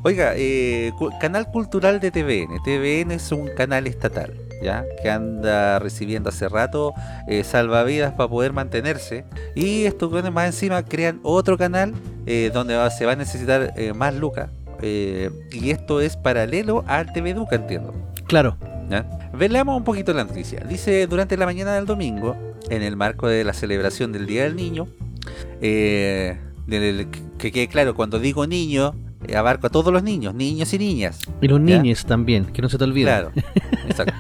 Oiga, 0.03 0.33
eh, 0.37 0.93
cu- 0.99 1.11
canal 1.21 1.51
cultural 1.51 2.01
de 2.01 2.11
TVN. 2.11 2.63
TVN 2.65 3.11
es 3.13 3.33
un 3.33 3.49
canal 3.49 3.87
estatal, 3.89 4.33
¿ya? 4.63 4.85
Que 5.03 5.11
anda 5.11 5.81
recibiendo 5.81 6.29
hace 6.29 6.49
rato 6.49 6.93
eh, 7.29 7.43
salvavidas 7.43 8.13
para 8.13 8.29
poder 8.29 8.53
mantenerse. 8.53 9.25
Y 9.57 9.85
estos 9.85 10.13
más 10.33 10.47
encima 10.47 10.85
crean 10.85 11.19
otro 11.25 11.59
canal 11.59 11.93
eh, 12.27 12.51
donde 12.55 12.77
va- 12.77 12.91
se 12.91 13.05
va 13.05 13.13
a 13.13 13.17
necesitar 13.17 13.73
eh, 13.77 13.93
más 13.95 14.15
lucas. 14.15 14.49
Eh, 14.83 15.31
y 15.53 15.71
esto 15.71 16.01
es 16.01 16.17
paralelo 16.17 16.85
al 16.87 17.13
TV 17.13 17.35
entiendo. 17.51 17.95
claro. 18.27 18.57
¿ya? 18.91 19.05
Velamos 19.33 19.77
un 19.77 19.85
poquito 19.85 20.13
la 20.13 20.25
noticia. 20.25 20.61
Dice, 20.69 21.07
durante 21.07 21.37
la 21.37 21.45
mañana 21.47 21.75
del 21.75 21.87
domingo, 21.87 22.37
en 22.71 22.83
el 22.83 22.97
marco 22.97 23.29
de 23.29 23.43
la 23.45 23.53
celebración 23.53 24.13
del 24.13 24.27
Día 24.27 24.45
del 24.45 24.57
Niño, 24.57 24.87
eh, 25.61 26.39
del- 26.67 27.09
que 27.39 27.53
quede 27.53 27.69
claro, 27.69 27.95
cuando 27.95 28.19
digo 28.19 28.47
niño, 28.47 28.95
eh, 29.27 29.37
abarco 29.37 29.67
a 29.67 29.71
todos 29.71 29.93
los 29.93 30.03
niños, 30.03 30.35
niños 30.35 30.73
y 30.73 30.79
niñas. 30.79 31.21
Y 31.41 31.49
los 31.49 31.61
niños 31.61 32.05
también, 32.07 32.45
que 32.47 32.63
no 32.63 32.69
se 32.69 32.79
te 32.79 32.85
olvide. 32.85 33.07
Claro, 33.07 33.33
exacto. 33.89 34.15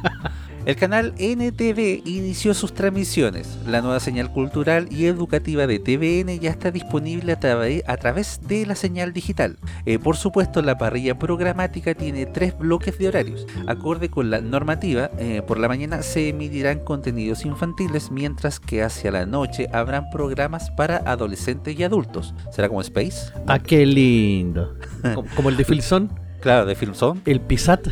El 0.66 0.74
canal 0.74 1.14
NTV 1.16 2.02
inició 2.04 2.52
sus 2.52 2.74
transmisiones. 2.74 3.56
La 3.68 3.82
nueva 3.82 4.00
señal 4.00 4.32
cultural 4.32 4.88
y 4.90 5.06
educativa 5.06 5.68
de 5.68 5.78
TVN 5.78 6.40
ya 6.40 6.50
está 6.50 6.72
disponible 6.72 7.34
a, 7.34 7.96
través 7.98 8.40
de 8.48 8.66
la 8.66 8.74
señal 8.74 9.12
digital. 9.12 9.58
Eh, 9.84 10.00
por 10.00 10.16
supuesto, 10.16 10.62
la 10.62 10.76
parrilla 10.76 11.16
programática 11.20 11.94
tiene 11.94 12.26
tres 12.26 12.58
bloques 12.58 12.98
de 12.98 13.06
horarios. 13.06 13.46
Acorde 13.68 14.10
con 14.10 14.28
la 14.28 14.40
normativa, 14.40 15.12
eh, 15.20 15.40
por 15.46 15.60
la 15.60 15.68
mañana 15.68 16.02
se 16.02 16.30
emitirán 16.30 16.80
contenidos 16.80 17.44
infantiles, 17.44 18.10
mientras 18.10 18.58
que 18.58 18.82
hacia 18.82 19.12
la 19.12 19.24
noche 19.24 19.68
habrán 19.72 20.10
programas 20.10 20.72
para 20.72 20.96
adolescentes 20.96 21.78
y 21.78 21.84
adultos. 21.84 22.34
¿Será 22.50 22.66
como 22.68 22.80
Space? 22.80 23.32
Ah, 23.46 23.60
qué 23.60 23.86
lindo. 23.86 24.76
Como, 25.14 25.28
como 25.36 25.50
el 25.50 25.56
de 25.56 25.64
Filson, 25.64 26.10
Claro, 26.46 26.64
de 26.64 26.76
Film 26.76 26.94
Zone, 26.94 27.22
el 27.26 27.40
Pisat. 27.40 27.88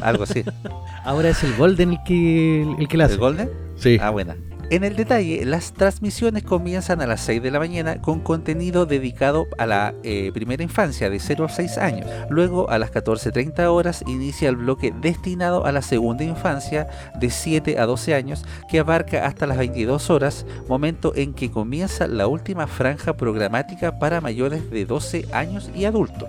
algo 0.00 0.22
así. 0.22 0.44
Ahora 1.04 1.30
es 1.30 1.42
el 1.42 1.56
Golden 1.56 1.94
el 1.94 1.98
que, 2.06 2.62
el 2.78 2.86
que 2.86 2.96
la 2.96 3.06
hace. 3.06 3.14
¿El 3.14 3.18
Golden? 3.18 3.50
Sí. 3.74 3.98
Ah, 4.00 4.10
buena. 4.10 4.36
En 4.70 4.84
el 4.84 4.94
detalle, 4.94 5.44
las 5.46 5.72
transmisiones 5.72 6.44
comienzan 6.44 7.00
a 7.00 7.06
las 7.08 7.22
6 7.22 7.42
de 7.42 7.50
la 7.50 7.58
mañana 7.58 8.00
con 8.00 8.20
contenido 8.20 8.86
dedicado 8.86 9.48
a 9.58 9.66
la 9.66 9.94
eh, 10.04 10.30
primera 10.32 10.62
infancia 10.62 11.10
de 11.10 11.18
0 11.18 11.46
a 11.46 11.48
6 11.48 11.78
años. 11.78 12.08
Luego, 12.28 12.70
a 12.70 12.78
las 12.78 12.92
14.30 12.92 13.66
horas, 13.66 14.04
inicia 14.06 14.48
el 14.48 14.54
bloque 14.54 14.94
destinado 15.00 15.66
a 15.66 15.72
la 15.72 15.82
segunda 15.82 16.22
infancia 16.22 16.86
de 17.18 17.30
7 17.30 17.80
a 17.80 17.86
12 17.86 18.14
años, 18.14 18.44
que 18.70 18.78
abarca 18.78 19.26
hasta 19.26 19.48
las 19.48 19.58
22 19.58 20.08
horas, 20.08 20.46
momento 20.68 21.16
en 21.16 21.34
que 21.34 21.50
comienza 21.50 22.06
la 22.06 22.28
última 22.28 22.68
franja 22.68 23.16
programática 23.16 23.98
para 23.98 24.20
mayores 24.20 24.70
de 24.70 24.86
12 24.86 25.26
años 25.32 25.68
y 25.74 25.84
adultos. 25.84 26.28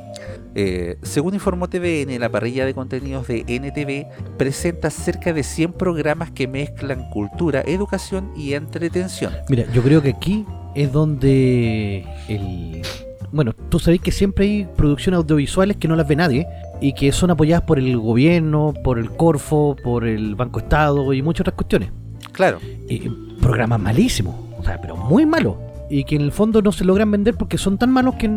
Eh, 0.54 0.98
según 1.02 1.34
informó 1.34 1.70
TVN, 1.70 2.20
la 2.20 2.30
parrilla 2.30 2.66
de 2.66 2.74
contenidos 2.74 3.28
de 3.28 3.46
NTV 3.48 4.36
presenta 4.38 4.90
cerca 4.90 5.32
de 5.32 5.44
100 5.44 5.74
programas 5.74 6.32
que 6.32 6.48
mezclan 6.48 7.10
cultura, 7.10 7.62
educación 7.66 8.31
y 8.36 8.54
entretención. 8.54 9.34
Mira, 9.50 9.66
yo 9.74 9.82
creo 9.82 10.02
que 10.02 10.10
aquí 10.10 10.46
es 10.76 10.92
donde 10.92 12.06
el... 12.28 12.82
Bueno, 13.32 13.54
tú 13.70 13.80
sabés 13.80 14.02
que 14.02 14.12
siempre 14.12 14.46
hay 14.46 14.68
producciones 14.76 15.20
audiovisuales 15.20 15.78
que 15.78 15.88
no 15.88 15.96
las 15.96 16.08
ve 16.08 16.16
nadie 16.18 16.48
y 16.82 16.94
que 16.94 17.12
son 17.12 17.32
apoyadas 17.32 17.64
por 17.64 17.80
el 17.80 17.98
gobierno, 17.98 18.74
por 18.84 19.00
el 19.00 19.10
Corfo, 19.12 19.78
por 19.82 20.06
el 20.06 20.36
Banco 20.36 20.60
Estado 20.60 21.14
y 21.14 21.22
muchas 21.22 21.42
otras 21.42 21.56
cuestiones. 21.56 21.92
Claro, 22.34 22.60
Eh, 22.90 23.10
programas 23.42 23.80
malísimos, 23.80 24.36
o 24.58 24.64
sea, 24.64 24.80
pero 24.82 24.96
muy 24.96 25.26
malos. 25.26 25.56
Y 25.90 26.04
que 26.06 26.16
en 26.16 26.22
el 26.22 26.32
fondo 26.32 26.62
no 26.62 26.72
se 26.72 26.86
logran 26.86 27.12
vender 27.12 27.36
porque 27.36 27.58
son 27.58 27.78
tan 27.78 27.92
malos 27.92 28.16
que, 28.16 28.30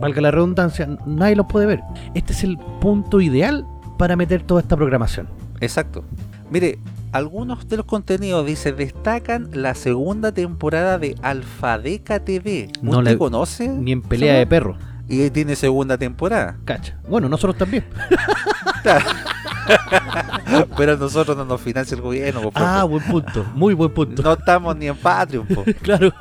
valga 0.00 0.20
la 0.20 0.30
redundancia, 0.30 0.88
nadie 1.06 1.36
los 1.36 1.46
puede 1.46 1.66
ver. 1.66 1.80
Este 2.14 2.32
es 2.32 2.44
el 2.44 2.58
punto 2.80 3.20
ideal 3.20 3.66
para 3.98 4.16
meter 4.16 4.42
toda 4.42 4.60
esta 4.60 4.76
programación. 4.76 5.28
exacto. 5.60 6.04
Mire, 6.50 6.78
algunos 7.14 7.68
de 7.68 7.76
los 7.76 7.86
contenidos, 7.86 8.44
dice, 8.44 8.72
destacan 8.72 9.48
la 9.52 9.74
segunda 9.74 10.32
temporada 10.32 10.98
de 10.98 11.14
Alfadeca 11.22 12.18
TV. 12.24 12.70
No 12.82 12.98
¿Usted 12.98 13.12
le- 13.12 13.18
conoce? 13.18 13.68
Ni 13.68 13.92
en 13.92 14.02
pelea 14.02 14.34
de 14.34 14.46
perro. 14.46 14.76
Y 15.08 15.30
tiene 15.30 15.54
segunda 15.54 15.96
temporada. 15.96 16.56
Cacha. 16.64 16.98
Bueno, 17.08 17.28
nosotros 17.28 17.56
también. 17.56 17.84
Pero 20.76 20.96
nosotros 20.96 21.36
no 21.36 21.44
nos 21.44 21.60
financia 21.60 21.94
el 21.94 22.00
gobierno. 22.02 22.42
po. 22.42 22.50
Ah, 22.54 22.84
buen 22.84 23.02
punto. 23.04 23.44
Muy 23.54 23.74
buen 23.74 23.92
punto. 23.92 24.22
no 24.22 24.32
estamos 24.32 24.76
ni 24.76 24.88
en 24.88 24.96
Patreon. 24.96 25.46
po. 25.46 25.64
Claro. 25.82 26.12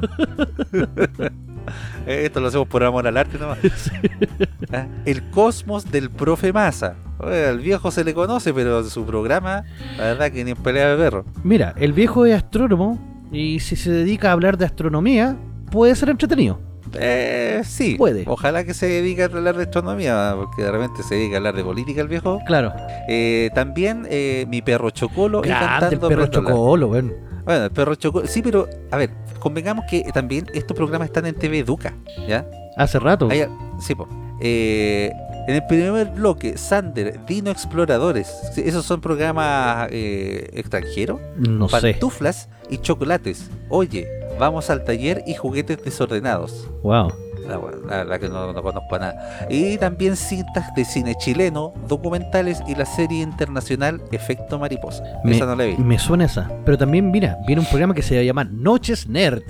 Eh, 2.05 2.25
Esto 2.25 2.41
lo 2.41 2.47
hacemos 2.47 2.67
por 2.67 2.83
amor 2.83 3.07
al 3.07 3.15
arte 3.17 3.37
nomás. 3.37 3.59
Ah, 4.73 4.87
El 5.05 5.29
cosmos 5.29 5.89
del 5.91 6.09
profe 6.09 6.51
Massa. 6.51 6.95
Al 7.19 7.59
viejo 7.59 7.91
se 7.91 8.03
le 8.03 8.13
conoce, 8.13 8.53
pero 8.53 8.83
su 8.83 9.05
programa, 9.05 9.63
la 9.97 10.03
verdad 10.05 10.31
que 10.31 10.43
ni 10.43 10.51
en 10.51 10.57
pelea 10.57 10.89
de 10.89 10.97
perro. 10.97 11.25
Mira, 11.43 11.73
el 11.77 11.93
viejo 11.93 12.25
es 12.25 12.35
astrónomo 12.35 12.99
y 13.31 13.59
si 13.59 13.75
se 13.75 13.91
dedica 13.91 14.29
a 14.29 14.31
hablar 14.33 14.57
de 14.57 14.65
astronomía, 14.65 15.37
puede 15.71 15.95
ser 15.95 16.09
entretenido. 16.09 16.59
Eh, 16.99 17.61
sí. 17.63 17.95
Puede. 17.97 18.23
Ojalá 18.27 18.63
que 18.65 18.73
se 18.73 18.87
dedique 18.87 19.23
a 19.23 19.25
hablar 19.25 19.55
de 19.57 19.63
astronomía, 19.63 20.33
porque 20.35 20.63
de 20.63 20.71
repente 20.71 21.01
se 21.03 21.15
dedica 21.15 21.35
a 21.35 21.37
hablar 21.37 21.55
de 21.55 21.63
política 21.63 22.01
el 22.01 22.07
viejo. 22.07 22.39
Claro. 22.45 22.73
Eh, 23.07 23.49
también 23.55 24.05
eh, 24.09 24.45
mi 24.49 24.61
perro 24.61 24.89
Chocolo 24.89 25.41
y 25.43 25.47
Grande 25.47 25.65
el 25.65 25.79
cantando 25.79 26.07
perro 26.09 26.21
a 26.23 26.25
hablar. 26.25 26.43
chocolo, 26.43 26.87
bueno. 26.89 27.11
Bueno, 27.45 27.65
el 27.65 27.71
perro 27.71 27.95
Chocolo. 27.95 28.27
Sí, 28.27 28.41
pero 28.41 28.67
a 28.91 28.97
ver, 28.97 29.09
convengamos 29.39 29.85
que 29.89 30.03
también 30.13 30.45
estos 30.53 30.75
programas 30.75 31.07
están 31.07 31.25
en 31.25 31.35
TV 31.35 31.59
Educa, 31.59 31.93
¿ya? 32.27 32.45
Hace 32.77 32.99
rato. 32.99 33.27
Ahí- 33.29 33.45
sí, 33.79 33.93
po. 33.95 34.07
Eh, 34.41 35.11
en 35.47 35.55
el 35.55 35.65
primer 35.67 36.07
bloque, 36.11 36.57
Sander, 36.57 37.19
Dino 37.25 37.51
Exploradores. 37.51 38.29
Esos 38.57 38.85
son 38.85 39.01
programas 39.01 39.89
eh, 39.91 40.49
extranjeros. 40.53 41.19
No 41.37 41.67
sé. 41.69 41.91
Pantuflas 41.91 42.49
y 42.69 42.77
chocolates. 42.77 43.49
Oye, 43.69 44.07
vamos 44.39 44.69
al 44.69 44.83
taller 44.85 45.21
y 45.27 45.33
juguetes 45.35 45.83
desordenados. 45.83 46.69
Wow. 46.81 47.11
La, 47.47 48.19
que 48.19 48.29
no, 48.29 48.53
no 48.53 48.61
conozco 48.63 48.95
a 48.95 48.99
nada. 48.99 49.47
Y 49.49 49.77
también 49.77 50.15
cintas 50.15 50.73
de 50.75 50.85
cine 50.85 51.15
chileno, 51.15 51.73
documentales 51.87 52.61
y 52.67 52.75
la 52.75 52.85
serie 52.85 53.21
internacional 53.21 54.01
Efecto 54.11 54.59
Mariposa. 54.59 55.03
Me, 55.23 55.35
Esa 55.35 55.45
no 55.45 55.55
la 55.55 55.65
vi. 55.65 55.77
me 55.77 55.99
suena 55.99 56.25
esa. 56.25 56.49
Pero 56.65 56.77
también, 56.77 57.11
mira, 57.11 57.37
viene 57.45 57.61
un 57.61 57.67
programa 57.67 57.93
que 57.93 58.01
se 58.01 58.15
va 58.15 58.21
a 58.21 58.23
llamar 58.23 58.49
Noches 58.51 59.07
Nerd. 59.07 59.43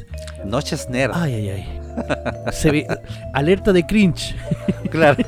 Noches 0.45 0.89
Nerd. 0.89 1.11
Ay, 1.15 1.33
ay, 1.35 1.49
ay. 1.49 1.79
Se 2.51 2.71
ve, 2.71 2.87
alerta 3.33 3.73
de 3.73 3.85
cringe. 3.85 4.35
Claro. 4.89 5.23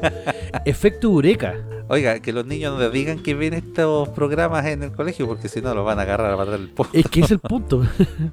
Efecto 0.64 1.08
Eureka. 1.08 1.54
Oiga, 1.88 2.20
que 2.20 2.32
los 2.32 2.46
niños 2.46 2.78
no 2.78 2.88
digan 2.90 3.20
que 3.20 3.34
ven 3.34 3.52
estos 3.52 4.08
programas 4.10 4.64
en 4.66 4.84
el 4.84 4.92
colegio 4.92 5.26
porque 5.26 5.48
si 5.48 5.60
no 5.60 5.74
los 5.74 5.84
van 5.84 5.98
a 5.98 6.02
agarrar 6.02 6.32
a 6.32 6.36
matar 6.36 6.54
el 6.54 6.68
po. 6.68 6.86
Es 6.92 7.08
que 7.08 7.20
es 7.20 7.32
el 7.32 7.40
punto. 7.40 7.84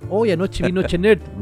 Hoy 0.09 0.29
anoche 0.31 0.63
vi 0.63 0.71
Noche 0.71 0.99
Nerd. 0.99 1.21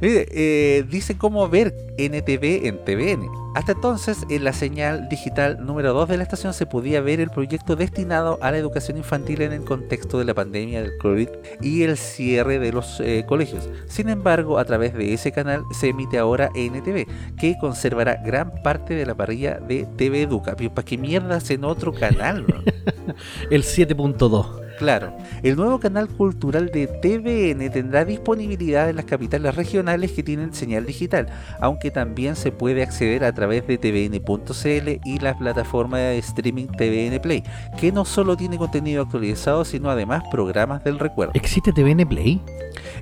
Mire, 0.00 0.26
eh, 0.30 0.84
dice 0.88 1.18
cómo 1.18 1.46
ver 1.48 1.74
NTV 1.98 2.66
en 2.66 2.78
TVN. 2.84 3.43
Hasta 3.54 3.72
entonces, 3.72 4.26
en 4.30 4.42
la 4.42 4.52
señal 4.52 5.08
digital 5.08 5.64
número 5.64 5.92
2 5.92 6.08
de 6.08 6.16
la 6.16 6.24
estación 6.24 6.52
se 6.52 6.66
podía 6.66 7.00
ver 7.00 7.20
el 7.20 7.30
proyecto 7.30 7.76
destinado 7.76 8.36
a 8.42 8.50
la 8.50 8.58
educación 8.58 8.96
infantil 8.96 9.42
en 9.42 9.52
el 9.52 9.64
contexto 9.64 10.18
de 10.18 10.24
la 10.24 10.34
pandemia 10.34 10.82
del 10.82 10.98
COVID 10.98 11.28
y 11.60 11.84
el 11.84 11.96
cierre 11.96 12.58
de 12.58 12.72
los 12.72 12.98
eh, 12.98 13.24
colegios. 13.28 13.68
Sin 13.86 14.08
embargo, 14.08 14.58
a 14.58 14.64
través 14.64 14.94
de 14.94 15.14
ese 15.14 15.30
canal 15.30 15.62
se 15.70 15.90
emite 15.90 16.18
ahora 16.18 16.50
NTV, 16.52 17.06
que 17.38 17.56
conservará 17.60 18.20
gran 18.24 18.50
parte 18.62 18.94
de 18.94 19.06
la 19.06 19.14
parrilla 19.14 19.60
de 19.60 19.86
TV 19.96 20.22
Educa. 20.22 20.56
¿para 20.56 20.84
qué 20.84 20.98
mierdas 20.98 21.48
en 21.50 21.64
otro 21.64 21.92
canal? 21.92 22.44
El 23.50 23.62
7.2. 23.62 24.63
Claro, 24.78 25.16
el 25.42 25.56
nuevo 25.56 25.78
canal 25.78 26.08
cultural 26.08 26.70
de 26.72 26.86
TVN 26.86 27.70
tendrá 27.70 28.04
disponibilidad 28.04 28.90
en 28.90 28.96
las 28.96 29.04
capitales 29.04 29.54
regionales 29.54 30.12
que 30.12 30.22
tienen 30.22 30.52
señal 30.52 30.84
digital, 30.84 31.28
aunque 31.60 31.90
también 31.90 32.34
se 32.34 32.50
puede 32.50 32.82
acceder 32.82 33.24
a 33.24 33.32
través 33.32 33.66
de 33.66 33.78
tvn.cl 33.78 35.00
y 35.04 35.18
la 35.20 35.38
plataforma 35.38 35.98
de 35.98 36.18
streaming 36.18 36.66
TVN 36.66 37.20
Play, 37.20 37.44
que 37.78 37.92
no 37.92 38.04
solo 38.04 38.36
tiene 38.36 38.58
contenido 38.58 39.02
actualizado, 39.02 39.64
sino 39.64 39.90
además 39.90 40.24
programas 40.30 40.82
del 40.82 40.98
recuerdo. 40.98 41.32
¿Existe 41.34 41.72
TVN 41.72 42.08
Play? 42.08 42.40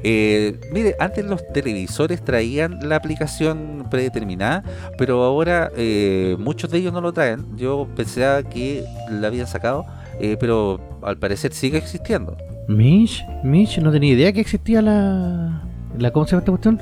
Eh, 0.05 0.61
mire, 0.73 0.97
antes 0.99 1.25
los 1.25 1.47
televisores 1.53 2.25
traían 2.25 2.89
la 2.89 2.97
aplicación 2.97 3.87
predeterminada, 3.91 4.63
pero 4.99 5.23
ahora 5.23 5.71
eh, 5.77 6.37
muchos 6.39 6.71
de 6.71 6.79
ellos 6.79 6.93
no 6.93 7.01
lo 7.01 7.13
traen. 7.13 7.57
Yo 7.57 7.89
pensaba 7.95 8.43
que 8.43 8.85
la 9.11 9.29
habían 9.29 9.47
sacado, 9.47 9.87
eh, 10.21 10.37
pero 10.39 10.81
al 11.03 11.19
parecer 11.19 11.53
sigue 11.53 11.79
existiendo. 11.79 12.37
Mish, 12.69 13.25
Mish, 13.43 13.79
no 13.81 13.91
tenía 13.91 14.13
idea 14.13 14.33
que 14.33 14.41
existía 14.41 14.83
la... 14.83 15.63
la 15.99 16.11
¿Cómo 16.13 16.27
se 16.27 16.33
llama 16.33 16.41
esta 16.41 16.53
cuestión? 16.53 16.81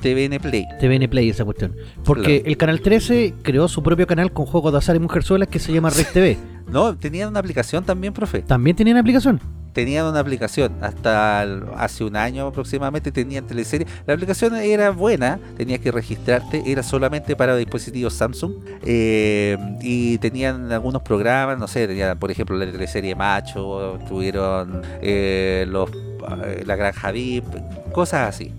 TVN 0.00 0.38
Play. 0.40 0.66
TVN 0.80 1.08
Play, 1.08 1.30
esa 1.30 1.44
cuestión. 1.44 1.74
Porque 2.04 2.38
Claro. 2.40 2.50
el 2.50 2.56
Canal 2.56 2.80
13 2.80 3.34
creó 3.42 3.68
su 3.68 3.82
propio 3.82 4.06
canal 4.06 4.32
con 4.32 4.44
juegos 4.46 4.72
de 4.72 4.78
azar 4.78 4.96
y 4.96 4.98
mujerzuelas 4.98 5.48
que 5.48 5.58
se 5.58 5.72
llama 5.72 5.90
Red 5.90 6.06
TV. 6.12 6.38
No, 6.66 6.96
tenían 6.96 7.28
una 7.28 7.40
aplicación 7.40 7.84
también, 7.84 8.14
profe. 8.14 8.40
¿También 8.40 8.74
tenían 8.74 8.96
aplicación? 8.96 9.38
Tenían 9.74 10.06
una 10.06 10.20
aplicación. 10.20 10.72
Hasta 10.80 11.42
hace 11.76 12.04
un 12.04 12.16
año 12.16 12.46
aproximadamente 12.46 13.12
tenían 13.12 13.46
teleserie. 13.46 13.86
La 14.06 14.14
aplicación 14.14 14.54
era 14.54 14.90
buena, 14.90 15.38
tenías 15.56 15.80
que 15.80 15.92
registrarte, 15.92 16.62
era 16.64 16.82
solamente 16.82 17.36
para 17.36 17.56
dispositivos 17.56 18.14
Samsung. 18.14 18.54
eh, 18.86 19.58
y 19.82 20.18
tenían 20.18 20.72
algunos 20.72 21.02
programas, 21.02 21.58
no 21.58 21.68
sé, 21.68 21.86
tenían 21.86 22.18
por 22.18 22.30
ejemplo 22.30 22.56
la 22.56 22.70
teleserie 22.70 23.14
Macho, 23.14 23.98
tuvieron 24.08 24.82
eh, 25.02 25.66
los, 25.68 25.90
eh, 25.90 26.62
la 26.64 26.76
Granja 26.76 27.10
VIP, 27.10 27.44
cosas 27.92 28.28
así. 28.28 28.52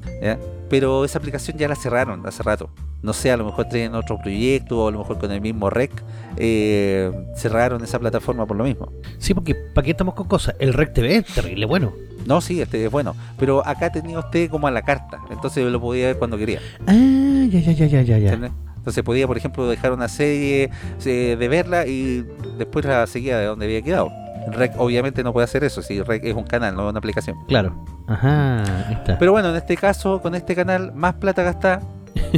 Pero 0.69 1.05
esa 1.05 1.19
aplicación 1.19 1.57
ya 1.57 1.67
la 1.67 1.75
cerraron 1.75 2.25
hace 2.25 2.43
rato. 2.43 2.69
No 3.01 3.13
sé, 3.13 3.31
a 3.31 3.37
lo 3.37 3.45
mejor 3.45 3.65
tienen 3.65 3.93
otro 3.93 4.17
proyecto, 4.17 4.83
o 4.83 4.87
a 4.87 4.91
lo 4.91 4.99
mejor 4.99 5.19
con 5.19 5.31
el 5.31 5.39
mismo 5.39 5.69
REC, 5.69 5.91
eh, 6.37 7.11
cerraron 7.35 7.83
esa 7.83 7.99
plataforma 7.99 8.45
por 8.45 8.57
lo 8.57 8.63
mismo. 8.63 8.91
Sí, 9.19 9.33
porque 9.33 9.53
¿para 9.53 9.85
qué 9.85 9.91
estamos 9.91 10.15
con 10.15 10.27
cosas? 10.27 10.55
El 10.59 10.73
Red 10.73 10.93
TV 10.93 11.17
es 11.17 11.25
terrible 11.25 11.65
bueno. 11.65 11.93
No, 12.25 12.41
sí, 12.41 12.59
este 12.61 12.83
es 12.83 12.91
bueno. 12.91 13.15
Pero 13.37 13.65
acá 13.65 13.91
tenía 13.91 14.17
usted 14.17 14.49
como 14.49 14.67
a 14.67 14.71
la 14.71 14.81
carta. 14.81 15.19
Entonces 15.29 15.63
lo 15.65 15.79
podía 15.79 16.07
ver 16.07 16.17
cuando 16.17 16.37
quería. 16.37 16.59
Ah, 16.87 17.45
ya, 17.47 17.59
ya, 17.59 17.71
ya, 17.73 17.85
ya, 17.85 18.01
ya. 18.01 18.17
ya. 18.17 18.33
¿entendés? 18.33 18.51
Entonces 18.85 19.03
podía, 19.03 19.25
por 19.25 19.35
ejemplo, 19.35 19.67
dejar 19.67 19.93
una 19.93 20.07
serie 20.07 20.69
eh, 21.05 21.35
de 21.39 21.47
verla 21.47 21.87
y 21.87 22.23
después 22.57 22.85
la 22.85 23.07
seguía 23.07 23.39
de 23.39 23.45
donde 23.45 23.65
había 23.65 23.81
quedado. 23.81 24.11
Rec 24.51 24.73
obviamente 24.77 25.23
no 25.23 25.33
puede 25.33 25.45
hacer 25.45 25.63
eso, 25.63 25.81
si 25.81 26.01
Rec 26.01 26.23
es 26.23 26.35
un 26.35 26.43
canal, 26.43 26.75
no 26.75 26.87
una 26.87 26.99
aplicación. 26.99 27.37
Claro. 27.47 27.75
Ajá, 28.07 28.63
ahí 28.87 28.93
está. 28.93 29.17
Pero 29.17 29.31
bueno, 29.31 29.49
en 29.49 29.55
este 29.55 29.75
caso, 29.77 30.21
con 30.21 30.35
este 30.35 30.55
canal, 30.55 30.93
más 30.93 31.15
plata 31.15 31.43
gastada, 31.43 31.81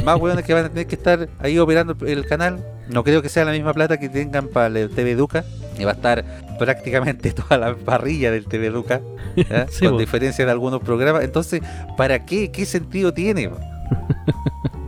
más 0.04 0.16
hueones 0.20 0.44
que 0.44 0.54
van 0.54 0.64
a 0.66 0.68
tener 0.68 0.86
que 0.86 0.94
estar 0.94 1.28
ahí 1.40 1.58
operando 1.58 1.94
el- 2.06 2.26
canal. 2.26 2.64
No 2.88 3.04
creo 3.04 3.20
que 3.20 3.28
sea 3.28 3.44
la 3.44 3.52
misma 3.52 3.74
plata 3.74 3.98
que 3.98 4.08
tengan 4.08 4.48
para 4.48 4.66
el 4.78 4.88
TV 4.90 5.10
Educa. 5.12 5.44
Y 5.78 5.84
va 5.84 5.92
a 5.92 5.94
estar 5.94 6.24
prácticamente 6.58 7.30
toda 7.34 7.56
la 7.58 7.74
parrilla 7.74 8.30
del 8.32 8.46
TV 8.46 8.66
Educa, 8.68 9.00
con 9.80 9.90
po. 9.92 9.98
diferencia 9.98 10.44
de 10.46 10.50
algunos 10.50 10.80
programas. 10.80 11.22
Entonces, 11.22 11.60
¿para 11.96 12.24
qué? 12.24 12.50
¿Qué 12.50 12.64
sentido 12.66 13.12
tiene? 13.12 13.50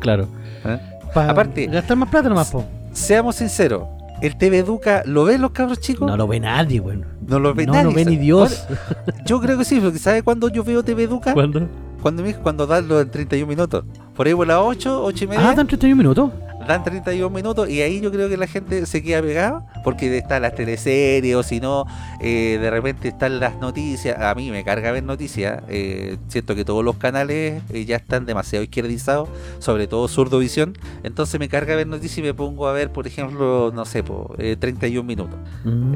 claro. 0.01 0.27
¿Eh? 0.65 0.79
Pa- 1.15 1.29
Aparte- 1.29 1.67
gastar 1.67 1.97
más 1.97 2.09
plata 2.09 2.29
nomás, 2.29 2.51
po. 2.51 2.65
Seamos 2.93 3.37
sinceros, 3.37 3.87
¿el 4.21 4.37
TV 4.37 4.59
Educa 4.59 5.03
lo 5.07 5.25
ven 5.25 5.41
los 5.41 5.51
cabros 5.53 5.81
chicos? 5.81 6.07
No 6.07 6.17
lo 6.17 6.27
ve 6.27 6.41
nadie, 6.41 6.81
bueno. 6.81 7.07
No 7.27 7.39
lo 7.39 7.55
ve 7.55 7.67
no 7.67 7.73
nadie. 7.73 7.85
lo 7.85 7.93
ve 7.93 8.05
ni. 8.05 8.17
Dios. 8.17 8.65
Bueno, 8.69 9.23
yo 9.27 9.41
creo 9.41 9.59
que 9.59 9.65
sí, 9.65 9.81
porque 9.81 9.99
¿sabe 9.99 10.23
cuándo 10.23 10.49
yo 10.49 10.65
veo 10.65 10.83
TV 10.83 11.05
Educa? 11.05 11.33
¿Cuándo? 11.33 11.69
Cuando, 12.03 12.23
cuando 12.43 12.67
dan 12.67 12.89
los 12.89 13.11
31 13.11 13.47
minutos. 13.47 13.85
Por 14.15 14.27
ahí 14.27 14.35
por 14.35 14.47
las 14.47 14.59
8, 14.59 15.05
8 15.05 15.25
y 15.25 15.27
media. 15.27 15.51
Ah, 15.51 15.55
dan 15.55 15.67
31 15.67 15.97
minutos. 15.97 16.31
Dan 16.71 16.85
31 16.85 17.31
minutos 17.31 17.69
y 17.69 17.83
ahí 17.83 18.01
yo 18.01 18.11
creo 18.11 18.29
que 18.29 18.37
la 18.37 18.47
gente 18.47 18.87
se 18.87 19.03
queda 19.03 19.21
pegada 19.21 19.67
porque 19.85 20.17
están 20.17 20.43
las 20.43 20.55
teleseries 20.55 21.35
o 21.35 21.43
si 21.43 21.61
no, 21.61 21.85
eh, 22.21 22.59
de 22.61 22.71
repente 22.71 23.09
están 23.09 23.41
las 23.41 23.57
noticias. 23.57 24.19
A 24.19 24.35
mí 24.35 24.51
me 24.51 24.65
carga 24.65 24.93
ver 24.93 25.03
noticias. 25.03 25.63
eh, 25.69 26.17
siento 26.29 26.55
que 26.55 26.65
todos 26.65 26.85
los 26.85 26.97
canales 26.97 27.63
eh, 27.71 27.85
ya 27.85 27.97
están 27.97 28.27
demasiado 28.27 28.63
izquierdizados, 28.63 29.29
sobre 29.59 29.87
todo 29.87 30.07
Surdovisión. 30.09 30.79
Entonces 31.03 31.41
me 31.41 31.49
carga 31.49 31.75
ver 31.75 31.87
noticias 31.87 32.19
y 32.19 32.23
me 32.23 32.35
pongo 32.35 32.69
a 32.69 32.73
ver, 32.73 32.93
por 32.93 33.07
ejemplo, 33.07 33.73
no 33.75 33.85
sé, 33.85 34.03
po, 34.03 34.35
eh, 34.39 34.57
31 34.59 35.07
minutos. 35.07 35.39
Mm. 35.65 35.95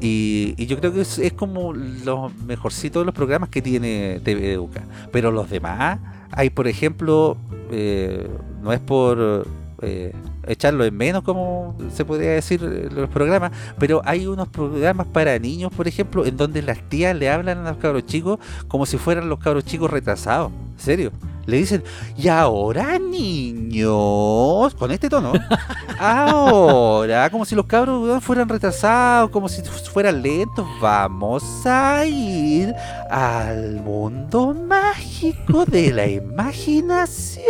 Y, 0.00 0.54
y 0.56 0.66
yo 0.66 0.78
creo 0.78 0.92
que 0.92 1.02
es, 1.02 1.18
es 1.18 1.32
como 1.32 1.72
los 1.72 2.34
mejorcitos 2.38 3.02
de 3.02 3.06
los 3.06 3.14
programas 3.14 3.48
que 3.48 3.62
tiene 3.62 4.20
TV 4.24 4.52
Educa. 4.52 4.82
Pero 5.12 5.30
los 5.30 5.48
demás, 5.48 6.00
hay 6.36 6.50
por 6.50 6.68
ejemplo, 6.68 7.36
eh, 7.70 8.28
no 8.62 8.72
es 8.72 8.80
por 8.80 9.46
eh, 9.82 10.12
echarlo 10.46 10.84
en 10.84 10.96
menos, 10.96 11.22
como 11.22 11.76
se 11.92 12.04
podría 12.04 12.30
decir 12.30 12.60
eh, 12.62 12.88
los 12.90 13.08
programas, 13.10 13.52
pero 13.78 14.02
hay 14.04 14.26
unos 14.26 14.48
programas 14.48 15.06
para 15.06 15.38
niños, 15.38 15.72
por 15.74 15.88
ejemplo, 15.88 16.24
en 16.24 16.36
donde 16.36 16.62
las 16.62 16.78
tías 16.88 17.16
le 17.16 17.30
hablan 17.30 17.58
a 17.58 17.70
los 17.70 17.78
cabros 17.78 18.06
chicos 18.06 18.38
como 18.68 18.86
si 18.86 18.96
fueran 18.96 19.28
los 19.28 19.38
cabros 19.38 19.64
chicos 19.64 19.90
retrasados. 19.90 20.52
¿En 20.74 20.80
serio? 20.80 21.12
Le 21.46 21.58
dicen, 21.58 21.82
y 22.16 22.28
ahora 22.28 22.98
niños, 22.98 24.74
con 24.74 24.90
este 24.90 25.10
tono, 25.10 25.32
ahora, 25.98 27.28
como 27.28 27.44
si 27.44 27.54
los 27.54 27.66
cabros 27.66 28.24
fueran 28.24 28.48
retrasados, 28.48 29.30
como 29.30 29.48
si 29.48 29.62
fueran 29.62 30.22
lentos, 30.22 30.66
vamos 30.80 31.66
a 31.66 32.06
ir 32.06 32.74
al 33.10 33.74
mundo 33.82 34.54
mágico 34.54 35.66
de 35.66 35.92
la 35.92 36.06
imaginación. 36.06 37.44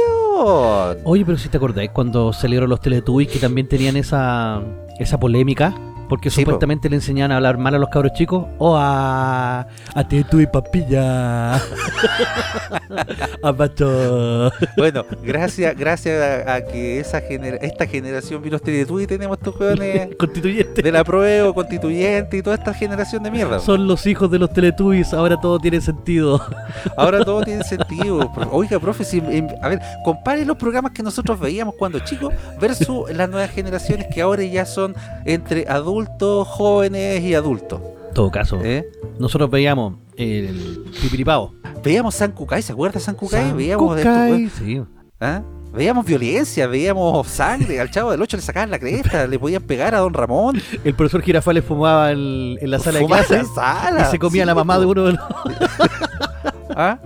Oye, 1.05 1.25
pero 1.25 1.39
si 1.39 1.49
te 1.49 1.57
acordáis 1.57 1.91
cuando 1.91 2.33
salieron 2.33 2.69
los 2.69 2.81
Teletubbies 2.81 3.31
que 3.31 3.39
también 3.39 3.69
tenían 3.69 3.97
esa, 3.97 4.61
esa 4.99 5.21
polémica, 5.21 5.73
porque 6.15 6.31
Sí, 6.31 6.45
po. 6.45 6.53
supuestamente 6.53 6.89
le 6.89 6.95
enseñaban 6.95 7.33
a 7.33 7.37
hablar 7.39 7.59
mal 7.59 7.75
a 7.75 7.79
los 7.79 7.89
cabros 7.89 8.13
chicos 8.13 8.47
o 8.59 8.77
a 8.77 9.67
a 9.97 10.09
Teletubby 10.09 10.47
papilla. 10.47 11.57
a 13.43 13.53
Pato. 13.53 14.53
Bueno, 14.77 15.05
gracias, 15.25 15.77
gracias 15.77 16.47
a, 16.47 16.55
a 16.55 16.61
que 16.65 17.01
esa 17.01 17.21
genera- 17.21 17.57
esta 17.57 17.85
generación 17.87 18.43
vino 18.43 18.55
este 18.57 18.81
y 18.81 19.07
tenemos 19.09 19.39
estos 19.39 19.57
jóvenes 19.57 20.11
Constituyente. 20.19 20.83
de 20.83 20.93
la 20.93 21.03
prueba 21.03 21.53
constituyente 21.53 22.37
y 22.37 22.43
toda 22.43 22.55
esta 22.57 22.73
generación 22.73 23.25
de 23.25 23.33
mierda. 23.33 23.59
Son 23.59 23.89
los 23.89 24.07
hijos 24.07 24.31
de 24.31 24.39
los 24.39 24.53
Teletubbies, 24.53 25.13
ahora 25.13 25.41
todo 25.41 25.59
tiene 25.59 25.81
sentido. 25.81 26.41
Ahora 26.97 27.25
todo 27.25 27.43
tiene 27.43 27.65
sentido. 27.65 28.31
Oiga, 28.53 28.79
profe, 28.79 29.03
si- 29.05 29.19
em, 29.19 29.49
a 29.63 29.69
ver, 29.69 29.81
compare 30.05 30.45
los 30.45 30.57
programas 30.57 30.93
que 30.93 31.03
nosotros 31.03 31.41
veíamos 31.41 31.75
cuando 31.77 31.99
chicos 32.01 32.33
versus 32.61 33.11
las 33.13 33.29
nuevas 33.29 33.51
generaciones 33.51 34.07
que 34.15 34.21
ahora 34.23 34.45
ya 34.45 34.65
son 34.65 34.95
entre 35.25 35.67
adultos, 35.69 36.04
jóvenes 36.47 37.23
y 37.23 37.35
adultos. 37.35 37.81
En 38.09 38.15
todo 38.15 38.31
caso, 38.31 38.61
¿eh? 38.63 38.87
nosotros 39.19 39.51
veíamos 39.51 39.95
el 40.17 40.85
Pipiripao. 41.03 41.53
Veíamos 41.83 42.15
San 42.15 42.33
Cucay, 42.33 42.63
¿se 42.63 42.73
acuerda 42.73 43.01
San 43.01 43.15
Cucay? 43.15 43.53
Veíamos, 43.53 43.99
esto, 43.99 44.09
Cucay, 44.09 44.49
sí. 44.51 44.83
¿ah? 45.21 45.43
veíamos 45.73 46.07
violencia, 46.07 46.67
veíamos 46.69 47.27
sangre, 47.27 47.81
al 47.81 47.91
chavo 47.91 48.13
del 48.13 48.23
8 48.23 48.37
le 48.37 48.43
sacaban 48.43 48.71
la 48.71 48.79
cresta, 48.79 49.27
le 49.27 49.39
podían 49.39 49.63
pegar 49.63 49.95
a 49.95 49.99
don 49.99 50.15
Ramón. 50.15 50.63
El 50.85 50.95
profesor 50.95 51.21
Girafales 51.23 51.65
fumaba 51.65 52.13
en, 52.13 52.57
en 52.61 52.71
la 52.71 52.79
sala 52.79 52.99
de 53.01 53.05
fumaba 53.05 53.23
la 53.29 53.45
sala. 53.45 54.07
y 54.07 54.11
se 54.13 54.19
comía 54.21 54.43
Sí, 54.45 54.47
la 54.47 54.55
mamá 54.55 54.79
de 54.79 54.87
uno 54.87 55.05
de 55.07 55.13
los... 55.15 55.21
¿Ah? 56.77 56.99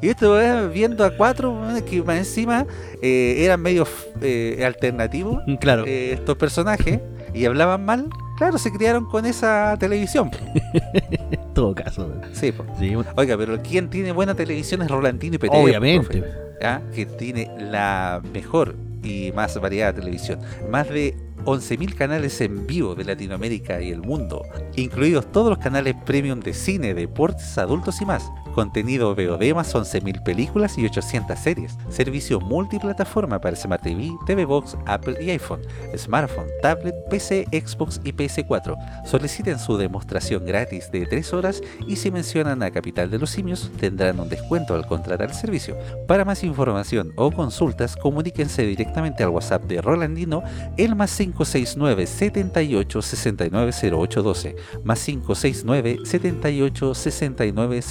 Y 0.00 0.08
esto 0.08 0.40
es 0.40 0.72
viendo 0.72 1.04
a 1.04 1.10
cuatro 1.16 1.52
weones 1.52 1.82
que 1.82 2.02
más 2.02 2.16
encima 2.18 2.66
eh, 3.00 3.36
eran 3.44 3.60
medio 3.60 3.86
eh, 4.20 4.62
alternativos 4.66 5.40
Claro. 5.60 5.84
eh, 5.86 6.12
estos 6.14 6.36
personajes 6.36 7.00
y 7.34 7.44
hablaban 7.44 7.84
mal. 7.84 8.08
Claro, 8.36 8.58
se 8.58 8.72
criaron 8.72 9.04
con 9.04 9.26
esa 9.26 9.76
televisión. 9.78 10.30
En 10.74 11.52
todo 11.54 11.74
caso. 11.74 12.12
Sí. 12.32 12.52
Sí, 12.78 12.94
Oiga, 13.16 13.36
pero 13.36 13.62
quien 13.62 13.90
tiene 13.90 14.12
buena 14.12 14.34
televisión 14.34 14.82
es 14.82 14.90
Rolandino 14.90 15.36
y 15.36 15.38
Pérez. 15.38 15.54
obviamente. 15.56 16.18
profe, 16.20 16.32
¿ah? 16.62 16.80
Que 16.94 17.06
tiene 17.06 17.50
la 17.58 18.20
mejor 18.32 18.74
y 19.02 19.30
más 19.32 19.60
variada 19.60 19.92
televisión. 19.92 20.40
Más 20.70 20.88
de 20.88 21.14
11.000 21.44 21.94
canales 21.94 22.40
en 22.40 22.66
vivo 22.66 22.94
de 22.94 23.04
Latinoamérica 23.04 23.80
y 23.80 23.90
el 23.90 24.00
mundo, 24.00 24.42
incluidos 24.76 25.30
todos 25.30 25.50
los 25.50 25.58
canales 25.58 25.94
premium 26.06 26.40
de 26.40 26.54
cine, 26.54 26.94
deportes, 26.94 27.58
adultos 27.58 28.00
y 28.00 28.06
más, 28.06 28.30
Contenido 28.54 29.14
VOD 29.14 29.52
más 29.54 29.74
11.000 29.74 30.22
películas 30.22 30.78
y 30.78 30.86
800 30.86 31.38
series. 31.38 31.76
Servicio 31.88 32.40
multiplataforma 32.40 33.40
para 33.40 33.56
Smart 33.56 33.82
TV, 33.82 34.12
TV 34.26 34.44
Box, 34.44 34.76
Apple 34.86 35.16
y 35.20 35.30
iPhone, 35.30 35.60
smartphone, 35.96 36.46
tablet, 36.62 36.94
PC, 37.10 37.46
Xbox 37.50 38.00
y 38.04 38.12
PS4. 38.12 38.76
Soliciten 39.06 39.58
su 39.58 39.76
demostración 39.76 40.46
gratis 40.46 40.90
de 40.92 41.04
3 41.04 41.32
horas 41.32 41.60
y 41.88 41.96
si 41.96 42.10
mencionan 42.10 42.62
a 42.62 42.70
Capital 42.70 43.10
de 43.10 43.18
los 43.18 43.30
Simios 43.30 43.70
tendrán 43.80 44.20
un 44.20 44.28
descuento 44.28 44.74
al 44.74 44.86
contratar 44.86 45.30
el 45.30 45.34
servicio. 45.34 45.76
Para 46.06 46.24
más 46.24 46.44
información 46.44 47.12
o 47.16 47.32
consultas, 47.32 47.96
comuníquense 47.96 48.64
directamente 48.64 49.24
al 49.24 49.30
WhatsApp 49.30 49.64
de 49.64 49.80
Rolandino 49.80 50.42
el 50.76 50.94
más 50.94 51.16
569 51.16 52.06
78 52.06 53.02
69 53.02 53.72
0812 53.72 54.56
más 54.84 55.04
569 55.04 55.98
78 56.04 56.94
69 56.94 57.82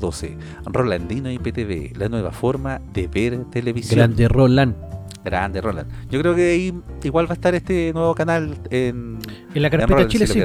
0812 0.00 0.36
Rolandino 0.66 1.30
IPTV, 1.30 1.96
la 1.98 2.08
nueva 2.08 2.32
forma 2.32 2.80
de 2.92 3.06
ver 3.06 3.44
televisión. 3.50 3.98
Grande 3.98 4.28
Roland. 4.28 4.74
Grande, 5.22 5.60
Roland. 5.60 5.86
Yo 6.10 6.18
creo 6.20 6.34
que 6.34 6.50
ahí 6.52 6.74
igual 7.02 7.26
va 7.26 7.32
a 7.32 7.34
estar 7.34 7.54
este 7.54 7.92
nuevo 7.92 8.14
canal 8.14 8.56
en, 8.70 9.18
En 9.54 9.62
la 9.62 9.68
carpeta 9.68 9.92
Roland, 9.92 10.10
Chile 10.10 10.26
si 10.26 10.32
sí. 10.32 10.40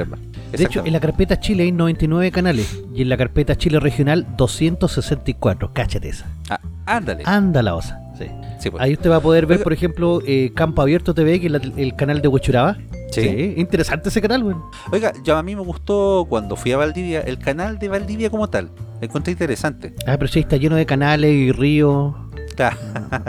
De 0.52 0.64
hecho, 0.64 0.84
en 0.84 0.92
la 0.92 1.00
carpeta 1.00 1.40
Chile 1.40 1.62
hay 1.62 1.72
99 1.72 2.30
canales 2.30 2.82
y 2.94 3.00
en 3.00 3.08
la 3.08 3.16
carpeta 3.16 3.56
Chile 3.56 3.80
regional 3.80 4.26
264. 4.36 5.72
Cáchate 5.72 6.10
esa. 6.10 6.26
Ah, 6.50 6.60
ándale. 6.84 7.22
Anda 7.24 7.62
la 7.62 7.74
osa. 7.74 7.98
Sí. 8.18 8.26
Sí, 8.58 8.70
pues. 8.70 8.82
Ahí 8.82 8.92
usted 8.92 9.10
va 9.10 9.16
a 9.16 9.20
poder 9.20 9.46
ver, 9.46 9.62
por 9.62 9.72
ejemplo, 9.72 10.20
eh, 10.26 10.52
Campo 10.54 10.82
Abierto 10.82 11.14
TV, 11.14 11.40
que 11.40 11.46
es 11.46 11.52
la- 11.52 11.60
el 11.76 11.96
canal 11.96 12.20
de 12.20 12.28
Huechuraba. 12.28 12.76
Sí. 13.12 13.54
Interesante 13.56 14.10
ese 14.10 14.20
canal, 14.20 14.42
weón. 14.42 14.62
Oiga, 14.92 15.12
yo 15.24 15.36
a 15.38 15.42
mí 15.42 15.54
me 15.56 15.62
gustó 15.62 16.26
cuando 16.28 16.54
fui 16.56 16.72
a 16.72 16.76
Valdivia, 16.76 17.20
el 17.22 17.38
canal 17.38 17.78
de 17.78 17.88
Valdivia 17.88 18.28
como 18.30 18.48
tal. 18.50 18.70
Me 19.00 19.06
encontré 19.06 19.32
interesante. 19.32 19.94
Ah, 20.06 20.16
pero 20.18 20.28
sí, 20.28 20.40
está 20.40 20.56
lleno 20.56 20.76
de 20.76 20.86
canales 20.86 21.32
y 21.32 21.52
ríos. 21.52 22.14
Claro, 22.56 22.76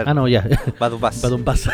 Ah, 0.05 0.13
no, 0.13 0.27
ya. 0.27 0.47
Don 0.79 1.43
Paz. 1.43 1.69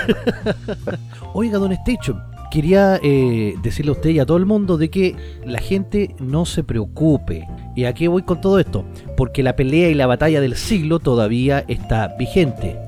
Oiga, 1.34 1.60
Don 1.60 1.72
Station, 1.74 2.20
quería 2.50 3.00
eh, 3.04 3.54
decirle 3.62 3.90
a 3.92 3.94
usted 3.94 4.10
y 4.10 4.20
a 4.20 4.26
todo 4.26 4.38
el 4.38 4.46
mundo 4.48 4.78
de 4.78 4.90
que 4.90 5.16
la 5.46 5.60
gente 5.60 6.16
no 6.20 6.46
se 6.46 6.64
preocupe. 6.64 7.48
¿Y 7.76 7.86
a 7.86 7.94
qué 7.94 8.08
voy 8.08 8.24
con 8.24 8.42
todo 8.42 8.58
esto? 8.60 8.86
Porque 9.16 9.44
la 9.44 9.56
pelea 9.56 9.90
y 9.90 9.94
la 9.94 10.08
batalla 10.08 10.42
del 10.42 10.56
siglo 10.56 10.98
todavía 11.00 11.64
está 11.68 12.16
vigente. 12.18 12.80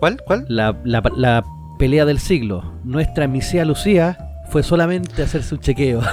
¿Cuál? 0.00 0.20
¿Cuál? 0.26 0.44
La, 0.48 0.76
la- 0.84 1.02
la 1.16 1.42
pelea 1.78 2.04
del 2.04 2.18
siglo. 2.18 2.74
Nuestra 2.84 3.26
misea 3.26 3.64
Lucía 3.64 4.18
fue 4.50 4.62
solamente 4.62 5.22
hacerse 5.22 5.54
un 5.54 5.60
chequeo. 5.62 6.02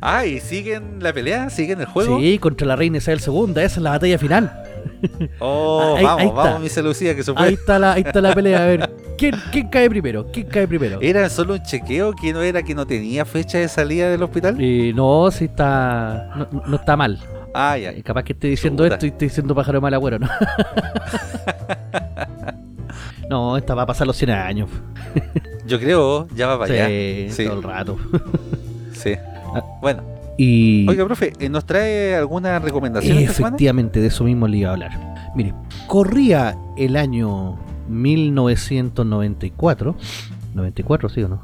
Ah, 0.00 0.24
y 0.26 0.40
siguen 0.40 0.98
la 1.00 1.12
pelea, 1.12 1.50
siguen 1.50 1.80
el 1.80 1.86
juego. 1.86 2.18
Sí, 2.20 2.38
contra 2.38 2.66
la 2.66 2.76
reina 2.76 2.98
Isabel 2.98 3.20
II. 3.26 3.50
Esa 3.56 3.64
es 3.64 3.76
la 3.78 3.90
batalla 3.90 4.18
final. 4.18 4.62
Oh, 5.38 5.94
Ahí- 5.96 6.04
vamos, 6.04 6.20
ahí 6.22 6.30
vamos, 6.34 6.76
mi 6.76 6.82
Lucía, 6.82 7.14
que 7.14 7.22
se 7.22 7.30
Ahí 7.32 7.36
puede. 7.36 7.52
está 7.52 7.78
la, 7.78 7.92
ahí 7.92 8.02
está 8.04 8.20
la 8.20 8.34
pelea. 8.34 8.62
A 8.62 8.66
ver, 8.66 8.90
¿quién, 9.16 9.34
quién 9.52 9.68
cae 9.68 9.88
primero? 9.88 10.26
¿Quién 10.32 10.46
cae 10.48 10.66
primero? 10.66 10.98
¿Era 11.00 11.28
solo 11.28 11.54
un 11.54 11.62
chequeo 11.62 12.12
que 12.14 12.32
no 12.32 12.42
era 12.42 12.62
que 12.64 12.74
no 12.74 12.84
tenía 12.86 13.24
fecha 13.24 13.58
de 13.58 13.68
salida 13.68 14.08
del 14.10 14.22
hospital? 14.24 14.56
Eh, 14.58 14.92
no, 14.94 15.30
sí 15.30 15.44
está. 15.44 16.32
No, 16.36 16.48
no 16.66 16.76
está 16.76 16.96
mal. 16.96 17.18
Ah, 17.54 17.78
ya. 17.78 17.90
Eh, 17.90 18.02
Capaz 18.02 18.24
que 18.24 18.32
esté 18.32 18.48
diciendo 18.48 18.82
Chuta. 18.84 18.94
esto 18.96 19.06
y 19.06 19.10
estoy 19.10 19.28
diciendo 19.28 19.54
pájaro 19.54 19.80
mal 19.80 19.94
agüero, 19.94 20.18
¿no? 20.18 20.28
no, 23.30 23.56
esta 23.56 23.74
va 23.74 23.82
a 23.82 23.86
pasar 23.86 24.06
los 24.06 24.16
100 24.16 24.30
años. 24.30 24.70
Yo 25.66 25.78
creo, 25.78 26.26
ya 26.34 26.48
va 26.48 26.58
para 26.58 26.72
allá. 26.74 26.86
Sí, 26.88 27.26
Sí, 27.30 27.44
todo 27.46 27.56
el 27.58 27.62
rato. 27.62 27.98
sí. 28.92 29.14
Ah. 29.54 29.64
Bueno, 29.80 30.02
Y 30.36 30.86
oiga, 30.88 31.04
profe, 31.04 31.32
¿eh, 31.38 31.48
¿nos 31.48 31.64
trae 31.64 32.14
alguna 32.14 32.58
recomendación 32.58 33.18
esta 33.18 33.32
efectivamente, 33.32 34.00
de 34.00 34.08
eso 34.08 34.24
mismo 34.24 34.46
le 34.46 34.58
iba 34.58 34.70
a 34.70 34.72
hablar. 34.74 35.14
Mire, 35.34 35.54
corría 35.86 36.56
el 36.76 36.96
año 36.96 37.56
1994. 37.88 39.96
94, 40.54 41.08
sí 41.08 41.22
o 41.22 41.28
no? 41.28 41.42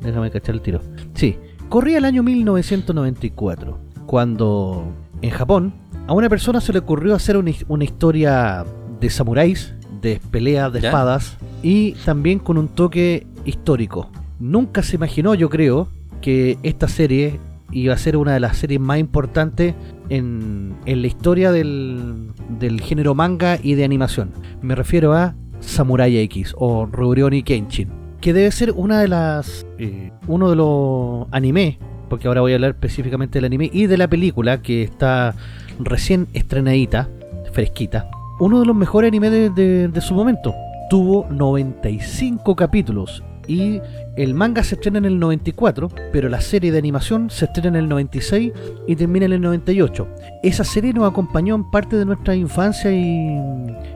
Déjame 0.00 0.30
cachar 0.30 0.54
el 0.54 0.60
tiro. 0.60 0.80
Sí, 1.14 1.36
corría 1.68 1.98
el 1.98 2.04
año 2.04 2.22
1994, 2.22 3.78
cuando 4.06 4.84
en 5.22 5.30
Japón 5.30 5.74
a 6.06 6.12
una 6.12 6.28
persona 6.28 6.60
se 6.60 6.72
le 6.72 6.80
ocurrió 6.80 7.14
hacer 7.14 7.36
una, 7.36 7.52
una 7.68 7.84
historia 7.84 8.64
de 9.00 9.10
samuráis, 9.10 9.74
de 10.00 10.20
peleas 10.30 10.72
de 10.72 10.80
¿Ya? 10.80 10.88
espadas 10.88 11.36
y 11.62 11.92
también 12.04 12.38
con 12.40 12.58
un 12.58 12.68
toque 12.68 13.26
histórico. 13.44 14.10
Nunca 14.40 14.82
se 14.82 14.96
imaginó, 14.96 15.34
yo 15.34 15.48
creo, 15.48 15.88
que 16.22 16.56
esta 16.62 16.88
serie 16.88 17.38
iba 17.72 17.92
a 17.92 17.98
ser 17.98 18.16
una 18.16 18.32
de 18.32 18.40
las 18.40 18.56
series 18.56 18.80
más 18.80 18.98
importantes 18.98 19.74
en, 20.08 20.74
en 20.86 21.02
la 21.02 21.06
historia 21.06 21.52
del, 21.52 22.32
del 22.58 22.80
género 22.80 23.14
manga 23.14 23.58
y 23.62 23.74
de 23.74 23.84
animación. 23.84 24.30
Me 24.62 24.74
refiero 24.74 25.12
a 25.12 25.34
Samurai 25.60 26.16
X 26.18 26.54
o 26.58 26.86
Rurouni 26.86 27.42
Kenshin, 27.42 27.88
que 28.20 28.32
debe 28.32 28.50
ser 28.52 28.72
una 28.72 29.00
de 29.00 29.08
las 29.08 29.66
eh, 29.78 30.12
uno 30.26 30.50
de 30.50 30.56
los 30.56 31.26
anime, 31.30 31.78
porque 32.08 32.28
ahora 32.28 32.40
voy 32.40 32.52
a 32.52 32.56
hablar 32.56 32.72
específicamente 32.72 33.38
del 33.38 33.46
anime 33.46 33.70
y 33.72 33.86
de 33.86 33.96
la 33.96 34.08
película 34.08 34.62
que 34.62 34.82
está 34.82 35.34
recién 35.78 36.28
estrenadita, 36.32 37.08
fresquita. 37.52 38.10
Uno 38.38 38.60
de 38.60 38.66
los 38.66 38.76
mejores 38.76 39.08
animes 39.08 39.54
de, 39.54 40.00
su 40.00 40.14
momento. 40.14 40.54
Tuvo 40.90 41.26
95 41.30 42.54
capítulos 42.56 43.22
y 43.46 43.80
el 44.16 44.34
manga 44.34 44.62
se 44.62 44.74
estrena 44.74 44.98
en 44.98 45.06
el 45.06 45.18
94, 45.18 45.88
pero 46.12 46.28
la 46.28 46.40
serie 46.40 46.70
de 46.70 46.78
animación 46.78 47.30
se 47.30 47.46
estrena 47.46 47.68
en 47.68 47.84
el 47.84 47.88
96 47.88 48.52
y 48.86 48.96
termina 48.96 49.26
en 49.26 49.32
el 49.32 49.40
98. 49.40 50.06
Esa 50.42 50.64
serie 50.64 50.92
nos 50.92 51.10
acompañó 51.10 51.54
en 51.54 51.70
parte 51.70 51.96
de 51.96 52.04
nuestra 52.04 52.34
infancia 52.34 52.92
y, 52.92 53.38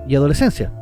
y 0.08 0.14
adolescencia. 0.14 0.72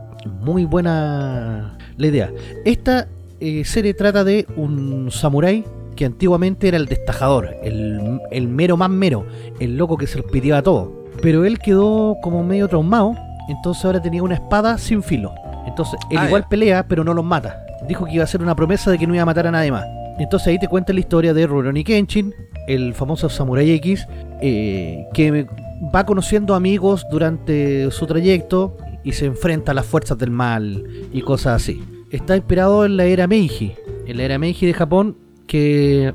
Muy 0.40 0.64
buena 0.64 1.76
la 1.96 2.06
idea. 2.06 2.32
Esta 2.64 3.08
eh, 3.40 3.64
serie 3.64 3.94
trata 3.94 4.24
de 4.24 4.46
un 4.56 5.10
samurái 5.10 5.64
que 5.96 6.04
antiguamente 6.04 6.68
era 6.68 6.76
el 6.76 6.86
destajador, 6.86 7.56
el, 7.62 8.20
el 8.30 8.48
mero 8.48 8.76
más 8.76 8.90
mero, 8.90 9.26
el 9.60 9.76
loco 9.76 9.96
que 9.96 10.06
se 10.06 10.18
los 10.18 10.26
pidió 10.30 10.56
a 10.56 10.62
todo. 10.62 11.04
Pero 11.22 11.44
él 11.44 11.58
quedó 11.58 12.16
como 12.22 12.42
medio 12.42 12.68
traumado, 12.68 13.14
entonces 13.48 13.84
ahora 13.84 14.00
tenía 14.00 14.22
una 14.22 14.34
espada 14.34 14.78
sin 14.78 15.02
filo. 15.02 15.32
Entonces 15.66 15.98
él 16.10 16.18
Ah, 16.18 16.26
igual 16.26 16.46
pelea, 16.48 16.86
pero 16.86 17.04
no 17.04 17.14
los 17.14 17.24
mata. 17.24 17.64
Dijo 17.88 18.04
que 18.06 18.12
iba 18.14 18.22
a 18.22 18.24
hacer 18.24 18.42
una 18.42 18.54
promesa 18.54 18.90
de 18.90 18.98
que 18.98 19.06
no 19.06 19.14
iba 19.14 19.22
a 19.22 19.26
matar 19.26 19.46
a 19.46 19.50
nadie 19.50 19.70
más. 19.70 19.84
Entonces 20.18 20.48
ahí 20.48 20.58
te 20.58 20.68
cuenta 20.68 20.92
la 20.92 21.00
historia 21.00 21.34
de 21.34 21.46
Rurouni 21.46 21.82
Kenshin, 21.82 22.34
el 22.66 22.94
famoso 22.94 23.28
Samurai 23.28 23.70
X, 23.72 24.06
eh, 24.40 25.06
que 25.12 25.46
va 25.94 26.06
conociendo 26.06 26.54
amigos 26.54 27.04
durante 27.10 27.90
su 27.90 28.06
trayecto 28.06 28.76
y 29.02 29.12
se 29.12 29.26
enfrenta 29.26 29.72
a 29.72 29.74
las 29.74 29.86
fuerzas 29.86 30.16
del 30.18 30.30
mal 30.30 30.84
y 31.12 31.20
cosas 31.22 31.62
así. 31.62 31.82
Está 32.10 32.36
inspirado 32.36 32.84
en 32.84 32.96
la 32.96 33.04
era 33.04 33.26
Meiji, 33.26 33.74
en 34.06 34.16
la 34.16 34.22
era 34.22 34.38
Meiji 34.38 34.66
de 34.66 34.74
Japón, 34.74 35.16
que 35.46 36.14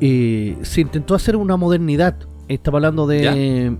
eh, 0.00 0.56
se 0.62 0.80
intentó 0.80 1.14
hacer 1.14 1.36
una 1.36 1.56
modernidad. 1.56 2.16
Estamos 2.48 2.78
hablando 2.78 3.06
de 3.06 3.26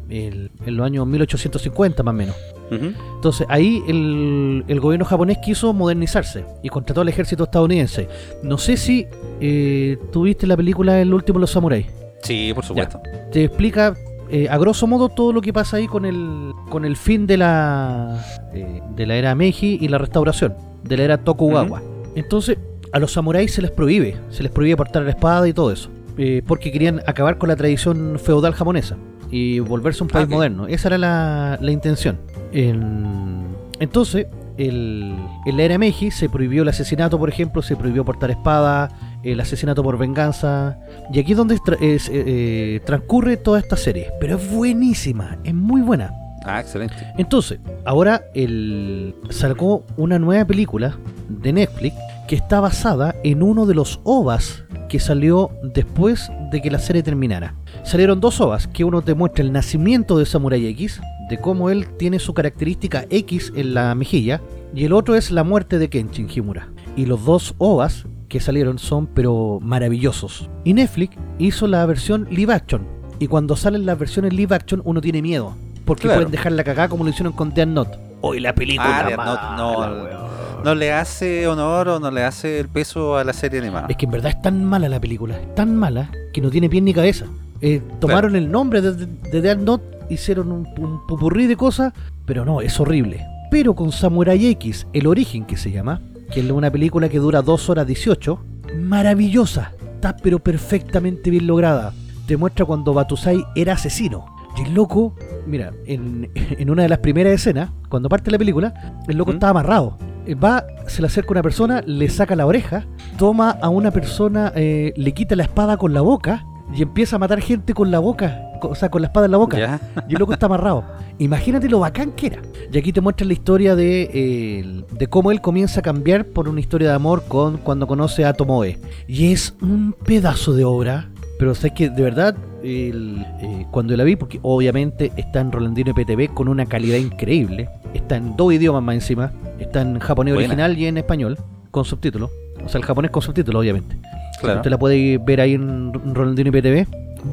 en 0.08 0.50
los 0.64 0.86
años 0.86 1.06
1850 1.06 2.02
más 2.04 2.14
o 2.14 2.16
menos. 2.16 2.36
Entonces 2.72 3.46
ahí 3.50 3.82
el, 3.86 4.64
el 4.66 4.80
gobierno 4.80 5.04
japonés 5.04 5.38
quiso 5.38 5.72
modernizarse 5.72 6.44
y 6.62 6.68
contrató 6.68 7.02
al 7.02 7.08
ejército 7.08 7.44
estadounidense. 7.44 8.08
No 8.42 8.58
sé 8.58 8.76
si 8.76 9.06
eh, 9.40 9.98
tuviste 10.10 10.46
la 10.46 10.56
película 10.56 11.00
El 11.00 11.12
último 11.12 11.38
de 11.38 11.42
los 11.42 11.50
samuráis. 11.50 11.86
Sí, 12.22 12.52
por 12.54 12.64
supuesto. 12.64 13.00
Te 13.30 13.44
explica 13.44 13.94
eh, 14.30 14.48
a 14.48 14.56
grosso 14.56 14.86
modo 14.86 15.08
todo 15.08 15.32
lo 15.32 15.40
que 15.40 15.52
pasa 15.52 15.76
ahí 15.76 15.86
con 15.86 16.06
el 16.06 16.52
con 16.70 16.84
el 16.84 16.96
fin 16.96 17.26
de 17.26 17.36
la 17.36 18.24
eh, 18.54 18.80
de 18.96 19.06
la 19.06 19.16
era 19.16 19.34
Meiji 19.34 19.78
y 19.80 19.88
la 19.88 19.98
restauración 19.98 20.54
de 20.82 20.96
la 20.96 21.02
era 21.02 21.18
Tokugawa. 21.18 21.82
Entonces 22.14 22.58
a 22.92 22.98
los 22.98 23.12
samuráis 23.12 23.52
se 23.52 23.62
les 23.62 23.70
prohíbe, 23.70 24.16
se 24.30 24.42
les 24.42 24.52
prohíbe 24.52 24.76
portar 24.76 25.02
la 25.02 25.10
espada 25.10 25.48
y 25.48 25.52
todo 25.52 25.72
eso, 25.72 25.90
eh, 26.18 26.42
porque 26.46 26.70
querían 26.70 27.00
acabar 27.06 27.38
con 27.38 27.48
la 27.48 27.56
tradición 27.56 28.18
feudal 28.18 28.54
japonesa 28.54 28.96
y 29.32 29.58
volverse 29.58 30.04
un 30.04 30.08
país 30.08 30.28
moderno. 30.28 30.68
Esa 30.68 30.88
era 30.88 30.98
la, 30.98 31.58
la 31.60 31.72
intención. 31.72 32.18
En- 32.52 33.42
entonces, 33.80 34.26
el, 34.58 35.16
en 35.46 35.56
la 35.56 35.62
era 35.64 35.78
Meiji 35.78 36.10
se 36.12 36.28
prohibió 36.28 36.62
el 36.62 36.68
asesinato, 36.68 37.18
por 37.18 37.28
ejemplo, 37.28 37.62
se 37.62 37.74
prohibió 37.74 38.04
portar 38.04 38.30
espada, 38.30 38.90
el 39.24 39.40
asesinato 39.40 39.82
por 39.82 39.98
venganza. 39.98 40.78
Y 41.12 41.18
aquí 41.18 41.32
es 41.32 41.38
donde 41.38 41.56
tra- 41.56 41.78
es, 41.80 42.08
eh, 42.08 42.22
eh, 42.26 42.80
transcurre 42.84 43.36
toda 43.38 43.58
esta 43.58 43.76
serie. 43.76 44.12
Pero 44.20 44.36
es 44.36 44.50
buenísima, 44.52 45.38
es 45.42 45.54
muy 45.54 45.80
buena. 45.80 46.12
Ah, 46.44 46.60
excelente. 46.60 46.94
Entonces, 47.18 47.58
ahora 47.84 48.22
el, 48.34 49.14
sacó 49.30 49.84
una 49.96 50.18
nueva 50.18 50.44
película 50.44 50.96
de 51.28 51.52
Netflix 51.52 51.96
que 52.32 52.36
está 52.36 52.60
basada 52.60 53.14
en 53.24 53.42
uno 53.42 53.66
de 53.66 53.74
los 53.74 54.00
OVAs 54.04 54.64
que 54.88 54.98
salió 55.00 55.50
después 55.62 56.32
de 56.50 56.62
que 56.62 56.70
la 56.70 56.78
serie 56.78 57.02
terminara. 57.02 57.56
Salieron 57.82 58.20
dos 58.22 58.40
OVAs, 58.40 58.66
que 58.68 58.84
uno 58.84 59.02
te 59.02 59.12
muestra 59.12 59.44
el 59.44 59.52
nacimiento 59.52 60.16
de 60.16 60.24
Samurai 60.24 60.64
X, 60.68 61.02
de 61.28 61.36
cómo 61.36 61.68
él 61.68 61.88
tiene 61.98 62.18
su 62.18 62.32
característica 62.32 63.04
X 63.10 63.52
en 63.54 63.74
la 63.74 63.94
mejilla, 63.94 64.40
y 64.74 64.86
el 64.86 64.94
otro 64.94 65.14
es 65.14 65.30
la 65.30 65.44
muerte 65.44 65.78
de 65.78 65.90
Kenshin 65.90 66.26
Himura. 66.34 66.70
Y 66.96 67.04
los 67.04 67.22
dos 67.26 67.54
OVAs 67.58 68.06
que 68.30 68.40
salieron 68.40 68.78
son 68.78 69.08
pero 69.08 69.58
maravillosos. 69.60 70.48
Y 70.64 70.72
Netflix 70.72 71.18
hizo 71.38 71.66
la 71.66 71.84
versión 71.84 72.26
live 72.30 72.54
action, 72.54 72.86
Y 73.18 73.26
cuando 73.26 73.56
salen 73.56 73.84
las 73.84 73.98
versiones 73.98 74.32
live 74.32 74.54
action, 74.56 74.80
uno 74.86 75.02
tiene 75.02 75.20
miedo. 75.20 75.54
Porque 75.84 76.04
Claro. 76.04 76.20
pueden 76.20 76.32
dejar 76.32 76.52
la 76.52 76.64
cagada 76.64 76.88
como 76.88 77.04
lo 77.04 77.10
hicieron 77.10 77.34
con 77.34 77.52
Death 77.52 77.68
Note. 77.68 78.11
Hoy 78.22 78.40
la 78.40 78.54
película. 78.54 79.06
Ah, 79.06 79.16
mala, 79.16 79.54
no, 79.56 79.78
weón. 79.78 80.22
No 80.64 80.76
le 80.76 80.92
hace 80.92 81.48
honor 81.48 81.88
o 81.88 81.98
no 81.98 82.10
le 82.12 82.22
hace 82.22 82.60
el 82.60 82.68
peso 82.68 83.16
a 83.16 83.24
la 83.24 83.32
serie 83.32 83.58
animada. 83.58 83.88
Es 83.88 83.96
que 83.96 84.06
en 84.06 84.12
verdad 84.12 84.30
es 84.30 84.40
tan 84.40 84.64
mala 84.64 84.88
la 84.88 85.00
película, 85.00 85.36
es 85.36 85.54
tan 85.56 85.76
mala 85.76 86.10
que 86.32 86.40
no 86.40 86.50
tiene 86.50 86.70
pie 86.70 86.80
ni 86.80 86.94
cabeza. 86.94 87.26
Eh, 87.60 87.82
tomaron 88.00 88.36
el 88.36 88.50
nombre 88.50 88.80
de, 88.80 88.92
de, 88.94 89.06
de 89.06 89.40
Death 89.40 89.58
Note, 89.58 89.98
hicieron 90.08 90.52
un, 90.52 90.68
un 90.78 91.04
pupurrí 91.06 91.48
de 91.48 91.56
cosas, 91.56 91.92
pero 92.24 92.44
no, 92.44 92.60
es 92.60 92.78
horrible. 92.78 93.26
Pero 93.50 93.74
con 93.74 93.90
Samurai 93.90 94.46
X, 94.46 94.86
el 94.92 95.08
origen 95.08 95.44
que 95.44 95.56
se 95.56 95.72
llama, 95.72 96.00
que 96.32 96.40
es 96.40 96.50
una 96.50 96.70
película 96.70 97.08
que 97.08 97.18
dura 97.18 97.42
2 97.42 97.70
horas 97.70 97.86
18, 97.86 98.38
maravillosa, 98.78 99.72
está 99.94 100.16
pero 100.16 100.38
perfectamente 100.38 101.28
bien 101.28 101.48
lograda. 101.48 101.92
Te 102.26 102.36
muestra 102.36 102.64
cuando 102.64 102.94
Batusai 102.94 103.44
era 103.56 103.74
asesino. 103.74 104.31
Y 104.56 104.62
el 104.62 104.74
loco, 104.74 105.14
mira, 105.46 105.72
en, 105.86 106.30
en 106.34 106.70
una 106.70 106.82
de 106.82 106.88
las 106.88 106.98
primeras 106.98 107.32
escenas, 107.32 107.70
cuando 107.88 108.08
parte 108.08 108.30
la 108.30 108.38
película, 108.38 109.00
el 109.08 109.16
loco 109.16 109.32
¿Mm? 109.32 109.34
está 109.34 109.48
amarrado. 109.50 109.98
Eh, 110.26 110.34
Va, 110.34 110.64
se 110.86 111.00
le 111.00 111.06
acerca 111.06 111.32
una 111.32 111.42
persona, 111.42 111.82
le 111.84 112.08
saca 112.08 112.36
la 112.36 112.46
oreja, 112.46 112.86
toma 113.18 113.50
a 113.50 113.68
una 113.68 113.90
persona, 113.90 114.52
eh, 114.54 114.92
le 114.96 115.12
quita 115.12 115.36
la 115.36 115.42
espada 115.44 115.76
con 115.76 115.92
la 115.92 116.00
boca 116.00 116.44
y 116.74 116.82
empieza 116.82 117.16
a 117.16 117.18
matar 117.18 117.40
gente 117.40 117.74
con 117.74 117.90
la 117.90 117.98
boca, 117.98 118.50
o 118.62 118.74
sea, 118.74 118.90
con 118.90 119.02
la 119.02 119.08
espada 119.08 119.26
en 119.26 119.32
la 119.32 119.38
boca. 119.38 119.58
¿Ya? 119.58 119.80
Y 120.08 120.14
el 120.14 120.18
loco 120.18 120.32
está 120.32 120.46
amarrado. 120.46 120.84
Imagínate 121.18 121.68
lo 121.68 121.80
bacán 121.80 122.12
que 122.12 122.28
era. 122.28 122.42
Y 122.72 122.78
aquí 122.78 122.92
te 122.92 123.00
muestran 123.00 123.28
la 123.28 123.34
historia 123.34 123.76
de, 123.76 124.10
eh, 124.12 124.84
de 124.90 125.06
cómo 125.08 125.30
él 125.30 125.40
comienza 125.40 125.80
a 125.80 125.82
cambiar 125.82 126.24
por 126.26 126.48
una 126.48 126.60
historia 126.60 126.88
de 126.88 126.94
amor 126.94 127.24
con 127.28 127.58
cuando 127.58 127.86
conoce 127.86 128.24
a 128.24 128.32
Tomoe. 128.32 128.78
Y 129.06 129.32
es 129.32 129.54
un 129.60 129.94
pedazo 130.04 130.54
de 130.54 130.64
obra. 130.64 131.10
Pero 131.42 131.56
sabes 131.56 131.72
que 131.72 131.90
de 131.90 132.02
verdad, 132.04 132.36
el, 132.62 133.26
eh, 133.40 133.66
cuando 133.72 133.96
la 133.96 134.04
vi, 134.04 134.14
porque 134.14 134.38
obviamente 134.42 135.10
está 135.16 135.40
en 135.40 135.50
Rolandino 135.50 135.90
y 135.90 136.04
PTV 136.04 136.32
con 136.32 136.46
una 136.46 136.66
calidad 136.66 136.98
increíble. 136.98 137.68
Está 137.94 138.14
en 138.16 138.36
dos 138.36 138.52
idiomas 138.52 138.80
más 138.80 138.94
encima. 138.94 139.32
Está 139.58 139.80
en 139.80 139.98
japonés 139.98 140.34
Buena. 140.34 140.46
original 140.46 140.78
y 140.78 140.86
en 140.86 140.98
español, 140.98 141.36
con 141.72 141.84
subtítulos. 141.84 142.30
O 142.64 142.68
sea, 142.68 142.78
el 142.78 142.84
japonés 142.84 143.10
con 143.10 143.22
subtítulos, 143.22 143.58
obviamente. 143.60 143.96
Claro. 144.40 144.60
Usted 144.60 144.70
la 144.70 144.78
puede 144.78 145.18
ver 145.18 145.40
ahí 145.40 145.54
en 145.54 145.92
Rolandino 146.14 146.50
y 146.50 146.52
PTV. 146.52 146.86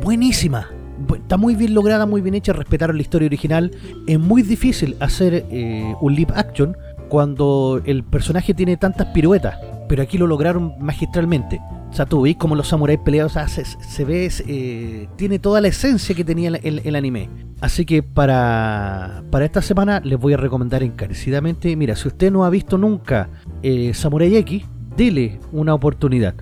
Buenísima. 0.03 0.67
Bu- 1.07 1.17
Está 1.17 1.37
muy 1.37 1.53
bien 1.53 1.75
lograda, 1.75 2.07
muy 2.07 2.21
bien 2.21 2.33
hecha, 2.33 2.51
respetaron 2.51 2.95
la 2.95 3.03
historia 3.03 3.27
original. 3.27 3.69
Es 4.07 4.19
muy 4.19 4.41
difícil 4.41 4.95
hacer 5.01 5.45
eh, 5.51 5.93
un 6.01 6.15
live 6.15 6.33
action 6.35 6.75
cuando 7.09 7.79
el 7.85 8.03
personaje 8.03 8.55
tiene 8.55 8.75
tantas 8.75 9.05
piruetas, 9.13 9.55
pero 9.87 10.01
aquí 10.01 10.17
lo 10.17 10.25
lograron 10.25 10.73
magistralmente. 10.79 11.59
O 11.89 11.93
sea, 11.93 12.05
tú 12.05 12.21
veis 12.21 12.37
como 12.37 12.55
los 12.55 12.67
samuráis 12.67 12.99
peleados, 12.99 13.31
o 13.31 13.33
sea, 13.33 13.47
se, 13.47 13.65
se 13.65 14.05
ve, 14.05 14.29
eh, 14.47 15.07
tiene 15.15 15.39
toda 15.39 15.59
la 15.59 15.69
esencia 15.69 16.13
que 16.15 16.23
tenía 16.23 16.49
el, 16.49 16.59
el- 16.63 16.81
el 16.85 16.95
anime. 16.95 17.29
Así 17.61 17.83
que 17.85 18.03
para, 18.03 19.23
para 19.31 19.43
esta 19.45 19.61
semana 19.61 19.99
les 20.03 20.17
voy 20.19 20.33
a 20.33 20.37
recomendar 20.37 20.81
encarecidamente, 20.83 21.75
mira, 21.75 21.95
si 21.95 22.07
usted 22.07 22.31
no 22.31 22.45
ha 22.45 22.49
visto 22.49 22.77
nunca 22.77 23.27
eh, 23.63 23.91
Samurai 23.93 24.35
X, 24.37 24.63
dele 24.95 25.39
una 25.51 25.73
oportunidad. 25.73 26.35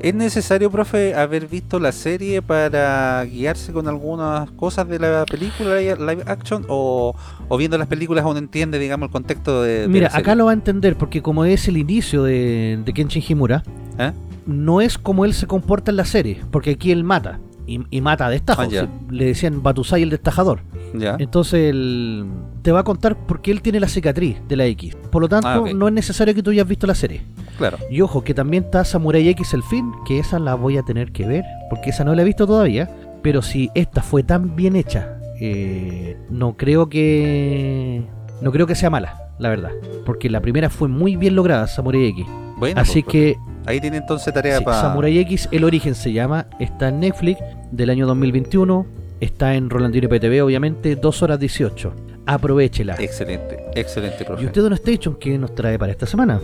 ¿Es 0.00 0.14
necesario, 0.14 0.70
profe, 0.70 1.14
haber 1.14 1.46
visto 1.48 1.80
la 1.80 1.90
serie 1.90 2.42
para 2.42 3.24
guiarse 3.24 3.72
con 3.72 3.88
algunas 3.88 4.50
cosas 4.50 4.86
de 4.86 4.98
la 4.98 5.24
película 5.24 5.76
li- 5.80 5.86
live 5.98 6.22
action? 6.26 6.66
¿O, 6.68 7.14
o 7.48 7.56
viendo 7.56 7.78
las 7.78 7.88
películas 7.88 8.24
uno 8.26 8.38
entiende, 8.38 8.78
digamos, 8.78 9.06
el 9.08 9.12
contexto 9.12 9.62
de, 9.62 9.80
de 9.82 9.88
Mira, 9.88 10.04
la 10.04 10.10
serie? 10.10 10.22
acá 10.22 10.34
lo 10.34 10.44
va 10.44 10.50
a 10.50 10.54
entender 10.54 10.96
porque 10.96 11.22
como 11.22 11.46
es 11.46 11.66
el 11.68 11.78
inicio 11.78 12.22
de, 12.24 12.78
de 12.84 12.92
Kenshin 12.92 13.22
Himura, 13.26 13.62
¿Eh? 13.98 14.12
No 14.46 14.80
es 14.80 14.98
como 14.98 15.24
él 15.24 15.34
se 15.34 15.46
comporta 15.46 15.90
en 15.90 15.96
la 15.96 16.04
serie, 16.04 16.40
porque 16.50 16.70
aquí 16.72 16.90
él 16.92 17.04
mata. 17.04 17.40
Y, 17.66 17.80
y 17.90 18.02
mata 18.02 18.26
a 18.26 18.30
destajo. 18.30 18.60
Ah, 18.62 18.86
Le 19.10 19.24
decían 19.24 19.62
Batusai 19.62 20.02
el 20.02 20.10
destajador. 20.10 20.60
Entonces 21.18 21.70
él 21.70 22.26
te 22.62 22.72
va 22.72 22.80
a 22.80 22.84
contar 22.84 23.16
por 23.26 23.40
qué 23.40 23.50
él 23.50 23.62
tiene 23.62 23.80
la 23.80 23.88
cicatriz 23.88 24.36
de 24.46 24.56
la 24.56 24.66
X. 24.66 24.94
Por 25.10 25.22
lo 25.22 25.28
tanto, 25.28 25.48
Ah, 25.48 25.64
no 25.74 25.88
es 25.88 25.94
necesario 25.94 26.34
que 26.34 26.42
tú 26.42 26.50
hayas 26.50 26.68
visto 26.68 26.86
la 26.86 26.94
serie. 26.94 27.22
Claro. 27.56 27.78
Y 27.90 28.00
ojo, 28.02 28.22
que 28.22 28.34
también 28.34 28.64
está 28.64 28.84
Samurai 28.84 29.26
X 29.30 29.54
el 29.54 29.62
fin, 29.62 29.92
que 30.06 30.18
esa 30.18 30.38
la 30.38 30.54
voy 30.54 30.76
a 30.76 30.82
tener 30.82 31.10
que 31.10 31.26
ver, 31.26 31.44
porque 31.70 31.90
esa 31.90 32.04
no 32.04 32.14
la 32.14 32.22
he 32.22 32.24
visto 32.24 32.46
todavía. 32.46 32.90
Pero 33.22 33.40
si 33.40 33.70
esta 33.74 34.02
fue 34.02 34.22
tan 34.22 34.54
bien 34.54 34.76
hecha, 34.76 35.16
eh, 35.40 36.16
no 36.28 36.56
creo 36.58 36.88
que. 36.90 38.04
No 38.42 38.52
creo 38.52 38.66
que 38.66 38.74
sea 38.74 38.90
mala, 38.90 39.32
la 39.38 39.48
verdad. 39.48 39.70
Porque 40.04 40.28
la 40.28 40.40
primera 40.42 40.68
fue 40.68 40.88
muy 40.88 41.16
bien 41.16 41.34
lograda, 41.34 41.66
Samurai 41.66 42.04
X. 42.08 42.26
Bueno, 42.58 42.80
Así 42.80 43.02
pues, 43.02 43.12
que 43.12 43.36
ahí 43.66 43.80
tiene 43.80 43.98
entonces 43.98 44.32
tarea 44.32 44.58
sí, 44.58 44.64
para... 44.64 44.80
Samurai 44.80 45.18
X, 45.18 45.48
el 45.50 45.64
origen 45.64 45.94
se 45.94 46.12
llama, 46.12 46.46
está 46.58 46.88
en 46.88 47.00
Netflix 47.00 47.40
del 47.70 47.90
año 47.90 48.06
2021, 48.06 48.86
está 49.20 49.54
en 49.54 49.70
Rolandino 49.70 50.08
PTV, 50.08 50.42
obviamente, 50.42 50.96
2 50.96 51.22
horas 51.22 51.38
18. 51.38 51.92
Aprovechela. 52.26 52.96
Excelente, 52.98 53.66
excelente, 53.74 54.24
profe. 54.24 54.42
¿Y 54.42 54.46
usted, 54.46 54.62
Don 54.62 54.72
Station, 54.74 55.16
qué 55.16 55.36
nos 55.36 55.54
trae 55.54 55.78
para 55.78 55.92
esta 55.92 56.06
semana? 56.06 56.40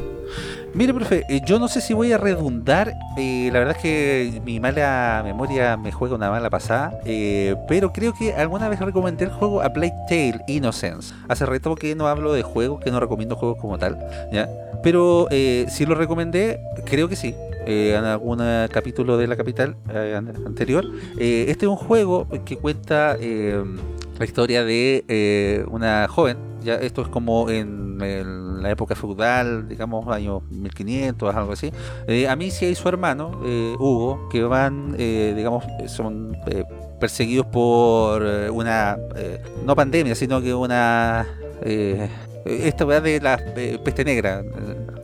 Mire, 0.73 0.95
profe, 0.95 1.25
eh, 1.29 1.41
yo 1.45 1.59
no 1.59 1.67
sé 1.69 1.81
si 1.81 1.95
voy 1.95 2.13
a 2.13 2.19
redundar. 2.19 2.95
eh, 3.17 3.51
la 3.53 3.59
verdad 3.59 3.77
es 3.77 3.83
que 3.83 4.41
mi 4.45 4.61
mala 4.61 5.21
memoria 5.25 5.77
me 5.77 5.91
juega 5.91 6.15
una 6.15 6.31
mala 6.31 6.49
pasada. 6.49 6.99
eh, 7.05 7.57
pero 7.69 7.93
creo 7.93 8.13
que 8.15 8.33
alguna 8.35 8.69
vez 8.69 8.79
recomendé 8.79 9.25
el 9.25 9.31
juego 9.33 9.63
A 9.63 9.73
Plague 9.73 9.95
Tale 10.09 10.41
Innocence. 10.47 11.13
Hace 11.29 11.45
rato 11.47 11.75
que 11.75 11.95
no 11.97 12.07
hablo 12.07 12.33
de 12.33 12.43
juegos, 12.43 12.81
que 12.83 12.91
no 12.93 13.01
recomiendo 13.01 13.35
juegos 13.37 13.59
como 13.61 13.79
tal. 13.79 13.99
¿ya? 14.33 14.49
Pero 14.83 15.27
eh, 15.31 15.67
si 15.69 15.87
lo 15.87 15.95
recomendé, 15.97 16.61
creo 16.87 17.09
que 17.09 17.17
sí. 17.17 17.35
eh, 17.67 17.97
en 17.99 18.05
algún 18.05 18.39
capítulo 18.73 19.19
de 19.19 19.27
la 19.27 19.37
capital 19.37 19.77
eh, 19.93 20.15
an- 20.17 20.33
anterior. 20.47 20.85
Este 21.19 21.67
es 21.67 21.69
un 21.71 21.77
juego 21.77 22.27
que 22.45 22.57
cuenta 22.57 23.17
la 23.19 24.25
historia 24.25 24.65
de 24.65 25.65
una 25.69 26.07
joven. 26.09 26.50
Ya 26.63 26.75
esto 26.75 27.03
es 27.03 27.09
como 27.09 27.49
en, 27.51 28.01
el- 28.03 28.63
la 28.63 28.71
época 28.71 28.95
feudal, 28.95 29.69
digamos 29.69 30.07
años 30.09 30.43
1500, 30.51 31.35
algo 31.35 31.53
así. 31.53 31.73
Eh, 32.07 32.29
Amicia 32.29 32.69
y 32.69 32.75
su 32.75 32.89
hermano 32.89 33.41
eh, 33.45 33.75
Hugo, 33.79 34.29
que 34.31 34.43
van, 34.43 34.95
eh, 34.99 35.33
digamos, 35.37 35.65
son 35.87 36.37
eh, 36.47 36.65
perseguidos 37.01 37.47
por 37.47 38.23
eh, 38.25 38.51
una 38.51 38.99
eh, 39.17 39.43
no 39.65 39.75
pandemia, 39.75 40.15
sino 40.15 40.41
que 40.43 40.53
una 40.55 41.27
eh, 41.63 42.09
esta 42.45 42.85
verdad 42.85 43.03
de 43.03 43.21
la 43.21 43.39
peste 43.85 44.05
negra. 44.05 44.43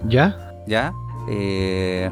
¿Ya? 0.06 0.36
¿ya? 0.66 0.92
Eh, 1.28 2.10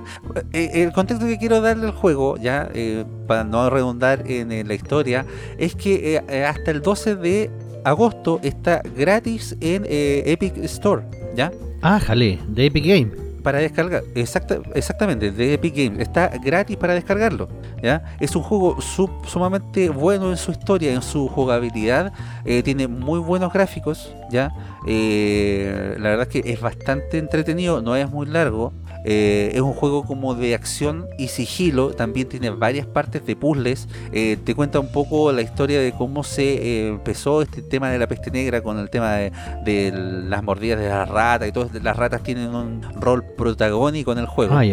el 0.52 0.92
contexto 0.92 1.26
que 1.26 1.38
quiero 1.38 1.60
darle 1.60 1.86
al 1.86 1.92
juego, 1.92 2.36
ya, 2.36 2.68
eh, 2.74 3.04
para 3.28 3.44
no 3.44 3.70
redundar 3.70 4.24
en, 4.26 4.66
la 4.66 4.74
historia, 4.74 5.24
es 5.58 5.74
que 5.76 6.16
eh, 6.28 6.44
hasta 6.44 6.70
el 6.72 6.82
12 6.82 7.14
de 7.16 7.50
agosto 7.84 8.40
está 8.42 8.82
gratis 8.96 9.56
en 9.60 9.84
eh, 9.86 10.22
Epic 10.26 10.56
Store, 10.64 11.02
¿ya? 11.36 11.52
Ah, 11.82 12.00
jale, 12.00 12.38
de 12.48 12.66
Epic 12.66 12.84
Game. 12.86 13.10
Para 13.42 13.58
descargar, 13.58 14.02
exacta, 14.14 14.58
exactamente, 14.74 15.30
de 15.30 15.52
Epic 15.52 15.76
Games, 15.76 16.00
está 16.00 16.28
gratis 16.42 16.78
para 16.78 16.94
descargarlo, 16.94 17.46
¿ya? 17.82 18.16
Es 18.18 18.34
un 18.34 18.42
juego 18.42 18.80
sub- 18.80 19.26
sumamente 19.26 19.90
bueno 19.90 20.30
en 20.30 20.38
su 20.38 20.50
historia, 20.50 20.94
en 20.94 21.02
su 21.02 21.28
jugabilidad, 21.28 22.14
eh, 22.46 22.62
tiene 22.62 22.88
muy 22.88 23.18
buenos 23.18 23.52
gráficos, 23.52 24.14
¿ya? 24.30 24.50
Eh, 24.86 25.94
la 25.98 26.08
verdad 26.08 26.26
es 26.34 26.42
que 26.42 26.52
es 26.52 26.60
bastante 26.62 27.18
entretenido, 27.18 27.82
no 27.82 27.94
es 27.96 28.10
muy 28.10 28.26
largo. 28.26 28.72
Eh, 29.04 29.50
es 29.54 29.60
un 29.60 29.72
juego 29.72 30.04
como 30.04 30.34
de 30.34 30.54
acción 30.54 31.06
y 31.18 31.28
sigilo. 31.28 31.90
También 31.90 32.28
tiene 32.28 32.50
varias 32.50 32.86
partes 32.86 33.24
de 33.26 33.36
puzzles. 33.36 33.88
eh, 34.12 34.36
te 34.42 34.54
cuenta 34.54 34.80
un 34.80 34.90
poco 34.90 35.32
la 35.32 35.42
historia 35.42 35.80
de 35.80 35.92
cómo 35.92 36.24
se 36.24 36.54
eh, 36.54 36.88
empezó 36.88 37.42
este 37.42 37.62
tema 37.62 37.90
de 37.90 37.98
la 37.98 38.06
peste 38.06 38.30
negra 38.30 38.62
con 38.62 38.78
el 38.78 38.90
tema 38.90 39.16
de, 39.16 39.92
las 40.26 40.42
mordidas 40.42 40.80
de 40.80 40.88
las 40.88 41.08
ratas 41.08 41.48
y 41.48 41.52
todas 41.52 41.74
las 41.82 41.96
ratas 41.96 42.22
tienen 42.22 42.54
un 42.54 42.82
rol 43.00 43.24
protagónico 43.36 44.12
en 44.12 44.18
el 44.18 44.26
juego. 44.26 44.56
Ah, 44.56 44.64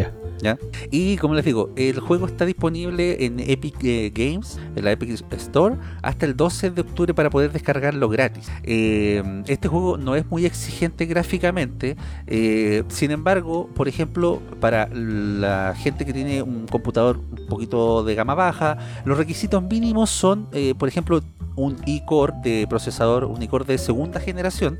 Y 0.90 1.16
como 1.16 1.34
les 1.34 1.44
digo, 1.44 1.70
el 1.76 2.00
juego 2.00 2.26
está 2.26 2.44
disponible 2.44 3.24
en 3.24 3.40
Epic 3.40 3.76
eh, 3.84 4.12
Games, 4.14 4.58
en 4.76 4.84
la 4.84 4.92
Epic 4.92 5.24
Store, 5.32 5.76
hasta 6.02 6.26
el 6.26 6.36
12 6.36 6.70
de 6.70 6.80
octubre 6.80 7.14
para 7.14 7.30
poder 7.30 7.52
descargarlo 7.52 8.08
gratis. 8.08 8.50
Eh, 8.64 9.22
este 9.46 9.68
juego 9.68 9.96
no 9.96 10.16
es 10.16 10.28
muy 10.30 10.44
exigente 10.46 11.06
gráficamente, 11.06 11.96
eh, 12.26 12.84
sin 12.88 13.10
embargo, 13.10 13.68
por 13.74 13.88
ejemplo, 13.88 14.40
para 14.60 14.88
la 14.88 15.74
gente 15.76 16.04
que 16.04 16.12
tiene 16.12 16.42
un 16.42 16.66
computador 16.66 17.18
un 17.18 17.46
poquito 17.46 18.04
de 18.04 18.14
gama 18.14 18.34
baja, 18.34 18.78
los 19.04 19.16
requisitos 19.16 19.62
mínimos 19.62 20.10
son, 20.10 20.48
por 20.78 20.88
ejemplo, 20.88 21.22
un 21.56 21.76
i-core 21.86 22.32
de 22.42 22.66
procesador, 22.68 23.24
un 23.24 23.42
i-core 23.42 23.64
de 23.64 23.78
segunda 23.78 24.20
generación, 24.20 24.78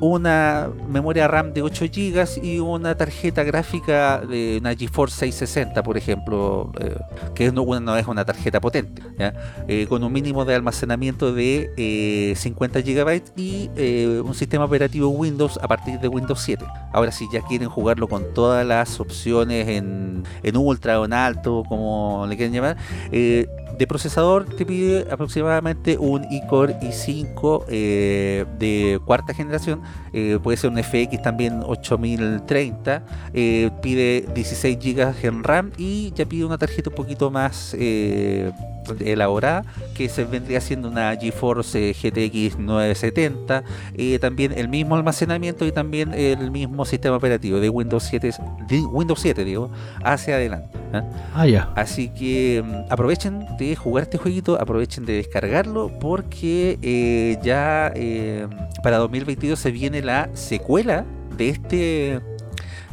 una 0.00 0.70
memoria 0.88 1.28
RAM 1.28 1.52
de 1.52 1.62
8 1.62 1.86
GB 1.86 2.44
y 2.44 2.58
una 2.58 2.96
tarjeta 2.96 3.44
gráfica 3.44 4.20
de 4.20 4.58
una 4.60 4.74
GeForce 4.74 5.16
660, 5.16 5.82
por 5.82 5.96
ejemplo, 5.96 6.72
eh, 6.80 6.96
que 7.34 7.52
no, 7.52 7.64
no 7.80 7.96
es 7.96 8.06
una 8.06 8.24
tarjeta 8.24 8.60
potente. 8.60 9.02
Eh, 9.68 9.86
con 9.88 10.04
un 10.04 10.12
mínimo 10.12 10.44
de 10.44 10.54
almacenamiento 10.54 11.32
de 11.32 11.70
eh, 11.76 12.34
50 12.36 12.80
GB 12.80 13.22
y 13.36 13.70
eh, 13.76 14.20
un 14.24 14.34
sistema 14.34 14.64
operativo 14.64 15.08
Windows 15.08 15.58
a 15.62 15.68
partir 15.68 15.98
de 15.98 16.08
Windows 16.08 16.40
7. 16.40 16.64
Ahora, 16.92 17.12
si 17.12 17.26
ya 17.32 17.40
quieren 17.42 17.68
jugarlo 17.68 18.08
con 18.08 18.34
todas 18.34 18.66
las 18.66 19.00
opciones 19.00 19.68
en, 19.68 20.24
en 20.42 20.56
ultra 20.56 21.00
o 21.00 21.04
en 21.04 21.12
alto, 21.12 21.62
como 21.68 22.26
le 22.28 22.36
quieran 22.36 22.54
llamar, 22.54 22.76
de 23.78 23.86
procesador 23.86 24.44
te 24.44 24.64
pide 24.64 25.06
aproximadamente 25.10 25.98
un 25.98 26.24
iCore 26.30 26.78
i5 26.80 27.64
eh, 27.68 28.44
de 28.58 29.00
cuarta 29.04 29.34
generación, 29.34 29.82
eh, 30.12 30.38
puede 30.42 30.56
ser 30.56 30.70
un 30.70 30.82
FX 30.82 31.22
también 31.22 31.62
8030, 31.62 33.02
eh, 33.34 33.70
pide 33.82 34.26
16 34.34 34.78
GB 34.78 35.26
en 35.26 35.44
RAM 35.44 35.72
y 35.76 36.12
ya 36.14 36.24
pide 36.26 36.44
una 36.44 36.58
tarjeta 36.58 36.90
un 36.90 36.96
poquito 36.96 37.30
más 37.30 37.74
eh, 37.78 38.52
elaborada 39.00 39.64
que 39.94 40.08
se 40.08 40.24
vendría 40.24 40.60
siendo 40.60 40.88
una 40.88 41.16
GeForce 41.16 41.92
GTX 41.92 42.58
970 42.58 43.64
eh, 43.94 44.18
también 44.18 44.52
el 44.56 44.68
mismo 44.68 44.96
almacenamiento 44.96 45.66
y 45.66 45.72
también 45.72 46.12
el 46.14 46.50
mismo 46.50 46.84
sistema 46.84 47.16
operativo 47.16 47.60
de 47.60 47.68
Windows 47.68 48.04
7 48.04 48.30
de 48.68 48.80
Windows 48.80 49.20
7 49.20 49.44
digo 49.44 49.70
hacia 50.02 50.34
adelante 50.36 50.76
¿eh? 50.92 51.02
Ah, 51.34 51.46
ya. 51.46 51.72
Así 51.74 52.08
que 52.08 52.62
mm, 52.64 52.92
aprovechen 52.92 53.46
de 53.58 53.76
jugar 53.76 54.04
este 54.04 54.18
jueguito, 54.18 54.60
aprovechen 54.60 55.04
de 55.04 55.14
descargarlo 55.14 55.90
porque 56.00 56.78
eh, 56.82 57.38
ya 57.42 57.92
eh, 57.94 58.46
para 58.82 58.98
2022 58.98 59.58
se 59.58 59.70
viene 59.70 60.02
la 60.02 60.28
secuela 60.34 61.04
de 61.36 61.48
este 61.48 62.20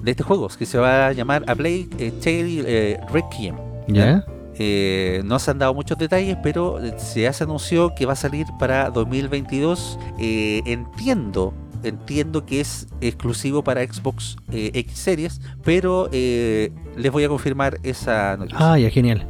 de 0.01 0.11
este 0.11 0.23
juego 0.23 0.49
que 0.49 0.65
se 0.65 0.77
va 0.77 1.07
a 1.07 1.13
llamar 1.13 1.43
A 1.47 1.55
Plague 1.55 1.87
eh, 1.97 2.11
Tale 2.11 2.99
Requiem. 3.11 3.55
¿Ya? 3.87 4.25
Eh, 4.59 5.21
no 5.25 5.39
se 5.39 5.51
han 5.51 5.59
dado 5.59 5.73
muchos 5.73 5.97
detalles, 5.97 6.37
pero 6.43 6.79
se 6.97 7.21
ya 7.21 7.33
se 7.33 7.43
anunció 7.43 7.95
que 7.95 8.05
va 8.05 8.13
a 8.13 8.17
salir 8.17 8.45
para 8.59 8.89
2022. 8.89 9.99
Eh, 10.19 10.61
entiendo, 10.65 11.53
entiendo 11.83 12.45
que 12.45 12.61
es 12.61 12.87
exclusivo 13.01 13.63
para 13.63 13.85
Xbox 13.85 14.37
eh, 14.51 14.71
X 14.73 14.97
Series, 14.97 15.41
pero 15.63 16.09
eh, 16.11 16.71
les 16.95 17.11
voy 17.11 17.23
a 17.23 17.29
confirmar 17.29 17.79
esa 17.83 18.37
noticia. 18.37 18.73
Ah, 18.73 18.79
ya, 18.79 18.89
genial. 18.89 19.27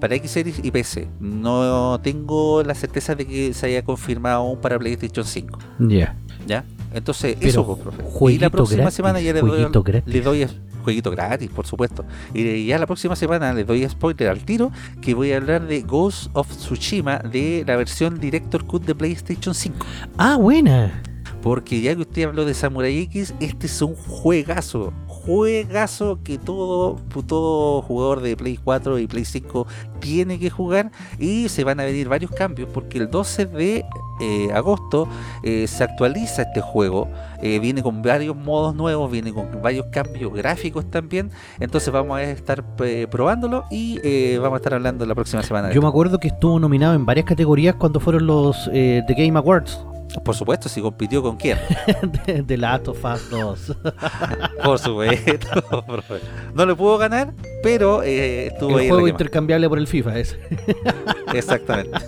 Para 0.00 0.14
X 0.14 0.30
Series 0.30 0.60
y 0.64 0.70
PC. 0.70 1.08
No 1.20 2.00
tengo 2.02 2.62
la 2.62 2.74
certeza 2.74 3.14
de 3.14 3.26
que 3.26 3.52
se 3.52 3.66
haya 3.66 3.84
confirmado 3.84 4.38
aún 4.38 4.60
para 4.60 4.78
PlayStation 4.78 5.24
5. 5.24 5.58
Ya. 5.80 6.16
¿Ya? 6.46 6.64
Entonces, 6.94 7.36
Pero 7.38 7.48
eso, 7.48 7.66
pues, 7.66 7.78
profe. 7.78 8.34
Y 8.34 8.38
la 8.38 8.50
próxima 8.50 8.82
gratis, 8.82 8.96
semana 8.96 9.20
ya 9.20 9.32
le 9.32 9.40
doy, 9.42 9.66
le 10.06 10.20
doy 10.20 10.42
jueguito 10.90 11.10
gratis, 11.10 11.48
por 11.50 11.66
supuesto. 11.66 12.04
Y 12.34 12.66
ya 12.66 12.78
la 12.78 12.86
próxima 12.86 13.14
semana 13.14 13.52
les 13.52 13.66
doy 13.66 13.88
spoiler 13.88 14.28
al 14.28 14.44
tiro 14.44 14.72
que 15.00 15.14
voy 15.14 15.32
a 15.32 15.36
hablar 15.36 15.66
de 15.66 15.82
Ghost 15.82 16.30
of 16.32 16.48
Tsushima 16.48 17.18
de 17.18 17.64
la 17.66 17.76
versión 17.76 18.18
Director 18.18 18.66
Cut 18.66 18.84
de 18.84 18.94
PlayStation 18.94 19.54
5. 19.54 19.86
Ah, 20.18 20.36
buena. 20.36 21.02
Porque 21.42 21.80
ya 21.80 21.94
que 21.94 22.02
usted 22.02 22.24
habló 22.24 22.44
de 22.44 22.52
Samurai 22.52 22.98
X, 22.98 23.34
este 23.40 23.66
es 23.66 23.80
un 23.80 23.94
juegazo. 23.94 24.92
Juegazo 25.06 26.18
que 26.22 26.38
todo, 26.38 26.96
todo 27.26 27.82
jugador 27.82 28.20
de 28.20 28.36
Play 28.36 28.58
4 28.62 28.98
y 28.98 29.06
Play 29.06 29.24
5 29.24 29.66
tiene 30.00 30.38
que 30.38 30.50
jugar. 30.50 30.90
Y 31.18 31.48
se 31.48 31.64
van 31.64 31.80
a 31.80 31.84
venir 31.84 32.08
varios 32.08 32.32
cambios 32.32 32.68
porque 32.72 32.98
el 32.98 33.10
12 33.10 33.46
de 33.46 33.84
eh, 34.20 34.50
agosto 34.52 35.08
eh, 35.42 35.66
se 35.66 35.84
actualiza 35.84 36.42
este 36.42 36.60
juego. 36.60 37.08
Eh, 37.42 37.58
viene 37.58 37.82
con 37.82 38.02
varios 38.02 38.36
modos 38.36 38.74
nuevos, 38.74 39.10
viene 39.10 39.32
con 39.32 39.62
varios 39.62 39.86
cambios 39.86 40.32
gráficos 40.32 40.90
también. 40.90 41.30
Entonces 41.58 41.92
vamos 41.92 42.18
a 42.18 42.22
estar 42.22 42.64
eh, 42.84 43.06
probándolo 43.10 43.64
y 43.70 43.98
eh, 44.02 44.38
vamos 44.38 44.54
a 44.54 44.58
estar 44.58 44.74
hablando 44.74 45.06
la 45.06 45.14
próxima 45.14 45.42
semana. 45.42 45.72
Yo 45.72 45.80
me 45.80 45.88
acuerdo 45.88 46.18
que 46.18 46.28
estuvo 46.28 46.58
nominado 46.60 46.94
en 46.94 47.06
varias 47.06 47.26
categorías 47.26 47.74
cuando 47.76 48.00
fueron 48.00 48.26
los 48.26 48.68
eh, 48.72 49.02
The 49.06 49.14
Game 49.14 49.38
Awards. 49.38 49.78
Por 50.18 50.34
supuesto, 50.34 50.68
si 50.68 50.80
compitió 50.80 51.22
con 51.22 51.36
quién. 51.36 51.58
de, 52.26 52.42
de 52.42 52.56
Last 52.56 52.88
of 52.88 53.04
Us 53.04 53.30
2. 53.30 53.76
Por 54.64 54.78
supuesto. 54.78 55.84
profe. 55.86 56.14
no 56.54 56.66
le 56.66 56.74
pudo 56.74 56.98
ganar, 56.98 57.32
pero 57.62 58.02
eh, 58.02 58.46
estuvo 58.48 58.76
ahí 58.76 58.76
El 58.76 58.82
en 58.82 58.88
juego 58.90 59.06
la 59.06 59.10
intercambiable 59.10 59.68
por 59.68 59.78
el 59.78 59.86
FIFA 59.86 60.18
ese. 60.18 60.38
Exactamente. 61.34 61.98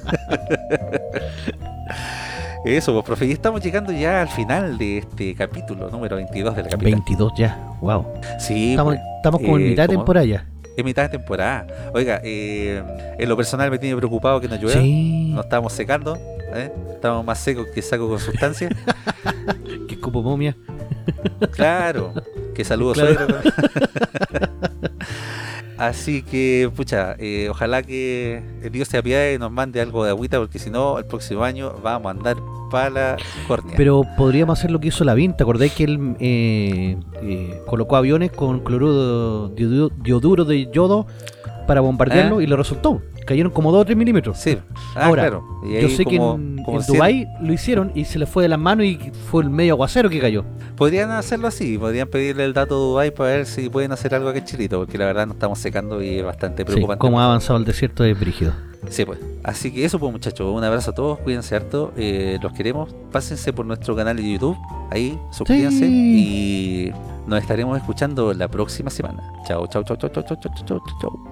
Eso, 2.64 2.92
pues, 2.92 3.04
profe. 3.04 3.26
Y 3.26 3.32
estamos 3.32 3.60
llegando 3.62 3.92
ya 3.92 4.22
al 4.22 4.28
final 4.28 4.78
de 4.78 4.98
este 4.98 5.34
capítulo 5.34 5.90
número 5.90 6.16
22 6.16 6.56
de 6.56 6.62
la 6.62 6.68
capital. 6.68 6.92
22 6.92 7.32
ya. 7.36 7.58
Wow. 7.80 8.06
Sí, 8.38 8.70
Estamos, 8.70 8.94
pues, 8.94 9.06
estamos 9.16 9.40
como 9.40 9.56
en 9.56 9.62
eh, 9.62 9.68
mitad 9.70 9.82
de 9.84 9.96
temporada 9.96 10.26
ya. 10.26 10.46
Es 10.76 10.84
mitad 10.84 11.02
de 11.04 11.08
temporada. 11.10 11.66
Oiga, 11.94 12.20
eh, 12.24 12.82
en 13.18 13.28
lo 13.28 13.36
personal 13.36 13.70
me 13.70 13.78
tiene 13.78 13.96
preocupado 13.96 14.40
que 14.40 14.48
no 14.48 14.56
llueva. 14.56 14.80
Sí. 14.80 15.30
No 15.34 15.42
estamos 15.42 15.72
secando. 15.72 16.16
¿eh? 16.54 16.72
Estamos 16.94 17.24
más 17.24 17.38
secos 17.38 17.66
que 17.74 17.82
saco 17.82 18.08
con 18.08 18.18
sustancia. 18.18 18.68
Que 19.88 19.98
cupo 19.98 20.22
momia. 20.22 20.56
Claro, 21.52 22.14
que 22.54 22.64
saludo 22.64 22.94
Claro. 22.94 23.26
Así 25.78 26.22
que, 26.22 26.70
pucha, 26.74 27.16
eh, 27.18 27.48
ojalá 27.50 27.82
que 27.82 28.42
Dios 28.70 28.88
se 28.88 28.98
apiade 28.98 29.34
y 29.34 29.38
nos 29.38 29.50
mande 29.50 29.80
algo 29.80 30.04
de 30.04 30.10
agüita, 30.10 30.38
porque 30.38 30.58
si 30.58 30.70
no, 30.70 30.98
el 30.98 31.04
próximo 31.06 31.44
año 31.44 31.72
vamos 31.82 32.06
a 32.06 32.10
andar 32.10 32.36
para 32.70 32.90
la 32.90 33.16
córnea. 33.46 33.74
Pero 33.76 34.02
podríamos 34.16 34.58
hacer 34.58 34.70
lo 34.70 34.80
que 34.80 34.88
hizo 34.88 35.04
Lavín. 35.04 35.36
¿Te 35.36 35.44
acordáis 35.44 35.72
que 35.72 35.84
él 35.84 36.16
eh, 36.20 36.96
eh, 37.22 37.62
colocó 37.66 37.96
aviones 37.96 38.32
con 38.32 38.60
cloruro 38.60 39.48
dioduro 39.48 40.44
de 40.44 40.70
yodo 40.72 41.06
para 41.72 41.80
bombardearlo 41.80 42.40
¿Eh? 42.40 42.44
y 42.44 42.46
le 42.46 42.54
resultó. 42.54 43.00
Cayeron 43.26 43.50
como 43.50 43.72
2 43.72 43.80
o 43.80 43.84
3 43.86 43.96
milímetros. 43.96 44.36
Sí. 44.36 44.58
Ah, 44.94 45.06
Ahora, 45.06 45.22
claro. 45.22 45.42
yo 45.64 45.88
sé 45.88 46.04
que 46.04 46.16
en, 46.16 46.62
como 46.62 46.82
Dubái 46.86 47.26
lo 47.40 47.50
hicieron 47.50 47.92
y 47.94 48.04
se 48.04 48.18
le 48.18 48.26
fue 48.26 48.42
de 48.42 48.50
las 48.50 48.58
manos 48.58 48.84
y 48.84 48.98
fue 49.30 49.42
el 49.42 49.48
medio 49.48 49.72
aguacero 49.72 50.10
que 50.10 50.20
cayó. 50.20 50.44
Podrían 50.76 51.10
hacerlo 51.12 51.48
así, 51.48 51.78
podrían 51.78 52.08
pedirle 52.08 52.44
el 52.44 52.52
dato 52.52 52.74
a 52.74 52.78
Dubái 52.78 53.10
para 53.10 53.30
ver 53.30 53.46
si 53.46 53.70
pueden 53.70 53.90
hacer 53.90 54.14
algo 54.14 54.28
aquí 54.28 54.40
en 54.40 54.44
Chilito, 54.44 54.80
porque 54.80 54.98
la 54.98 55.06
verdad 55.06 55.26
nos 55.26 55.36
estamos 55.36 55.58
secando 55.60 56.02
y 56.02 56.18
es 56.18 56.24
bastante 56.26 56.66
preocupante. 56.66 56.98
Sí, 56.98 56.98
cómo 57.00 57.20
ha 57.22 57.24
avanzado 57.24 57.58
el 57.58 57.64
desierto 57.64 58.02
de 58.02 58.12
Brígido. 58.12 58.52
Sí, 58.90 59.06
pues. 59.06 59.18
Así 59.42 59.72
que 59.72 59.86
eso, 59.86 59.98
pues, 59.98 60.12
muchachos. 60.12 60.52
Un 60.52 60.62
abrazo 60.62 60.90
a 60.90 60.94
todos. 60.94 61.20
Cuídense 61.20 61.56
harto. 61.56 61.92
Eh, 61.96 62.38
los 62.42 62.52
queremos. 62.52 62.94
Pásense 63.12 63.52
por 63.54 63.64
nuestro 63.64 63.96
canal 63.96 64.16
de 64.16 64.30
YouTube. 64.30 64.58
Ahí, 64.90 65.18
suscríbanse. 65.30 65.86
Y 65.86 66.92
nos 67.26 67.40
estaremos 67.40 67.78
escuchando 67.78 68.34
la 68.34 68.48
próxima 68.48 68.90
semana. 68.90 69.22
Chao, 69.46 69.66
chao, 69.68 69.84
chao, 69.84 69.96
chao, 69.96 70.10
chao, 70.10 70.24
chao, 70.24 70.36
chao, 70.66 70.82
chao. 71.00 71.31